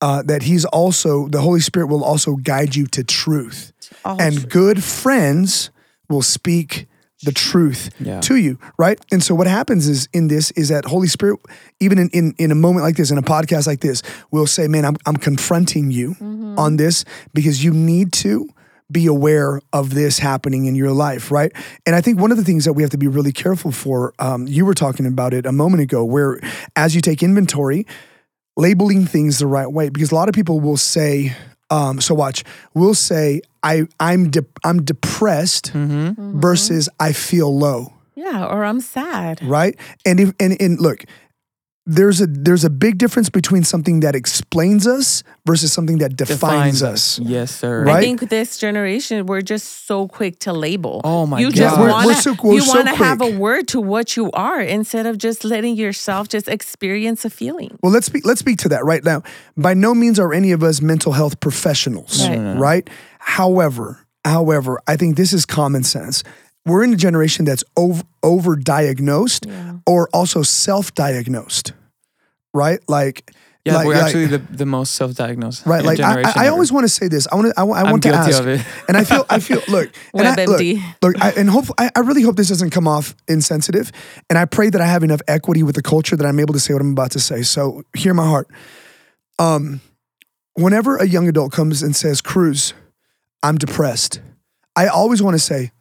uh, 0.00 0.22
that 0.22 0.42
he's 0.42 0.64
also 0.64 1.28
the 1.28 1.40
Holy 1.40 1.60
Spirit 1.60 1.88
will 1.88 2.04
also 2.04 2.36
guide 2.36 2.74
you 2.76 2.86
to 2.86 3.04
truth. 3.04 3.72
All 4.04 4.20
and 4.20 4.48
good 4.48 4.82
friends 4.84 5.70
will 6.08 6.22
speak 6.22 6.86
the 7.24 7.32
truth 7.32 7.90
Yeah. 7.98 8.20
to 8.20 8.36
you, 8.36 8.58
right? 8.78 8.98
And 9.10 9.20
so 9.22 9.34
what 9.34 9.48
happens 9.48 9.88
is 9.88 10.08
in 10.12 10.28
this 10.28 10.52
is 10.52 10.68
that 10.68 10.84
Holy 10.84 11.08
Spirit, 11.08 11.40
even 11.80 11.98
in, 11.98 12.08
in, 12.10 12.34
in 12.38 12.52
a 12.52 12.54
moment 12.54 12.84
like 12.84 12.94
this, 12.96 13.10
in 13.10 13.18
a 13.18 13.22
podcast 13.22 13.66
like 13.66 13.80
this, 13.80 14.02
will 14.30 14.46
say, 14.46 14.68
Man, 14.68 14.84
I'm, 14.84 14.96
I'm 15.04 15.16
confronting 15.16 15.90
you 15.90 16.14
on 16.56 16.76
this 16.76 17.04
because 17.34 17.64
you 17.64 17.72
need 17.72 18.12
to 18.12 18.48
be 18.90 19.06
aware 19.06 19.60
of 19.72 19.94
this 19.94 20.18
happening 20.20 20.66
in 20.66 20.74
your 20.76 20.92
life, 20.92 21.30
right? 21.30 21.52
And 21.84 21.94
I 21.96 22.00
think 22.00 22.20
one 22.20 22.30
of 22.30 22.38
the 22.38 22.44
things 22.44 22.64
that 22.64 22.72
we 22.74 22.82
have 22.82 22.90
to 22.92 22.98
be 22.98 23.08
really 23.08 23.32
careful 23.32 23.70
for, 23.72 24.14
um, 24.20 24.46
you 24.46 24.64
were 24.64 24.72
talking 24.72 25.04
about 25.04 25.34
it 25.34 25.44
a 25.44 25.52
moment 25.52 25.82
ago, 25.82 26.04
where 26.04 26.40
as 26.76 26.94
you 26.94 27.00
take 27.02 27.22
inventory, 27.22 27.84
labeling 28.56 29.04
things 29.06 29.38
the 29.38 29.46
right 29.46 29.70
way, 29.70 29.88
because 29.88 30.10
a 30.10 30.14
lot 30.14 30.28
of 30.28 30.34
people 30.34 30.60
will 30.60 30.76
say, 30.76 31.34
um, 31.70 32.00
so 32.00 32.14
watch, 32.14 32.44
We'll 32.74 32.94
say, 32.94 33.40
I, 33.62 33.86
I'm, 34.00 34.30
de- 34.30 34.46
I'm 34.64 34.82
depressed 34.84 35.72
Mm-hmm. 35.72 36.40
versus 36.40 36.88
I 37.00 37.12
feel 37.12 37.56
low 37.56 37.92
Yeah, 38.14 38.46
or 38.46 38.64
I'm 38.64 38.80
sad. 38.80 39.42
right? 39.42 39.76
And 40.06 40.20
if 40.20 40.32
and, 40.40 40.56
and 40.60 40.80
look, 40.80 41.04
there's 41.90 42.20
a 42.20 42.26
there's 42.26 42.64
a 42.64 42.70
big 42.70 42.98
difference 42.98 43.30
between 43.30 43.64
something 43.64 44.00
that 44.00 44.14
explains 44.14 44.86
us 44.86 45.22
versus 45.46 45.72
something 45.72 45.98
that 45.98 46.16
defines, 46.16 46.82
us. 46.82 47.18
Yes, 47.18 47.50
sir. 47.54 47.82
Right? 47.84 47.96
I 47.96 48.00
think 48.02 48.28
this 48.28 48.58
generation 48.58 49.24
we're 49.24 49.40
just 49.40 49.86
so 49.86 50.06
quick 50.06 50.38
to 50.40 50.52
label. 50.52 51.00
Oh 51.02 51.24
my 51.26 51.40
you 51.40 51.46
God. 51.48 51.56
just 51.56 51.78
We're- 51.78 51.90
want 51.90 52.06
we're 52.06 52.14
so- 52.14 52.34
to 52.34 52.42
we're 52.46 52.54
you 52.54 52.60
so 52.60 52.74
want 52.74 52.88
to 52.88 52.94
have 52.94 53.22
a 53.22 53.30
word 53.38 53.68
to 53.68 53.80
what 53.80 54.16
you 54.18 54.30
are 54.32 54.60
instead 54.60 55.06
of 55.06 55.16
just 55.16 55.44
letting 55.44 55.76
yourself 55.76 56.28
just 56.28 56.46
experience 56.46 57.24
a 57.24 57.30
feeling. 57.30 57.78
Well, 57.82 57.90
let's 57.90 58.06
speak 58.06 58.26
let's 58.26 58.40
speak 58.40 58.58
to 58.58 58.68
that 58.68 58.84
right 58.84 59.02
now. 59.02 59.22
By 59.56 59.72
no 59.72 59.94
means 59.94 60.18
are 60.20 60.34
any 60.34 60.52
of 60.52 60.62
us 60.62 60.82
mental 60.82 61.12
health 61.12 61.40
professionals, 61.40 62.28
Right. 62.28 62.38
No, 62.38 62.58
right? 62.58 62.90
However, 63.18 64.04
however, 64.26 64.78
I 64.86 64.96
think 64.96 65.16
this 65.16 65.32
is 65.32 65.46
common 65.46 65.84
sense. 65.84 66.22
We're 66.68 66.84
in 66.84 66.92
a 66.92 66.96
generation 66.96 67.44
that's 67.44 67.64
over 67.76 68.02
over 68.22 68.56
diagnosed 68.56 69.46
or 69.86 70.08
also 70.12 70.42
self-diagnosed. 70.42 71.72
Right? 72.54 72.80
Like 72.88 73.30
Yeah, 73.64 73.74
like, 73.76 73.86
we're 73.86 73.94
like- 73.94 74.04
actually 74.04 74.26
the, 74.26 74.38
the 74.38 74.64
most 74.66 74.94
self-diagnosed 74.94 75.66
Right, 75.66 75.84
like 75.84 76.00
I, 76.00 76.22
I, 76.22 76.32
I 76.44 76.48
always 76.48 76.72
want 76.72 76.84
to 76.84 76.88
say 76.88 77.08
this. 77.08 77.26
I 77.30 77.34
want 77.34 77.48
to. 77.48 77.60
I, 77.60 77.62
want- 77.64 77.78
I 77.78 77.82
I'm 77.84 77.90
want 77.90 78.02
to 78.04 78.08
ask, 78.10 78.40
of 78.40 78.48
it. 78.48 78.64
and 78.88 78.96
I 78.96 79.04
feel. 79.04 79.26
I 79.28 79.38
feel. 79.40 79.60
Look, 79.68 79.90
and 80.14 80.26
I, 80.26 80.44
look, 80.46 80.62
look, 81.02 81.20
I, 81.22 81.30
and 81.32 81.50
hope. 81.50 81.66
I, 81.76 81.90
I 81.94 82.00
really 82.00 82.22
hope 82.22 82.36
this 82.36 82.48
doesn't 82.48 82.70
come 82.70 82.88
off 82.88 83.14
insensitive, 83.28 83.92
and 84.30 84.38
I 84.38 84.46
pray 84.46 84.70
that 84.70 84.80
I 84.80 84.86
have 84.86 85.02
enough 85.02 85.20
equity 85.28 85.62
with 85.62 85.74
the 85.74 85.82
culture 85.82 86.16
that 86.16 86.24
I'm 86.26 86.40
able 86.40 86.54
to 86.54 86.60
say 86.60 86.72
what 86.72 86.80
I'm 86.80 86.92
about 86.92 87.10
to 87.12 87.20
say. 87.20 87.42
So 87.42 87.82
hear 87.94 88.14
my 88.14 88.26
heart. 88.26 88.48
Um, 89.38 89.80
whenever 90.54 90.96
a 90.96 91.06
young 91.06 91.28
adult 91.28 91.52
comes 91.52 91.82
and 91.82 91.94
says, 91.94 92.20
"Cruz, 92.22 92.72
I'm 93.42 93.56
depressed," 93.58 94.20
I 94.74 94.86
always 94.88 95.22
want 95.22 95.34
to 95.34 95.38
say, 95.38 95.72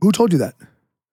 "Who 0.00 0.12
told 0.12 0.32
you 0.32 0.38
that? 0.38 0.54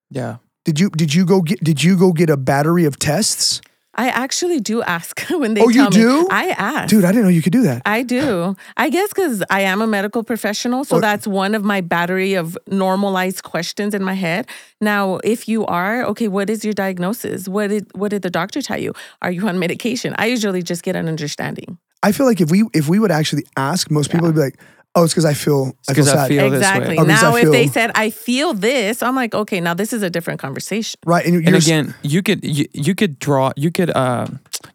Yeah. 0.10 0.38
Did 0.66 0.80
you 0.80 0.90
did 0.90 1.14
you 1.14 1.26
go 1.26 1.42
get 1.42 1.64
did 1.64 1.84
you 1.84 1.98
go 1.98 2.12
get 2.12 2.30
a 2.30 2.38
battery 2.38 2.86
of 2.86 3.00
tests, 3.00 3.62
I 3.96 4.10
actually 4.10 4.60
do 4.60 4.82
ask 4.84 5.20
when 5.30 5.54
they 5.56 5.62
Oh, 5.62 5.70
you 5.70 5.90
do? 5.90 6.22
me. 6.24 6.28
I 6.30 6.50
ask. 6.50 6.90
dude? 6.90 7.04
I 7.06 7.08
didn't 7.12 7.24
know 7.24 7.30
you 7.30 7.42
could 7.42 7.54
do 7.54 7.64
that." 7.64 7.82
I 7.86 8.04
do. 8.04 8.56
I 8.76 8.90
guess 8.90 9.10
because 9.10 9.44
I 9.50 9.62
am 9.62 9.82
a 9.82 9.88
medical 9.88 10.24
professional. 10.24 10.84
So 10.86 10.96
Well- 10.96 11.02
that's 11.02 11.26
one 11.26 11.56
of 11.56 11.64
my 11.64 11.82
battery 11.82 12.34
of 12.36 12.58
normalized 12.68 13.44
questions 13.44 13.94
in 13.94 14.04
my 14.04 14.14
head. 14.14 14.46
Now, 14.82 15.20
if 15.24 15.48
you 15.48 15.66
are, 15.66 16.04
okay, 16.06 16.28
what 16.28 16.50
is 16.50 16.64
your 16.66 16.74
diagnosis? 16.74 17.48
What 17.48 17.68
did 17.70 17.88
what 17.96 18.10
did 18.12 18.22
the 18.22 18.30
doctor 18.30 18.62
tell 18.62 18.80
you? 18.80 18.94
Are 19.22 19.32
you 19.32 19.48
on 19.48 19.58
medication? 19.60 20.14
I 20.18 20.26
usually 20.28 20.62
just 20.64 20.84
get 20.84 20.96
an 20.96 21.08
understanding. 21.08 21.78
I 22.04 22.12
feel 22.12 22.26
like 22.28 22.42
if 22.42 22.52
we 22.52 22.64
if 22.74 22.88
we 22.90 23.00
would 23.00 23.12
actually 23.12 23.46
ask, 23.56 23.90
most 23.90 24.12
people 24.12 24.28
would 24.28 24.36
be 24.36 24.42
like, 24.42 24.60
"Oh, 24.98 25.04
it's 25.04 25.14
because 25.14 25.26
I 25.26 25.34
feel 25.34 25.76
I 25.88 25.94
feel 25.94 26.04
'cause 26.04 26.10
I 26.10 26.16
sad." 26.16 26.28
feel- 26.28 26.44
this 26.50 26.52
way. 26.52 26.58
exactly. 26.58 26.98
Oh, 26.98 27.06
because 27.06 27.22
now, 27.22 27.36
I 27.36 27.40
if 27.42 27.52
they 27.52 27.68
said 27.68 27.92
I 27.96 28.10
feel 28.10 28.54
this, 28.54 29.04
I'm 29.04 29.16
like, 29.16 29.34
okay, 29.36 29.60
now 29.62 29.74
this 29.74 29.94
is 29.94 30.02
a 30.04 30.10
different 30.10 30.40
conversation. 30.42 31.00
right, 31.06 31.24
and, 31.26 31.34
you're, 31.36 31.44
And 31.46 31.56
again, 31.56 31.94
you 32.02 32.22
could 32.24 32.44
you, 32.44 32.66
you 32.74 32.94
could 32.96 33.20
draw 33.20 33.52
you 33.56 33.72
could 33.72 33.92
uh 33.96 34.26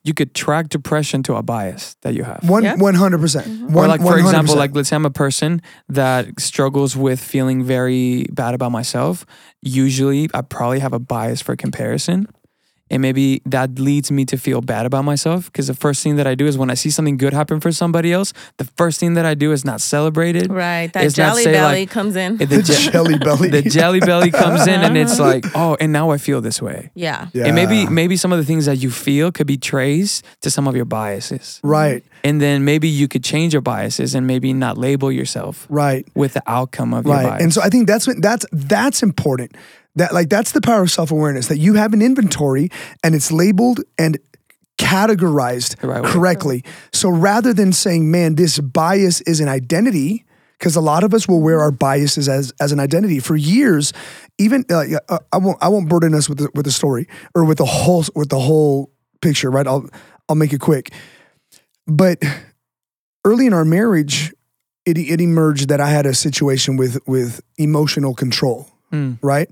you 0.04 0.14
could 0.14 0.32
track 0.34 0.68
depression 0.68 1.22
to 1.24 1.34
a 1.34 1.42
bias 1.42 1.96
that 2.02 2.14
you 2.14 2.22
have. 2.24 2.40
one 2.48 2.62
Yeah. 2.64 2.76
one 2.76 2.94
hundred 2.94 3.20
percent, 3.20 3.46
Or 3.74 3.86
like 3.88 4.00
for 4.00 4.18
example, 4.18 4.54
like 4.56 4.74
let's 4.74 4.88
say 4.88 4.96
I'm 4.96 5.04
a 5.06 5.10
person 5.10 5.60
that 5.88 6.26
struggles 6.40 6.96
with 6.96 7.18
feeling 7.20 7.64
very 7.64 8.26
bad 8.32 8.54
about 8.54 8.70
myself. 8.72 9.26
Usually, 9.60 10.28
I 10.34 10.42
probably 10.42 10.78
have 10.80 10.92
a 10.92 10.98
bias 10.98 11.40
for 11.42 11.54
comparison, 11.56 12.26
and 12.92 13.00
maybe 13.02 13.40
that 13.46 13.78
leads 13.78 14.12
me 14.12 14.24
to 14.26 14.36
feel 14.36 14.60
bad 14.60 14.86
about 14.86 15.04
myself. 15.04 15.46
Because 15.46 15.66
the 15.66 15.74
first 15.74 16.02
thing 16.02 16.16
that 16.16 16.26
I 16.26 16.34
do 16.36 16.46
is 16.46 16.56
when 16.56 16.70
I 16.70 16.74
see 16.74 16.90
something 16.90 17.16
good 17.16 17.32
happen 17.32 17.58
for 17.58 17.72
somebody 17.72 18.12
else, 18.12 18.32
the 18.58 18.64
first 18.76 19.00
thing 19.00 19.14
that 19.14 19.24
I 19.26 19.34
do 19.34 19.50
is 19.50 19.64
not 19.64 19.80
celebrate 19.80 20.36
it. 20.36 20.50
Right. 20.50 20.92
That 20.92 21.04
It's 21.04 21.14
jelly 21.16 21.42
say, 21.42 21.52
belly 21.52 21.80
like, 21.80 21.90
comes 21.90 22.14
in. 22.16 22.36
The, 22.36 22.46
the 22.46 22.62
je- 22.62 22.90
jelly 22.92 23.18
belly, 23.18 23.48
the 23.48 23.62
jelly 23.62 24.00
belly 24.00 24.30
comes 24.30 24.66
in, 24.68 24.80
and 24.82 24.96
it's 24.96 25.18
like, 25.28 25.44
oh, 25.54 25.76
and 25.80 25.90
now 25.92 26.10
I 26.10 26.18
feel 26.18 26.40
this 26.40 26.60
way. 26.62 26.90
yeah. 26.94 27.28
yeah. 27.32 27.46
And 27.46 27.54
maybe 27.54 27.86
maybe 27.86 28.16
some 28.16 28.32
of 28.32 28.38
the 28.38 28.44
things 28.44 28.66
that 28.66 28.76
you 28.76 28.90
feel 28.90 29.32
could 29.32 29.46
be 29.46 29.56
traced 29.56 30.24
to 30.42 30.50
some 30.50 30.68
of 30.68 30.76
your 30.76 30.84
biases. 30.84 31.60
right, 31.64 32.04
And 32.24 32.40
then 32.40 32.64
maybe 32.64 32.88
you 32.88 33.08
could 33.08 33.24
change 33.24 33.52
your 33.54 33.62
biases 33.62 34.14
and 34.14 34.26
maybe 34.26 34.52
not 34.52 34.76
label 34.76 35.10
yourself 35.10 35.66
right, 35.70 36.06
with 36.14 36.34
the 36.34 36.42
outcome 36.46 36.92
of 36.94 37.06
your 37.06 37.14
right, 37.14 37.26
bias. 37.30 37.42
and 37.42 37.52
so 37.54 37.62
I 37.62 37.68
think 37.70 37.86
that's 37.86 38.06
what 38.06 38.20
that's 38.20 38.44
that's 38.52 39.02
important. 39.02 39.56
That 39.96 40.14
like 40.14 40.28
that's 40.28 40.52
the 40.52 40.60
power 40.60 40.82
of 40.82 40.90
self 40.90 41.10
awareness 41.10 41.48
that 41.48 41.58
you 41.58 41.74
have 41.74 41.92
an 41.92 42.00
inventory 42.00 42.70
and 43.04 43.14
it's 43.14 43.30
labeled 43.30 43.80
and 43.98 44.18
categorized 44.78 45.82
right 45.82 46.04
correctly. 46.04 46.64
So 46.92 47.08
rather 47.10 47.52
than 47.52 47.72
saying, 47.72 48.10
"Man, 48.10 48.36
this 48.36 48.58
bias 48.58 49.20
is 49.22 49.40
an 49.40 49.48
identity," 49.48 50.24
because 50.58 50.76
a 50.76 50.80
lot 50.80 51.02
of 51.02 51.12
us 51.12 51.26
will 51.26 51.40
wear 51.40 51.60
our 51.60 51.72
biases 51.72 52.28
as 52.28 52.52
as 52.60 52.70
an 52.70 52.78
identity 52.78 53.18
for 53.18 53.34
years. 53.34 53.92
Even 54.38 54.64
uh, 54.70 54.84
uh, 55.08 55.18
I 55.32 55.38
won't 55.38 55.58
I 55.60 55.68
won't 55.68 55.88
burden 55.88 56.14
us 56.14 56.28
with 56.28 56.38
the, 56.38 56.48
with 56.54 56.64
the 56.64 56.72
story 56.72 57.08
or 57.34 57.44
with 57.44 57.58
the 57.58 57.64
whole 57.64 58.04
with 58.14 58.28
the 58.28 58.38
whole 58.38 58.92
picture. 59.20 59.50
Right? 59.50 59.66
I'll 59.66 59.88
I'll 60.28 60.36
make 60.36 60.52
it 60.52 60.60
quick. 60.60 60.92
But 61.86 62.22
early 63.24 63.46
in 63.46 63.52
our 63.52 63.64
marriage, 63.64 64.32
it 64.86 64.98
it 64.98 65.20
emerged 65.20 65.68
that 65.68 65.80
I 65.80 65.88
had 65.88 66.06
a 66.06 66.14
situation 66.14 66.76
with 66.76 66.98
with 67.06 67.40
emotional 67.58 68.14
control. 68.14 68.68
Mm. 68.92 69.18
Right? 69.20 69.50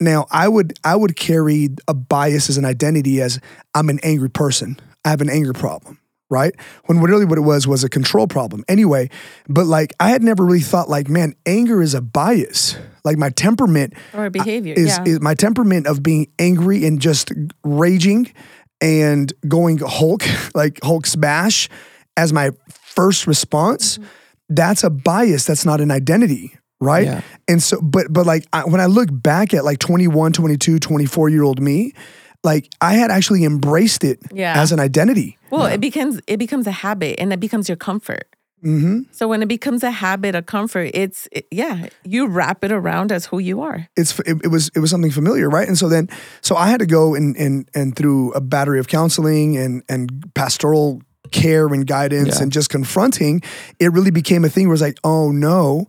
Now, 0.00 0.26
I 0.30 0.48
would 0.48 0.78
I 0.82 0.96
would 0.96 1.14
carry 1.16 1.68
a 1.86 1.94
bias 1.94 2.48
as 2.48 2.56
an 2.56 2.64
identity 2.64 3.20
as 3.20 3.38
I'm 3.74 3.88
an 3.90 4.00
angry 4.02 4.30
person. 4.30 4.78
I 5.04 5.10
have 5.10 5.20
an 5.20 5.28
anger 5.30 5.52
problem, 5.52 5.98
right? 6.30 6.54
When 6.86 7.00
really 7.00 7.26
what 7.26 7.38
it 7.38 7.42
was 7.42 7.66
was 7.66 7.84
a 7.84 7.88
control 7.88 8.26
problem. 8.26 8.64
Anyway, 8.68 9.10
but 9.48 9.66
like 9.66 9.92
I 10.00 10.10
had 10.10 10.22
never 10.22 10.44
really 10.44 10.60
thought 10.60 10.88
like, 10.88 11.08
man, 11.08 11.34
anger 11.44 11.82
is 11.82 11.94
a 11.94 12.00
bias. 12.00 12.76
Like 13.04 13.16
my 13.18 13.30
temperament 13.30 13.94
Or 14.14 14.28
behavior. 14.30 14.74
is, 14.74 14.88
yeah. 14.98 15.04
is 15.04 15.20
my 15.20 15.34
temperament 15.34 15.86
of 15.86 16.02
being 16.02 16.30
angry 16.38 16.84
and 16.86 17.00
just 17.00 17.32
raging 17.64 18.32
and 18.80 19.32
going 19.48 19.78
Hulk, 19.78 20.22
like 20.54 20.80
Hulk 20.82 21.06
smash 21.06 21.68
as 22.16 22.32
my 22.32 22.50
first 22.70 23.26
response. 23.26 23.98
Mm-hmm. 23.98 24.06
That's 24.50 24.82
a 24.84 24.90
bias. 24.90 25.44
That's 25.46 25.64
not 25.64 25.80
an 25.80 25.90
identity. 25.90 26.56
Right. 26.80 27.04
Yeah. 27.06 27.20
And 27.46 27.62
so, 27.62 27.80
but, 27.80 28.06
but 28.10 28.24
like 28.26 28.46
I, 28.52 28.64
when 28.64 28.80
I 28.80 28.86
look 28.86 29.08
back 29.12 29.52
at 29.54 29.64
like 29.64 29.78
21, 29.78 30.32
22, 30.32 30.78
24 30.78 31.28
year 31.28 31.42
old 31.42 31.60
me, 31.60 31.92
like 32.42 32.70
I 32.80 32.94
had 32.94 33.10
actually 33.10 33.44
embraced 33.44 34.02
it 34.04 34.18
Yeah. 34.32 34.60
as 34.60 34.72
an 34.72 34.80
identity. 34.80 35.36
Well, 35.50 35.66
it 35.66 35.80
becomes 35.80 36.20
it 36.26 36.38
becomes 36.38 36.66
a 36.66 36.70
habit 36.72 37.20
and 37.20 37.32
it 37.32 37.40
becomes 37.40 37.68
your 37.68 37.76
comfort. 37.76 38.24
hmm 38.62 39.00
So 39.10 39.28
when 39.28 39.42
it 39.42 39.48
becomes 39.48 39.82
a 39.82 39.90
habit, 39.90 40.34
a 40.34 40.42
comfort, 40.42 40.90
it's 40.94 41.28
it- 41.32 41.46
yeah, 41.50 41.88
you 42.04 42.26
wrap 42.28 42.64
it 42.64 42.72
around 42.72 43.12
as 43.12 43.26
who 43.26 43.38
you 43.40 43.60
are. 43.60 43.88
it's 43.96 44.18
it, 44.20 44.38
it 44.44 44.48
was 44.50 44.70
it 44.74 44.80
was 44.80 44.90
something 44.90 45.10
familiar, 45.12 45.50
right? 45.50 45.68
And 45.68 45.76
so 45.76 45.88
then 45.88 46.08
so 46.40 46.56
I 46.56 46.68
had 46.70 46.78
to 46.80 46.86
go 46.86 47.14
and 47.14 47.36
and 47.36 47.68
and 47.74 47.94
through 47.96 48.32
a 48.32 48.40
battery 48.40 48.78
of 48.80 48.86
counseling 48.88 49.56
and 49.58 49.82
and 49.88 50.32
pastoral 50.34 51.02
care 51.30 51.66
and 51.74 51.86
guidance 51.86 52.36
Yeah. 52.36 52.42
and 52.44 52.52
just 52.52 52.70
confronting, 52.70 53.42
it 53.78 53.92
really 53.92 54.10
became 54.10 54.44
a 54.46 54.48
thing 54.48 54.66
where 54.68 54.74
it's 54.74 54.82
like, 54.82 54.98
oh 55.04 55.30
no, 55.30 55.86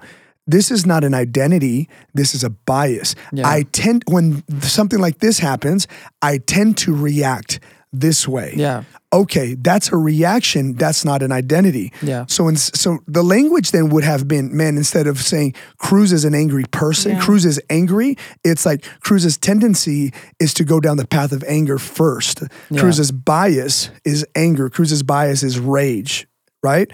this 0.48 0.72
is 0.72 0.86
not 0.86 1.04
an 1.04 1.14
identity, 1.14 1.88
this 2.14 2.34
is 2.34 2.44
a 2.44 2.50
bias. 2.50 3.16
Yeah. 3.32 3.48
I 3.48 3.64
tend, 3.64 4.04
when 4.08 4.44
something 4.62 5.00
like 5.00 5.20
this 5.20 5.39
happens, 5.39 5.88
I 6.22 6.39
tend 6.39 6.78
to 6.80 6.96
react 6.96 7.60
this 7.94 8.28
way. 8.28 8.54
Yeah. 8.56 8.84
Okay, 9.14 9.56
that's 9.56 9.92
a 9.92 9.98
reaction. 9.98 10.76
That's 10.76 11.04
not 11.04 11.22
an 11.22 11.34
identity. 11.34 11.92
Yeah. 12.02 12.26
So, 12.30 12.48
in, 12.48 12.56
so 12.56 13.00
the 13.08 13.22
language 13.22 13.72
then 13.72 13.89
would 13.89 14.06
have 14.06 14.26
been, 14.26 14.56
man, 14.56 14.78
instead 14.78 15.06
of 15.08 15.22
saying 15.22 15.56
Cruz 15.78 16.14
is 16.14 16.24
an 16.24 16.34
angry 16.34 16.64
person, 16.72 17.12
Yeah. 17.14 17.22
Cruz 17.22 17.44
is 17.46 17.60
angry. 17.70 18.18
It's 18.46 18.66
like 18.66 18.86
Cruz's 19.02 19.38
tendency 19.38 20.14
is 20.39 20.54
to 20.54 20.64
go 20.64 20.80
down 20.80 20.96
the 20.96 21.06
path 21.06 21.34
of 21.34 21.44
anger 21.44 21.78
first. 21.78 22.42
Cruz's 22.70 23.12
bias 23.12 23.89
is 24.06 24.26
anger. 24.36 24.70
Cruz's 24.70 25.04
bias 25.04 25.44
is 25.44 25.60
rage, 25.60 26.26
right? 26.64 26.89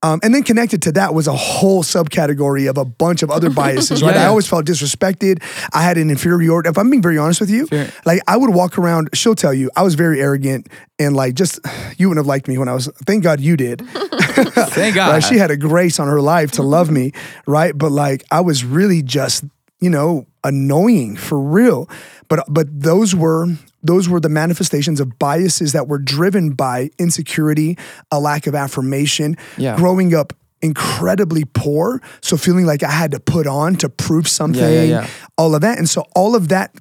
Um, 0.00 0.20
and 0.22 0.32
then 0.32 0.44
connected 0.44 0.82
to 0.82 0.92
that 0.92 1.12
was 1.12 1.26
a 1.26 1.32
whole 1.34 1.82
subcategory 1.82 2.70
of 2.70 2.78
a 2.78 2.84
bunch 2.84 3.24
of 3.24 3.30
other 3.32 3.50
biases, 3.62 4.00
right? 4.02 4.16
I 4.16 4.26
always 4.26 4.46
felt 4.46 4.64
disrespected. 4.64 5.42
I 5.72 5.82
had 5.82 5.98
an 5.98 6.08
inferiority. 6.10 6.68
If 6.68 6.78
I'm 6.78 6.88
being 6.88 7.02
very 7.02 7.18
honest 7.18 7.40
with 7.40 7.50
you, 7.50 7.66
Sure. 7.66 7.86
like 8.06 8.20
I 8.28 8.36
would 8.36 8.54
walk 8.54 8.78
around, 8.78 9.08
she'll 9.12 9.34
tell 9.34 9.52
you, 9.52 9.70
I 9.74 9.82
was 9.82 9.96
very 9.96 10.20
arrogant 10.20 10.68
and 11.00 11.16
like 11.16 11.34
just, 11.34 11.58
you 11.96 12.08
wouldn't 12.08 12.24
have 12.24 12.28
liked 12.28 12.46
me 12.46 12.58
when 12.58 12.68
I 12.68 12.74
was, 12.74 12.86
thank 13.06 13.24
God 13.24 13.40
you 13.40 13.56
did. 13.56 13.82
Thank 14.38 14.94
God. 14.94 15.10
Right? 15.14 15.24
She 15.24 15.36
had 15.36 15.50
a 15.50 15.56
grace 15.56 15.98
on 15.98 16.06
her 16.06 16.20
life 16.20 16.52
to 16.52 16.62
love 16.62 16.90
me, 16.92 17.12
right? 17.46 17.76
But 17.76 17.90
like 17.90 18.22
I 18.30 18.40
was 18.40 18.64
really 18.64 19.02
just, 19.02 19.42
you 19.80 19.90
know, 19.90 20.26
annoying 20.44 21.16
for 21.16 21.40
real. 21.40 21.88
But 22.28 22.44
but 22.48 22.68
those 22.70 23.16
were 23.16 23.48
those 23.82 24.08
were 24.08 24.20
the 24.20 24.28
manifestations 24.28 25.00
of 25.00 25.18
biases 25.18 25.72
that 25.72 25.86
were 25.88 25.98
driven 25.98 26.50
by 26.52 26.90
insecurity, 26.98 27.78
a 28.10 28.18
lack 28.20 28.46
of 28.46 28.54
affirmation, 28.54 29.36
Yeah. 29.56 29.76
growing 29.76 30.14
up 30.14 30.32
incredibly 30.60 31.44
poor, 31.54 32.02
so 32.20 32.36
feeling 32.36 32.66
like 32.66 32.82
I 32.82 32.90
had 32.90 33.12
to 33.12 33.20
put 33.20 33.46
on 33.46 33.76
to 33.76 33.88
prove 33.88 34.26
something, 34.26 34.88
yeah. 34.88 35.06
all 35.36 35.54
of 35.54 35.60
that. 35.60 35.78
And 35.78 35.88
so 35.88 36.04
all 36.16 36.34
of 36.34 36.48
that 36.48 36.72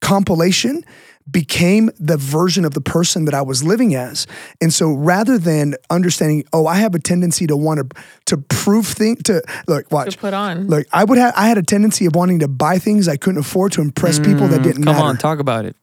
compilation 0.00 0.84
became 1.30 1.90
the 2.00 2.16
version 2.16 2.64
of 2.64 2.72
the 2.72 2.80
person 2.80 3.26
that 3.26 3.34
I 3.34 3.42
was 3.42 3.62
living 3.62 3.94
as. 3.94 4.26
And 4.62 4.72
so 4.72 4.90
rather 4.92 5.36
than 5.36 5.74
understanding, 5.90 6.44
oh, 6.54 6.66
I 6.66 6.76
have 6.76 6.94
a 6.94 6.98
tendency 6.98 7.46
to 7.48 7.56
want 7.56 7.80
to 7.90 8.02
to 8.26 8.38
prove 8.38 8.86
things 8.86 9.22
to 9.24 9.42
look, 9.66 9.92
watch. 9.92 10.12
To 10.14 10.18
put 10.18 10.32
on. 10.32 10.68
Look, 10.68 10.86
I 10.90 11.04
would 11.04 11.18
have 11.18 11.34
I 11.36 11.48
had 11.48 11.58
a 11.58 11.62
tendency 11.62 12.06
of 12.06 12.14
wanting 12.14 12.38
to 12.38 12.48
buy 12.48 12.78
things 12.78 13.08
I 13.08 13.16
couldn't 13.18 13.40
afford 13.40 13.72
to 13.72 13.82
impress 13.82 14.18
people 14.18 14.48
that 14.48 14.62
didn't 14.62 14.82
Mm, 14.82 14.84
Come 14.84 14.94
matter. 14.96 15.06
on, 15.06 15.16
talk 15.18 15.38
about 15.38 15.66
it. 15.66 15.76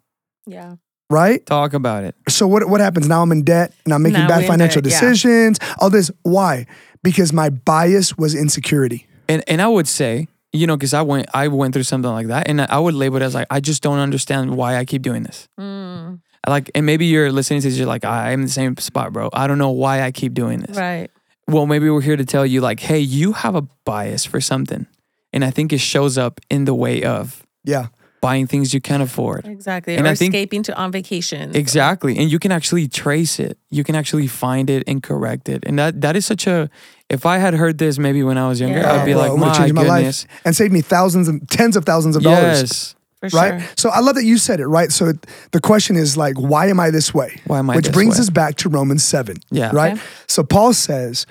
Yeah. 0.48 0.76
right? 1.10 1.46
Talk 1.46 1.74
about 1.74 2.04
it. 2.04 2.16
So 2.30 2.48
what 2.48 2.68
what 2.70 2.82
happens 2.82 3.08
now? 3.08 3.22
I'm 3.22 3.32
in 3.32 3.44
debt 3.44 3.74
and 3.86 3.94
I'm 3.94 4.02
making 4.02 4.20
Now 4.22 4.28
bad 4.28 4.42
in 4.44 4.48
financial 4.48 4.82
debt, 4.82 4.92
yeah. 4.94 5.00
decisions. 5.00 5.60
All 5.80 5.90
this. 5.90 6.12
Why? 6.24 6.66
Because 7.04 7.32
my 7.34 7.50
bias 7.50 8.18
was 8.18 8.34
insecurity. 8.36 9.08
And 9.30 9.44
and 9.48 9.62
I 9.62 9.68
would 9.68 9.88
say, 9.88 10.28
you 10.54 10.68
know, 10.68 10.76
because 10.78 10.94
I 10.94 11.02
went 11.02 11.28
I 11.34 11.48
went 11.48 11.74
through 11.74 11.84
something 11.84 12.12
like 12.12 12.28
that, 12.28 12.48
and 12.48 12.62
I 12.62 12.80
would 12.80 12.94
label 12.96 13.18
it 13.18 13.24
as 13.24 13.34
like 13.36 13.48
I 13.50 13.60
just 13.60 13.82
don't 13.84 14.00
understand 14.00 14.56
why 14.56 14.78
I 14.78 14.86
keep 14.86 15.02
doing 15.02 15.24
this. 15.24 15.48
Mm, 15.60 16.20
Like, 16.48 16.70
and 16.76 16.86
maybe 16.86 17.06
you're 17.08 17.32
listening 17.32 17.62
to 17.62 17.68
this, 17.68 17.78
you're 17.78 17.88
like, 17.88 18.06
I'm 18.06 18.42
in 18.42 18.46
the 18.46 18.52
same 18.52 18.78
spot, 18.78 19.12
bro. 19.14 19.30
I 19.34 19.48
don't 19.48 19.58
know 19.58 19.72
why 19.72 20.04
I 20.04 20.12
keep 20.12 20.34
doing 20.34 20.60
this. 20.60 20.78
right. 20.78 21.10
Well, 21.48 21.66
maybe 21.68 21.90
we're 21.90 22.02
here 22.02 22.18
to 22.18 22.26
tell 22.26 22.46
you, 22.46 22.60
like, 22.62 22.80
hey, 22.80 23.00
you 23.00 23.34
have 23.34 23.54
a 23.56 23.62
bias 23.84 24.26
for 24.26 24.42
something, 24.42 24.86
and 25.34 25.44
I 25.46 25.52
think 25.52 25.72
it 25.74 25.80
shows 25.80 26.18
up 26.18 26.40
in 26.50 26.66
the 26.66 26.74
way 26.74 27.04
of 27.04 27.44
Yeah. 27.64 27.88
Buying 28.28 28.48
things 28.48 28.74
you 28.74 28.82
can't 28.90 29.04
afford. 29.10 29.42
Exactly. 29.58 29.96
And 29.98 30.06
or 30.08 30.12
I 30.12 30.16
think- 30.16 30.34
escaping 30.34 30.64
to 30.68 30.72
on 30.84 30.90
vacation. 30.92 31.46
Exactly. 31.64 32.14
And 32.20 32.32
you 32.34 32.40
can 32.40 32.52
actually 32.58 32.88
trace 32.88 33.36
it. 33.48 33.58
You 33.78 33.84
can 33.88 33.96
actually 33.96 34.28
find 34.28 34.70
it 34.76 34.82
and 34.90 34.98
correct 35.10 35.46
it. 35.50 35.60
And 35.68 35.78
that 35.80 36.02
that 36.02 36.16
is 36.16 36.26
such 36.26 36.48
a 36.48 36.70
if 37.10 37.22
I 37.26 37.38
had 37.46 37.54
heard 37.54 37.78
this 37.78 37.98
maybe 38.00 38.22
when 38.24 38.38
I 38.38 38.48
was 38.52 38.58
younger, 38.60 38.80
Yeah. 38.80 38.94
I'd 38.94 39.06
be 39.06 39.14
Bro, 39.14 39.22
like, 39.22 39.30
it 39.30 39.34
would've 39.38 39.48
my 39.54 39.58
changed 39.58 39.76
goodness. 39.76 40.28
and 40.46 40.56
saved 40.56 40.74
me 40.74 40.82
thousands 40.82 41.28
and 41.28 41.38
tens 41.58 41.76
of 41.78 41.84
thousands 41.86 42.16
of 42.18 42.24
dollars. 42.24 42.62
Yes. 42.62 42.96
for 43.22 43.30
Right. 43.38 43.60
sure. 43.62 43.70
So 43.78 43.90
I 43.90 44.00
love 44.06 44.16
that 44.20 44.26
you 44.32 44.38
said 44.38 44.60
it, 44.60 44.68
right? 44.68 44.92
So 44.92 45.04
it- 45.12 45.26
the 45.52 45.62
question 45.70 45.96
is 46.04 46.16
like, 46.18 46.36
why 46.52 46.64
am 46.74 46.80
I 46.80 46.90
this 46.92 47.10
way? 47.14 47.32
Why 47.48 47.58
am 47.60 47.70
I 47.70 47.76
Which 47.76 47.86
this 47.88 47.94
brings 47.98 48.16
way? 48.16 48.22
us 48.24 48.30
back 48.30 48.54
to 48.62 48.70
Romans 48.70 49.04
7. 49.04 49.38
Yeah. 49.52 49.72
Right. 49.74 49.94
Okay. 49.94 50.02
So 50.28 50.44
Paul 50.44 50.74
says, 50.74 51.26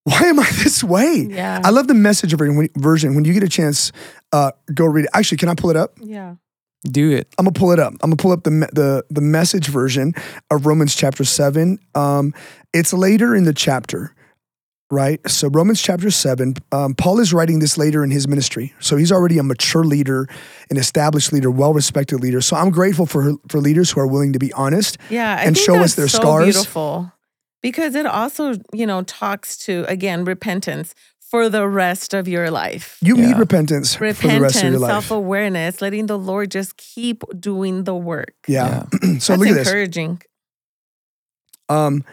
why 0.04 0.22
am 0.22 0.38
I 0.40 0.48
this 0.62 0.82
way? 0.82 1.26
Yeah. 1.28 1.60
I 1.62 1.70
love 1.70 1.86
the 1.88 1.94
message 1.94 2.32
version. 2.34 2.68
version. 2.76 3.14
When 3.14 3.24
you 3.24 3.32
get 3.32 3.42
a 3.42 3.48
chance, 3.48 3.92
uh, 4.32 4.52
go 4.74 4.86
read 4.86 5.04
it. 5.04 5.10
Actually, 5.12 5.38
can 5.38 5.48
I 5.48 5.54
pull 5.54 5.70
it 5.70 5.76
up? 5.76 5.98
Yeah. 6.00 6.36
Do 6.84 7.10
it. 7.10 7.28
I'm 7.36 7.44
gonna 7.44 7.52
pull 7.52 7.72
it 7.72 7.78
up. 7.78 7.92
I'm 8.02 8.08
gonna 8.08 8.16
pull 8.16 8.32
up 8.32 8.44
the 8.44 8.50
the 8.72 9.04
the 9.10 9.20
message 9.20 9.66
version 9.68 10.14
of 10.50 10.64
Romans 10.64 10.94
chapter 10.94 11.24
seven. 11.24 11.78
Um, 11.94 12.32
it's 12.72 12.94
later 12.94 13.34
in 13.36 13.44
the 13.44 13.52
chapter, 13.52 14.14
right? 14.90 15.20
So 15.28 15.48
Romans 15.48 15.82
chapter 15.82 16.10
seven. 16.10 16.54
Um, 16.72 16.94
Paul 16.94 17.20
is 17.20 17.34
writing 17.34 17.58
this 17.58 17.76
later 17.76 18.02
in 18.02 18.10
his 18.10 18.26
ministry, 18.26 18.72
so 18.80 18.96
he's 18.96 19.12
already 19.12 19.36
a 19.36 19.42
mature 19.42 19.84
leader, 19.84 20.26
an 20.70 20.78
established 20.78 21.34
leader, 21.34 21.50
well 21.50 21.74
respected 21.74 22.20
leader. 22.20 22.40
So 22.40 22.56
I'm 22.56 22.70
grateful 22.70 23.04
for 23.04 23.34
for 23.48 23.60
leaders 23.60 23.90
who 23.90 24.00
are 24.00 24.06
willing 24.06 24.32
to 24.32 24.38
be 24.38 24.50
honest. 24.54 24.96
Yeah. 25.10 25.36
I 25.38 25.42
And 25.44 25.58
show 25.58 25.76
us 25.76 25.96
their 25.96 26.08
so 26.08 26.16
scars. 26.18 26.54
Beautiful. 26.54 27.12
Because 27.62 27.94
it 27.94 28.06
also, 28.06 28.54
you 28.72 28.86
know, 28.86 29.02
talks 29.02 29.56
to 29.66 29.84
again 29.88 30.24
repentance 30.24 30.94
for 31.20 31.48
the 31.48 31.68
rest 31.68 32.12
of 32.14 32.26
your 32.26 32.50
life. 32.50 32.96
You 33.02 33.14
need 33.16 33.30
Yeah. 33.30 33.38
repentance 33.38 33.94
for 33.94 34.00
the 34.06 34.12
Repentance, 34.14 34.42
rest 34.42 34.56
of 34.64 34.70
your 34.70 34.78
life. 34.80 34.90
self 34.90 35.10
awareness, 35.10 35.80
letting 35.80 36.06
the 36.06 36.18
Lord 36.18 36.50
just 36.50 36.76
keep 36.76 37.22
doing 37.38 37.84
the 37.84 37.94
work. 37.94 38.34
yeah. 38.48 38.84
so 38.92 38.98
That's 39.02 39.28
look 39.30 39.48
at 39.48 39.54
this. 39.54 39.68
encouraging. 39.68 40.22
Um, 41.68 42.04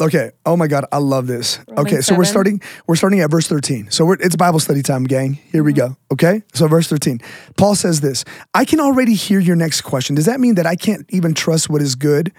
okay. 0.00 0.32
Oh 0.44 0.56
my 0.56 0.66
God, 0.66 0.86
I 0.90 0.98
love 0.98 1.26
this. 1.28 1.60
Romans 1.68 1.86
okay, 1.86 2.00
so 2.00 2.16
we're 2.16 2.24
starting. 2.24 2.60
We're 2.88 2.96
starting 2.96 3.20
at 3.20 3.30
verse 3.30 3.46
thirteen. 3.46 3.90
So 3.90 4.04
we're, 4.04 4.14
it's 4.14 4.34
Bible 4.36 4.58
study 4.58 4.82
time, 4.82 5.04
gang. 5.04 5.34
Here 5.34 5.62
we 5.62 5.72
go. 5.72 5.96
Okay. 6.12 6.42
So 6.54 6.66
verse 6.66 6.88
thirteen. 6.88 7.20
Paul 7.56 7.74
says 7.76 8.00
this. 8.00 8.24
I 8.54 8.64
can 8.64 8.80
already 8.80 9.14
hear 9.14 9.38
your 9.38 9.54
next 9.56 9.82
question. 9.82 10.16
Does 10.16 10.26
that 10.26 10.40
mean 10.40 10.56
that 10.56 10.66
I 10.66 10.74
can't 10.76 11.04
even 11.10 11.34
trust 11.34 11.70
what 11.70 11.80
is 11.82 11.94
good? 11.94 12.32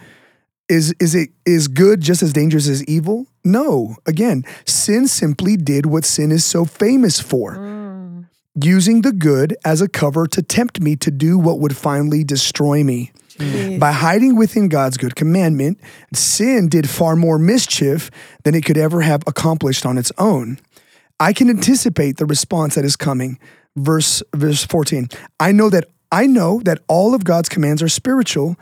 Is 0.70 0.94
is 1.00 1.14
it 1.14 1.30
is 1.46 1.68
good 1.68 2.02
just 2.02 2.24
as 2.24 2.32
dangerous 2.34 2.68
as 2.70 2.84
evil? 2.86 3.28
No. 3.44 3.98
Again, 4.06 4.46
sin 4.66 5.08
simply 5.08 5.58
did 5.58 5.86
what 5.86 6.06
sin 6.06 6.32
is 6.32 6.46
so 6.46 6.64
famous 6.64 7.20
for. 7.20 7.56
Mm. 7.58 8.28
Using 8.56 9.02
the 9.02 9.12
good 9.12 9.58
as 9.66 9.82
a 9.82 9.90
cover 9.90 10.28
to 10.28 10.42
tempt 10.42 10.80
me 10.80 10.96
to 10.98 11.12
do 11.12 11.38
what 11.38 11.60
would 11.60 11.76
finally 11.76 12.24
destroy 12.24 12.84
me. 12.84 13.12
Jeez. 13.38 13.80
By 13.80 13.92
hiding 13.92 14.36
within 14.36 14.70
God's 14.70 14.96
good 14.96 15.16
commandment, 15.16 15.80
sin 16.14 16.70
did 16.70 16.90
far 16.90 17.16
more 17.16 17.40
mischief 17.40 18.12
than 18.44 18.54
it 18.54 18.64
could 18.64 18.78
ever 18.78 19.02
have 19.02 19.24
accomplished 19.26 19.86
on 19.86 19.98
its 19.98 20.12
own. 20.18 20.60
I 21.20 21.34
can 21.34 21.50
anticipate 21.50 22.18
the 22.18 22.26
response 22.26 22.76
that 22.76 22.86
is 22.86 22.96
coming. 22.96 23.40
Verse 23.76 24.22
verse 24.34 24.64
14. 24.66 25.10
I 25.40 25.52
know 25.52 25.70
that 25.70 25.86
I 26.12 26.28
know 26.28 26.62
that 26.64 26.80
all 26.88 27.16
of 27.16 27.24
God's 27.24 27.50
commands 27.50 27.82
are 27.82 27.90
spiritual, 27.90 28.56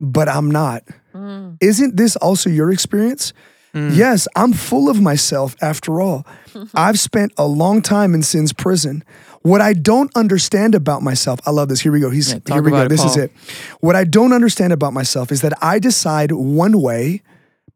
but 0.00 0.28
I'm 0.28 0.50
not. 0.50 0.84
Mm. 1.20 1.56
Isn't 1.60 1.96
this 1.96 2.16
also 2.16 2.50
your 2.50 2.70
experience? 2.70 3.32
Yes, 3.72 4.26
I'm 4.34 4.52
full 4.52 4.88
of 4.88 5.00
myself 5.00 5.54
after 5.62 6.00
all. 6.00 6.26
I've 6.74 6.98
spent 6.98 7.32
a 7.36 7.46
long 7.46 7.82
time 7.82 8.14
in 8.14 8.22
sin's 8.22 8.52
prison. 8.52 9.04
What 9.42 9.60
I 9.60 9.74
don't 9.74 10.10
understand 10.16 10.74
about 10.74 11.02
myself, 11.02 11.38
I 11.46 11.50
love 11.50 11.68
this. 11.68 11.80
Here 11.80 11.92
we 11.92 12.00
go. 12.00 12.10
He's 12.10 12.32
Yeah, 12.32 12.40
here 12.48 12.62
we 12.62 12.72
go. 12.72 12.82
it, 12.82 12.88
This 12.88 13.04
is 13.04 13.16
it. 13.16 13.32
What 13.80 13.94
I 13.94 14.04
don't 14.04 14.32
understand 14.32 14.72
about 14.72 14.92
myself 14.92 15.30
is 15.30 15.40
that 15.42 15.52
I 15.62 15.78
decide 15.78 16.32
one 16.32 16.82
way, 16.82 17.22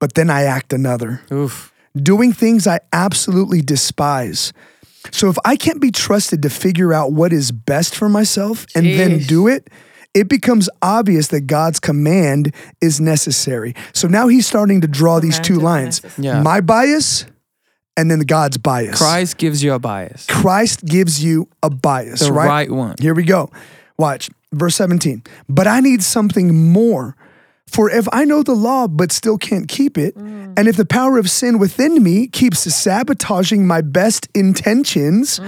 but 0.01 0.14
then 0.14 0.30
I 0.30 0.42
act 0.42 0.72
another, 0.72 1.22
Oof. 1.32 1.72
doing 1.97 2.32
things 2.32 2.66
I 2.66 2.80
absolutely 2.92 3.62
despise. 3.62 4.53
So 5.12 5.28
if 5.28 5.36
I 5.45 5.57
can't 5.57 5.80
be 5.80 5.90
trusted 5.90 6.42
to 6.42 6.51
figure 6.51 6.92
out 6.92 7.12
what 7.12 7.32
is 7.32 7.53
best 7.53 7.95
for 7.95 8.09
myself 8.09 8.66
and 8.74 8.86
then 8.86 9.18
do 9.20 9.47
it, 9.47 9.68
it 10.14 10.28
becomes 10.28 10.68
obvious 10.80 11.28
that 11.28 11.42
God's 11.42 11.80
command 11.80 12.54
is 12.80 13.00
necessary. 13.00 13.74
So 13.92 14.06
now 14.08 14.28
he's 14.28 14.46
starting 14.46 14.80
to 14.82 14.88
draw 14.88 15.20
these 15.20 15.40
two 15.40 15.56
lines. 15.58 16.00
Yeah. 16.16 16.40
my 16.40 16.60
bias 16.60 17.26
and 17.96 18.10
then 18.10 18.20
God's 18.20 18.56
bias. 18.58 18.96
Christ 18.98 19.36
gives 19.36 19.62
you 19.62 19.72
a 19.74 19.78
bias. 19.78 20.26
Christ 20.28 20.84
gives 20.84 21.22
you 21.22 21.48
a 21.62 21.70
bias, 21.70 22.20
The 22.20 22.32
right? 22.32 22.46
right 22.48 22.70
one. 22.70 22.94
Here 23.00 23.14
we 23.14 23.24
go. 23.24 23.50
Watch 23.98 24.30
verse 24.52 24.76
17. 24.76 25.22
But 25.48 25.66
I 25.66 25.80
need 25.80 26.02
something 26.02 26.72
more. 26.72 27.16
For 27.66 27.90
if 27.90 28.06
I 28.12 28.24
know 28.24 28.42
the 28.42 28.54
law 28.54 28.86
but 28.86 29.10
still 29.10 29.38
can't 29.38 29.66
keep 29.68 29.96
it, 29.98 30.14
and 30.16 30.68
if 30.68 30.76
the 30.76 30.84
power 30.84 31.18
of 31.18 31.28
sin 31.30 31.58
within 31.58 32.02
me 32.02 32.28
keeps 32.28 32.60
sabotaging 32.60 33.66
my 33.66 33.80
best 33.80 34.28
intentions, 34.34 35.40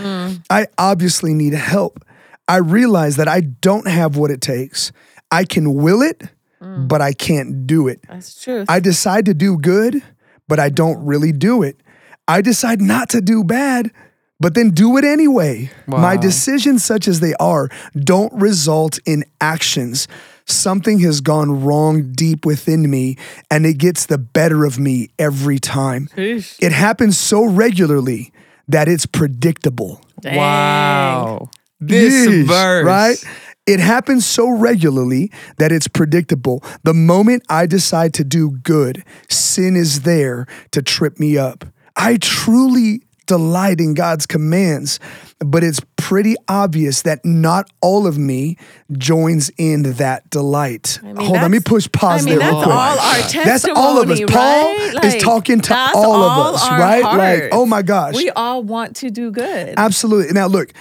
I 0.50 0.66
obviously 0.78 1.34
need 1.34 1.52
help. 1.52 2.04
I 2.48 2.58
realize 2.58 3.16
that 3.16 3.28
I 3.28 3.40
don't 3.40 3.88
have 3.88 4.16
what 4.16 4.30
it 4.30 4.40
takes. 4.40 4.92
I 5.30 5.44
can 5.44 5.74
will 5.74 6.02
it, 6.02 6.22
mm. 6.60 6.88
but 6.88 7.00
I 7.00 7.12
can't 7.12 7.66
do 7.66 7.88
it. 7.88 8.00
That's 8.08 8.42
true. 8.42 8.64
I 8.68 8.80
decide 8.80 9.26
to 9.26 9.34
do 9.34 9.58
good, 9.58 10.02
but 10.48 10.60
I 10.60 10.68
don't 10.68 11.04
really 11.04 11.32
do 11.32 11.62
it. 11.62 11.80
I 12.28 12.40
decide 12.40 12.80
not 12.80 13.08
to 13.10 13.20
do 13.20 13.44
bad, 13.44 13.90
but 14.38 14.54
then 14.54 14.70
do 14.70 14.96
it 14.96 15.04
anyway. 15.04 15.70
My 15.86 16.16
decisions, 16.16 16.84
such 16.84 17.08
as 17.08 17.20
they 17.20 17.34
are, 17.34 17.70
don't 17.98 18.32
result 18.34 18.98
in 19.06 19.24
actions. 19.40 20.08
Something 20.44 21.00
has 21.00 21.20
gone 21.20 21.64
wrong 21.64 22.12
deep 22.12 22.44
within 22.44 22.88
me, 22.90 23.16
and 23.50 23.66
it 23.66 23.78
gets 23.78 24.06
the 24.06 24.18
better 24.18 24.64
of 24.64 24.78
me 24.78 25.10
every 25.18 25.58
time. 25.58 26.08
Sheesh. 26.16 26.62
It 26.62 26.72
happens 26.72 27.18
so 27.18 27.44
regularly 27.44 28.32
that 28.68 28.88
it's 28.88 29.06
predictable. 29.06 30.00
Dang. 30.20 30.36
Wow. 30.36 31.50
This 31.80 32.26
Yeesh, 32.26 32.46
verse. 32.46 32.84
right? 32.84 33.24
It 33.66 33.80
happens 33.80 34.24
so 34.24 34.48
regularly 34.48 35.30
that 35.58 35.72
it's 35.72 35.88
predictable. 35.88 36.62
The 36.84 36.94
moment 36.94 37.42
I 37.48 37.66
decide 37.66 38.14
to 38.14 38.24
do 38.24 38.52
good, 38.62 39.02
sin 39.28 39.74
is 39.74 40.02
there 40.02 40.46
to 40.70 40.82
trip 40.82 41.18
me 41.18 41.36
up. 41.36 41.64
I 41.96 42.16
truly 42.18 43.02
delight 43.26 43.80
in 43.80 43.94
God's 43.94 44.24
commands, 44.24 45.00
but 45.40 45.64
it's 45.64 45.80
pretty 45.96 46.36
obvious 46.46 47.02
that 47.02 47.24
not 47.24 47.68
all 47.80 48.06
of 48.06 48.16
me 48.16 48.56
joins 48.92 49.50
in 49.58 49.82
that 49.94 50.30
delight. 50.30 51.00
I 51.02 51.06
mean, 51.06 51.16
Hold 51.16 51.36
on, 51.38 51.42
let 51.42 51.50
me 51.50 51.58
push 51.58 51.88
pause 51.90 52.22
I 52.24 52.30
mean, 52.30 52.38
there. 52.38 52.48
that's 52.48 52.54
real 52.54 52.62
quick. 52.62 52.76
all 52.76 52.98
our 52.98 53.44
That's 53.44 53.64
all 53.68 54.00
of 54.00 54.10
us. 54.10 54.20
Paul 54.28 54.76
right? 54.76 55.04
is 55.04 55.14
Like, 55.14 55.22
talking 55.22 55.60
to 55.60 55.68
that's 55.68 55.96
all 55.96 56.22
of 56.22 56.54
us, 56.54 56.62
our 56.68 56.78
right? 56.78 57.02
Like, 57.02 57.48
oh 57.50 57.66
my 57.66 57.82
gosh. 57.82 58.14
We 58.14 58.30
all 58.30 58.62
want 58.62 58.94
to 58.96 59.10
do 59.10 59.32
good. 59.32 59.74
Absolutely. 59.76 60.32
Now, 60.32 60.46
look, 60.46 60.72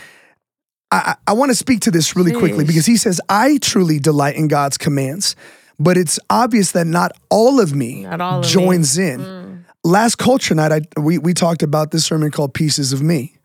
I, 0.95 1.15
I, 1.27 1.33
want 1.33 1.51
to 1.51 1.55
speak 1.55 1.81
to 1.81 1.91
this 1.91 2.15
really 2.15 2.31
quickly 2.31 2.63
because 2.65 2.85
he 2.85 2.97
says, 2.97 3.19
I 3.29 3.57
truly 3.57 3.99
delight 3.99 4.35
in 4.35 4.47
God's 4.47 4.77
commands, 4.77 5.35
but 5.79 5.97
it's 5.97 6.19
obvious 6.29 6.71
that 6.71 6.87
not 6.87 7.11
all 7.29 7.59
of 7.59 7.73
me 7.73 8.05
all 8.05 8.39
of 8.39 8.45
me. 8.45 8.49
Mm. 8.49 8.51
joins 8.51 8.97
in. 8.97 9.65
Last 9.83 10.15
culture 10.15 10.55
night, 10.55 10.71
I, 10.71 10.99
we, 10.99 11.17
we 11.17 11.33
talked 11.33 11.61
about 11.61 11.91
this 11.91 12.05
sermon 12.05 12.31
called 12.31 12.53
Pieces 12.53 12.93
of 12.93 13.01
Me, 13.01 13.37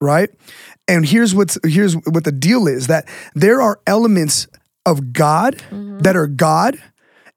right? 0.00 0.30
And 0.88 1.04
here's 1.06 1.34
what's 1.34 1.58
here's 1.64 1.94
what 1.94 2.24
the 2.24 2.32
deal 2.32 2.66
is 2.66 2.86
that 2.86 3.06
there 3.34 3.60
are 3.60 3.78
elements 3.86 4.46
of 4.86 5.12
God 5.12 5.56
Mm-hmm. 5.70 5.98
that 6.00 6.16
are 6.16 6.26
God, 6.26 6.76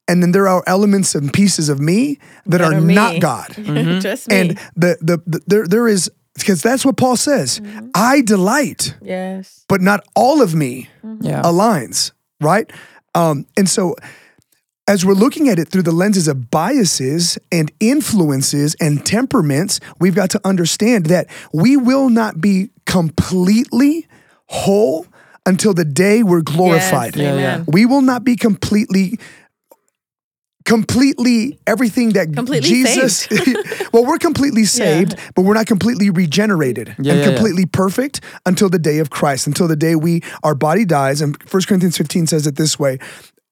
and 0.08 0.22
then 0.22 0.32
there 0.32 0.48
are 0.48 0.62
elements 0.66 1.14
and 1.14 1.32
pieces 1.32 1.68
of 1.68 1.78
me 1.80 2.18
that, 2.46 2.60
are, 2.60 2.74
are 2.74 2.80
me. 2.80 2.94
not 2.94 3.20
God. 3.20 3.48
Just 4.00 4.28
me. 4.28 4.36
And 4.36 4.50
the, 4.74 4.96
the 5.00 5.22
the 5.26 5.40
there 5.46 5.66
there 5.66 5.86
is 5.88 6.10
because 6.38 6.62
that's 6.62 6.84
what 6.84 6.96
Paul 6.96 7.16
says. 7.16 7.60
Mm-hmm. 7.60 7.88
I 7.94 8.20
delight, 8.22 8.94
yes. 9.02 9.64
but 9.68 9.80
not 9.80 10.00
all 10.14 10.42
of 10.42 10.54
me 10.54 10.88
Yeah. 11.20 11.42
aligns, 11.42 12.12
right? 12.40 12.70
Um, 13.14 13.46
and 13.56 13.68
so 13.68 13.96
as 14.88 15.04
we're 15.04 15.14
looking 15.14 15.48
at 15.48 15.58
it 15.58 15.68
through 15.68 15.82
the 15.82 15.92
lenses 15.92 16.28
of 16.28 16.50
biases 16.50 17.38
and 17.50 17.72
influences 17.80 18.76
and 18.80 19.04
temperaments, 19.04 19.80
we've 19.98 20.14
got 20.14 20.30
to 20.30 20.40
understand 20.44 21.06
that 21.06 21.26
we 21.52 21.76
will 21.76 22.08
not 22.08 22.40
be 22.40 22.70
completely 22.86 24.06
whole 24.46 25.06
until 25.44 25.74
the 25.74 25.84
day 25.84 26.22
we're 26.22 26.40
glorified. 26.42 27.16
Yes, 27.16 27.22
Yeah, 27.24 27.32
amen. 27.32 27.58
yeah. 27.60 27.64
We 27.72 27.86
will 27.86 28.02
not 28.02 28.22
be 28.24 28.36
completely 28.36 29.18
completely 30.66 31.58
everything 31.66 32.10
that 32.12 32.34
Completely 32.34 32.68
Jesus 32.68 33.26
well 33.92 34.04
we're 34.04 34.18
completely 34.18 34.64
saved 34.64 35.14
but 35.34 35.42
we're 35.46 35.54
not 35.54 35.66
completely 35.66 36.10
regenerated 36.10 36.88
Yeah, 36.88 36.94
and 36.96 37.06
yeah, 37.06 37.14
yeah. 37.14 37.24
completely 37.30 37.66
perfect 37.66 38.20
until 38.44 38.68
the 38.68 38.78
day 38.78 38.98
of 38.98 39.08
Christ 39.08 39.46
until 39.46 39.68
the 39.68 39.76
day 39.76 39.94
we 39.94 40.22
our 40.42 40.54
body 40.56 40.84
dies 40.84 41.22
and 41.22 41.36
1 41.50 41.62
Corinthians 41.68 41.96
15 41.96 42.26
says 42.26 42.46
it 42.46 42.56
this 42.56 42.78
way 42.78 42.98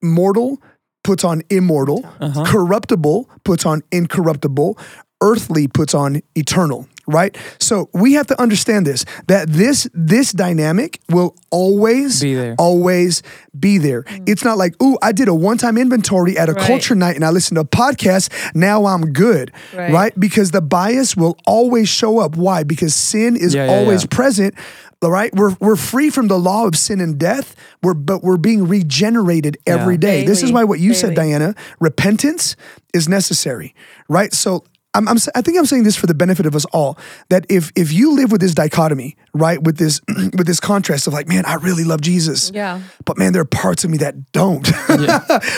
mortal 0.03 0.61
puts 1.03 1.23
on 1.23 1.41
immortal 1.49 2.05
Uh-huh. 2.19 2.43
corruptible 2.45 3.29
puts 3.43 3.65
on 3.65 3.81
incorruptible 3.91 4.77
earthly 5.23 5.67
puts 5.67 5.93
on 5.95 6.21
eternal 6.35 6.87
right 7.07 7.37
so 7.59 7.89
we 7.93 8.13
have 8.13 8.27
to 8.27 8.39
understand 8.41 8.85
this 8.85 9.05
that 9.27 9.47
this 9.49 9.87
this 9.93 10.31
dynamic 10.31 10.99
will 11.09 11.35
always 11.51 12.21
Be 12.21 12.33
there. 12.35 12.55
always 12.57 13.21
be 13.57 13.77
there. 13.77 14.03
Mm. 14.03 14.27
It's 14.27 14.43
not 14.43 14.57
like, 14.57 14.75
ooh, 14.83 14.97
I 15.01 15.13
did 15.13 15.29
a 15.29 15.33
one 15.33 15.57
time 15.57 15.77
inventory 15.77 16.37
at 16.37 16.49
a. 16.49 16.53
Right. 16.53 16.65
culture 16.67 16.95
night 16.95 17.15
and 17.15 17.23
I 17.23 17.29
listened 17.29 17.55
to 17.55 17.61
a 17.61 17.65
podcast. 17.65 18.29
Now 18.55 18.85
I'm 18.85 19.13
good. 19.13 19.51
Right. 19.73 19.91
Right. 19.91 20.19
Because 20.19 20.51
the 20.51 20.61
bias 20.61 21.15
will 21.15 21.37
always 21.47 21.87
show 21.87 22.19
up. 22.19 22.35
Why? 22.35 22.63
Because 22.63 22.93
sin 22.93 23.35
is 23.37 23.53
Yeah, 23.53 23.65
yeah, 23.67 23.71
always 23.71 24.03
yeah. 24.03 24.07
present. 24.11 24.55
All 25.01 25.11
right. 25.11 25.33
We're, 25.33 25.55
we're 25.61 25.75
free 25.77 26.09
from 26.09 26.27
the 26.27 26.37
law 26.39 26.65
of 26.67 26.75
sin 26.75 26.99
and 26.99 27.17
death. 27.17 27.55
We're, 27.83 27.93
but 27.93 28.23
we're 28.23 28.37
being 28.37 28.67
regenerated 28.67 29.57
every 29.65 29.93
Yeah. 29.95 29.99
day. 29.99 30.25
This 30.25 30.43
is 30.43 30.51
why 30.51 30.63
what 30.65 30.79
you 30.79 30.93
said, 30.93 31.13
Diana, 31.15 31.55
repentance 31.79 32.55
is 32.93 33.07
necessary. 33.07 33.73
Right. 34.09 34.33
So 34.33 34.63
I'm, 34.95 35.07
I'm, 35.07 35.17
I 35.35 35.41
think 35.41 35.57
I'm 35.57 35.65
saying 35.65 35.83
this 35.83 35.95
for 35.95 36.07
the 36.07 36.13
benefit 36.13 36.45
of 36.45 36.55
us 36.55 36.65
all. 36.65 36.97
That 37.29 37.45
if 37.49 37.71
if 37.75 37.91
you 37.91 38.13
live 38.15 38.31
with 38.31 38.41
this 38.41 38.53
dichotomy, 38.53 39.15
right, 39.33 39.61
with 39.61 39.77
this 39.77 40.01
with 40.37 40.47
this 40.47 40.59
contrast 40.59 41.07
of 41.07 41.13
like, 41.13 41.27
man, 41.27 41.45
I 41.45 41.55
really 41.55 41.83
love 41.83 42.01
Jesus, 42.01 42.51
Yeah. 42.53 42.81
but 43.05 43.17
man, 43.17 43.33
there 43.33 43.41
are 43.41 43.45
parts 43.45 43.83
of 43.83 43.89
me 43.89 43.97
that 43.99 44.31
don't, 44.31 44.67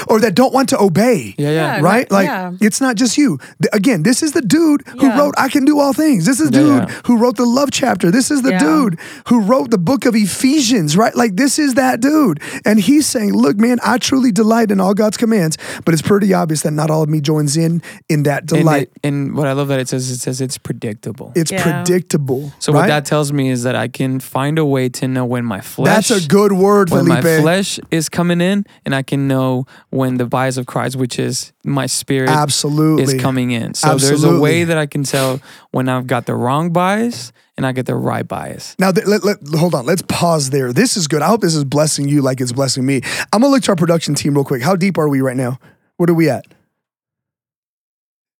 or 0.09 0.19
that 0.19 0.33
don't 0.35 0.53
want 0.53 0.69
to 0.69 0.79
obey. 0.79 1.35
Yeah, 1.38 1.49
yeah. 1.49 1.55
Yeah. 1.77 1.81
Right? 1.81 2.09
Like, 2.11 2.27
yeah. 2.27 2.51
it's 2.61 2.79
not 2.81 2.95
just 2.95 3.17
you. 3.17 3.38
Th- 3.61 3.69
Again, 3.73 4.03
this 4.03 4.23
is 4.23 4.31
the 4.31 4.41
dude 4.41 4.81
who 4.88 5.07
Yeah. 5.07 5.17
wrote 5.19 5.33
I 5.38 5.49
Can 5.49 5.65
Do 5.65 5.79
All 5.79 5.93
Things. 5.93 6.25
This 6.25 6.39
is 6.39 6.51
the 6.51 6.57
Yeah, 6.59 6.63
dude 6.81 6.89
yeah. 6.89 7.01
who 7.05 7.17
wrote 7.17 7.35
the 7.38 7.45
love 7.45 7.69
chapter. 7.71 8.11
This 8.11 8.31
is 8.31 8.41
the 8.41 8.51
Yeah. 8.51 8.59
dude 8.59 8.99
who 9.27 9.41
wrote 9.41 9.69
the 9.71 9.77
book 9.77 10.05
of 10.05 10.15
Ephesians, 10.15 10.95
right? 10.97 11.15
Like, 11.15 11.35
this 11.35 11.59
is 11.59 11.73
that 11.75 11.99
dude. 11.99 12.39
And 12.65 12.79
he's 12.79 13.05
saying, 13.07 13.33
look, 13.33 13.57
man, 13.57 13.79
I 13.83 13.97
truly 13.97 14.31
delight 14.31 14.71
in 14.71 14.79
all 14.79 14.93
God's 14.93 15.17
commands, 15.17 15.57
but 15.85 15.93
it's 15.93 16.01
pretty 16.01 16.33
obvious 16.33 16.61
that 16.61 16.71
not 16.71 16.89
all 16.89 17.03
of 17.03 17.09
me 17.09 17.21
joins 17.21 17.57
in 17.57 17.81
in 18.09 18.23
that 18.23 18.39
And, 18.39 18.47
delight. 18.49 18.81
it, 18.83 18.91
and 19.03 19.26
what 19.36 19.47
I 19.47 19.53
love 19.53 19.67
that 19.69 19.80
it 19.80 19.88
says, 19.89 20.09
it 20.09 20.19
says 20.19 20.41
it's 20.41 20.57
predictable. 20.57 21.32
it's 21.36 21.51
Yeah. 21.51 21.63
predictable. 21.63 22.51
so 22.59 22.71
right? 22.71 22.82
what 22.82 22.88
that 22.88 23.05
tells 23.05 23.32
me 23.34 23.49
is 23.49 23.63
that 23.63 23.75
I 23.75 23.88
can 23.88 24.19
find 24.19 24.57
a 24.59 24.65
way 24.65 24.89
to 24.89 25.07
know 25.07 25.25
when 25.25 25.45
my 25.45 25.61
flesh 25.61 26.07
That's 26.09 26.25
a 26.25 26.28
good 26.28 26.51
word, 26.53 26.89
when 26.89 27.05
Felipe. 27.05 27.23
my 27.23 27.39
flesh 27.41 27.80
is 27.91 28.09
coming 28.09 28.41
in, 28.41 28.65
and 28.86 28.93
I 28.95 29.01
can 29.01 29.28
know 29.28 29.65
when 29.89 30.17
the 30.17 30.25
bias 30.25 30.57
of 30.57 30.65
Christ, 30.65 30.95
which 30.95 31.19
is 31.19 31.51
my 31.63 31.86
spirit, 31.86 32.30
Absolutely. 32.30 33.15
is 33.15 33.21
coming 33.21 33.51
in. 33.51 33.73
So 33.73 33.89
there's 33.89 34.03
a 34.09 34.13
Absolutely. 34.13 34.39
way 34.41 34.63
that 34.63 34.78
I 34.78 34.86
can 34.86 35.03
tell 35.03 35.39
when 35.71 35.89
I've 35.89 36.07
got 36.07 36.25
the 36.25 36.36
wrong 36.36 36.71
bias 36.71 37.32
and 37.57 37.65
I 37.65 37.71
get 37.71 37.88
the 37.88 37.95
right 37.95 38.28
bias. 38.28 38.75
Now, 38.80 38.91
th- 38.91 39.07
let, 39.07 39.23
let, 39.23 39.38
hold 39.55 39.73
on. 39.73 39.86
Let's 39.86 40.03
pause 40.03 40.51
there. 40.51 40.71
This 40.71 40.95
is 40.95 41.07
good. 41.07 41.21
I 41.23 41.28
hope 41.28 41.41
this 41.41 41.55
is 41.55 41.63
blessing 41.63 42.07
you 42.07 42.21
like 42.21 42.39
it's 42.39 42.51
blessing 42.51 42.86
me. 42.86 43.01
I'm 43.34 43.41
going 43.41 43.43
to 43.43 43.47
look 43.49 43.63
to 43.63 43.71
our 43.71 43.75
production 43.75 44.13
team 44.15 44.36
real 44.36 44.43
quick. 44.45 44.61
How 44.61 44.75
deep 44.75 44.97
are 44.97 45.09
we 45.09 45.21
right 45.21 45.36
now? 45.36 45.57
What 45.97 46.09
are 46.09 46.13
we 46.13 46.30
at? 46.30 46.45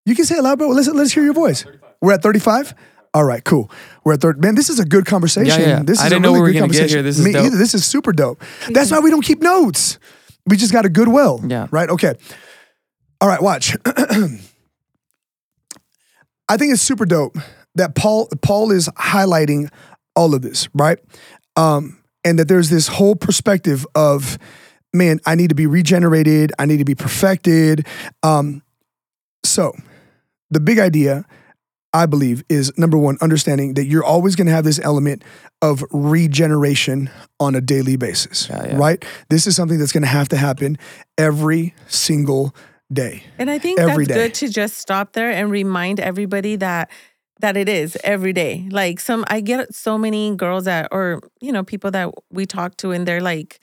You 0.08 0.14
can 0.14 0.24
say 0.24 0.36
it 0.36 0.42
loud, 0.42 0.58
bro. 0.58 0.68
Let's, 0.68 0.88
let's 0.88 1.12
hear 1.12 1.22
your 1.22 1.34
voice. 1.34 1.66
We're 2.00 2.14
at 2.14 2.22
35? 2.22 2.74
All 3.12 3.24
right, 3.24 3.44
cool. 3.44 3.70
We're 4.04 4.14
at 4.14 4.20
30. 4.22 4.40
Man, 4.40 4.54
this 4.54 4.70
is 4.70 4.78
a 4.78 4.84
good 4.86 5.04
conversation. 5.04 5.60
Yeah, 5.60 5.68
yeah. 5.68 5.82
This 5.82 5.98
is 5.98 6.04
I 6.04 6.06
a 6.06 6.10
didn't 6.10 6.22
know 6.22 6.28
really 6.32 6.40
we 6.40 6.40
were 6.40 6.52
good 6.52 6.58
gonna 6.60 6.72
get 6.72 6.78
conversation. 6.78 6.96
here. 6.96 7.02
This 7.02 7.18
is 7.18 7.24
Me 7.26 7.32
dope. 7.32 7.44
either. 7.46 7.56
This 7.58 7.74
is 7.74 7.84
super 7.84 8.12
dope. 8.12 8.42
That's 8.70 8.90
why 8.90 9.00
we 9.00 9.10
don't 9.10 9.24
keep 9.24 9.42
notes. 9.42 9.98
We 10.46 10.56
just 10.56 10.72
got 10.72 10.86
a 10.86 10.88
good 10.88 11.08
well. 11.08 11.40
Yeah. 11.46 11.66
Right? 11.70 11.90
Okay. 11.90 12.14
All 13.20 13.28
right, 13.28 13.42
watch. 13.42 13.76
I 16.48 16.56
think 16.56 16.72
it's 16.72 16.80
super 16.80 17.04
dope 17.04 17.36
that 17.74 17.94
Paul 17.94 18.28
Paul 18.40 18.70
is 18.70 18.88
highlighting 18.90 19.68
all 20.16 20.34
of 20.34 20.40
this, 20.42 20.68
right? 20.74 20.98
Um, 21.56 22.02
and 22.24 22.38
that 22.38 22.48
there's 22.48 22.70
this 22.70 22.88
whole 22.88 23.14
perspective 23.14 23.86
of, 23.94 24.38
man, 24.94 25.20
I 25.26 25.34
need 25.34 25.48
to 25.48 25.54
be 25.54 25.66
regenerated, 25.66 26.52
I 26.58 26.64
need 26.66 26.78
to 26.78 26.84
be 26.84 26.94
perfected. 26.94 27.86
Um, 28.22 28.62
so, 29.44 29.72
the 30.50 30.60
big 30.60 30.78
idea, 30.78 31.24
I 31.92 32.06
believe, 32.06 32.44
is 32.48 32.76
number 32.78 32.96
one, 32.98 33.18
understanding 33.20 33.74
that 33.74 33.86
you're 33.86 34.04
always 34.04 34.36
going 34.36 34.46
to 34.46 34.52
have 34.52 34.64
this 34.64 34.78
element 34.80 35.22
of 35.62 35.84
regeneration 35.90 37.10
on 37.40 37.54
a 37.54 37.60
daily 37.60 37.96
basis, 37.96 38.48
Yeah, 38.48 38.66
yeah. 38.66 38.76
right? 38.76 39.04
This 39.30 39.46
is 39.46 39.56
something 39.56 39.78
that's 39.78 39.92
going 39.92 40.02
to 40.02 40.08
have 40.08 40.28
to 40.28 40.36
happen 40.36 40.78
every 41.16 41.74
single 41.88 42.54
day. 42.92 43.24
And 43.38 43.50
I 43.50 43.58
think 43.58 43.78
Every 43.80 44.04
that's 44.06 44.16
day. 44.16 44.26
good 44.28 44.34
to 44.34 44.48
just 44.48 44.78
stop 44.78 45.12
there 45.12 45.30
and 45.30 45.50
remind 45.50 46.00
everybody 46.00 46.56
that 46.56 46.90
that 47.40 47.56
it 47.56 47.68
is 47.68 47.96
every 48.02 48.32
day. 48.32 48.66
Like 48.70 48.98
some 48.98 49.24
I 49.28 49.40
get 49.40 49.74
so 49.74 49.96
many 49.98 50.34
girls 50.34 50.64
that 50.64 50.88
or 50.90 51.20
you 51.40 51.52
know 51.52 51.62
people 51.62 51.90
that 51.92 52.10
we 52.30 52.46
talk 52.46 52.76
to 52.78 52.90
and 52.92 53.06
they're 53.06 53.20
like 53.20 53.60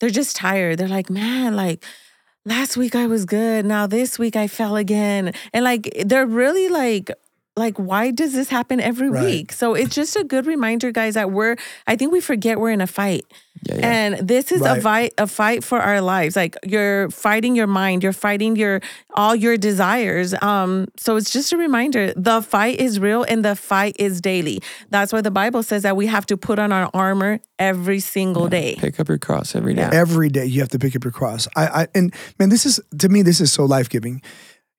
they're 0.00 0.10
just 0.10 0.34
tired. 0.36 0.78
They're 0.78 0.88
like, 0.88 1.10
"Man, 1.10 1.54
like 1.54 1.84
last 2.50 2.76
week 2.76 2.94
I 2.94 3.06
was 3.06 3.24
good. 3.24 3.64
Now 3.64 3.86
this 3.86 4.18
week 4.18 4.36
I 4.36 4.46
fell 4.48 4.76
again." 4.76 5.32
And 5.54 5.64
like 5.64 5.90
they're 6.04 6.26
really 6.26 6.68
like 6.68 7.10
like 7.56 7.76
why 7.78 8.10
does 8.10 8.32
this 8.32 8.48
happen 8.48 8.80
every 8.80 9.10
Right. 9.10 9.24
week? 9.24 9.52
So 9.52 9.74
it's 9.74 9.94
just 9.94 10.16
a 10.16 10.24
good 10.24 10.46
reminder 10.46 10.92
guys 10.92 11.14
that 11.14 11.30
we're 11.30 11.56
I 11.86 11.96
think 11.96 12.12
we 12.12 12.20
forget 12.20 12.58
we're 12.60 12.70
in 12.70 12.80
a 12.80 12.86
fight. 12.86 13.24
Yeah, 13.68 13.74
yeah. 13.76 13.86
And 13.92 14.28
this 14.28 14.50
is 14.52 14.60
Right. 14.62 14.78
a 14.78 14.80
fight 14.80 15.12
a 15.18 15.26
fight 15.26 15.64
for 15.64 15.78
our 15.80 16.00
lives. 16.00 16.36
Like 16.36 16.56
you're 16.64 17.10
fighting 17.10 17.56
your 17.56 17.66
mind, 17.66 18.02
you're 18.02 18.12
fighting 18.14 18.56
your 18.56 18.80
all 19.14 19.34
your 19.34 19.56
desires. 19.58 20.32
Um 20.42 20.86
so 20.96 21.16
it's 21.16 21.30
just 21.30 21.52
a 21.52 21.56
reminder 21.58 22.12
the 22.16 22.40
fight 22.40 22.78
is 22.80 23.00
real 23.00 23.24
and 23.24 23.44
the 23.44 23.56
fight 23.56 23.96
is 23.98 24.20
daily. 24.20 24.62
That's 24.90 25.12
why 25.12 25.20
the 25.20 25.30
Bible 25.32 25.62
says 25.62 25.82
that 25.82 25.96
we 25.96 26.06
have 26.06 26.26
to 26.26 26.36
put 26.36 26.58
on 26.58 26.72
our 26.72 26.88
armor 26.94 27.40
every 27.58 28.00
single 28.00 28.48
day. 28.48 28.76
Pick 28.78 28.98
up 29.00 29.08
your 29.08 29.18
cross 29.18 29.54
every 29.54 29.74
day. 29.74 29.82
Yeah. 29.82 29.90
Every 29.92 30.28
day 30.30 30.46
you 30.46 30.60
have 30.60 30.70
to 30.70 30.78
pick 30.78 30.94
up 30.96 31.04
your 31.04 31.12
cross. 31.12 31.46
I, 31.56 31.66
I 31.82 31.86
and 31.94 32.14
man, 32.38 32.48
this 32.48 32.64
is 32.64 32.80
to 33.00 33.08
me, 33.08 33.22
this 33.22 33.40
is 33.40 33.52
so 33.52 33.64
life 33.64 33.88
giving. 33.90 34.22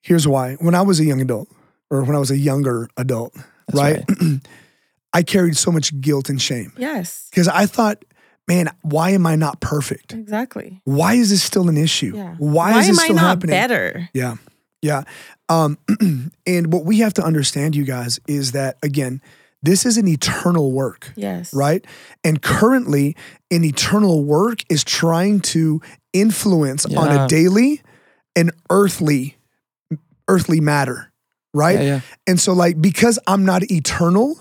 Here's 0.01 0.28
why. 0.28 0.55
When 0.55 0.74
I 0.74 0.82
was 0.82 0.99
a 0.99 1.05
young 1.05 1.22
adult, 1.22 1.47
or 1.92 2.04
when 2.04 2.16
I 2.16 2.20
was 2.20 2.32
a 2.32 2.38
younger 2.38 2.89
adult, 2.98 3.36
right? 3.74 4.04
I 5.14 5.24
carried 5.24 5.58
so 5.58 5.72
much 5.72 6.00
guilt 6.02 6.30
and 6.30 6.42
shame 6.42 6.72
Yes. 6.78 7.28
because 7.30 7.48
I 7.50 7.66
thought, 7.66 8.04
man, 8.48 8.70
why 8.82 9.10
am 9.12 9.26
I 9.28 9.36
not 9.36 9.60
perfect? 9.60 10.14
Exactly. 10.14 10.82
Why 10.86 11.14
is 11.16 11.30
this 11.30 11.44
still 11.44 11.68
an 11.70 11.78
issue? 11.78 12.14
Yeah. 12.16 12.36
Why, 12.39 12.80
is 12.80 12.88
am 12.88 12.96
this 12.96 13.04
still 13.04 13.16
not 13.18 13.22
happening? 13.26 13.54
better? 13.54 14.10
Yeah. 14.14 14.36
Yeah. 14.82 15.04
Um, 15.50 15.78
and 16.48 16.72
what 16.74 16.86
we 16.86 17.00
have 17.00 17.14
to 17.16 17.24
understand, 17.24 17.76
you 17.76 17.84
guys, 17.84 18.20
is 18.28 18.54
that 18.54 18.78
again, 18.82 19.22
This 19.64 19.86
is 19.86 19.98
an 19.98 20.08
eternal 20.08 20.72
work, 20.72 21.12
Yes. 21.16 21.54
right? 21.54 21.86
And 22.24 22.42
currently, 22.42 23.16
an 23.52 23.64
eternal 23.64 24.24
work 24.24 24.64
is 24.70 24.84
trying 24.84 25.42
to 25.54 25.82
influence 26.14 26.86
on 26.88 27.12
a 27.12 27.28
daily 27.28 27.82
and 28.36 28.52
earthly 28.72 29.36
earthly 30.28 30.60
matter, 30.62 31.11
right? 31.54 31.80
Yeah, 31.80 31.86
yeah. 31.86 32.02
And 32.28 32.39
so, 32.39 32.54
like, 32.54 32.82
because 32.82 33.20
I'm 33.28 33.45
not 33.45 33.70
eternal, 33.72 34.39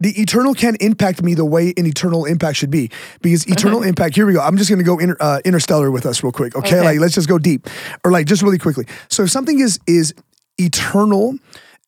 the 0.00 0.10
eternal 0.20 0.54
can't 0.54 0.80
impact 0.80 1.22
me 1.22 1.34
the 1.34 1.44
way 1.44 1.72
an 1.76 1.86
eternal 1.86 2.24
impact 2.24 2.56
should 2.58 2.70
be. 2.70 2.90
Because 3.22 3.46
eternal 3.46 3.82
impact, 3.82 4.14
here 4.14 4.26
we 4.26 4.32
go. 4.32 4.40
I'm 4.40 4.56
just 4.56 4.68
going 4.68 4.78
to 4.78 4.84
go 4.84 4.98
inter, 4.98 5.16
uh, 5.20 5.40
interstellar 5.44 5.90
with 5.90 6.06
us 6.06 6.22
real 6.22 6.32
quick. 6.32 6.56
Okay? 6.56 6.76
Okay. 6.76 6.80
like 6.82 6.98
let's 7.00 7.14
just 7.14 7.28
go 7.28 7.38
deep, 7.38 7.68
or 8.04 8.10
like 8.10 8.26
just 8.26 8.42
really 8.42 8.58
quickly. 8.58 8.86
So 9.08 9.22
if 9.22 9.30
something 9.30 9.60
is 9.60 9.78
is 9.86 10.14
eternal, 10.58 11.38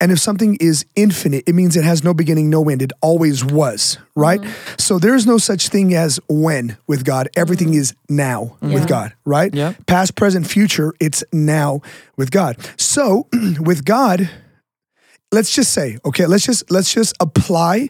and 0.00 0.12
if 0.12 0.18
something 0.18 0.56
is 0.60 0.84
infinite, 0.94 1.44
it 1.46 1.54
means 1.54 1.76
it 1.76 1.84
has 1.84 2.04
no 2.04 2.12
beginning, 2.12 2.50
no 2.50 2.68
end. 2.68 2.82
It 2.82 2.92
always 3.00 3.44
was, 3.44 3.98
right? 4.14 4.40
Mm-hmm. 4.40 4.74
So 4.78 4.98
there's 4.98 5.26
no 5.26 5.38
such 5.38 5.68
thing 5.68 5.94
as 5.94 6.20
when 6.28 6.76
with 6.86 7.04
God. 7.04 7.28
Everything 7.36 7.68
mm-hmm. 7.68 7.80
is 7.80 7.94
now 8.08 8.56
with 8.60 8.88
God, 8.88 9.14
right? 9.24 9.54
Yeah. 9.54 9.74
Past, 9.86 10.14
present, 10.14 10.46
future, 10.46 10.92
it's 11.00 11.24
now 11.32 11.80
with 12.16 12.30
God. 12.30 12.56
So 12.76 13.28
with 13.60 13.84
God, 13.84 14.28
let's 15.32 15.54
just 15.54 15.72
say, 15.72 15.98
okay, 16.04 16.26
let's 16.26 16.44
just 16.44 16.70
let's 16.70 16.92
just 16.92 17.14
apply 17.20 17.88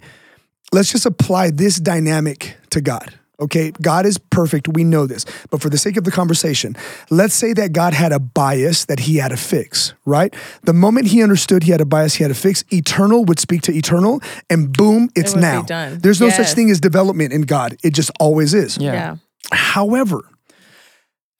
let's 0.72 0.92
just 0.92 1.06
apply 1.06 1.50
this 1.50 1.78
dynamic 1.78 2.56
to 2.70 2.80
God. 2.80 3.14
Okay, 3.38 3.70
God 3.82 4.06
is 4.06 4.16
perfect. 4.16 4.66
We 4.68 4.82
know 4.82 5.06
this. 5.06 5.26
But 5.50 5.60
for 5.60 5.68
the 5.68 5.76
sake 5.76 5.96
of 5.98 6.04
the 6.04 6.10
conversation, 6.10 6.74
let's 7.10 7.34
say 7.34 7.52
that 7.52 7.72
God 7.72 7.92
had 7.92 8.10
a 8.12 8.18
bias 8.18 8.86
that 8.86 9.00
he 9.00 9.16
had 9.16 9.28
to 9.28 9.36
fix, 9.36 9.92
right? 10.06 10.34
The 10.62 10.72
moment 10.72 11.08
he 11.08 11.22
understood 11.22 11.62
he 11.64 11.70
had 11.70 11.82
a 11.82 11.84
bias 11.84 12.14
he 12.14 12.24
had 12.24 12.28
to 12.28 12.34
fix, 12.34 12.64
eternal 12.72 13.24
would 13.26 13.38
speak 13.38 13.60
to 13.62 13.72
eternal, 13.72 14.22
and 14.48 14.72
boom, 14.74 15.10
it's 15.14 15.34
would 15.34 15.40
be 15.40 15.46
now. 15.46 15.62
done. 15.62 15.98
There's 15.98 16.20
no 16.20 16.30
such 16.30 16.52
thing 16.52 16.70
as 16.70 16.80
development 16.80 17.34
in 17.34 17.42
God. 17.42 17.76
It 17.84 17.92
just 17.92 18.10
always 18.18 18.54
is. 18.54 18.78
Yeah. 18.78 18.92
Yeah. 18.92 19.16
However, 19.52 20.22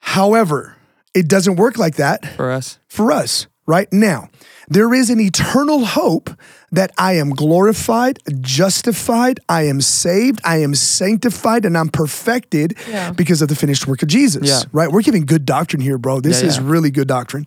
however, 0.01 0.77
it 1.15 1.29
doesn't 1.29 1.57
work 1.57 1.79
like 1.79 1.97
that 1.97 2.27
For 2.37 2.51
us. 2.51 2.79
for 2.89 3.11
us 3.11 3.47
right 3.67 3.91
now. 3.93 4.29
There 4.69 4.93
is 4.93 5.11
an 5.11 5.21
eternal 5.21 5.85
hope 5.85 6.29
that 6.77 6.93
I 6.99 7.15
am 7.15 7.31
glorified, 7.31 8.19
justified, 8.41 9.41
I 9.49 9.63
am 9.63 9.81
saved, 9.81 10.41
I 10.45 10.59
am 10.59 10.75
sanctified, 10.75 11.65
and 11.65 11.77
I'm 11.77 11.89
perfected 11.89 12.75
Yeah. 12.89 13.13
because 13.13 13.41
of 13.43 13.49
the 13.49 13.55
finished 13.57 13.87
work 13.87 14.03
of 14.03 14.09
Jesus. 14.09 14.47
Yeah. 14.49 14.61
Right? 14.73 14.91
We're 14.93 15.03
giving 15.03 15.25
good 15.27 15.45
doctrine 15.47 15.81
here, 15.83 15.99
bro. 15.99 16.21
This 16.21 16.43
Yeah, 16.43 16.49
is 16.49 16.61
really 16.61 16.91
good 16.91 17.09
doctrine. 17.09 17.47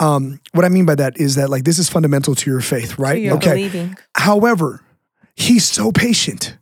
Um, 0.00 0.40
what 0.52 0.64
I 0.64 0.68
mean 0.68 0.84
by 0.86 0.94
that 0.96 1.18
is 1.18 1.34
that 1.36 1.48
like 1.50 1.64
this 1.64 1.78
is 1.78 1.88
fundamental 1.88 2.34
to 2.34 2.50
your 2.50 2.60
faith, 2.60 2.98
right? 2.98 3.20
You're 3.20 3.38
believing. 3.38 3.96
However, 4.14 4.82
he's 5.34 5.64
so 5.64 5.90
patient 5.92 6.56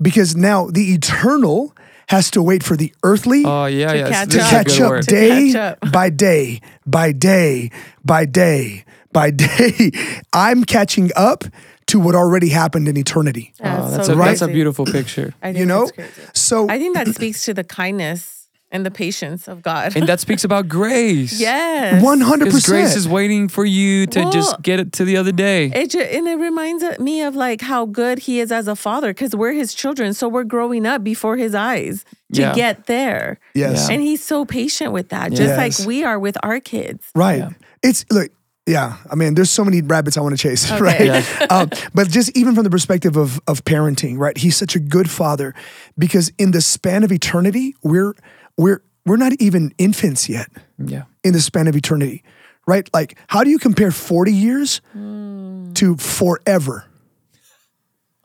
because 0.00 0.36
now 0.36 0.68
the 0.70 0.92
eternal 0.94 1.74
has 2.08 2.30
to 2.30 2.42
wait 2.42 2.62
for 2.62 2.76
the 2.76 2.92
earthly 3.02 3.42
Oh 3.46 3.66
yeah, 3.66 3.92
To 3.92 3.98
yeah. 3.98 4.08
catch 4.10 4.28
to 4.30 4.38
catch 4.38 4.80
up. 4.80 5.00
To 5.00 5.06
day 5.10 5.52
catch 5.52 5.76
up. 5.82 5.92
by 5.92 6.10
day 6.10 6.60
by 6.86 7.12
day 7.12 7.70
by 8.04 8.26
day 8.26 8.84
by 9.12 9.30
day. 9.46 9.90
I'm 10.32 10.64
catching 10.64 11.10
up 11.16 11.44
to 11.86 12.00
what 12.00 12.14
already 12.14 12.48
happened 12.48 12.88
in 12.88 12.96
eternity. 12.96 13.52
Oh, 13.60 13.64
That's 13.64 13.96
that's 13.96 14.06
so 14.06 14.12
a 14.14 14.16
that's 14.16 14.42
a 14.42 14.48
beautiful 14.48 14.84
picture. 14.86 15.34
I 15.42 15.48
think 15.48 15.58
You 15.58 15.66
know? 15.66 15.80
that's 15.86 15.92
crazy. 15.92 16.22
So 16.34 16.68
I 16.70 16.78
think 16.78 16.94
that 16.96 17.08
speaks 17.08 17.44
to 17.46 17.54
the 17.54 17.64
kindness 17.64 18.38
and 18.70 18.86
the 18.86 18.90
patience 18.90 19.48
of 19.48 19.60
God. 19.62 19.94
And 19.96 20.06
that 20.08 20.18
speaks 20.20 20.44
about 20.44 20.66
grace. 20.68 21.38
yes. 21.38 22.02
one 22.02 22.20
hundred 22.22 22.46
percent. 22.52 22.64
grace 22.72 22.96
is 22.96 23.06
waiting 23.06 23.48
for 23.48 23.66
you 23.66 24.06
to 24.06 24.20
Well, 24.20 24.32
just 24.32 24.62
get 24.62 24.80
it 24.80 24.92
to 24.94 25.04
the 25.04 25.18
other 25.18 25.32
day. 25.32 25.66
It 25.74 25.90
ju- 25.90 26.00
and 26.00 26.26
it 26.26 26.36
reminds 26.36 26.82
me 26.98 27.20
of 27.22 27.34
like 27.36 27.60
how 27.60 27.84
good 27.84 28.20
he 28.20 28.40
is 28.40 28.50
as 28.50 28.68
a 28.68 28.76
father 28.76 29.12
because 29.12 29.36
we're 29.36 29.52
his 29.52 29.74
children. 29.74 30.14
So 30.14 30.26
we're 30.28 30.44
growing 30.44 30.86
up 30.86 31.04
before 31.04 31.36
his 31.36 31.54
eyes 31.54 32.04
to 32.32 32.40
Yeah. 32.40 32.54
get 32.54 32.86
there. 32.86 33.38
Yes. 33.54 33.88
Yeah. 33.88 33.94
And 33.94 34.02
he's 34.02 34.24
so 34.24 34.46
patient 34.46 34.92
with 34.92 35.10
that, 35.10 35.30
just 35.32 35.42
Yes. 35.54 35.58
like 35.80 35.86
we 35.86 36.04
are 36.04 36.18
with 36.18 36.38
our 36.42 36.58
kids. 36.60 37.04
Right. 37.14 37.40
Yeah. 37.40 37.50
It's 37.82 38.06
look. 38.10 38.30
Yeah, 38.66 38.98
I 39.10 39.16
mean, 39.16 39.34
there's 39.34 39.50
so 39.50 39.64
many 39.64 39.82
rabbits 39.82 40.16
I 40.16 40.20
want 40.20 40.36
to 40.38 40.40
chase, 40.40 40.70
Okay. 40.72 40.80
right? 40.80 41.00
Yeah. 41.04 41.46
um, 41.50 41.70
but 41.94 42.08
just 42.08 42.36
even 42.36 42.54
from 42.54 42.62
the 42.64 42.70
perspective 42.70 43.16
of 43.16 43.40
of 43.48 43.64
parenting, 43.64 44.18
right? 44.18 44.36
He's 44.36 44.56
such 44.56 44.76
a 44.76 44.78
good 44.78 45.10
father 45.10 45.52
because 45.98 46.30
in 46.38 46.52
the 46.52 46.60
span 46.60 47.02
of 47.02 47.10
eternity, 47.10 47.74
we're 47.82 48.14
we're 48.56 48.82
we're 49.04 49.16
not 49.16 49.32
even 49.40 49.72
infants 49.78 50.28
yet. 50.28 50.46
Yeah. 50.78 51.04
in 51.24 51.32
the 51.32 51.40
span 51.40 51.66
of 51.68 51.74
eternity, 51.76 52.22
right? 52.66 52.88
Like, 52.94 53.16
how 53.28 53.42
do 53.44 53.50
you 53.50 53.58
compare 53.58 53.90
40 53.90 54.32
years 54.32 54.80
to 54.94 55.96
forever? 55.98 56.84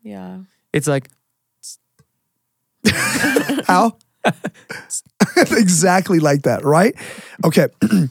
Yeah. 0.04 0.40
It's 0.74 0.88
like 0.88 1.10
How? 3.68 3.98
exactly 5.52 6.20
like 6.20 6.44
that, 6.44 6.64
right? 6.64 6.96
Okay. 7.44 7.68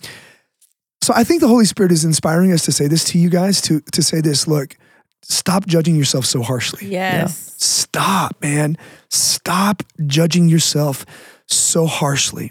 so 1.06 1.12
I 1.14 1.22
think 1.22 1.40
the 1.40 1.46
Holy 1.46 1.66
Spirit 1.66 1.92
is 1.92 2.04
inspiring 2.04 2.52
us 2.52 2.64
to 2.64 2.72
say 2.72 2.88
this 2.88 3.04
to 3.04 3.18
you 3.18 3.30
guys 3.30 3.60
to 3.60 3.80
to 3.92 4.02
say 4.02 4.20
this, 4.20 4.48
look, 4.48 4.76
stop 5.22 5.64
judging 5.64 5.94
yourself 5.94 6.24
so 6.24 6.42
harshly. 6.42 6.84
Yes. 6.88 7.54
Stop, 7.58 8.42
man. 8.42 8.76
Stop 9.08 9.84
judging 10.08 10.48
yourself 10.48 11.06
so 11.46 11.86
harshly. 11.86 12.50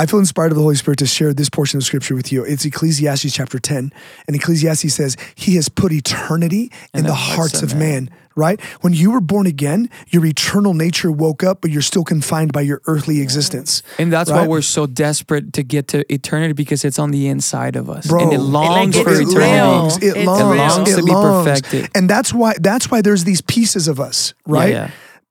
I 0.00 0.06
feel 0.06 0.20
inspired 0.20 0.52
of 0.52 0.56
the 0.56 0.62
Holy 0.62 0.76
Spirit 0.76 0.98
to 1.00 1.06
share 1.06 1.34
this 1.34 1.50
portion 1.50 1.76
of 1.78 1.82
scripture 1.84 2.14
with 2.14 2.30
you. 2.30 2.44
It's 2.44 2.64
Ecclesiastes 2.64 3.32
chapter 3.32 3.58
10. 3.58 3.92
And 4.28 4.36
Ecclesiastes 4.36 4.94
says, 4.94 5.16
He 5.34 5.56
has 5.56 5.68
put 5.68 5.90
eternity 5.92 6.70
in, 6.94 7.04
the, 7.04 7.14
hearts 7.14 7.62
of 7.62 7.74
man. 7.74 8.08
right? 8.36 8.60
When 8.80 8.92
you 8.92 9.10
were 9.10 9.20
born 9.20 9.46
again, 9.48 9.90
your 10.08 10.24
eternal 10.24 10.72
nature 10.72 11.10
woke 11.10 11.42
up, 11.42 11.60
but 11.60 11.72
you're 11.72 11.82
still 11.82 12.04
confined 12.04 12.52
by 12.52 12.60
your 12.60 12.80
earthly 12.86 13.20
existence. 13.20 13.82
And 13.98 14.12
that's 14.12 14.30
why 14.30 14.46
we're 14.46 14.62
so 14.62 14.86
desperate 14.86 15.52
to 15.54 15.64
get 15.64 15.88
to 15.88 16.10
eternity 16.12 16.52
because 16.52 16.84
it's 16.84 17.00
on 17.00 17.10
the 17.10 17.26
inside 17.26 17.74
of 17.74 17.90
us. 17.90 18.06
Bro. 18.06 18.22
and 18.22 18.32
it 18.32 18.36
It, 18.36 18.40
longs 18.40 18.94
like, 18.94 19.04
for 19.04 19.10
it 19.12 19.22
eternity. 19.22 19.36
real. 19.36 19.64
longs, 19.66 19.96
it 20.00 20.16
longs, 20.24 20.42
real. 20.44 20.56
longs 20.56 20.92
it 20.92 20.96
to 20.96 21.02
be 21.02 21.10
longs. 21.10 21.44
perfected. 21.48 21.90
And 21.96 22.08
that's 22.08 22.32
why 22.32 22.54
that's 22.60 22.88
why 22.88 23.02
there's 23.02 23.24
these 23.24 23.40
pieces 23.40 23.88
of 23.88 23.98
us, 23.98 24.32
right? 24.46 24.72
Yeah, 24.74 24.90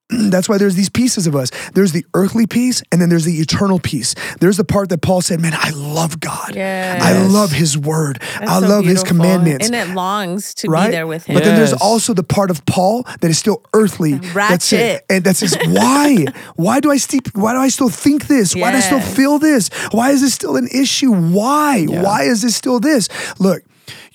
That's 0.30 0.48
why 0.48 0.58
there's 0.58 0.76
these 0.76 0.90
pieces 0.90 1.28
of 1.28 1.36
us. 1.36 1.52
There's 1.74 1.92
the 1.92 2.06
earthly 2.14 2.48
piece 2.48 2.82
and 2.92 3.02
then 3.02 3.10
there's 3.10 3.26
the 3.26 3.40
eternal 3.40 3.80
piece. 3.80 4.16
There's 4.40 4.58
the 4.58 4.64
part 4.64 4.90
that 4.90 5.02
Paul 5.02 5.22
said, 5.22 5.42
Man, 5.42 5.54
I 5.54 5.72
love 5.72 6.20
God. 6.20 6.56
Yes. 6.56 7.02
I 7.02 7.26
love 7.28 7.52
his 7.52 7.78
word. 7.78 8.20
That's 8.40 8.50
I 8.50 8.60
so 8.62 8.68
love 8.68 8.86
his 8.86 9.04
commandments. 9.04 9.66
And 9.66 9.76
it 9.76 9.94
longs 9.94 10.54
to 10.56 10.70
right? 10.70 10.88
be 10.88 10.92
there 10.92 11.08
with 11.08 11.26
him. 11.26 11.34
But 11.34 11.44
then 11.44 11.56
there's 11.58 11.74
also 11.74 12.14
the 12.14 12.24
part 12.24 12.52
of 12.52 12.66
Paul 12.66 13.04
that 13.20 13.30
is 13.30 13.38
still 13.38 13.64
earthly. 13.74 14.14
That's 14.16 14.72
it. 14.72 15.06
And 15.10 15.24
that 15.26 15.36
says, 15.36 15.58
why? 15.68 16.26
why 16.56 16.80
do 16.80 16.92
I 16.92 16.98
still 16.98 17.20
why 17.34 17.54
do 17.54 17.60
I 17.60 17.70
still 17.70 17.90
think 17.90 18.28
this? 18.28 18.56
Why 18.56 18.72
do 18.72 18.78
I 18.78 18.82
still 18.82 19.02
feel 19.02 19.40
this? 19.40 19.70
Why 19.92 20.12
is 20.12 20.22
this 20.22 20.34
still 20.34 20.56
an 20.56 20.68
issue? 20.74 21.14
Why? 21.14 21.86
Why 21.86 22.24
is 22.24 22.42
this 22.42 22.56
still 22.56 22.80
this? 22.80 23.10
Look, 23.40 23.64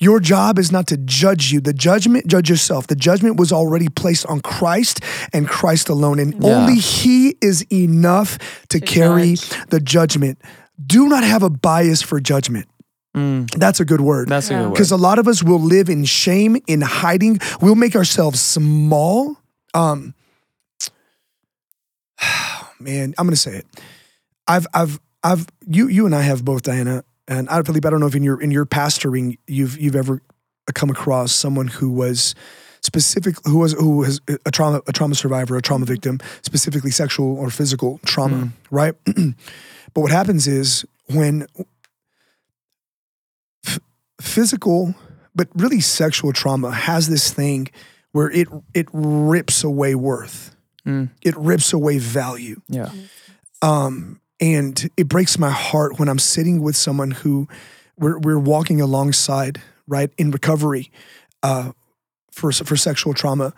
your 0.03 0.18
job 0.20 0.59
is 0.59 0.72
not 0.72 0.86
to 0.88 0.96
judge 0.96 1.53
you. 1.53 1.61
The 1.61 1.72
judgment, 1.72 2.26
judge 2.26 2.50
yourself. 2.50 2.88
The 2.88 2.96
judgment 2.96 3.36
was 3.38 3.53
already 3.53 3.88
placed 3.88 4.26
on 4.26 4.40
Christ 4.40 5.00
and 5.32 5.46
Christ 5.48 5.88
alone. 5.88 6.18
And 6.18 6.34
Yeah. 6.42 6.57
only 6.57 6.76
He 6.76 7.36
is 7.40 7.62
enough 7.72 8.38
to, 8.70 8.80
carry 8.80 9.34
judge. 9.36 9.66
the 9.68 9.80
judgment. 9.80 10.38
Do 10.84 11.09
not 11.09 11.22
have 11.22 11.42
a 11.44 11.50
bias 11.50 12.03
for 12.03 12.18
judgment. 12.20 12.66
That's 13.14 13.78
a 13.78 13.84
good 13.84 14.00
word. 14.00 14.26
Mm. 14.28 14.30
That's 14.30 14.50
a 14.50 14.55
good 14.55 14.62
word. 14.64 14.72
Because 14.72 14.90
a 14.90 14.96
lot 14.96 15.18
of 15.18 15.28
us 15.28 15.42
will 15.42 15.61
live 15.61 15.88
in 15.90 16.05
shame, 16.05 16.57
in 16.66 16.80
hiding. 16.80 17.38
We'll 17.61 17.74
make 17.76 17.94
ourselves 17.94 18.40
small. 18.40 19.36
Um, 19.74 20.14
man, 22.80 23.14
I'm 23.18 23.26
gonna 23.26 23.36
say 23.36 23.57
it. 23.57 23.66
I've, 24.48 24.66
I've, 24.74 24.98
I've. 25.22 25.46
You, 25.66 25.88
you 25.88 26.07
and 26.07 26.14
I 26.14 26.22
have 26.22 26.44
both, 26.44 26.62
Diana, 26.62 27.05
and 27.29 27.49
I, 27.49 27.62
Felipe. 27.62 27.87
I 27.87 27.91
don't 27.91 28.01
know 28.01 28.07
if 28.07 28.14
in 28.14 28.23
your 28.23 28.41
in 28.41 28.51
your 28.51 28.66
pastoring 28.66 29.39
you've 29.47 29.79
you've 29.81 29.97
ever 29.97 30.20
come 30.75 30.91
across 30.91 31.33
someone 31.33 31.68
who 31.68 31.91
was 31.91 32.35
specific 32.83 33.37
who 33.45 33.59
was 33.59 33.73
who 33.75 33.99
was 33.99 34.20
a 34.47 34.51
trauma 34.51 34.83
a 34.87 34.93
trauma 34.93 35.14
survivor, 35.14 35.57
a 35.57 35.62
trauma 35.62 35.87
victim, 35.87 36.18
specifically 36.43 36.91
sexual 36.91 37.37
or 37.39 37.51
physical 37.51 38.01
trauma, 38.05 38.51
right? 38.70 38.95
but 39.07 40.01
what 40.01 40.11
happens 40.11 40.47
is 40.47 40.85
when 41.07 41.47
f- 43.66 43.81
physical 44.20 44.95
but 45.35 45.49
really 45.55 45.81
sexual 45.81 46.33
trauma 46.33 46.70
has 46.70 47.09
this 47.09 47.33
thing 47.33 47.68
where 48.12 48.31
it 48.31 48.49
it 48.75 48.89
rips 48.93 49.64
away 49.64 49.95
worth. 49.95 50.55
Mm. 50.87 51.11
It 51.23 51.37
rips 51.37 51.73
away 51.73 51.99
value. 51.99 52.61
yeah. 52.68 52.91
Um, 53.62 54.20
and 54.43 54.90
it 54.97 55.09
breaks 55.09 55.38
my 55.38 55.51
heart 55.51 55.99
when 55.99 56.09
I'm 56.09 56.18
sitting 56.18 56.61
with 56.61 56.76
someone 56.76 57.12
who 57.12 57.49
we're 57.97 58.18
we're 58.18 58.38
walking 58.38 58.80
alongside, 58.80 59.62
right, 59.86 60.11
in 60.18 60.32
recovery, 60.32 60.90
uh, 61.43 61.72
for 62.32 62.51
for 62.53 62.76
sexual 62.76 63.14
trauma, 63.14 63.55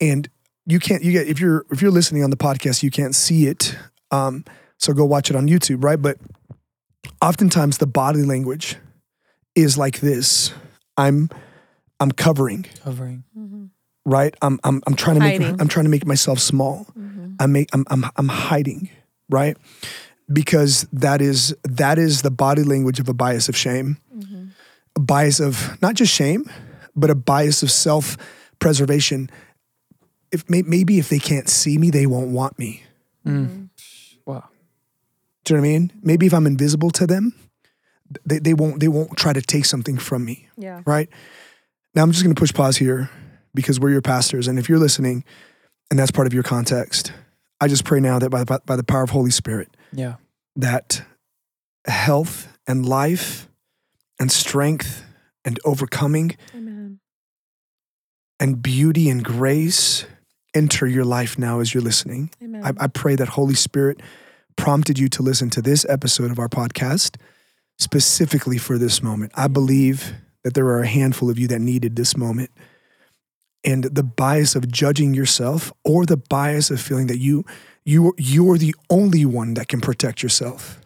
and 0.00 0.30
you 0.64 0.78
can't 0.78 1.02
you 1.02 1.12
get 1.12 1.26
if 1.26 1.40
you're 1.40 1.66
if 1.70 1.82
you're 1.82 1.90
listening 1.90 2.22
on 2.22 2.30
the 2.30 2.36
podcast, 2.36 2.82
you 2.82 2.90
can't 2.90 3.14
see 3.14 3.46
it. 3.48 3.76
Um, 4.10 4.44
so 4.78 4.92
go 4.92 5.04
watch 5.04 5.28
it 5.28 5.36
on 5.36 5.48
YouTube, 5.48 5.82
right? 5.82 6.00
But 6.00 6.18
oftentimes 7.20 7.78
the 7.78 7.86
body 7.86 8.22
language 8.22 8.76
is 9.56 9.76
like 9.76 9.98
this: 10.00 10.52
I'm 10.96 11.30
I'm 11.98 12.12
covering, 12.12 12.64
Covering. 12.84 13.24
right? 14.04 14.34
I'm 14.40 14.60
I'm 14.62 14.82
I'm 14.86 14.94
trying 14.94 15.16
to 15.16 15.20
make 15.20 15.40
I'm 15.60 15.68
trying 15.68 15.84
to 15.84 15.90
make 15.90 16.06
myself 16.06 16.38
small. 16.38 16.86
I 17.40 17.46
make 17.46 17.68
I'm 17.72 17.84
I'm 17.88 18.04
I'm 18.16 18.28
hiding, 18.28 18.88
right? 19.28 19.56
Because 20.30 20.86
that 20.92 21.22
is 21.22 21.54
that 21.64 21.98
is 21.98 22.22
the 22.22 22.30
body 22.30 22.62
language 22.62 23.00
of 23.00 23.08
a 23.08 23.14
bias 23.14 23.48
of 23.48 23.56
shame. 23.56 23.96
A 24.96 25.00
bias 25.00 25.40
of 25.40 25.80
not 25.80 25.94
just 25.94 26.12
shame, 26.12 26.50
but 26.94 27.08
a 27.08 27.14
bias 27.14 27.62
of 27.62 27.70
self-preservation. 27.70 29.30
If 30.30 30.44
maybe 30.50 30.98
if 30.98 31.08
they 31.08 31.18
can't 31.18 31.48
see 31.48 31.78
me, 31.78 31.90
they 31.90 32.04
won't 32.04 32.28
want 32.28 32.58
me. 32.58 32.82
Mm. 33.26 33.68
Wow. 34.26 34.48
Do 35.44 35.54
you 35.54 35.56
know 35.56 35.62
what 35.62 35.68
I 35.68 35.70
mean? 35.70 35.92
Maybe 36.02 36.26
if 36.26 36.34
I'm 36.34 36.46
invisible 36.46 36.90
to 36.90 37.06
them, 37.06 37.34
they, 38.26 38.38
they 38.38 38.54
won't 38.54 38.80
they 38.80 38.88
won't 38.88 39.16
try 39.16 39.32
to 39.32 39.40
take 39.40 39.64
something 39.64 39.96
from 39.96 40.24
me. 40.24 40.48
Yeah. 40.58 40.82
Right? 40.84 41.08
Now 41.94 42.02
I'm 42.02 42.12
just 42.12 42.22
gonna 42.22 42.34
push 42.34 42.52
pause 42.52 42.76
here 42.76 43.08
because 43.54 43.80
we're 43.80 43.90
your 43.90 44.02
pastors. 44.02 44.48
And 44.48 44.58
if 44.58 44.68
you're 44.68 44.78
listening 44.78 45.24
and 45.90 45.98
that's 45.98 46.10
part 46.10 46.26
of 46.26 46.34
your 46.34 46.42
context, 46.42 47.12
I 47.60 47.68
just 47.68 47.84
pray 47.84 48.00
now 48.00 48.18
that 48.18 48.30
by, 48.30 48.44
by, 48.44 48.58
by 48.66 48.76
the 48.76 48.84
power 48.84 49.02
of 49.02 49.10
Holy 49.10 49.30
Spirit, 49.30 49.68
Yeah. 49.92 50.16
that 50.56 51.02
health 51.86 52.48
and 52.66 52.84
life 52.86 53.48
and 54.18 54.30
strength 54.30 55.04
and 55.44 55.58
overcoming 55.64 56.36
Amen. 56.54 57.00
and 58.40 58.62
beauty 58.62 59.08
and 59.08 59.24
grace 59.24 60.04
enter 60.54 60.86
your 60.86 61.04
life 61.04 61.38
now 61.38 61.60
as 61.60 61.72
you're 61.72 61.82
listening. 61.82 62.30
Amen. 62.42 62.62
I, 62.64 62.72
I 62.84 62.86
pray 62.88 63.14
that 63.16 63.28
Holy 63.28 63.54
Spirit 63.54 64.00
prompted 64.56 64.98
you 64.98 65.08
to 65.10 65.22
listen 65.22 65.50
to 65.50 65.62
this 65.62 65.86
episode 65.88 66.30
of 66.30 66.38
our 66.38 66.48
podcast 66.48 67.16
specifically 67.78 68.58
for 68.58 68.76
this 68.76 69.02
moment. 69.02 69.32
I 69.36 69.46
believe 69.46 70.12
that 70.42 70.54
there 70.54 70.66
are 70.66 70.80
a 70.80 70.86
handful 70.86 71.30
of 71.30 71.38
you 71.38 71.46
that 71.48 71.60
needed 71.60 71.96
this 71.96 72.16
moment. 72.16 72.50
And 73.64 73.84
the 73.84 74.02
bias 74.02 74.54
of 74.54 74.70
judging 74.70 75.14
yourself 75.14 75.72
or 75.84 76.06
the 76.06 76.16
bias 76.16 76.70
of 76.70 76.80
feeling 76.80 77.06
that 77.08 77.18
you 77.18 77.44
you 77.88 78.12
you're 78.18 78.58
the 78.58 78.74
only 78.90 79.24
one 79.24 79.54
that 79.54 79.68
can 79.68 79.80
protect 79.80 80.22
yourself 80.22 80.80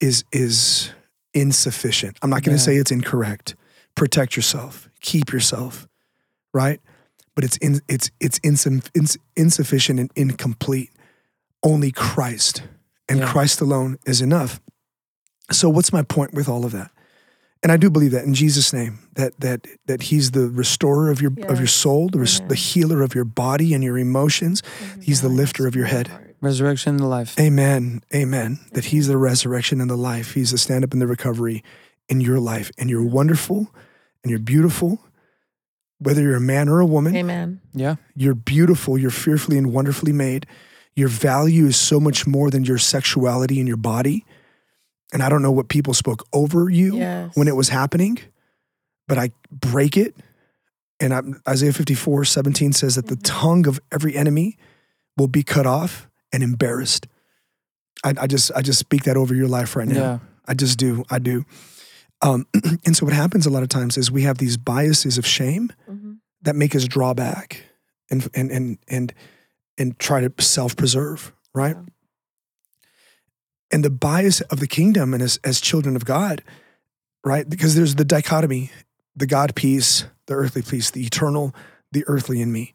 is 0.00 0.24
is 0.32 0.90
insufficient. 1.34 2.16
I'm 2.22 2.30
not 2.30 2.42
going 2.42 2.56
to 2.56 2.60
Yeah. 2.62 2.66
say 2.66 2.76
it's 2.76 2.90
incorrect. 2.90 3.54
Protect 3.94 4.36
yourself. 4.36 4.88
Keep 5.00 5.32
yourself. 5.32 5.86
Right? 6.54 6.80
But 7.34 7.44
it's 7.44 7.58
in, 7.58 7.80
it's 7.88 8.10
it's 8.18 8.38
insu- 8.40 8.88
ins- 8.94 9.18
insufficient 9.36 10.00
and 10.00 10.10
incomplete. 10.16 10.90
Only 11.62 11.92
Christ 11.92 12.62
and 13.08 13.18
Yeah. 13.18 13.30
Christ 13.32 13.60
alone 13.60 13.98
is 14.06 14.20
enough. 14.22 14.60
So 15.52 15.68
what's 15.68 15.92
my 15.92 16.02
point 16.02 16.32
with 16.32 16.48
all 16.48 16.64
of 16.64 16.72
that? 16.72 16.90
And 17.66 17.72
I 17.72 17.78
do 17.78 17.90
believe 17.90 18.12
that 18.12 18.22
in 18.22 18.32
Jesus' 18.32 18.72
name, 18.72 19.00
that 19.14 19.40
that 19.40 19.66
that 19.86 20.02
He's 20.02 20.30
the 20.30 20.48
restorer 20.48 21.10
of 21.10 21.20
your 21.20 21.32
of 21.48 21.58
your 21.58 21.66
soul, 21.66 22.08
the, 22.08 22.20
res- 22.20 22.40
the 22.46 22.54
healer 22.54 23.02
of 23.02 23.12
your 23.12 23.24
body 23.24 23.74
and 23.74 23.82
your 23.82 23.98
emotions. 23.98 24.62
He's 25.02 25.20
the 25.20 25.28
lifter 25.28 25.66
of 25.66 25.74
your 25.74 25.86
head. 25.86 26.08
Resurrection 26.40 26.90
and 26.90 27.00
the 27.00 27.08
life. 27.08 27.36
Amen. 27.40 28.04
Amen. 28.14 28.60
That 28.70 28.84
He's 28.84 29.08
the 29.08 29.18
resurrection 29.18 29.80
and 29.80 29.90
the 29.90 29.96
life. 29.96 30.34
He's 30.34 30.52
the 30.52 30.58
stand 30.58 30.84
up 30.84 30.92
and 30.92 31.02
the 31.02 31.08
recovery 31.08 31.64
in 32.08 32.20
your 32.20 32.38
life. 32.38 32.70
And 32.78 32.88
you're 32.88 33.04
wonderful 33.04 33.74
and 34.22 34.30
you're 34.30 34.38
beautiful. 34.38 35.00
Whether 35.98 36.22
you're 36.22 36.36
a 36.36 36.40
man 36.40 36.68
or 36.68 36.78
a 36.78 36.86
woman, 36.86 37.16
Amen. 37.16 37.62
Yeah. 37.74 37.96
you're 38.14 38.36
beautiful. 38.36 38.96
You're 38.96 39.10
fearfully 39.10 39.58
and 39.58 39.72
wonderfully 39.72 40.12
made. 40.12 40.46
Your 40.94 41.08
value 41.08 41.66
is 41.66 41.76
so 41.76 41.98
much 41.98 42.28
more 42.28 42.48
than 42.48 42.64
your 42.64 42.78
sexuality 42.78 43.58
and 43.58 43.66
your 43.66 43.76
body. 43.76 44.24
And 45.16 45.22
I 45.22 45.30
don't 45.30 45.40
know 45.40 45.50
what 45.50 45.68
people 45.70 45.94
spoke 45.94 46.26
over 46.34 46.68
you 46.68 46.98
Yes. 46.98 47.34
when 47.36 47.48
it 47.48 47.56
was 47.56 47.70
happening, 47.70 48.18
but 49.08 49.16
I 49.16 49.30
break 49.50 49.96
it. 49.96 50.14
And 51.00 51.14
i 51.14 51.22
Isaiah 51.48 51.72
54 51.72 52.26
17 52.26 52.74
says 52.74 52.96
that 52.96 53.06
the 53.06 53.16
tongue 53.16 53.66
of 53.66 53.80
every 53.90 54.14
enemy 54.14 54.58
will 55.16 55.26
be 55.28 55.42
cut 55.42 55.64
off 55.64 56.06
and 56.34 56.42
embarrassed. 56.42 57.06
I, 58.04 58.12
I 58.20 58.26
just 58.26 58.52
I 58.54 58.60
just 58.60 58.78
speak 58.78 59.04
that 59.04 59.16
over 59.16 59.34
your 59.34 59.48
life 59.48 59.74
right 59.74 59.88
now. 59.88 59.94
Yeah. 59.94 60.18
I 60.46 60.52
just 60.52 60.78
do. 60.78 61.02
I 61.08 61.18
do. 61.18 61.46
Um, 62.20 62.46
and 62.84 62.94
so 62.94 63.06
what 63.06 63.14
happens 63.14 63.46
a 63.46 63.50
lot 63.50 63.62
of 63.62 63.70
times 63.70 63.96
is 63.96 64.10
we 64.10 64.24
have 64.24 64.36
these 64.36 64.58
biases 64.58 65.16
of 65.16 65.26
shame 65.26 65.72
Mhm. 65.90 66.18
that 66.42 66.56
make 66.56 66.74
us 66.76 66.84
draw 66.84 67.14
back 67.14 67.62
and 68.10 68.28
and 68.34 68.50
and 68.50 68.78
and 68.86 69.14
and 69.78 69.98
try 69.98 70.20
to 70.20 70.30
self-preserve, 70.42 71.32
right? 71.54 71.74
Yeah. 71.76 71.82
And 73.70 73.84
the 73.84 73.90
bias 73.90 74.40
of 74.42 74.60
the 74.60 74.68
kingdom 74.68 75.12
and 75.12 75.22
as 75.22 75.38
as 75.42 75.60
children 75.60 75.96
of 75.96 76.04
God, 76.04 76.42
right? 77.24 77.48
Because 77.48 77.74
there's 77.74 77.96
the 77.96 78.04
dichotomy, 78.04 78.70
the 79.16 79.26
God 79.26 79.54
piece, 79.54 80.06
the 80.26 80.34
earthly 80.34 80.62
piece, 80.62 80.90
the 80.90 81.04
eternal, 81.04 81.54
the 81.92 82.04
earthly 82.06 82.40
in 82.40 82.52
me. 82.52 82.74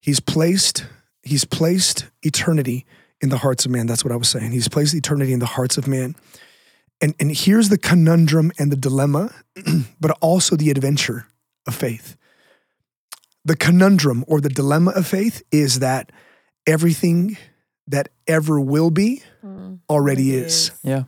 He's 0.00 0.20
placed 0.20 0.86
he's 1.22 1.44
placed 1.44 2.06
eternity 2.22 2.86
in 3.20 3.28
the 3.28 3.38
hearts 3.38 3.64
of 3.64 3.70
man. 3.70 3.86
That's 3.86 4.04
what 4.04 4.12
I 4.12 4.16
was 4.16 4.28
saying. 4.28 4.52
He's 4.52 4.68
placed 4.68 4.94
eternity 4.94 5.32
in 5.32 5.38
the 5.38 5.46
hearts 5.46 5.78
of 5.78 5.86
man. 5.86 6.14
And 7.00 7.14
and 7.18 7.34
here's 7.34 7.68
the 7.68 7.78
conundrum 7.78 8.52
and 8.58 8.70
the 8.70 8.76
dilemma, 8.76 9.34
but 10.00 10.10
also 10.20 10.56
the 10.56 10.70
adventure 10.70 11.26
of 11.66 11.74
faith. 11.74 12.16
The 13.44 13.56
conundrum 13.56 14.24
or 14.28 14.40
the 14.40 14.48
dilemma 14.48 14.92
of 14.92 15.06
faith 15.06 15.42
is 15.50 15.80
that 15.80 16.12
everything 16.66 17.36
that 17.88 18.08
ever 18.28 18.60
will 18.60 18.90
be 18.90 19.22
Mm. 19.44 19.78
already 19.88 20.34
is, 20.34 20.70
Yeah. 20.82 21.04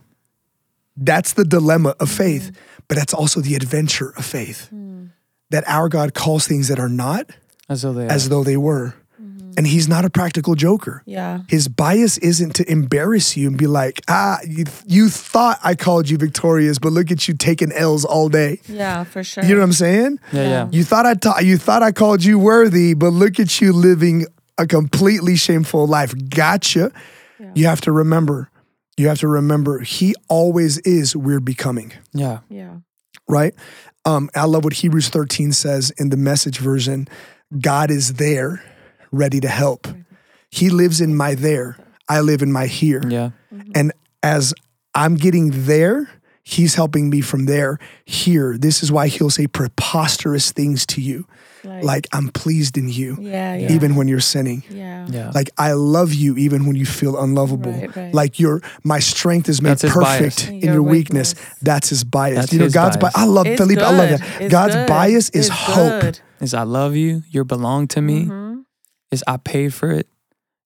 That's 0.97 1.33
the 1.33 1.43
dilemma 1.43 1.93
of 1.99 2.09
faith, 2.09 2.51
but 2.87 2.97
that's 2.97 3.13
also 3.13 3.41
the 3.41 3.55
adventure 3.55 4.13
of 4.17 4.25
faith. 4.25 4.69
Mm. 4.73 5.09
That 5.49 5.63
our 5.67 5.89
God 5.89 6.13
calls 6.13 6.47
things 6.47 6.67
that 6.69 6.79
are 6.79 6.89
not 6.89 7.29
As 7.69 7.81
though 7.81 7.93
they 7.93 8.07
as 8.07 8.29
though 8.29 8.43
they 8.43 8.57
were. 8.57 8.93
Mm-hmm. 9.21 9.51
And 9.57 9.67
he's 9.67 9.87
not 9.87 10.05
a 10.05 10.09
practical 10.09 10.55
joker. 10.55 11.03
Yeah. 11.05 11.41
His 11.47 11.67
bias 11.67 12.17
isn't 12.17 12.55
to 12.55 12.69
embarrass 12.71 13.37
you 13.37 13.47
and 13.47 13.57
be 13.57 13.67
like, 13.67 14.01
ah, 14.07 14.39
you, 14.45 14.65
you 14.85 15.09
thought 15.09 15.59
I 15.63 15.75
called 15.75 16.09
you 16.09 16.17
victorious, 16.17 16.79
but 16.79 16.91
look 16.93 17.11
at 17.11 17.27
you 17.27 17.33
taking 17.35 17.71
L's 17.71 18.05
all 18.05 18.27
day. 18.29 18.59
Yeah, 18.67 19.03
for 19.03 19.23
sure. 19.23 19.43
You 19.43 19.53
know 19.55 19.61
what 19.61 19.65
I'm 19.65 19.73
saying? 19.73 20.19
Yeah. 20.33 20.41
Yeah. 20.43 20.67
You 20.71 20.83
thought 20.83 21.05
I 21.05 21.13
ta- 21.13 21.39
you 21.39 21.57
thought 21.57 21.83
I 21.83 21.91
called 21.91 22.23
you 22.23 22.39
worthy, 22.39 22.93
but 22.95 23.09
look 23.09 23.39
at 23.39 23.61
you 23.61 23.71
living 23.73 24.25
a 24.57 24.65
completely 24.65 25.35
shameful 25.35 25.85
life. 25.87 26.13
Gotcha. 26.29 26.91
Yeah. 27.55 27.61
You 27.61 27.67
have 27.67 27.81
to 27.81 27.91
remember. 27.91 28.49
You 28.97 29.07
have 29.07 29.19
to 29.19 29.27
remember. 29.27 29.79
He 29.79 30.13
always 30.29 30.77
is. 30.79 31.15
We're 31.15 31.39
becoming 31.39 31.93
Yeah. 32.13 32.39
yeah. 32.49 32.77
right. 33.27 33.53
Um, 34.05 34.29
I 34.35 34.45
love 34.45 34.63
what 34.63 34.73
Hebrews 34.73 35.09
13 35.09 35.51
says 35.51 35.91
in 35.97 36.09
the 36.09 36.17
Message 36.17 36.59
version. 36.59 37.07
God 37.59 37.89
is 37.89 38.13
there, 38.15 38.61
ready 39.11 39.39
to 39.39 39.47
help. 39.47 39.87
He 40.51 40.69
lives 40.69 41.01
in 41.01 41.15
my 41.15 41.33
there. 41.35 41.77
I 42.07 42.21
live 42.21 42.41
in 42.43 42.51
my 42.51 42.67
here. 42.67 43.01
Yeah. 43.07 43.31
And 43.73 43.91
as 44.21 44.53
I'm 44.93 45.15
getting 45.15 45.65
there, 45.65 46.07
he's 46.47 46.75
helping 46.75 47.09
me 47.09 47.19
from 47.21 47.45
there 47.47 47.79
here. 48.05 48.57
This 48.57 48.81
is 48.83 48.91
why 48.91 49.07
he'll 49.09 49.29
say 49.31 49.47
preposterous 49.47 50.51
things 50.53 50.85
to 50.87 51.01
you. 51.01 51.25
Like 51.63 52.05
I'm 52.13 52.29
pleased 52.29 52.77
in 52.77 52.87
you, 52.89 53.17
yeah, 53.19 53.55
yeah. 53.55 53.71
even 53.73 53.95
when 53.95 54.07
you're 54.07 54.19
sinning. 54.19 54.63
yeah. 54.69 55.07
Yeah. 55.09 55.31
Like 55.33 55.49
I 55.57 55.71
love 55.73 56.13
you 56.13 56.37
even 56.37 56.67
when 56.67 56.75
you 56.75 56.85
feel 56.85 57.19
unlovable. 57.19 57.71
Right, 57.71 57.95
right. 57.95 58.13
Like 58.13 58.39
your 58.39 58.61
my 58.83 58.99
strength 58.99 59.49
is 59.49 59.63
made 59.63 59.77
That's 59.79 59.91
perfect 59.91 60.45
bias. 60.45 60.47
in 60.47 60.59
Your 60.61 60.73
your 60.75 60.83
weakness. 60.83 61.33
weakness. 61.33 61.59
That's 61.63 61.89
his 61.89 62.03
bias. 62.03 62.35
That's 62.37 62.53
you 62.53 62.59
know, 62.59 62.69
God's 62.69 62.97
bias. 62.97 63.13
bias. 63.15 63.25
I 63.25 63.25
love 63.25 63.47
It's 63.47 63.59
Felipe. 63.59 63.79
I 63.79 63.89
love 63.97 64.09
good. 64.09 64.19
that. 64.19 64.41
It's 64.41 64.51
God's 64.51 64.75
good. 64.75 64.87
bias 64.87 65.29
is 65.31 65.47
It's 65.47 65.49
hope. 65.49 66.01
good. 66.01 66.19
is 66.39 66.53
I 66.53 66.61
love 66.63 66.95
you. 66.95 67.23
You 67.31 67.43
belong 67.45 67.87
to 67.89 68.01
me. 68.01 68.25
Mhm. 68.25 68.63
Is 69.09 69.23
I 69.25 69.37
paid 69.37 69.73
for 69.73 69.89
it. 69.91 70.07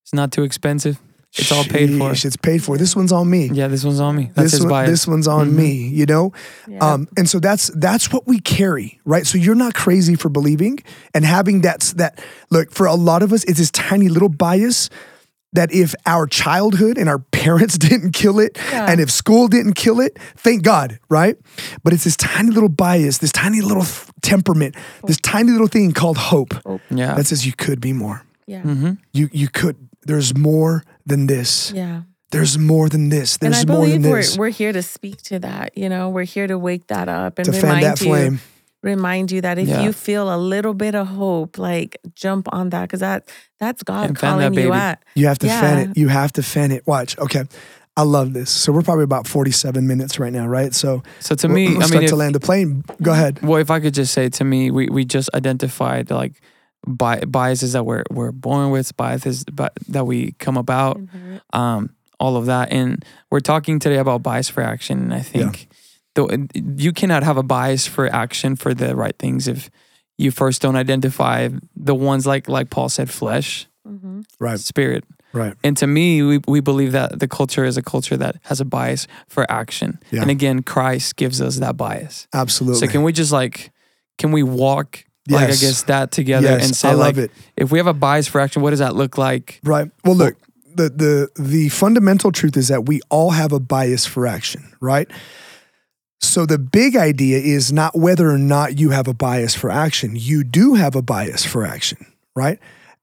It's 0.03 0.13
not 0.13 0.33
too 0.33 0.43
expensive. 0.43 0.99
It's 1.37 1.51
all 1.51 1.63
paid 1.63 1.89
for. 1.91 2.11
Sheesh, 2.11 2.25
It's 2.25 2.35
paid 2.37 2.63
for. 2.63 2.77
This 2.77 2.95
one's 2.95 3.11
on 3.11 3.29
me. 3.29 3.49
Yeah, 3.53 3.67
this 3.67 3.83
one's 3.83 3.99
on 3.99 4.15
me. 4.15 4.31
That's 4.33 4.45
this 4.47 4.51
his 4.53 4.61
one, 4.61 4.69
bias. 4.69 4.89
this 4.89 5.07
one's 5.07 5.27
on 5.27 5.51
Mhm. 5.51 5.55
me. 5.55 5.87
You 5.89 6.05
know, 6.07 6.33
Yeah. 6.67 6.79
um, 6.79 7.07
and 7.17 7.29
so 7.29 7.39
that's 7.39 7.69
that's 7.75 8.11
what 8.11 8.27
we 8.27 8.39
carry, 8.39 8.99
right? 9.05 9.27
So 9.27 9.37
you're 9.37 9.55
not 9.55 9.73
crazy 9.75 10.15
for 10.15 10.29
believing 10.29 10.79
and 11.13 11.23
having 11.25 11.61
that 11.61 11.93
that 11.97 12.19
look 12.49 12.71
for 12.71 12.87
a 12.87 12.95
lot 12.95 13.21
of 13.21 13.31
us. 13.31 13.43
It's 13.43 13.59
this 13.59 13.69
tiny 13.71 14.09
little 14.09 14.29
bias 14.29 14.89
that 15.53 15.71
if 15.71 15.93
our 16.05 16.25
childhood 16.27 16.97
and 16.97 17.07
our 17.09 17.19
parents 17.31 17.77
didn't 17.77 18.11
kill 18.13 18.39
it, 18.39 18.57
Yeah. 18.71 18.87
and 18.89 18.99
if 18.99 19.09
school 19.11 19.47
didn't 19.47 19.73
kill 19.73 19.99
it, 19.99 20.17
thank 20.35 20.63
God, 20.63 20.99
right? 21.09 21.37
But 21.83 21.93
it's 21.93 22.03
this 22.05 22.17
tiny 22.17 22.49
little 22.51 22.69
bias, 22.69 23.19
this 23.19 23.31
tiny 23.31 23.61
little 23.61 23.83
th- 23.83 24.07
temperament, 24.21 24.75
this 25.05 25.17
tiny 25.17 25.51
little 25.51 25.67
thing 25.67 25.91
called 25.93 26.17
hope 26.17 26.53
yeah. 26.89 27.13
that 27.15 27.27
says 27.27 27.45
you 27.45 27.53
could 27.53 27.79
be 27.81 27.93
more. 27.93 28.23
yeah. 28.47 28.61
mm-hmm. 28.63 28.91
You 29.13 29.29
you 29.31 29.47
could. 29.47 29.75
There's 30.05 30.35
more 30.35 30.83
than 31.09 31.27
this. 31.27 31.71
Yeah. 31.75 32.03
There's 32.31 32.57
more 32.57 32.87
than 32.89 33.09
this. 33.09 33.37
There's 33.37 33.65
more 33.67 33.85
than 33.87 34.01
believe 34.01 34.11
we're 34.11 34.21
this. 34.21 34.37
we're 34.37 34.49
here 34.49 34.71
to 34.71 34.81
speak 34.83 35.21
to 35.23 35.39
that. 35.39 35.75
You 35.75 35.89
know, 35.89 36.09
we're 36.09 36.23
here 36.29 36.47
to 36.47 36.57
wake 36.57 36.87
that 36.87 37.09
up 37.09 37.39
and 37.39 37.45
to 37.45 37.51
fan 37.51 37.63
remind 37.63 37.83
that 37.85 37.99
you, 38.01 38.07
flame. 38.07 38.39
remind 38.83 39.31
you 39.31 39.41
that 39.41 39.57
if 39.57 39.67
Yeah. 39.67 39.81
you 39.81 39.91
feel 39.93 40.33
a 40.33 40.37
little 40.37 40.73
bit 40.75 40.93
of 40.95 41.07
hope, 41.07 41.57
like 41.57 41.97
jump 42.15 42.47
on 42.53 42.69
that 42.69 42.83
because 42.83 42.99
that 43.01 43.27
that's 43.59 43.81
God 43.83 44.09
And 44.09 44.17
fan 44.19 44.37
that 44.37 44.43
calling 44.43 44.53
you 44.53 44.69
baby. 44.69 44.79
at. 44.79 45.03
You 45.15 45.25
have 45.27 45.39
to 45.39 45.47
fan 45.47 45.89
it. 45.89 45.97
You 45.97 46.07
have 46.09 46.31
to 46.33 46.43
fan 46.43 46.71
it. 46.71 46.85
Watch. 46.87 47.17
Okay. 47.17 47.43
I 47.97 48.03
love 48.03 48.31
this. 48.33 48.49
So 48.51 48.71
we're 48.71 48.83
probably 48.83 49.03
about 49.03 49.27
47 49.27 49.85
minutes 49.85 50.19
right 50.19 50.31
now, 50.31 50.47
right? 50.47 50.73
So 50.73 51.01
So 51.19 51.35
to 51.35 51.47
we'll- 51.47 51.55
me, 51.55 51.67
we'll 51.69 51.83
I 51.83 51.87
start 51.87 52.01
mean, 52.01 52.09
to 52.09 52.15
if, 52.15 52.19
land 52.19 52.35
the 52.35 52.39
plane. 52.39 52.83
Go 53.01 53.11
ahead. 53.11 53.41
well, 53.41 53.59
if 53.59 53.69
I 53.71 53.79
could 53.81 53.93
just 53.95 54.13
say 54.13 54.29
to 54.29 54.43
me, 54.45 54.69
we 54.71 54.87
we 54.87 55.03
just 55.03 55.29
identified 55.33 56.11
like 56.11 56.33
bi- 56.87 57.21
biases 57.25 57.73
that 57.73 57.85
we're 57.85 58.03
we're 58.09 58.31
born 58.31 58.71
with, 58.71 58.95
biases 58.97 59.43
but 59.45 59.73
that 59.87 60.05
we 60.05 60.33
come 60.33 60.57
about, 60.57 60.99
um, 61.53 61.89
all 62.19 62.35
of 62.37 62.45
that. 62.47 62.71
And 62.71 63.03
we're 63.31 63.39
talking 63.39 63.79
today 63.79 63.97
about 63.97 64.23
bias 64.23 64.49
for 64.49 64.61
action. 64.61 64.99
And 64.99 65.13
I 65.13 65.21
think 65.21 65.67
the, 66.15 66.47
you 66.77 66.91
cannot 66.91 67.23
have 67.23 67.37
a 67.37 67.43
bias 67.43 67.87
for 67.87 68.07
action 68.13 68.55
for 68.55 68.73
the 68.73 68.95
right 68.95 69.17
things 69.17 69.47
if 69.47 69.69
you 70.17 70.31
first 70.31 70.61
don't 70.61 70.75
identify 70.75 71.49
the 71.75 71.95
ones 71.95 72.25
like 72.27 72.49
like 72.49 72.69
Paul 72.69 72.89
said, 72.89 73.09
flesh, 73.09 73.65
Mm-hmm. 73.87 74.21
Right. 74.39 74.59
spirit. 74.59 75.03
Right. 75.33 75.53
And 75.63 75.75
to 75.77 75.87
me, 75.87 76.21
we, 76.21 76.39
we 76.47 76.59
believe 76.59 76.91
that 76.91 77.19
the 77.19 77.27
culture 77.27 77.63
is 77.65 77.77
a 77.77 77.81
culture 77.81 78.17
that 78.17 78.35
has 78.43 78.59
a 78.59 78.65
bias 78.65 79.07
for 79.27 79.49
action. 79.49 79.99
Yeah. 80.11 80.21
And 80.23 80.29
again, 80.29 80.61
Christ 80.63 81.15
gives 81.15 81.41
us 81.41 81.57
that 81.57 81.77
bias. 81.77 82.27
Absolutely. 82.33 82.79
So 82.79 82.91
can 82.91 83.03
we 83.03 83.13
just 83.13 83.31
like, 83.31 83.71
can 84.17 84.31
we 84.31 84.43
walk 84.43 85.05
like 85.29 85.43
I 85.49 85.55
guess 85.55 85.83
that 85.83 86.11
together 86.11 86.47
Yes, 86.47 86.65
and 86.65 86.75
say 86.75 86.89
I 86.89 86.93
love 86.93 87.17
like, 87.17 87.25
it. 87.25 87.31
if 87.57 87.71
we 87.71 87.77
have 87.79 87.87
a 87.87 87.93
bias 87.93 88.27
for 88.27 88.39
action, 88.41 88.61
what 88.61 88.71
does 88.71 88.79
that 88.79 88.95
look 88.95 89.17
like? 89.17 89.59
Right. 89.63 89.89
Well, 90.05 90.15
look, 90.15 90.35
the 90.75 90.89
the 90.89 91.29
the 91.41 91.69
fundamental 91.69 92.31
truth 92.31 92.55
is 92.57 92.67
that 92.69 92.85
we 92.87 93.01
all 93.09 93.31
have 93.31 93.51
a 93.51 93.59
bias 93.59 94.05
for 94.05 94.25
action, 94.27 94.71
right? 94.79 95.09
So 96.21 96.45
the 96.45 96.57
big 96.57 96.95
idea 96.97 97.37
is 97.39 97.71
not 97.71 97.97
whether 97.97 98.29
or 98.29 98.37
not 98.37 98.77
you 98.77 98.89
have 98.89 99.07
a 99.07 99.13
bias 99.13 99.55
for 99.55 99.69
action. 99.71 100.13
You 100.15 100.43
do 100.43 100.73
have 100.73 100.95
a 100.95 101.01
bias 101.01 101.45
for 101.45 101.65
action, 101.65 102.05
right? 102.35 102.59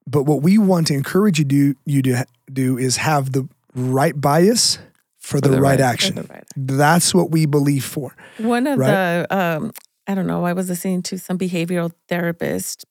But 0.06 0.24
what 0.24 0.42
we 0.42 0.58
want 0.58 0.86
to 0.88 0.94
encourage 0.94 1.38
you 1.38 1.44
do 1.44 1.74
you 1.86 2.02
to 2.02 2.26
do 2.52 2.76
is 2.78 2.98
have 2.98 3.32
the 3.32 3.48
right 3.74 4.18
bias 4.20 4.78
for, 5.18 5.40
the, 5.40 5.48
the 5.48 5.60
right, 5.60 5.70
right- 5.70 5.80
action. 5.80 6.14
the 6.16 6.22
right- 6.24 6.44
That's 6.56 7.12
what 7.14 7.30
we 7.30 7.46
believe 7.46 7.84
for. 7.84 8.14
One 8.38 8.66
of 8.66 8.78
Right. 8.78 8.88
the, 8.90 9.26
um, 9.36 9.72
I 10.06 10.14
don't 10.14 10.26
know, 10.26 10.44
I 10.44 10.52
was 10.52 10.68
listening 10.68 11.02
to 11.02 11.18
some 11.18 11.38
behavioral 11.38 11.92
therapist 12.08 12.84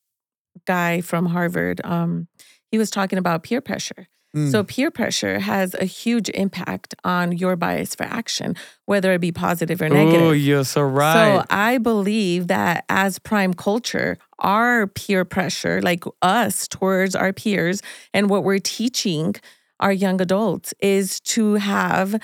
guy 0.66 1.02
from 1.02 1.28
Harvard. 1.28 1.82
Um, 1.84 2.28
he 2.72 2.78
was 2.78 2.90
talking 2.90 3.18
about 3.18 3.44
peer 3.44 3.62
pressure. 3.62 4.08
Mm. 4.36 4.52
So, 4.52 4.64
peer 4.64 4.92
pressure 4.92 5.40
has 5.40 5.76
a 5.76 5.86
huge 5.86 6.30
impact 6.30 6.94
on 7.06 7.32
your 7.32 7.56
bias 7.56 7.96
for 7.96 8.04
action, 8.04 8.56
whether 8.86 9.14
it 9.14 9.22
be 9.22 9.32
positive 9.32 9.82
or 9.82 9.88
negative. 9.88 10.22
Oh, 10.22 10.32
you're 10.32 10.66
so 10.66 10.82
right. 10.82 11.14
So 11.14 11.46
I 11.50 11.78
believe 11.78 12.48
that 12.48 12.84
as 12.90 13.18
prime 13.18 13.54
culture, 13.54 14.18
our 14.40 14.88
peer 14.88 15.24
pressure, 15.24 15.82
like 15.82 16.04
us 16.22 16.68
towards 16.68 17.16
our 17.16 17.32
peers, 17.32 17.82
and 18.14 18.30
what 18.30 18.44
we're 18.44 18.60
teaching 18.60 19.36
our 19.80 19.94
young 19.94 20.20
adults 20.20 20.74
is 20.82 21.20
to 21.22 21.56
have 21.56 22.20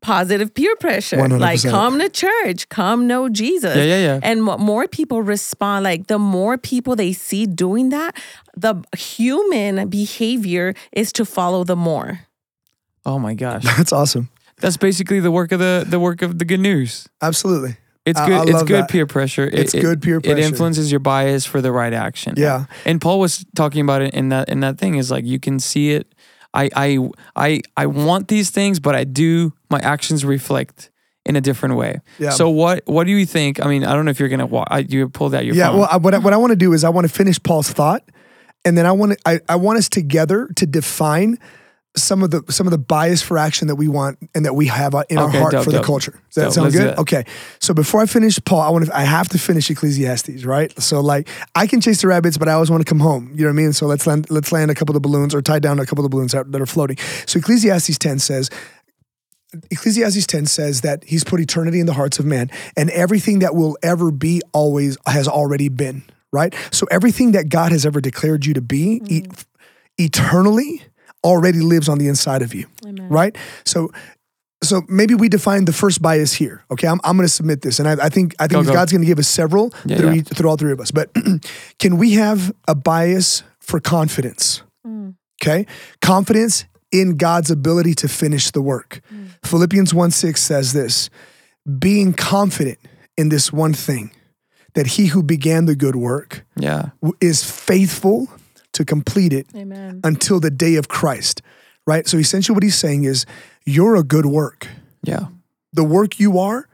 positive 0.00 0.54
peer 0.54 0.74
pressure. 0.76 1.16
Like 1.28 1.60
100%. 1.60 1.70
come 1.70 1.98
to 1.98 2.08
church, 2.08 2.68
come 2.68 3.06
know 3.06 3.28
Jesus. 3.28 3.76
yeah, 3.76 3.82
yeah, 3.84 3.98
yeah. 3.98 4.20
And 4.22 4.46
what 4.46 4.60
more 4.60 4.86
people 4.86 5.22
respond, 5.22 5.84
like 5.84 6.06
the 6.06 6.18
more 6.18 6.56
people 6.58 6.96
they 6.96 7.12
see 7.12 7.46
doing 7.46 7.88
that, 7.90 8.16
the 8.56 8.82
human 8.96 9.88
behavior 9.88 10.74
is 10.92 11.12
to 11.12 11.24
follow 11.24 11.64
the 11.64 11.76
more. 11.76 12.20
Oh 13.04 13.18
my 13.18 13.34
gosh. 13.34 13.64
That's 13.76 13.92
awesome. 13.92 14.28
That's 14.60 14.76
basically 14.76 15.20
the 15.20 15.30
work 15.30 15.52
of 15.52 15.60
the 15.60 15.84
the 15.88 16.00
work 16.00 16.22
of 16.22 16.38
the 16.38 16.44
good 16.44 16.60
news. 16.60 17.08
Absolutely. 17.22 17.76
It's 18.04 18.20
good. 18.20 18.32
I 18.32 18.42
it's 18.42 18.62
good 18.62 18.84
that. 18.84 18.90
peer 18.90 19.06
pressure. 19.06 19.44
It- 19.44 19.54
It's 19.58 19.74
it- 19.74 19.80
good 19.82 20.00
peer 20.00 20.18
It 20.24 20.38
influences 20.38 20.90
your 20.90 21.00
bias 21.00 21.44
for 21.44 21.60
the 21.60 21.70
right 21.70 21.92
action. 21.92 22.34
Yeah. 22.36 22.64
And 22.86 23.00
Paul 23.00 23.20
was 23.20 23.44
talking 23.54 23.82
about 23.82 24.02
it 24.02 24.14
in 24.14 24.30
that 24.30 24.48
in 24.48 24.60
that 24.60 24.78
thing 24.78 24.96
is 24.96 25.10
like 25.10 25.24
you 25.26 25.38
can 25.38 25.58
see 25.60 25.90
it. 25.90 26.06
I 26.54 26.70
I 26.74 27.08
I 27.36 27.60
I 27.76 27.86
want 27.86 28.28
these 28.28 28.50
things, 28.50 28.80
but 28.80 28.94
I 28.94 29.04
do 29.04 29.52
my 29.70 29.78
actions 29.80 30.24
reflect 30.24 30.90
in 31.24 31.36
a 31.36 31.40
different 31.40 31.76
way. 31.76 32.00
Yeah. 32.18 32.30
So 32.30 32.48
what 32.48 32.82
what 32.86 33.04
do 33.04 33.12
you 33.12 33.26
think? 33.26 33.64
I 33.64 33.68
mean, 33.68 33.84
I 33.84 33.92
don't 33.92 34.04
know 34.06 34.10
if 34.10 34.18
you're 34.18 34.30
gonna 34.30 34.46
wa- 34.46 34.64
I, 34.68 34.78
you 34.78 35.08
pulled 35.08 35.34
out 35.34 35.44
your 35.44 35.54
yeah. 35.54 35.68
phone. 35.68 35.80
Well, 35.80 35.88
I, 35.90 35.96
what 35.98 36.14
I, 36.14 36.18
what 36.18 36.32
I 36.32 36.36
want 36.38 36.50
to 36.50 36.56
do 36.56 36.72
is 36.72 36.84
I 36.84 36.88
want 36.88 37.06
to 37.06 37.12
finish 37.12 37.40
Paul's 37.42 37.70
thought, 37.70 38.02
and 38.64 38.76
then 38.76 38.86
I 38.86 38.92
want 38.92 39.20
I, 39.26 39.40
I 39.48 39.56
want 39.56 39.78
us 39.78 39.88
together 39.88 40.48
to 40.56 40.66
define 40.66 41.38
some 42.02 42.22
of 42.22 42.30
the 42.30 42.42
some 42.48 42.66
of 42.66 42.70
the 42.70 42.78
bias 42.78 43.22
for 43.22 43.38
action 43.38 43.68
that 43.68 43.76
we 43.76 43.88
want 43.88 44.18
and 44.34 44.44
that 44.44 44.54
we 44.54 44.66
have 44.66 44.94
in 45.08 45.18
our 45.18 45.28
Okay, 45.28 45.38
heart 45.38 45.52
dope, 45.52 45.64
for 45.64 45.70
the 45.70 45.82
culture. 45.82 46.12
Does 46.12 46.34
that 46.34 46.42
Dope, 46.42 46.52
sound 46.52 46.64
let's 46.64 46.76
good? 46.76 46.98
Okay. 46.98 47.24
So 47.60 47.74
before 47.74 48.00
I 48.00 48.06
finish 48.06 48.38
Paul, 48.44 48.60
I 48.60 48.70
want 48.70 48.86
to 48.86 48.96
I 48.96 49.02
have 49.02 49.28
to 49.30 49.38
finish 49.38 49.70
Ecclesiastes, 49.70 50.44
right? 50.44 50.72
So 50.80 51.00
like 51.00 51.28
I 51.54 51.66
can 51.66 51.80
chase 51.80 52.02
the 52.02 52.08
rabbits, 52.08 52.38
but 52.38 52.48
I 52.48 52.52
always 52.52 52.70
want 52.70 52.84
to 52.84 52.88
come 52.88 53.00
home. 53.00 53.30
You 53.34 53.42
know 53.42 53.48
what 53.48 53.60
I 53.60 53.62
mean? 53.62 53.72
So 53.72 53.86
let's 53.86 54.06
land 54.06 54.30
let's 54.30 54.52
land 54.52 54.70
a 54.70 54.74
couple 54.74 54.96
of 54.96 55.02
the 55.02 55.08
balloons 55.08 55.34
or 55.34 55.42
tie 55.42 55.58
down 55.58 55.78
a 55.78 55.86
couple 55.86 56.04
of 56.04 56.10
the 56.10 56.14
balloons 56.14 56.32
that, 56.32 56.50
that 56.52 56.60
are 56.60 56.66
floating. 56.66 56.96
So 57.26 57.38
Ecclesiastes 57.38 57.98
10 57.98 58.18
says 58.18 58.50
Ecclesiastes 59.70 60.26
10 60.26 60.46
says 60.46 60.82
that 60.82 61.04
he's 61.04 61.24
put 61.24 61.40
eternity 61.40 61.80
in 61.80 61.86
the 61.86 61.94
hearts 61.94 62.18
of 62.18 62.26
man 62.26 62.50
and 62.76 62.90
everything 62.90 63.38
that 63.38 63.54
will 63.54 63.78
ever 63.82 64.10
be 64.10 64.42
always 64.52 64.98
has 65.06 65.26
already 65.26 65.68
been, 65.68 66.02
right? 66.32 66.54
So 66.70 66.86
everything 66.90 67.32
that 67.32 67.48
God 67.48 67.72
has 67.72 67.86
ever 67.86 68.00
declared 68.00 68.44
you 68.44 68.54
to 68.54 68.60
be 68.60 69.00
e- 69.06 69.22
mm-hmm. 69.22 69.32
eternally 69.96 70.82
already 71.24 71.60
lives 71.60 71.88
on 71.88 71.98
the 71.98 72.08
inside 72.08 72.42
of 72.42 72.54
you, 72.54 72.66
right? 72.84 73.36
So 73.64 73.90
so 74.62 74.82
maybe 74.88 75.14
we 75.14 75.28
define 75.28 75.66
the 75.66 75.72
first 75.72 76.02
bias 76.02 76.32
here. 76.32 76.64
Okay, 76.70 76.88
I'm, 76.88 77.00
I'm 77.04 77.16
going 77.16 77.26
to 77.26 77.32
submit 77.32 77.62
this, 77.62 77.78
and 77.78 77.88
I, 77.88 78.06
I 78.06 78.08
think 78.08 78.34
I 78.38 78.48
think 78.48 78.64
Go, 78.64 78.70
go. 78.70 78.72
God's 78.72 78.92
going 78.92 79.02
to 79.02 79.06
give 79.06 79.18
us 79.18 79.28
several 79.28 79.72
Yeah, 79.84 79.98
through, 79.98 80.08
yeah. 80.10 80.14
each- 80.16 80.28
through 80.28 80.50
all 80.50 80.56
three 80.56 80.72
of 80.72 80.80
us. 80.80 80.90
But 80.90 81.10
can 81.78 81.96
we 81.96 82.12
have 82.14 82.52
a 82.66 82.74
bias 82.74 83.42
for 83.60 83.80
confidence? 83.80 84.62
Mm. 84.86 85.14
Okay, 85.40 85.66
confidence 86.02 86.64
in 86.90 87.16
God's 87.16 87.50
ability 87.50 87.94
to 87.94 88.08
finish 88.08 88.50
the 88.50 88.62
work. 88.62 89.00
Mm. 89.12 89.28
Philippians 89.44 89.94
1 89.94 90.10
6 90.10 90.42
says 90.42 90.72
this 90.72 91.10
being 91.78 92.12
confident 92.12 92.78
in 93.16 93.28
this 93.28 93.52
one 93.52 93.74
thing, 93.74 94.10
that 94.74 94.86
he 94.86 95.06
who 95.06 95.22
began 95.22 95.66
the 95.66 95.76
good 95.76 95.96
work 95.96 96.44
yeah. 96.56 96.90
is 97.20 97.44
faithful 97.44 98.28
to 98.78 98.84
complete 98.84 99.32
it 99.32 99.48
Amen. 99.56 100.00
until 100.04 100.38
the 100.38 100.50
day 100.52 100.76
of 100.76 100.86
Christ, 100.86 101.42
right? 101.84 102.06
So 102.06 102.16
essentially, 102.16 102.54
what 102.54 102.62
he's 102.62 102.78
saying 102.78 103.02
is, 103.04 103.26
you're 103.66 103.96
a 103.96 104.04
good 104.04 104.24
work. 104.24 104.68
Yeah. 105.02 105.26
The 105.72 105.82
work 105.82 106.20
you 106.20 106.38
are, 106.38 106.68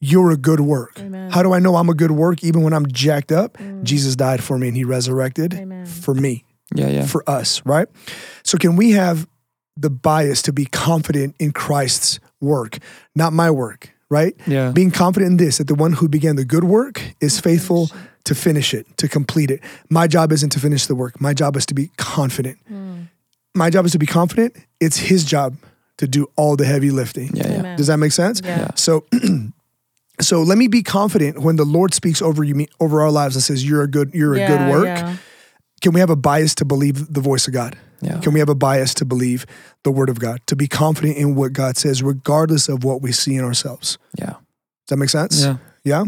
you're 0.00 0.32
a 0.32 0.36
good 0.36 0.58
work. 0.60 0.98
Amen. 0.98 1.30
How 1.30 1.42
do 1.44 1.54
I 1.54 1.60
know 1.60 1.76
I'm 1.76 1.88
a 1.88 1.94
good 1.94 2.10
work 2.10 2.42
even 2.42 2.62
when 2.62 2.72
I'm 2.72 2.86
jacked 2.88 3.30
up? 3.30 3.56
Mm. 3.58 3.84
Jesus 3.84 4.16
died 4.16 4.42
for 4.42 4.58
me 4.58 4.66
and 4.68 4.76
he 4.76 4.82
resurrected 4.82 5.54
Amen. 5.54 5.86
for 5.86 6.14
me, 6.14 6.44
Yeah. 6.74 6.88
Yeah. 6.88 7.06
for 7.06 7.22
us, 7.30 7.64
right? 7.64 7.86
So, 8.42 8.58
can 8.58 8.74
we 8.74 8.90
have 8.90 9.28
the 9.76 9.90
bias 9.90 10.42
to 10.42 10.52
be 10.52 10.64
confident 10.66 11.36
in 11.38 11.52
Christ's 11.52 12.18
work, 12.40 12.78
not 13.14 13.32
my 13.32 13.50
work, 13.52 13.90
right? 14.10 14.34
Yeah. 14.48 14.72
Being 14.72 14.90
confident 14.90 15.30
in 15.30 15.36
this, 15.36 15.58
that 15.58 15.68
the 15.68 15.74
one 15.76 15.92
who 15.92 16.08
began 16.08 16.34
the 16.36 16.44
good 16.44 16.64
work 16.64 17.00
is 17.20 17.38
oh 17.38 17.42
faithful 17.42 17.90
to 18.24 18.34
finish 18.34 18.74
it, 18.74 18.86
to 18.98 19.08
complete 19.08 19.50
it. 19.50 19.60
My 19.90 20.06
job 20.06 20.32
isn't 20.32 20.50
to 20.50 20.60
finish 20.60 20.86
the 20.86 20.94
work. 20.94 21.20
My 21.20 21.34
job 21.34 21.56
is 21.56 21.66
to 21.66 21.74
be 21.74 21.90
confident. 21.96 22.58
Hmm. 22.66 23.02
My 23.54 23.70
job 23.70 23.84
is 23.84 23.92
to 23.92 23.98
be 23.98 24.06
confident. 24.06 24.56
It's 24.80 24.96
his 24.96 25.24
job 25.24 25.56
to 25.98 26.08
do 26.08 26.28
all 26.36 26.56
the 26.56 26.64
heavy 26.64 26.90
lifting. 26.90 27.36
Yeah. 27.36 27.50
Yeah. 27.62 27.76
Does 27.76 27.86
that 27.86 27.98
make 27.98 28.12
sense? 28.12 28.40
Yeah. 28.44 28.70
So 28.74 29.04
so 30.20 30.42
let 30.42 30.58
me 30.58 30.68
be 30.68 30.82
confident 30.82 31.38
when 31.38 31.56
the 31.56 31.64
Lord 31.64 31.94
speaks 31.94 32.22
over 32.22 32.42
you 32.42 32.66
over 32.80 33.02
our 33.02 33.10
lives 33.10 33.36
and 33.36 33.42
says 33.42 33.64
you're 33.66 33.82
a 33.82 33.88
good 33.88 34.12
you're 34.14 34.34
a 34.34 34.46
good 34.46 34.70
work. 34.70 34.86
yeah. 34.86 35.16
Can 35.82 35.92
we 35.92 36.00
have 36.00 36.10
a 36.10 36.16
bias 36.16 36.54
to 36.56 36.64
believe 36.64 37.12
the 37.12 37.20
voice 37.20 37.46
of 37.46 37.52
God? 37.52 37.76
Yeah. 38.00 38.18
Can 38.20 38.32
we 38.32 38.38
have 38.40 38.48
a 38.48 38.54
bias 38.54 38.94
to 38.94 39.04
believe 39.04 39.44
the 39.82 39.90
word 39.90 40.08
of 40.08 40.18
God? 40.18 40.40
To 40.46 40.56
be 40.56 40.66
confident 40.66 41.16
in 41.16 41.34
what 41.34 41.52
God 41.52 41.76
says 41.76 42.02
regardless 42.02 42.68
of 42.68 42.84
what 42.84 43.02
we 43.02 43.12
see 43.12 43.36
in 43.36 43.44
ourselves. 43.44 43.98
Yeah. 44.18 44.30
Does 44.30 44.88
that 44.88 44.96
make 44.96 45.10
sense? 45.10 45.42
Yeah. 45.42 45.56
Yeah. 45.84 46.04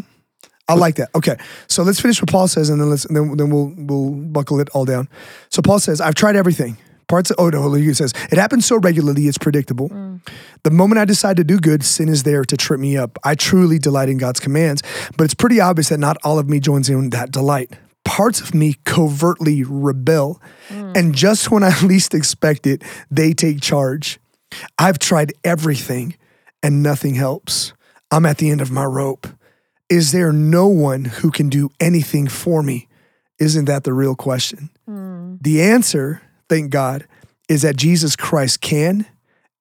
I 0.68 0.74
like 0.74 0.96
that. 0.96 1.10
Okay. 1.14 1.36
So 1.68 1.82
let's 1.82 2.00
finish 2.00 2.20
what 2.20 2.30
Paul 2.30 2.48
says 2.48 2.70
and 2.70 2.80
then 2.80 2.90
let's 2.90 3.04
then, 3.04 3.36
then 3.36 3.50
we'll 3.50 3.72
we'll 3.76 4.10
buckle 4.10 4.60
it 4.60 4.68
all 4.70 4.84
down. 4.84 5.08
So 5.48 5.62
Paul 5.62 5.78
says, 5.78 6.00
I've 6.00 6.14
tried 6.14 6.36
everything. 6.36 6.76
Parts 7.08 7.30
of 7.30 7.36
oh 7.38 7.50
no, 7.50 7.72
he 7.74 7.94
says, 7.94 8.12
it 8.32 8.38
happens 8.38 8.66
so 8.66 8.78
regularly, 8.78 9.28
it's 9.28 9.38
predictable. 9.38 9.90
Mm. 9.90 10.20
The 10.64 10.72
moment 10.72 10.98
I 10.98 11.04
decide 11.04 11.36
to 11.36 11.44
do 11.44 11.58
good, 11.58 11.84
sin 11.84 12.08
is 12.08 12.24
there 12.24 12.44
to 12.44 12.56
trip 12.56 12.80
me 12.80 12.96
up. 12.96 13.16
I 13.22 13.36
truly 13.36 13.78
delight 13.78 14.08
in 14.08 14.18
God's 14.18 14.40
commands, 14.40 14.82
but 15.16 15.24
it's 15.24 15.34
pretty 15.34 15.60
obvious 15.60 15.90
that 15.90 16.00
not 16.00 16.16
all 16.24 16.40
of 16.40 16.48
me 16.48 16.58
joins 16.58 16.90
in 16.90 17.10
that 17.10 17.30
delight. 17.30 17.72
Parts 18.04 18.40
of 18.40 18.54
me 18.54 18.74
covertly 18.84 19.62
rebel, 19.62 20.42
mm. 20.68 20.96
and 20.96 21.14
just 21.14 21.50
when 21.50 21.62
I 21.62 21.80
least 21.84 22.12
expect 22.12 22.66
it, 22.66 22.82
they 23.08 23.32
take 23.32 23.60
charge. 23.60 24.18
I've 24.76 24.98
tried 24.98 25.32
everything 25.44 26.16
and 26.60 26.82
nothing 26.82 27.14
helps. 27.14 27.72
I'm 28.10 28.26
at 28.26 28.38
the 28.38 28.50
end 28.50 28.60
of 28.60 28.72
my 28.72 28.84
rope. 28.84 29.28
Is 29.88 30.12
there 30.12 30.32
no 30.32 30.66
one 30.66 31.04
who 31.04 31.30
can 31.30 31.48
do 31.48 31.70
anything 31.80 32.26
for 32.28 32.62
me? 32.62 32.88
Isn't 33.38 33.66
that 33.66 33.84
the 33.84 33.92
real 33.92 34.14
question? 34.16 34.70
Hmm. 34.86 35.36
The 35.40 35.62
answer, 35.62 36.22
thank 36.48 36.70
God, 36.70 37.06
is 37.48 37.62
that 37.62 37.76
Jesus 37.76 38.16
Christ 38.16 38.60
can 38.60 39.06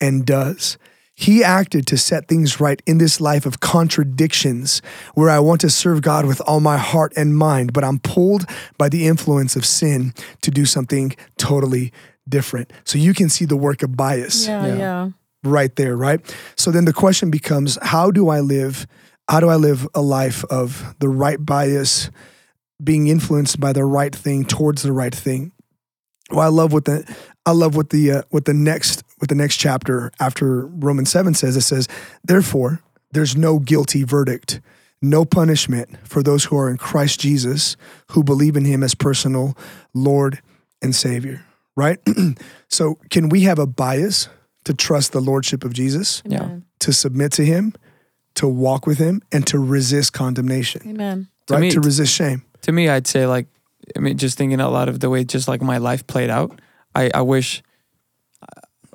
and 0.02 0.26
does. 0.26 0.78
He 1.18 1.44
acted 1.44 1.88
to 1.88 1.98
set 1.98 2.28
things 2.28 2.60
right 2.60 2.82
in 2.86 2.98
this 2.98 3.22
life 3.22 3.46
of 3.46 3.60
contradictions 3.62 4.82
where 5.14 5.30
I 5.30 5.40
want 5.40 5.62
to 5.62 5.70
serve 5.70 6.02
God 6.02 6.26
with 6.26 6.42
all 6.42 6.60
my 6.60 6.78
heart 6.78 7.14
and 7.16 7.38
mind, 7.38 7.72
but 7.72 7.84
I'm 7.86 8.00
pulled 8.00 8.46
by 8.78 8.90
the 8.90 9.08
influence 9.08 9.56
of 9.56 9.66
sin 9.66 10.14
to 10.42 10.52
do 10.52 10.66
something 10.66 11.16
totally 11.38 11.94
different. 12.28 12.74
So 12.84 12.98
you 12.98 13.14
can 13.14 13.30
see 13.30 13.46
the 13.46 13.56
work 13.56 13.82
of 13.84 13.96
bias 13.96 14.48
Yeah, 14.48 14.66
Yeah. 14.68 14.76
yeah. 14.78 15.10
right 15.44 15.74
there, 15.76 15.96
right? 15.96 16.20
So 16.58 16.72
then 16.72 16.86
the 16.86 16.94
question 16.94 17.30
becomes 17.32 17.78
how 17.82 18.12
do 18.12 18.28
I 18.30 18.40
live 18.42 18.86
how 19.30 19.40
do 19.40 19.50
I 19.50 19.56
live 19.56 19.88
a 19.94 20.02
life 20.02 20.44
of 20.46 20.96
the 21.00 21.10
right 21.10 21.44
bias 21.44 22.10
being 22.84 23.08
influenced 23.08 23.60
by 23.60 23.74
the 23.74 23.86
right 23.86 24.14
thing 24.14 24.46
towards 24.46 24.84
the 24.84 24.92
right 24.92 25.14
thing. 25.14 25.52
Well, 26.32 26.42
I 26.42 26.48
love 26.48 26.74
what 26.74 26.86
the 26.86 27.16
I 27.46 27.52
love 27.52 27.76
what 27.76 27.92
the 27.92 28.12
uh, 28.12 28.22
what 28.30 28.46
the 28.46 28.54
next 28.54 29.04
what 29.18 29.30
the 29.30 29.36
next 29.36 29.58
chapter 29.58 30.12
after 30.20 30.66
Romans 30.68 31.12
seven 31.12 31.34
says. 31.34 31.56
It 31.56 31.62
says, 31.62 31.88
therefore, 32.24 32.82
there's 33.12 33.36
no 33.36 33.60
guilty 33.60 34.04
verdict, 34.04 34.60
no 35.02 35.24
punishment 35.24 35.90
for 36.04 36.24
those 36.24 36.46
who 36.46 36.58
are 36.58 36.70
in 36.70 36.78
Christ 36.78 37.20
Jesus, 37.20 37.78
who 38.12 38.24
believe 38.24 38.58
in 38.58 38.66
Him 38.66 38.84
as 38.84 38.96
personal 38.96 39.56
Lord 39.94 40.42
and 40.82 40.96
Savior. 40.96 41.46
Right. 41.78 42.00
so, 42.70 42.98
can 43.10 43.30
we 43.30 43.42
have 43.42 43.60
a 43.60 43.68
bias 43.68 44.28
to 44.64 44.74
trust 44.74 45.12
the 45.12 45.22
lordship 45.22 45.64
of 45.64 45.74
Jesus, 45.74 46.24
Yeah. 46.26 46.58
To 46.80 46.92
submit 46.92 47.32
to 47.34 47.46
Him, 47.46 47.74
to 48.36 48.48
walk 48.48 48.86
with 48.86 48.98
Him, 48.98 49.22
and 49.32 49.46
to 49.48 49.60
resist 49.60 50.14
condemnation? 50.14 50.82
Amen. 50.88 51.28
To 51.48 51.54
right. 51.54 51.62
me- 51.62 51.72
to 51.72 51.82
resist 51.82 52.14
shame. 52.14 52.44
to 52.62 52.72
me, 52.72 52.90
I'd 52.90 53.08
say 53.08 53.28
like, 53.28 53.48
I 53.96 54.00
mean, 54.00 54.18
just 54.18 54.38
thinking 54.38 54.60
out 54.60 54.72
loud 54.72 54.90
of 54.90 55.00
the 55.00 55.10
way 55.10 55.24
just 55.24 55.48
like 55.48 55.62
my 55.62 55.78
life 55.78 56.06
played 56.08 56.30
out. 56.30 56.60
I, 56.96 57.12
I 57.14 57.22
wish, 57.22 57.62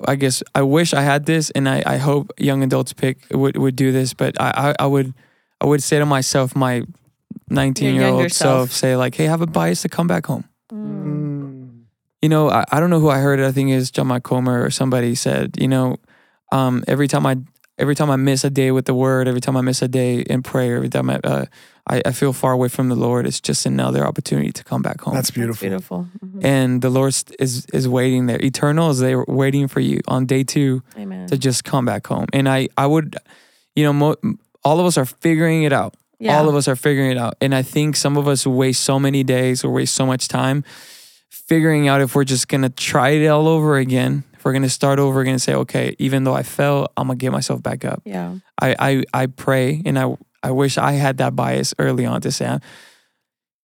I 0.05 0.15
guess 0.15 0.43
I 0.55 0.63
wish 0.63 0.93
I 0.93 1.01
had 1.01 1.25
this, 1.25 1.49
and 1.51 1.69
I, 1.69 1.83
I 1.85 1.97
hope 1.97 2.31
young 2.37 2.63
adults 2.63 2.93
pick 2.93 3.19
would 3.31 3.57
would 3.57 3.75
do 3.75 3.91
this. 3.91 4.13
But 4.13 4.39
I, 4.41 4.73
I, 4.79 4.83
I 4.83 4.87
would 4.87 5.13
I 5.61 5.65
would 5.65 5.83
say 5.83 5.99
to 5.99 6.05
myself, 6.05 6.55
my 6.55 6.83
19 7.49 7.95
year 7.95 8.07
old 8.07 8.31
self, 8.31 8.69
self. 8.69 8.71
say 8.71 8.95
like, 8.95 9.15
hey, 9.15 9.25
have 9.25 9.41
a 9.41 9.47
bias 9.47 9.83
to 9.83 9.89
come 9.89 10.07
back 10.07 10.25
home. 10.25 10.45
Mm. 10.71 11.83
You 12.21 12.29
know, 12.29 12.49
I, 12.49 12.65
I 12.71 12.79
don't 12.79 12.89
know 12.89 12.99
who 12.99 13.09
I 13.09 13.19
heard 13.19 13.39
it. 13.39 13.45
I 13.45 13.51
think 13.51 13.69
it's 13.69 13.91
John 13.91 14.07
Mark 14.07 14.23
Comer 14.23 14.63
or 14.63 14.69
somebody 14.69 15.15
said, 15.15 15.57
you 15.59 15.67
know, 15.67 15.97
um, 16.51 16.83
every 16.87 17.07
time 17.07 17.25
I 17.25 17.37
every 17.81 17.95
time 17.95 18.09
I 18.11 18.15
miss 18.15 18.43
a 18.43 18.49
day 18.49 18.71
with 18.71 18.85
the 18.85 18.93
word, 18.93 19.27
every 19.27 19.41
time 19.41 19.57
I 19.57 19.61
miss 19.61 19.81
a 19.81 19.87
day 19.87 20.21
in 20.21 20.43
prayer, 20.43 20.75
every 20.77 20.89
time 20.89 21.09
I 21.09 21.15
uh, 21.23 21.45
I, 21.87 22.01
I 22.05 22.11
feel 22.11 22.31
far 22.31 22.51
away 22.53 22.69
from 22.69 22.89
the 22.89 22.95
Lord, 22.95 23.25
it's 23.25 23.41
just 23.41 23.65
another 23.65 24.05
opportunity 24.05 24.51
to 24.51 24.63
come 24.63 24.81
back 24.83 25.01
home. 25.01 25.15
That's 25.15 25.29
That's 25.29 25.35
beautiful. 25.37 25.67
beautiful. 25.67 26.07
Mhm. 26.23 26.45
and 26.45 26.81
the 26.81 26.89
Lord 26.89 27.13
is 27.39 27.65
is 27.73 27.87
waiting 27.87 28.27
there. 28.27 28.39
Eternal 28.41 28.91
is 28.91 28.99
there 28.99 29.25
waiting 29.27 29.67
for 29.67 29.79
you 29.81 29.99
on 30.07 30.25
day 30.27 30.43
two 30.43 30.81
Amen. 30.97 31.27
to 31.27 31.37
just 31.37 31.63
come 31.63 31.85
back 31.85 32.07
home. 32.07 32.27
And 32.33 32.47
I 32.47 32.69
I 32.77 32.85
would, 32.85 33.17
you 33.75 33.83
know, 33.83 33.93
mo- 33.93 34.21
all 34.63 34.79
of 34.79 34.85
us 34.85 34.97
are 34.97 35.05
figuring 35.21 35.63
it 35.63 35.73
out. 35.73 35.93
Yeah. 36.19 36.37
All 36.37 36.47
of 36.47 36.55
us 36.55 36.67
are 36.67 36.75
figuring 36.77 37.11
it 37.11 37.17
out. 37.17 37.33
And 37.41 37.53
I 37.55 37.63
think 37.63 37.95
some 37.95 38.15
of 38.19 38.27
us 38.27 38.45
waste 38.45 38.83
so 38.83 38.99
many 38.99 39.23
days 39.23 39.63
or 39.65 39.71
waste 39.73 39.95
so 39.95 40.05
much 40.05 40.27
time 40.27 40.63
figuring 41.29 41.87
out 41.87 41.99
if 42.01 42.13
we're 42.15 42.29
just 42.29 42.47
gonna 42.47 42.69
try 42.69 43.09
it 43.09 43.27
all 43.27 43.47
over 43.47 43.77
again. 43.77 44.23
If 44.41 44.45
we're 44.45 44.53
gonna 44.53 44.69
start 44.69 44.97
over 44.97 45.21
again 45.21 45.33
and 45.33 45.41
say, 45.41 45.53
okay, 45.53 45.95
even 45.99 46.23
though 46.23 46.33
I 46.33 46.41
fell, 46.41 46.91
I'm 46.97 47.05
gonna 47.05 47.17
get 47.17 47.31
myself 47.31 47.61
back 47.61 47.85
up. 47.85 48.01
Yeah. 48.05 48.37
I 48.59 48.75
I, 48.79 49.03
I 49.13 49.25
pray 49.27 49.83
and 49.85 49.99
I 49.99 50.17
I 50.41 50.49
wish 50.49 50.79
I 50.79 50.93
had 50.93 51.17
that 51.17 51.35
bias 51.35 51.75
early 51.77 52.07
on 52.07 52.21
to 52.21 52.31
say, 52.31 52.57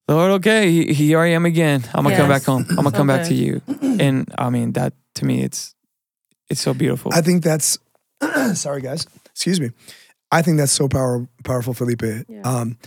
Lord, 0.08 0.32
okay, 0.34 0.94
here 0.94 1.20
I 1.20 1.30
am 1.32 1.48
again. 1.48 1.84
I'm 1.96 2.04
gonna 2.04 2.16
come 2.16 2.30
back 2.30 2.44
home. 2.44 2.68
I'm 2.70 2.76
gonna 2.76 2.92
So 2.92 2.98
come 2.98 3.08
back 3.08 3.26
to 3.26 3.34
you. 3.34 3.62
And 4.00 4.32
I 4.38 4.52
mean 4.52 4.74
that 4.74 4.94
to 5.16 5.26
me, 5.26 5.42
it's 5.42 5.74
it's 6.48 6.62
so 6.62 6.76
beautiful. 6.76 7.12
I 7.12 7.22
think 7.22 7.44
that's 7.44 7.80
sorry 8.54 8.82
guys. 8.82 9.08
Excuse 9.32 9.60
me. 9.60 9.72
I 10.32 10.44
think 10.44 10.58
that's 10.60 10.72
so 10.72 10.88
power, 10.88 11.28
powerful, 11.44 11.74
Felipe. 11.74 12.04
Yeah. 12.04 12.42
Um, 12.44 12.78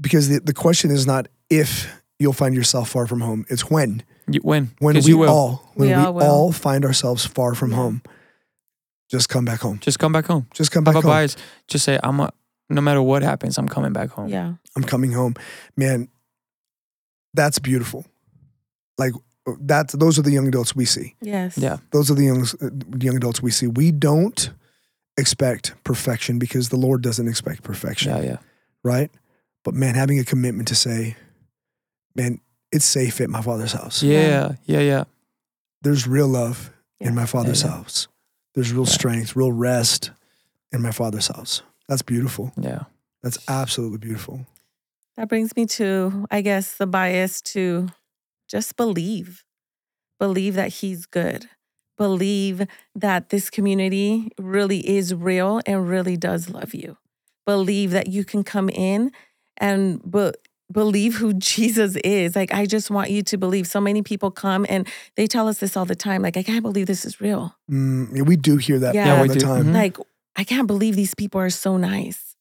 because 0.00 0.28
the, 0.28 0.38
the 0.38 0.54
question 0.54 0.92
is 0.92 1.04
not 1.04 1.26
if 1.48 1.90
you'll 2.20 2.32
find 2.32 2.54
yourself 2.54 2.90
far 2.90 3.08
from 3.08 3.22
home. 3.22 3.44
It's 3.48 3.68
when. 3.68 4.04
You, 4.32 4.40
when 4.42 4.70
When 4.78 4.94
we 4.96 5.02
you 5.02 5.18
will 5.18 5.28
all 5.30 5.70
when 5.74 5.88
We 5.88 5.94
we, 5.94 6.00
all 6.00 6.12
will. 6.14 6.22
all 6.26 6.52
find 6.52 6.84
ourselves 6.84 7.26
far 7.26 7.54
from 7.54 7.72
home. 7.72 8.02
Just 9.10 9.28
come 9.28 9.44
back 9.44 9.60
home. 9.60 9.78
just 9.80 9.98
come 9.98 10.12
back 10.12 10.26
home. 10.26 10.46
Just 10.54 10.70
come 10.70 10.84
back 10.84 10.94
a 10.94 11.00
home. 11.00 11.10
bias. 11.10 11.36
Just 11.68 11.84
say 11.84 11.98
I'm 12.02 12.20
a. 12.20 12.30
No 12.68 12.80
matter 12.80 13.02
what 13.02 13.22
happens, 13.22 13.58
I'm 13.58 13.66
coming 13.68 13.92
back 13.92 14.10
home. 14.10 14.28
Yeah. 14.28 14.54
I'm 14.76 14.84
coming 14.84 15.10
home. 15.12 15.34
Man, 15.76 16.08
that's 17.34 17.58
beautiful. 17.58 18.04
Like 18.98 19.12
uh, 19.48 19.52
that's 19.60 19.94
those 19.94 20.18
are 20.18 20.22
the 20.22 20.30
young 20.30 20.46
adults 20.46 20.76
we 20.76 20.84
see. 20.84 21.16
Yes. 21.20 21.58
Yeah. 21.58 21.78
Those 21.90 22.10
are 22.10 22.14
the 22.14 22.24
young 22.24 22.46
young 23.00 23.16
adults 23.16 23.42
we 23.42 23.50
see. 23.50 23.66
We 23.66 23.90
don't 23.90 24.50
expect 25.16 25.74
perfection 25.84 26.38
because 26.38 26.68
the 26.68 26.76
Lord 26.76 27.02
doesn't 27.02 27.26
expect 27.28 27.62
perfection. 27.64 28.12
Yeah, 28.16 28.22
yeah, 28.22 28.36
right? 28.84 29.10
But 29.64 29.74
man, 29.74 29.94
having 29.96 30.18
a 30.20 30.24
commitment 30.24 30.68
to 30.68 30.74
say, 30.74 31.16
man, 32.14 32.40
it's 32.72 32.84
safe 32.84 33.20
at 33.20 33.30
my 33.30 33.42
father's 33.42 33.72
house. 33.72 34.02
yeah, 34.02 34.52
yeah, 34.64 34.80
yeah. 34.80 35.04
There's 35.82 36.06
real 36.06 36.28
love 36.28 36.70
Yeah. 37.00 37.08
in 37.08 37.14
my 37.14 37.26
father's 37.26 37.62
yeah. 37.62 37.70
house. 37.70 38.08
There's 38.54 38.72
real 38.72 38.84
Yeah. 38.86 38.92
strength, 38.92 39.34
real 39.36 39.52
rest 39.52 40.10
in 40.72 40.82
my 40.82 40.90
father's 40.92 41.28
house. 41.28 41.62
That's 41.88 42.02
beautiful. 42.02 42.52
yeah. 42.56 42.84
That's 43.22 43.38
absolutely 43.48 43.98
beautiful. 43.98 44.46
That 45.16 45.28
brings 45.28 45.54
me 45.56 45.66
to, 45.66 46.26
I 46.30 46.40
guess, 46.40 46.76
the 46.76 46.86
bias 46.86 47.42
to 47.42 47.88
just 48.48 48.76
believe. 48.76 49.44
Believe 50.18 50.54
that 50.54 50.68
he's 50.74 51.04
good. 51.06 51.48
Believe 51.98 52.66
that 52.94 53.28
this 53.28 53.50
community 53.50 54.30
really 54.38 54.86
is 54.88 55.14
real 55.14 55.60
and 55.66 55.86
really 55.88 56.16
does 56.16 56.48
love 56.48 56.72
you. 56.74 56.96
Believe 57.46 57.90
that 57.90 58.06
you 58.08 58.24
can 58.24 58.42
come 58.44 58.68
in 58.70 59.12
and 59.58 60.00
be- 60.10 60.32
believe 60.72 61.16
who 61.16 61.32
Jesus 61.34 61.96
is. 62.04 62.36
Like, 62.36 62.52
I 62.52 62.66
just 62.66 62.90
want 62.90 63.10
you 63.10 63.22
to 63.22 63.36
believe. 63.36 63.66
So 63.66 63.80
many 63.80 64.02
people 64.02 64.30
come 64.30 64.66
and 64.68 64.86
they 65.16 65.26
tell 65.26 65.48
us 65.48 65.58
this 65.58 65.76
all 65.76 65.84
the 65.84 65.94
time. 65.96 66.22
Like, 66.22 66.36
I 66.36 66.42
can't 66.42 66.62
believe 66.62 66.86
this 66.86 67.04
is 67.04 67.20
real. 67.20 67.54
Mm, 67.70 68.16
yeah, 68.16 68.22
we 68.22 68.36
do 68.36 68.56
hear 68.56 68.78
that 68.78 68.94
Yeah. 68.94 69.16
all 69.16 69.22
we 69.22 69.28
the 69.28 69.34
do. 69.34 69.40
time. 69.40 69.66
Mhm. 69.66 69.74
Like, 69.74 69.96
I 70.36 70.44
can't 70.44 70.66
believe 70.66 70.96
these 70.96 71.14
people 71.14 71.40
are 71.40 71.50
so 71.50 71.76
nice. 71.76 72.36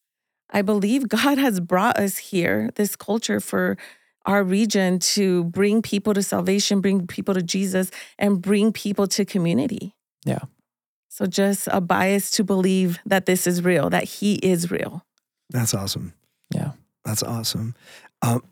I 0.52 0.62
believe 0.62 1.10
God 1.10 1.38
has 1.38 1.60
brought 1.60 1.98
us 2.00 2.18
here, 2.18 2.70
this 2.76 2.96
culture 2.96 3.40
for 3.40 3.78
our 4.26 4.44
region 4.44 5.00
to 5.00 5.46
bring 5.46 5.82
people 5.82 6.14
to 6.14 6.22
salvation, 6.22 6.82
bring 6.82 7.08
people 7.08 7.34
to 7.34 7.42
Jesus, 7.42 7.90
and 8.18 8.42
bring 8.42 8.72
people 8.72 9.08
to 9.08 9.26
community. 9.26 9.96
Yeah. 10.26 10.40
So 11.08 11.26
just 11.26 11.68
a 11.72 11.82
bias 11.82 12.30
to 12.32 12.44
believe 12.44 13.00
that 13.06 13.26
this 13.26 13.48
is 13.48 13.64
real, 13.64 13.90
that 13.90 14.04
He 14.04 14.36
is 14.36 14.70
real. 14.70 15.04
That's 15.50 15.74
awesome. 15.74 16.14
Yeah. 16.54 16.72
That's 17.06 17.24
awesome. 17.24 17.76
Um, 18.22 18.44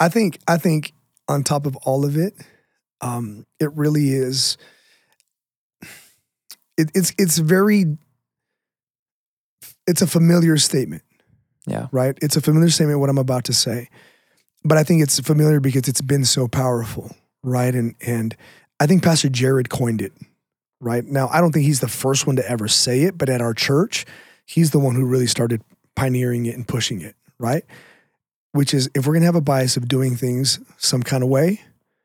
I 0.00 0.08
think 0.08 0.38
I 0.48 0.56
think 0.58 0.92
on 1.28 1.44
top 1.44 1.66
of 1.66 1.76
all 1.76 2.04
of 2.04 2.16
it, 2.16 2.34
um, 3.00 3.46
it 3.60 3.72
really 3.74 4.10
is. 4.10 4.56
It, 6.76 6.90
it's 6.94 7.12
it's 7.18 7.38
very. 7.38 7.98
It's 9.86 10.00
a 10.00 10.06
familiar 10.06 10.56
statement, 10.58 11.02
Yeah. 11.66 11.88
right? 11.90 12.16
It's 12.22 12.36
a 12.36 12.40
familiar 12.40 12.70
statement 12.70 13.00
what 13.00 13.10
I'm 13.10 13.18
about 13.18 13.44
to 13.44 13.52
say, 13.52 13.88
but 14.64 14.78
I 14.78 14.84
think 14.84 15.02
it's 15.02 15.18
familiar 15.18 15.58
because 15.58 15.88
it's 15.88 16.00
been 16.00 16.24
so 16.24 16.46
powerful, 16.46 17.14
right? 17.42 17.74
And 17.74 17.94
and 18.06 18.36
I 18.78 18.86
think 18.86 19.02
Pastor 19.02 19.28
Jared 19.28 19.70
coined 19.70 20.00
it, 20.00 20.12
right? 20.80 21.04
Now 21.04 21.28
I 21.32 21.40
don't 21.40 21.50
think 21.52 21.66
he's 21.66 21.80
the 21.80 21.88
first 21.88 22.26
one 22.28 22.36
to 22.36 22.48
ever 22.48 22.68
say 22.68 23.02
it, 23.02 23.18
but 23.18 23.28
at 23.28 23.40
our 23.40 23.54
church, 23.54 24.06
he's 24.46 24.70
the 24.70 24.78
one 24.78 24.94
who 24.94 25.04
really 25.04 25.26
started 25.26 25.62
pioneering 25.96 26.46
it 26.46 26.54
and 26.54 26.66
pushing 26.66 27.00
it, 27.00 27.16
right? 27.38 27.64
Which 28.52 28.74
is 28.74 28.90
if 28.94 29.06
we're 29.06 29.14
gonna 29.14 29.26
have 29.26 29.34
a 29.34 29.40
bias 29.40 29.76
of 29.76 29.88
doing 29.88 30.16
things 30.16 30.60
some 30.78 31.02
kind 31.02 31.22
of 31.22 31.28
way, 31.28 31.60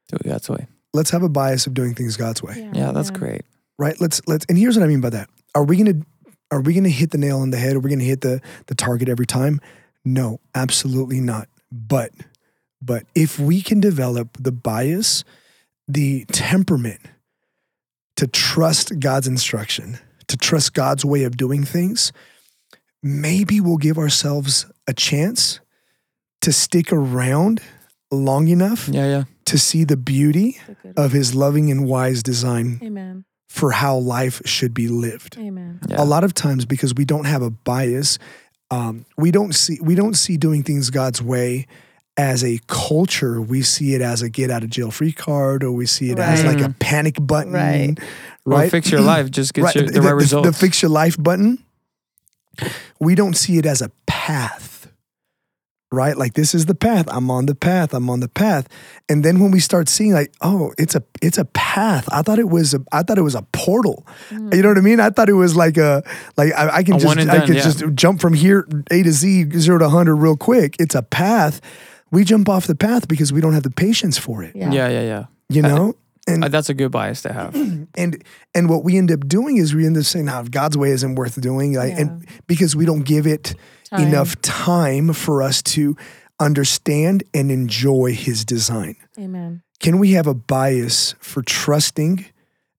Do 0.09 0.15
it 0.17 0.23
God's 0.23 0.49
way. 0.49 0.67
let's 0.93 1.09
have 1.11 1.23
a 1.23 1.29
bias 1.29 1.67
of 1.67 1.73
doing 1.73 1.93
things 1.93 2.15
God's 2.17 2.41
way, 2.41 2.69
Yeah, 2.73 2.91
that's 2.91 3.11
great. 3.11 3.41
right? 3.77 3.99
Let's 3.99 4.21
let's 4.27 4.45
and 4.49 4.57
here's 4.57 4.77
what 4.77 4.83
I 4.83 4.87
mean 4.87 5.01
by 5.01 5.09
that. 5.11 5.29
Are 5.55 5.63
we 5.63 5.77
gonna 5.77 6.01
are 6.51 6.61
we 6.61 6.73
gonna 6.73 6.89
hit 6.89 7.11
the 7.11 7.17
nail 7.17 7.39
on 7.39 7.49
the 7.51 7.57
head? 7.57 7.75
Are 7.75 7.79
we 7.79 7.89
gonna 7.89 8.03
hit 8.03 8.21
the 8.21 8.41
the 8.67 8.75
target 8.75 9.09
every 9.09 9.25
time? 9.25 9.59
No, 10.05 10.39
absolutely 10.55 11.19
not. 11.19 11.49
But 11.71 12.11
but 12.81 13.03
if 13.13 13.37
we 13.39 13.61
can 13.61 13.79
develop 13.81 14.37
the 14.39 14.51
bias, 14.53 15.25
the 15.87 16.23
temperament 16.31 17.01
to 18.15 18.25
trust 18.27 18.99
God's 18.99 19.27
instruction, 19.27 19.99
to 20.27 20.37
trust 20.37 20.73
God's 20.73 21.03
way 21.03 21.23
of 21.23 21.35
doing 21.37 21.63
things, 21.65 22.11
maybe 23.03 23.59
we'll 23.59 23.77
give 23.77 23.97
ourselves 23.97 24.65
a 24.87 24.93
chance 24.93 25.59
to 26.41 26.51
stick 26.51 26.91
around 26.93 27.61
long 28.11 28.47
enough 28.47 28.87
Yeah, 28.87 29.05
yeah. 29.07 29.23
to 29.45 29.57
see 29.57 29.83
the 29.83 29.97
beauty 29.97 30.59
of 30.95 31.11
his 31.11 31.35
loving 31.35 31.69
and 31.71 31.85
wise 31.85 32.23
design 32.23 32.79
Amen. 32.83 33.25
for 33.49 33.71
how 33.71 33.97
life 33.97 34.41
should 34.45 34.73
be 34.73 34.87
lived. 34.87 35.37
Amen. 35.37 35.79
Yeah. 35.87 36.01
A 36.01 36.05
lot 36.05 36.23
of 36.23 36.33
times 36.33 36.65
because 36.65 36.93
we 36.93 37.05
don't 37.05 37.25
have 37.25 37.41
a 37.41 37.49
bias, 37.49 38.17
um, 38.71 39.05
we 39.17 39.31
don't 39.31 39.53
see 39.53 39.77
we 39.81 39.95
don't 39.95 40.15
see 40.15 40.37
doing 40.37 40.63
things 40.63 40.89
God's 40.89 41.21
way 41.21 41.67
as 42.17 42.43
a 42.43 42.59
culture. 42.67 43.39
We 43.41 43.61
see 43.61 43.93
it 43.93 44.01
as 44.01 44.21
a 44.21 44.29
get 44.29 44.49
out 44.51 44.63
of 44.63 44.69
jail 44.69 44.91
free 44.91 45.11
card, 45.13 45.63
or 45.63 45.71
we 45.71 45.85
see 45.85 46.09
it 46.11 46.19
as 46.19 46.43
like 46.43 46.59
a 46.61 46.73
panic 46.79 47.15
button, 47.19 47.53
Right. 47.53 48.67
Or 48.67 48.69
fix 48.69 48.89
your 48.91 49.01
life. 49.01 49.29
Just 49.29 49.53
get 49.53 49.75
your, 49.75 49.85
the, 49.85 50.01
right 50.01 50.11
results. 50.11 50.47
The 50.47 50.53
fix 50.53 50.81
your 50.81 50.89
life 50.91 51.15
button. 51.21 51.63
We 52.99 53.13
don't 53.15 53.35
see 53.35 53.57
it 53.57 53.65
as 53.65 53.81
a 53.81 53.91
path, 54.07 54.76
right? 55.91 56.17
Like 56.17 56.33
this 56.33 56.53
is 56.53 56.65
the 56.65 56.75
path. 56.75 57.05
I'm 57.09 57.31
on 57.31 57.45
the 57.45 57.55
path. 57.55 57.93
I'm 57.93 58.09
on 58.09 58.19
the 58.19 58.27
path. 58.27 58.67
And 59.09 59.23
then 59.23 59.39
when 59.39 59.51
we 59.51 59.59
start 59.59 59.87
seeing 59.89 60.11
like, 60.13 60.33
oh, 60.41 60.73
it's 60.77 60.95
a 60.95 61.03
it's 61.21 61.37
a 61.37 61.45
path. 61.45 62.07
I 62.11 62.21
thought 62.21 62.39
it 62.39 62.49
was 62.49 62.73
a 62.73 62.79
I 62.91 63.03
thought 63.03 63.17
it 63.17 63.23
was 63.23 63.35
a 63.35 63.43
portal. 63.53 64.05
You 64.31 64.61
know 64.61 64.69
what 64.69 64.77
I 64.77 64.81
mean? 64.81 64.99
I 64.99 65.09
thought 65.09 65.29
it 65.29 65.33
was 65.33 65.55
like 65.55 65.77
a 65.77 66.03
like 66.35 66.53
I, 66.53 66.77
I 66.77 66.83
can 66.83 66.95
A 66.95 66.99
just 66.99 67.17
I 67.17 67.23
done, 67.25 67.47
could 67.47 67.55
yeah. 67.55 67.61
just 67.63 67.83
jump 67.95 68.19
from 68.21 68.33
here 68.33 68.67
A 68.91 69.03
to 69.03 69.11
Z 69.11 69.51
zero 69.57 69.77
to 69.79 69.89
hundred 69.89 70.15
real 70.15 70.35
quick. 70.37 70.75
It's 70.79 70.95
a 70.95 71.03
path. 71.03 71.61
we 72.11 72.23
jump 72.23 72.49
off 72.49 72.67
the 72.67 72.75
path 72.75 73.07
because 73.07 73.31
we 73.31 73.41
don't 73.41 73.53
have 73.53 73.63
the 73.63 73.71
patience 73.71 74.17
for 74.17 74.43
it. 74.43 74.55
Yeah. 74.55 74.71
Yeah, 74.71 74.89
yeah, 74.89 75.01
yeah. 75.01 75.25
You 75.49 75.61
know? 75.61 75.95
And 76.27 76.43
Uh, 76.43 76.49
That's 76.49 76.69
a 76.69 76.73
good 76.73 76.91
bias 76.91 77.21
to 77.21 77.31
have. 77.31 77.55
and 77.95 78.21
and 78.53 78.69
what 78.69 78.83
we 78.83 78.97
end 78.97 79.11
up 79.11 79.25
doing 79.27 79.55
is 79.57 79.73
we 79.73 79.85
end 79.85 79.95
up 79.97 80.03
saying, 80.03 80.25
"Now, 80.25 80.43
God's 80.43 80.77
way 80.77 80.91
isn't 80.91 81.15
worth 81.15 81.39
doing," 81.39 81.73
like, 81.73 81.93
and 81.97 82.25
because 82.47 82.75
we 82.75 82.83
don't 82.85 83.03
give 83.05 83.25
it 83.25 83.55
Time. 83.89 84.07
enough 84.07 84.39
time 84.41 85.13
for 85.13 85.41
us 85.41 85.61
to 85.63 85.95
understand 86.39 87.23
and 87.33 87.51
enjoy 87.51 88.13
His 88.13 88.45
design. 88.45 88.95
Amen. 89.19 89.63
Can 89.79 89.99
we 89.99 90.11
have 90.11 90.27
a 90.27 90.33
bias 90.33 91.15
for 91.19 91.41
trusting 91.41 92.25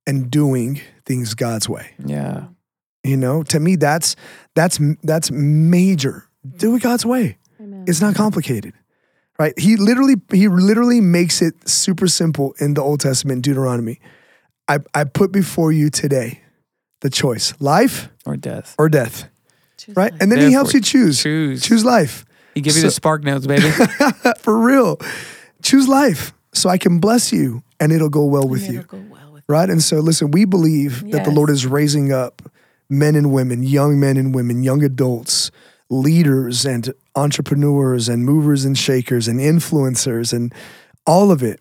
and 0.06 0.30
doing 0.30 0.80
things 1.06 1.34
God's 1.34 1.68
way? 1.68 1.92
Yeah. 2.04 2.44
You 3.04 3.16
know, 3.16 3.42
to 3.44 3.60
me, 3.60 3.76
that's 3.76 4.16
that's 4.54 4.78
that's 5.02 5.30
major. 5.30 6.24
Do 6.56 6.74
it 6.76 6.82
God's 6.82 7.06
way. 7.06 7.38
Amen. 7.60 7.84
It's 7.86 8.00
not 8.00 8.14
complicated, 8.14 8.74
right? 9.38 9.58
He 9.58 9.76
literally 9.76 10.16
he 10.32 10.48
literally 10.48 11.00
makes 11.00 11.40
it 11.40 11.68
super 11.68 12.06
simple 12.08 12.54
in 12.60 12.74
the 12.74 12.82
Old 12.82 13.00
Testament, 13.00 13.42
Deuteronomy. 13.42 14.00
I 14.68 14.78
I 14.94 15.04
put 15.04 15.32
before 15.32 15.72
you 15.72 15.90
today 15.90 16.42
the 17.00 17.10
choice, 17.10 17.54
life 17.60 18.08
Or 18.26 18.36
death. 18.36 18.74
or 18.78 18.88
death, 18.88 19.28
Choose 19.88 19.96
right? 19.96 20.12
life. 20.12 20.20
And 20.22 20.30
then 20.30 20.38
he 20.40 20.52
helps 20.52 20.72
Therefore, 20.72 20.78
you 20.78 20.82
choose 21.06 21.22
Choose. 21.22 21.62
choose 21.62 21.84
life 21.84 22.24
He 22.54 22.60
give 22.60 22.74
you 22.74 22.82
So- 22.82 22.86
the 22.88 22.92
spark 22.92 23.24
notes, 23.24 23.46
baby. 23.46 23.68
for 24.38 24.56
real. 24.58 24.98
Choose 25.62 25.88
life 25.88 26.32
so 26.52 26.68
I 26.70 26.78
can 26.78 27.00
bless 27.00 27.32
you 27.32 27.62
and 27.80 27.90
it'll 27.92 28.08
go 28.08 28.24
well 28.24 28.46
with 28.48 28.68
you. 28.70 28.80
it'll 28.80 28.98
go 28.98 29.04
well 29.10 29.32
with 29.32 29.44
right? 29.48 29.68
And 29.68 29.82
so, 29.82 29.96
listen, 29.98 30.30
we 30.30 30.44
believe 30.44 31.00
that 31.10 31.24
the 31.24 31.30
Yes. 31.30 31.36
Lord 31.36 31.50
is 31.50 31.66
raising 31.66 32.12
up 32.12 32.42
men 32.90 33.14
and 33.16 33.32
women, 33.32 33.62
young 33.62 33.98
men 34.00 34.16
and 34.16 34.34
women, 34.34 34.62
young 34.62 34.82
adults, 34.84 35.50
leaders 35.90 36.64
and 36.66 36.92
entrepreneurs 37.16 38.08
and 38.08 38.24
movers 38.24 38.64
and 38.64 38.76
shakers 38.76 39.28
and 39.28 39.40
influencers 39.40 40.32
and 40.32 40.52
all 41.06 41.30
of 41.30 41.42
it. 41.42 41.60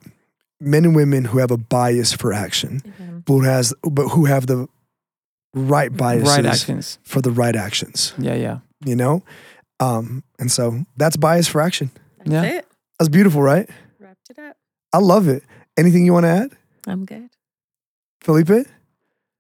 Men 0.60 0.86
and 0.86 0.96
women 0.96 1.26
who 1.26 1.38
have 1.38 1.52
a 1.52 1.58
bias 1.58 2.14
for 2.14 2.34
action, 2.34 2.82
Amen. 3.00 3.24
but 3.26 3.34
who 3.34 3.42
has 3.44 3.74
but 3.84 4.08
who 4.10 4.26
have 4.26 4.48
the 4.48 4.68
right 5.58 5.96
biases 5.96 6.28
right 6.30 6.46
actions. 6.46 7.00
for 7.04 7.22
the 7.22 7.32
right 7.32 7.56
actions. 7.56 8.14
Yeah, 8.18 8.36
yeah. 8.36 8.60
You 8.86 8.96
know, 8.96 9.24
um, 9.80 10.24
and 10.40 10.52
so 10.52 10.86
that's 10.98 11.18
bias 11.18 11.48
for 11.48 11.62
action. 11.62 11.92
That's 12.20 12.32
Yeah. 12.32 12.44
it. 12.44 12.68
That's 13.00 13.10
beautiful, 13.10 13.42
right? 13.42 13.70
Wrapped 14.00 14.30
it 14.30 14.40
up. 14.40 14.56
I 14.94 15.00
love 15.00 15.28
it. 15.28 15.44
Anything 15.78 16.06
you 16.06 16.14
want 16.14 16.24
to 16.26 16.30
add, 16.30 16.52
I'm 16.88 17.06
good. 17.06 17.30
Felipe? 18.22 18.68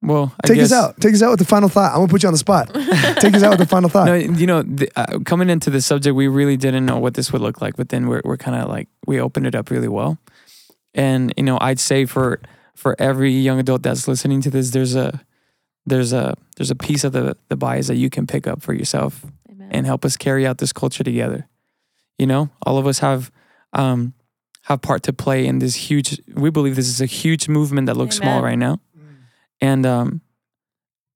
Well, 0.04 0.32
I 0.44 0.48
Take 0.48 0.58
guess, 0.58 0.72
us 0.72 0.74
out. 0.74 1.02
Take 1.02 1.14
us 1.16 1.24
out 1.24 1.32
with 1.32 1.40
the 1.40 1.46
final 1.46 1.70
thought. 1.70 1.92
I'm 1.92 1.98
gonna 2.00 2.08
put 2.08 2.22
you 2.22 2.28
on 2.28 2.34
the 2.34 2.38
spot. 2.38 2.70
Take 3.20 3.34
us 3.34 3.42
out 3.42 3.50
with 3.52 3.60
the 3.60 3.66
final 3.66 3.90
thought. 3.90 4.06
No, 4.06 4.14
you 4.14 4.46
know, 4.46 4.62
the, 4.62 4.88
uh, 4.96 5.20
coming 5.26 5.50
into 5.50 5.72
the 5.72 5.82
subject, 5.82 6.16
we 6.16 6.28
really 6.28 6.56
didn't 6.56 6.86
know 6.86 7.00
what 7.00 7.16
this 7.16 7.34
would 7.34 7.42
look 7.42 7.62
like, 7.62 7.76
but 7.76 7.90
then 7.90 8.08
we're 8.08 8.22
we're 8.24 8.38
kind 8.38 8.56
of 8.62 8.70
like 8.70 8.88
we 9.08 9.20
opened 9.20 9.48
it 9.48 9.56
up 9.56 9.72
really 9.72 9.88
well, 9.88 10.20
and 10.94 11.34
you 11.36 11.44
know, 11.44 11.58
I'd 11.60 11.80
say 11.80 12.06
for 12.06 12.40
for 12.76 12.96
every 13.00 13.32
young 13.32 13.60
adult 13.60 13.82
that's 13.82 14.08
listening 14.08 14.40
to 14.42 14.52
this, 14.52 14.70
there's 14.70 14.94
a 14.96 15.20
there's 15.88 16.14
a 16.14 16.36
there's 16.58 16.70
a 16.70 16.76
piece 16.76 17.04
of 17.04 17.14
the 17.14 17.36
the 17.48 17.56
bias 17.56 17.88
that 17.88 17.96
you 17.96 18.10
can 18.10 18.28
pick 18.28 18.46
up 18.46 18.62
for 18.62 18.74
yourself 18.74 19.26
Amen. 19.50 19.70
and 19.72 19.86
help 19.86 20.06
us 20.06 20.18
carry 20.18 20.46
out 20.46 20.58
this 20.58 20.74
culture 20.74 21.04
together. 21.04 21.48
You 22.20 22.28
know, 22.28 22.50
all 22.66 22.78
of 22.78 22.86
us 22.86 23.00
have 23.00 23.32
um 23.74 24.14
have 24.64 24.82
part 24.82 25.02
to 25.04 25.14
play 25.14 25.48
in 25.48 25.60
this 25.60 25.76
huge. 25.76 26.22
We 26.34 26.50
believe 26.50 26.76
this 26.76 26.90
is 26.90 27.00
a 27.00 27.06
huge 27.06 27.48
movement 27.48 27.88
that 27.88 27.96
looks 27.96 28.18
small 28.18 28.42
right 28.42 28.58
now, 28.58 28.82
and 29.62 29.86
um, 29.86 30.22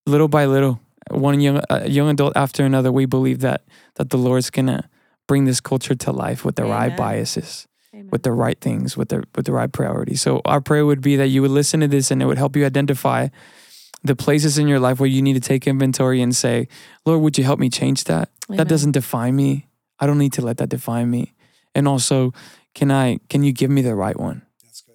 little 0.06 0.30
by 0.30 0.46
little, 0.46 0.80
one 1.10 1.42
young 1.42 1.62
a 1.70 1.90
young 1.90 2.10
adult 2.10 2.38
after 2.38 2.64
another, 2.64 2.92
we 2.92 3.06
believe 3.06 3.42
that 3.42 3.64
that 3.96 4.10
the 4.10 4.18
Lord's 4.18 4.50
gonna 4.50 4.90
bring 5.28 5.46
this 5.46 5.60
culture 5.60 5.96
to 5.96 6.12
life 6.12 6.46
with 6.46 6.56
the 6.56 6.64
right 6.64 6.96
biases, 6.96 7.68
Amen. 7.94 8.08
with 8.10 8.24
the 8.24 8.32
right 8.32 8.60
things, 8.62 8.96
with 8.96 9.10
the 9.10 9.24
with 9.36 9.46
the 9.46 9.52
right 9.52 9.72
priorities. 9.72 10.22
So 10.22 10.42
our 10.46 10.62
prayer 10.62 10.86
would 10.86 11.02
be 11.02 11.18
that 11.18 11.28
you 11.28 11.42
would 11.42 11.52
listen 11.52 11.82
to 11.82 11.90
this 11.90 12.10
and 12.10 12.22
it 12.22 12.28
would 12.28 12.38
help 12.38 12.56
you 12.56 12.66
identify 12.66 13.28
the 14.04 14.16
places 14.16 14.58
in 14.58 14.68
your 14.68 14.80
life 14.80 15.00
where 15.00 15.10
you 15.10 15.22
need 15.22 15.34
to 15.34 15.40
take 15.40 15.68
inventory 15.68 16.22
and 16.22 16.36
say, 16.36 16.68
Lord, 17.06 17.22
would 17.22 17.38
you 17.38 17.44
help 17.44 17.60
me 17.60 17.70
change 17.70 18.06
that? 18.06 18.30
Amen. 18.50 18.58
That 18.58 18.68
doesn't 18.68 18.92
define 18.92 19.36
me. 19.36 19.68
I 20.00 20.08
don't 20.08 20.18
need 20.18 20.34
to 20.34 20.42
let 20.42 20.58
that 20.58 20.70
define 20.70 21.10
me. 21.10 21.34
And 21.76 21.88
also, 21.88 22.34
can 22.74 22.92
I 22.92 23.20
can 23.30 23.44
you 23.44 23.54
give 23.54 23.70
me 23.70 23.82
the 23.82 23.96
right 23.96 24.20
one? 24.20 24.42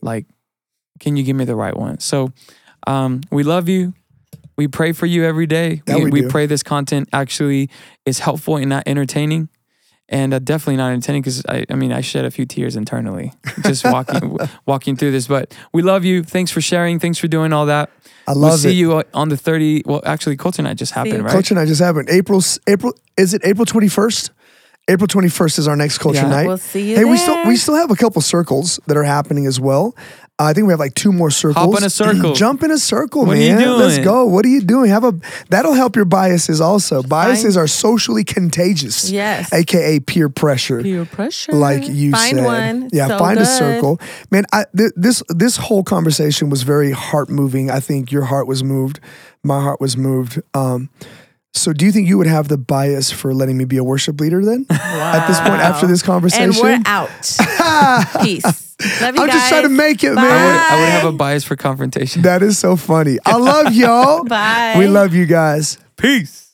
Like, 0.03 0.27
can 1.01 1.17
you 1.17 1.23
give 1.23 1.37
me 1.37 1.45
the 1.45 1.57
right 1.57 1.77
one? 1.77 2.01
So 2.01 2.33
um, 2.87 3.23
we 3.31 3.43
love 3.43 3.69
you. 3.69 3.95
We 4.57 4.69
pray 4.69 4.93
for 4.93 5.07
you 5.07 5.25
every 5.25 5.47
day. 5.47 5.83
That 5.87 6.01
we 6.01 6.23
do. 6.23 6.31
pray 6.31 6.47
this 6.47 6.63
content 6.63 7.09
actually 7.13 7.71
is 8.05 8.21
helpful 8.21 8.57
and 8.57 8.69
not 8.69 8.85
entertaining. 8.87 9.51
And 10.09 10.33
uh, 10.33 10.39
definitely 10.39 10.77
not 10.77 10.93
intending 10.93 11.21
because 11.23 11.45
I, 11.47 11.67
I 11.69 11.75
mean 11.75 11.93
I 11.93 12.01
shed 12.01 12.25
a 12.25 12.31
few 12.31 12.47
tears 12.47 12.77
internally 12.77 13.33
just 13.65 13.85
walking 13.85 14.39
walking 14.67 14.95
through 14.97 15.11
this. 15.11 15.27
But 15.27 15.53
we 15.73 15.83
love 15.83 16.05
you. 16.05 16.23
Thanks 16.23 16.53
for 16.53 16.61
sharing. 16.61 17.01
Thanks 17.01 17.19
for 17.19 17.27
doing 17.27 17.53
all 17.53 17.67
that. 17.67 17.91
I 18.29 18.33
love 18.33 18.41
we'll 18.41 18.51
love 18.51 18.61
see 18.61 18.71
it. 18.71 18.75
you 18.75 19.03
on 19.15 19.29
the 19.31 19.37
30. 19.37 19.83
Well, 19.85 20.03
actually, 20.05 20.37
Culture 20.37 20.63
Night 20.63 20.77
just 20.77 20.93
happened, 20.93 21.25
right? 21.25 21.33
Culture 21.33 21.55
night 21.55 21.67
just 21.67 21.81
happened. 21.81 22.09
April. 22.09 22.41
April. 22.69 22.93
Is 23.17 23.35
it 23.35 23.43
April 23.45 23.65
twenty 23.67 23.89
first? 23.89 24.31
April 24.89 25.09
twenty 25.09 25.29
first 25.29 25.59
is 25.59 25.67
our 25.67 25.75
next 25.77 25.99
culture 25.99 26.21
Yeah. 26.21 26.29
night. 26.29 26.47
We'll 26.47 26.59
see 26.59 26.91
you 26.91 26.97
hey, 26.97 27.05
we 27.05 27.17
still 27.17 27.45
we 27.47 27.57
still 27.57 27.75
have 27.75 27.91
a 27.91 27.97
couple 27.97 28.23
circles 28.23 28.79
that 28.87 28.97
are 28.97 29.03
happening 29.05 29.47
as 29.47 29.59
well. 29.59 29.97
I 30.39 30.53
think 30.53 30.67
we 30.67 30.73
have 30.75 30.81
like 30.81 30.95
two 30.95 31.13
more 31.13 31.31
circles. 31.31 31.65
Hop 31.73 31.79
in 31.79 31.85
a 31.85 31.91
circle. 31.91 32.35
Jump 32.35 32.63
in 32.63 32.71
a 32.71 32.77
circle, 32.79 33.25
What 33.25 33.39
are 33.39 33.41
you 33.41 33.55
man. 33.55 33.79
Let's 33.79 33.99
go. 33.99 34.27
What 34.27 34.45
are 34.45 34.49
you 34.49 34.61
doing? 34.61 34.91
Have 34.91 35.05
a 35.05 35.15
that'll 35.49 35.73
help 35.73 35.97
your 35.97 36.05
biases 36.05 36.61
also. 36.61 37.03
Biases 37.03 37.57
are 37.57 37.67
socially 37.67 38.23
contagious. 38.23 39.11
Yes. 39.11 39.51
AKA 39.53 40.01
peer 40.01 40.29
pressure. 40.29 40.83
Peer 40.83 41.07
pressure. 41.07 41.53
like 41.53 41.89
you 41.89 42.13
find 42.13 42.37
said. 42.37 42.45
one. 42.45 42.91
Yeah, 42.93 43.09
So 43.09 43.19
find 43.19 43.39
a 43.39 43.47
circle. 43.47 43.99
Man, 44.31 44.45
I, 44.53 44.67
th- 44.77 44.93
this 44.95 45.23
this 45.29 45.57
whole 45.57 45.83
conversation 45.83 46.51
was 46.51 46.65
very 46.65 46.91
heart 46.93 47.31
moving. 47.31 47.71
I 47.71 47.81
think 47.81 48.13
your 48.13 48.25
heart 48.25 48.47
was 48.47 48.63
moved. 48.63 49.01
My 49.43 49.61
heart 49.63 49.81
was 49.81 49.97
moved. 49.97 50.43
Um, 50.53 50.91
so, 51.57 51.73
do 51.73 51.85
you 51.85 51.93
think 51.93 52.09
you 52.09 52.19
would 52.19 52.27
have 52.27 52.49
the 52.49 52.59
bias 52.59 53.11
for 53.11 53.33
letting 53.35 53.57
me 53.57 53.65
be 53.65 53.77
a 53.79 53.85
worship 53.85 54.21
leader 54.21 54.45
then? 54.45 54.67
At 54.71 55.27
this 55.27 55.39
point, 55.41 55.61
after 55.61 55.87
this 55.87 56.03
conversation, 56.03 56.51
And 56.51 56.57
we're 56.57 56.81
out. 56.87 57.09
Peace. 58.23 58.45
Love 59.01 59.17
you 59.17 59.23
I'm 59.23 59.27
guys. 59.27 59.31
just 59.31 59.49
trying 59.49 59.63
to 59.63 59.69
make 59.71 60.05
it, 60.05 60.15
Bye. 60.15 60.21
I 60.21 60.25
would, 60.25 60.31
man. 60.31 60.67
I 60.71 60.81
would 60.81 60.89
have 60.91 61.05
a 61.07 61.13
bias 61.17 61.45
for 61.45 61.57
confrontation. 61.57 62.23
That 62.23 62.43
is 62.43 62.59
so 62.59 62.77
funny. 62.77 63.19
I 63.25 63.37
love 63.37 63.73
y'all. 63.75 64.25
Bye. 64.29 64.75
We 64.79 64.87
love 64.87 65.15
you 65.15 65.25
guys. 65.27 65.79
Peace. 65.97 66.46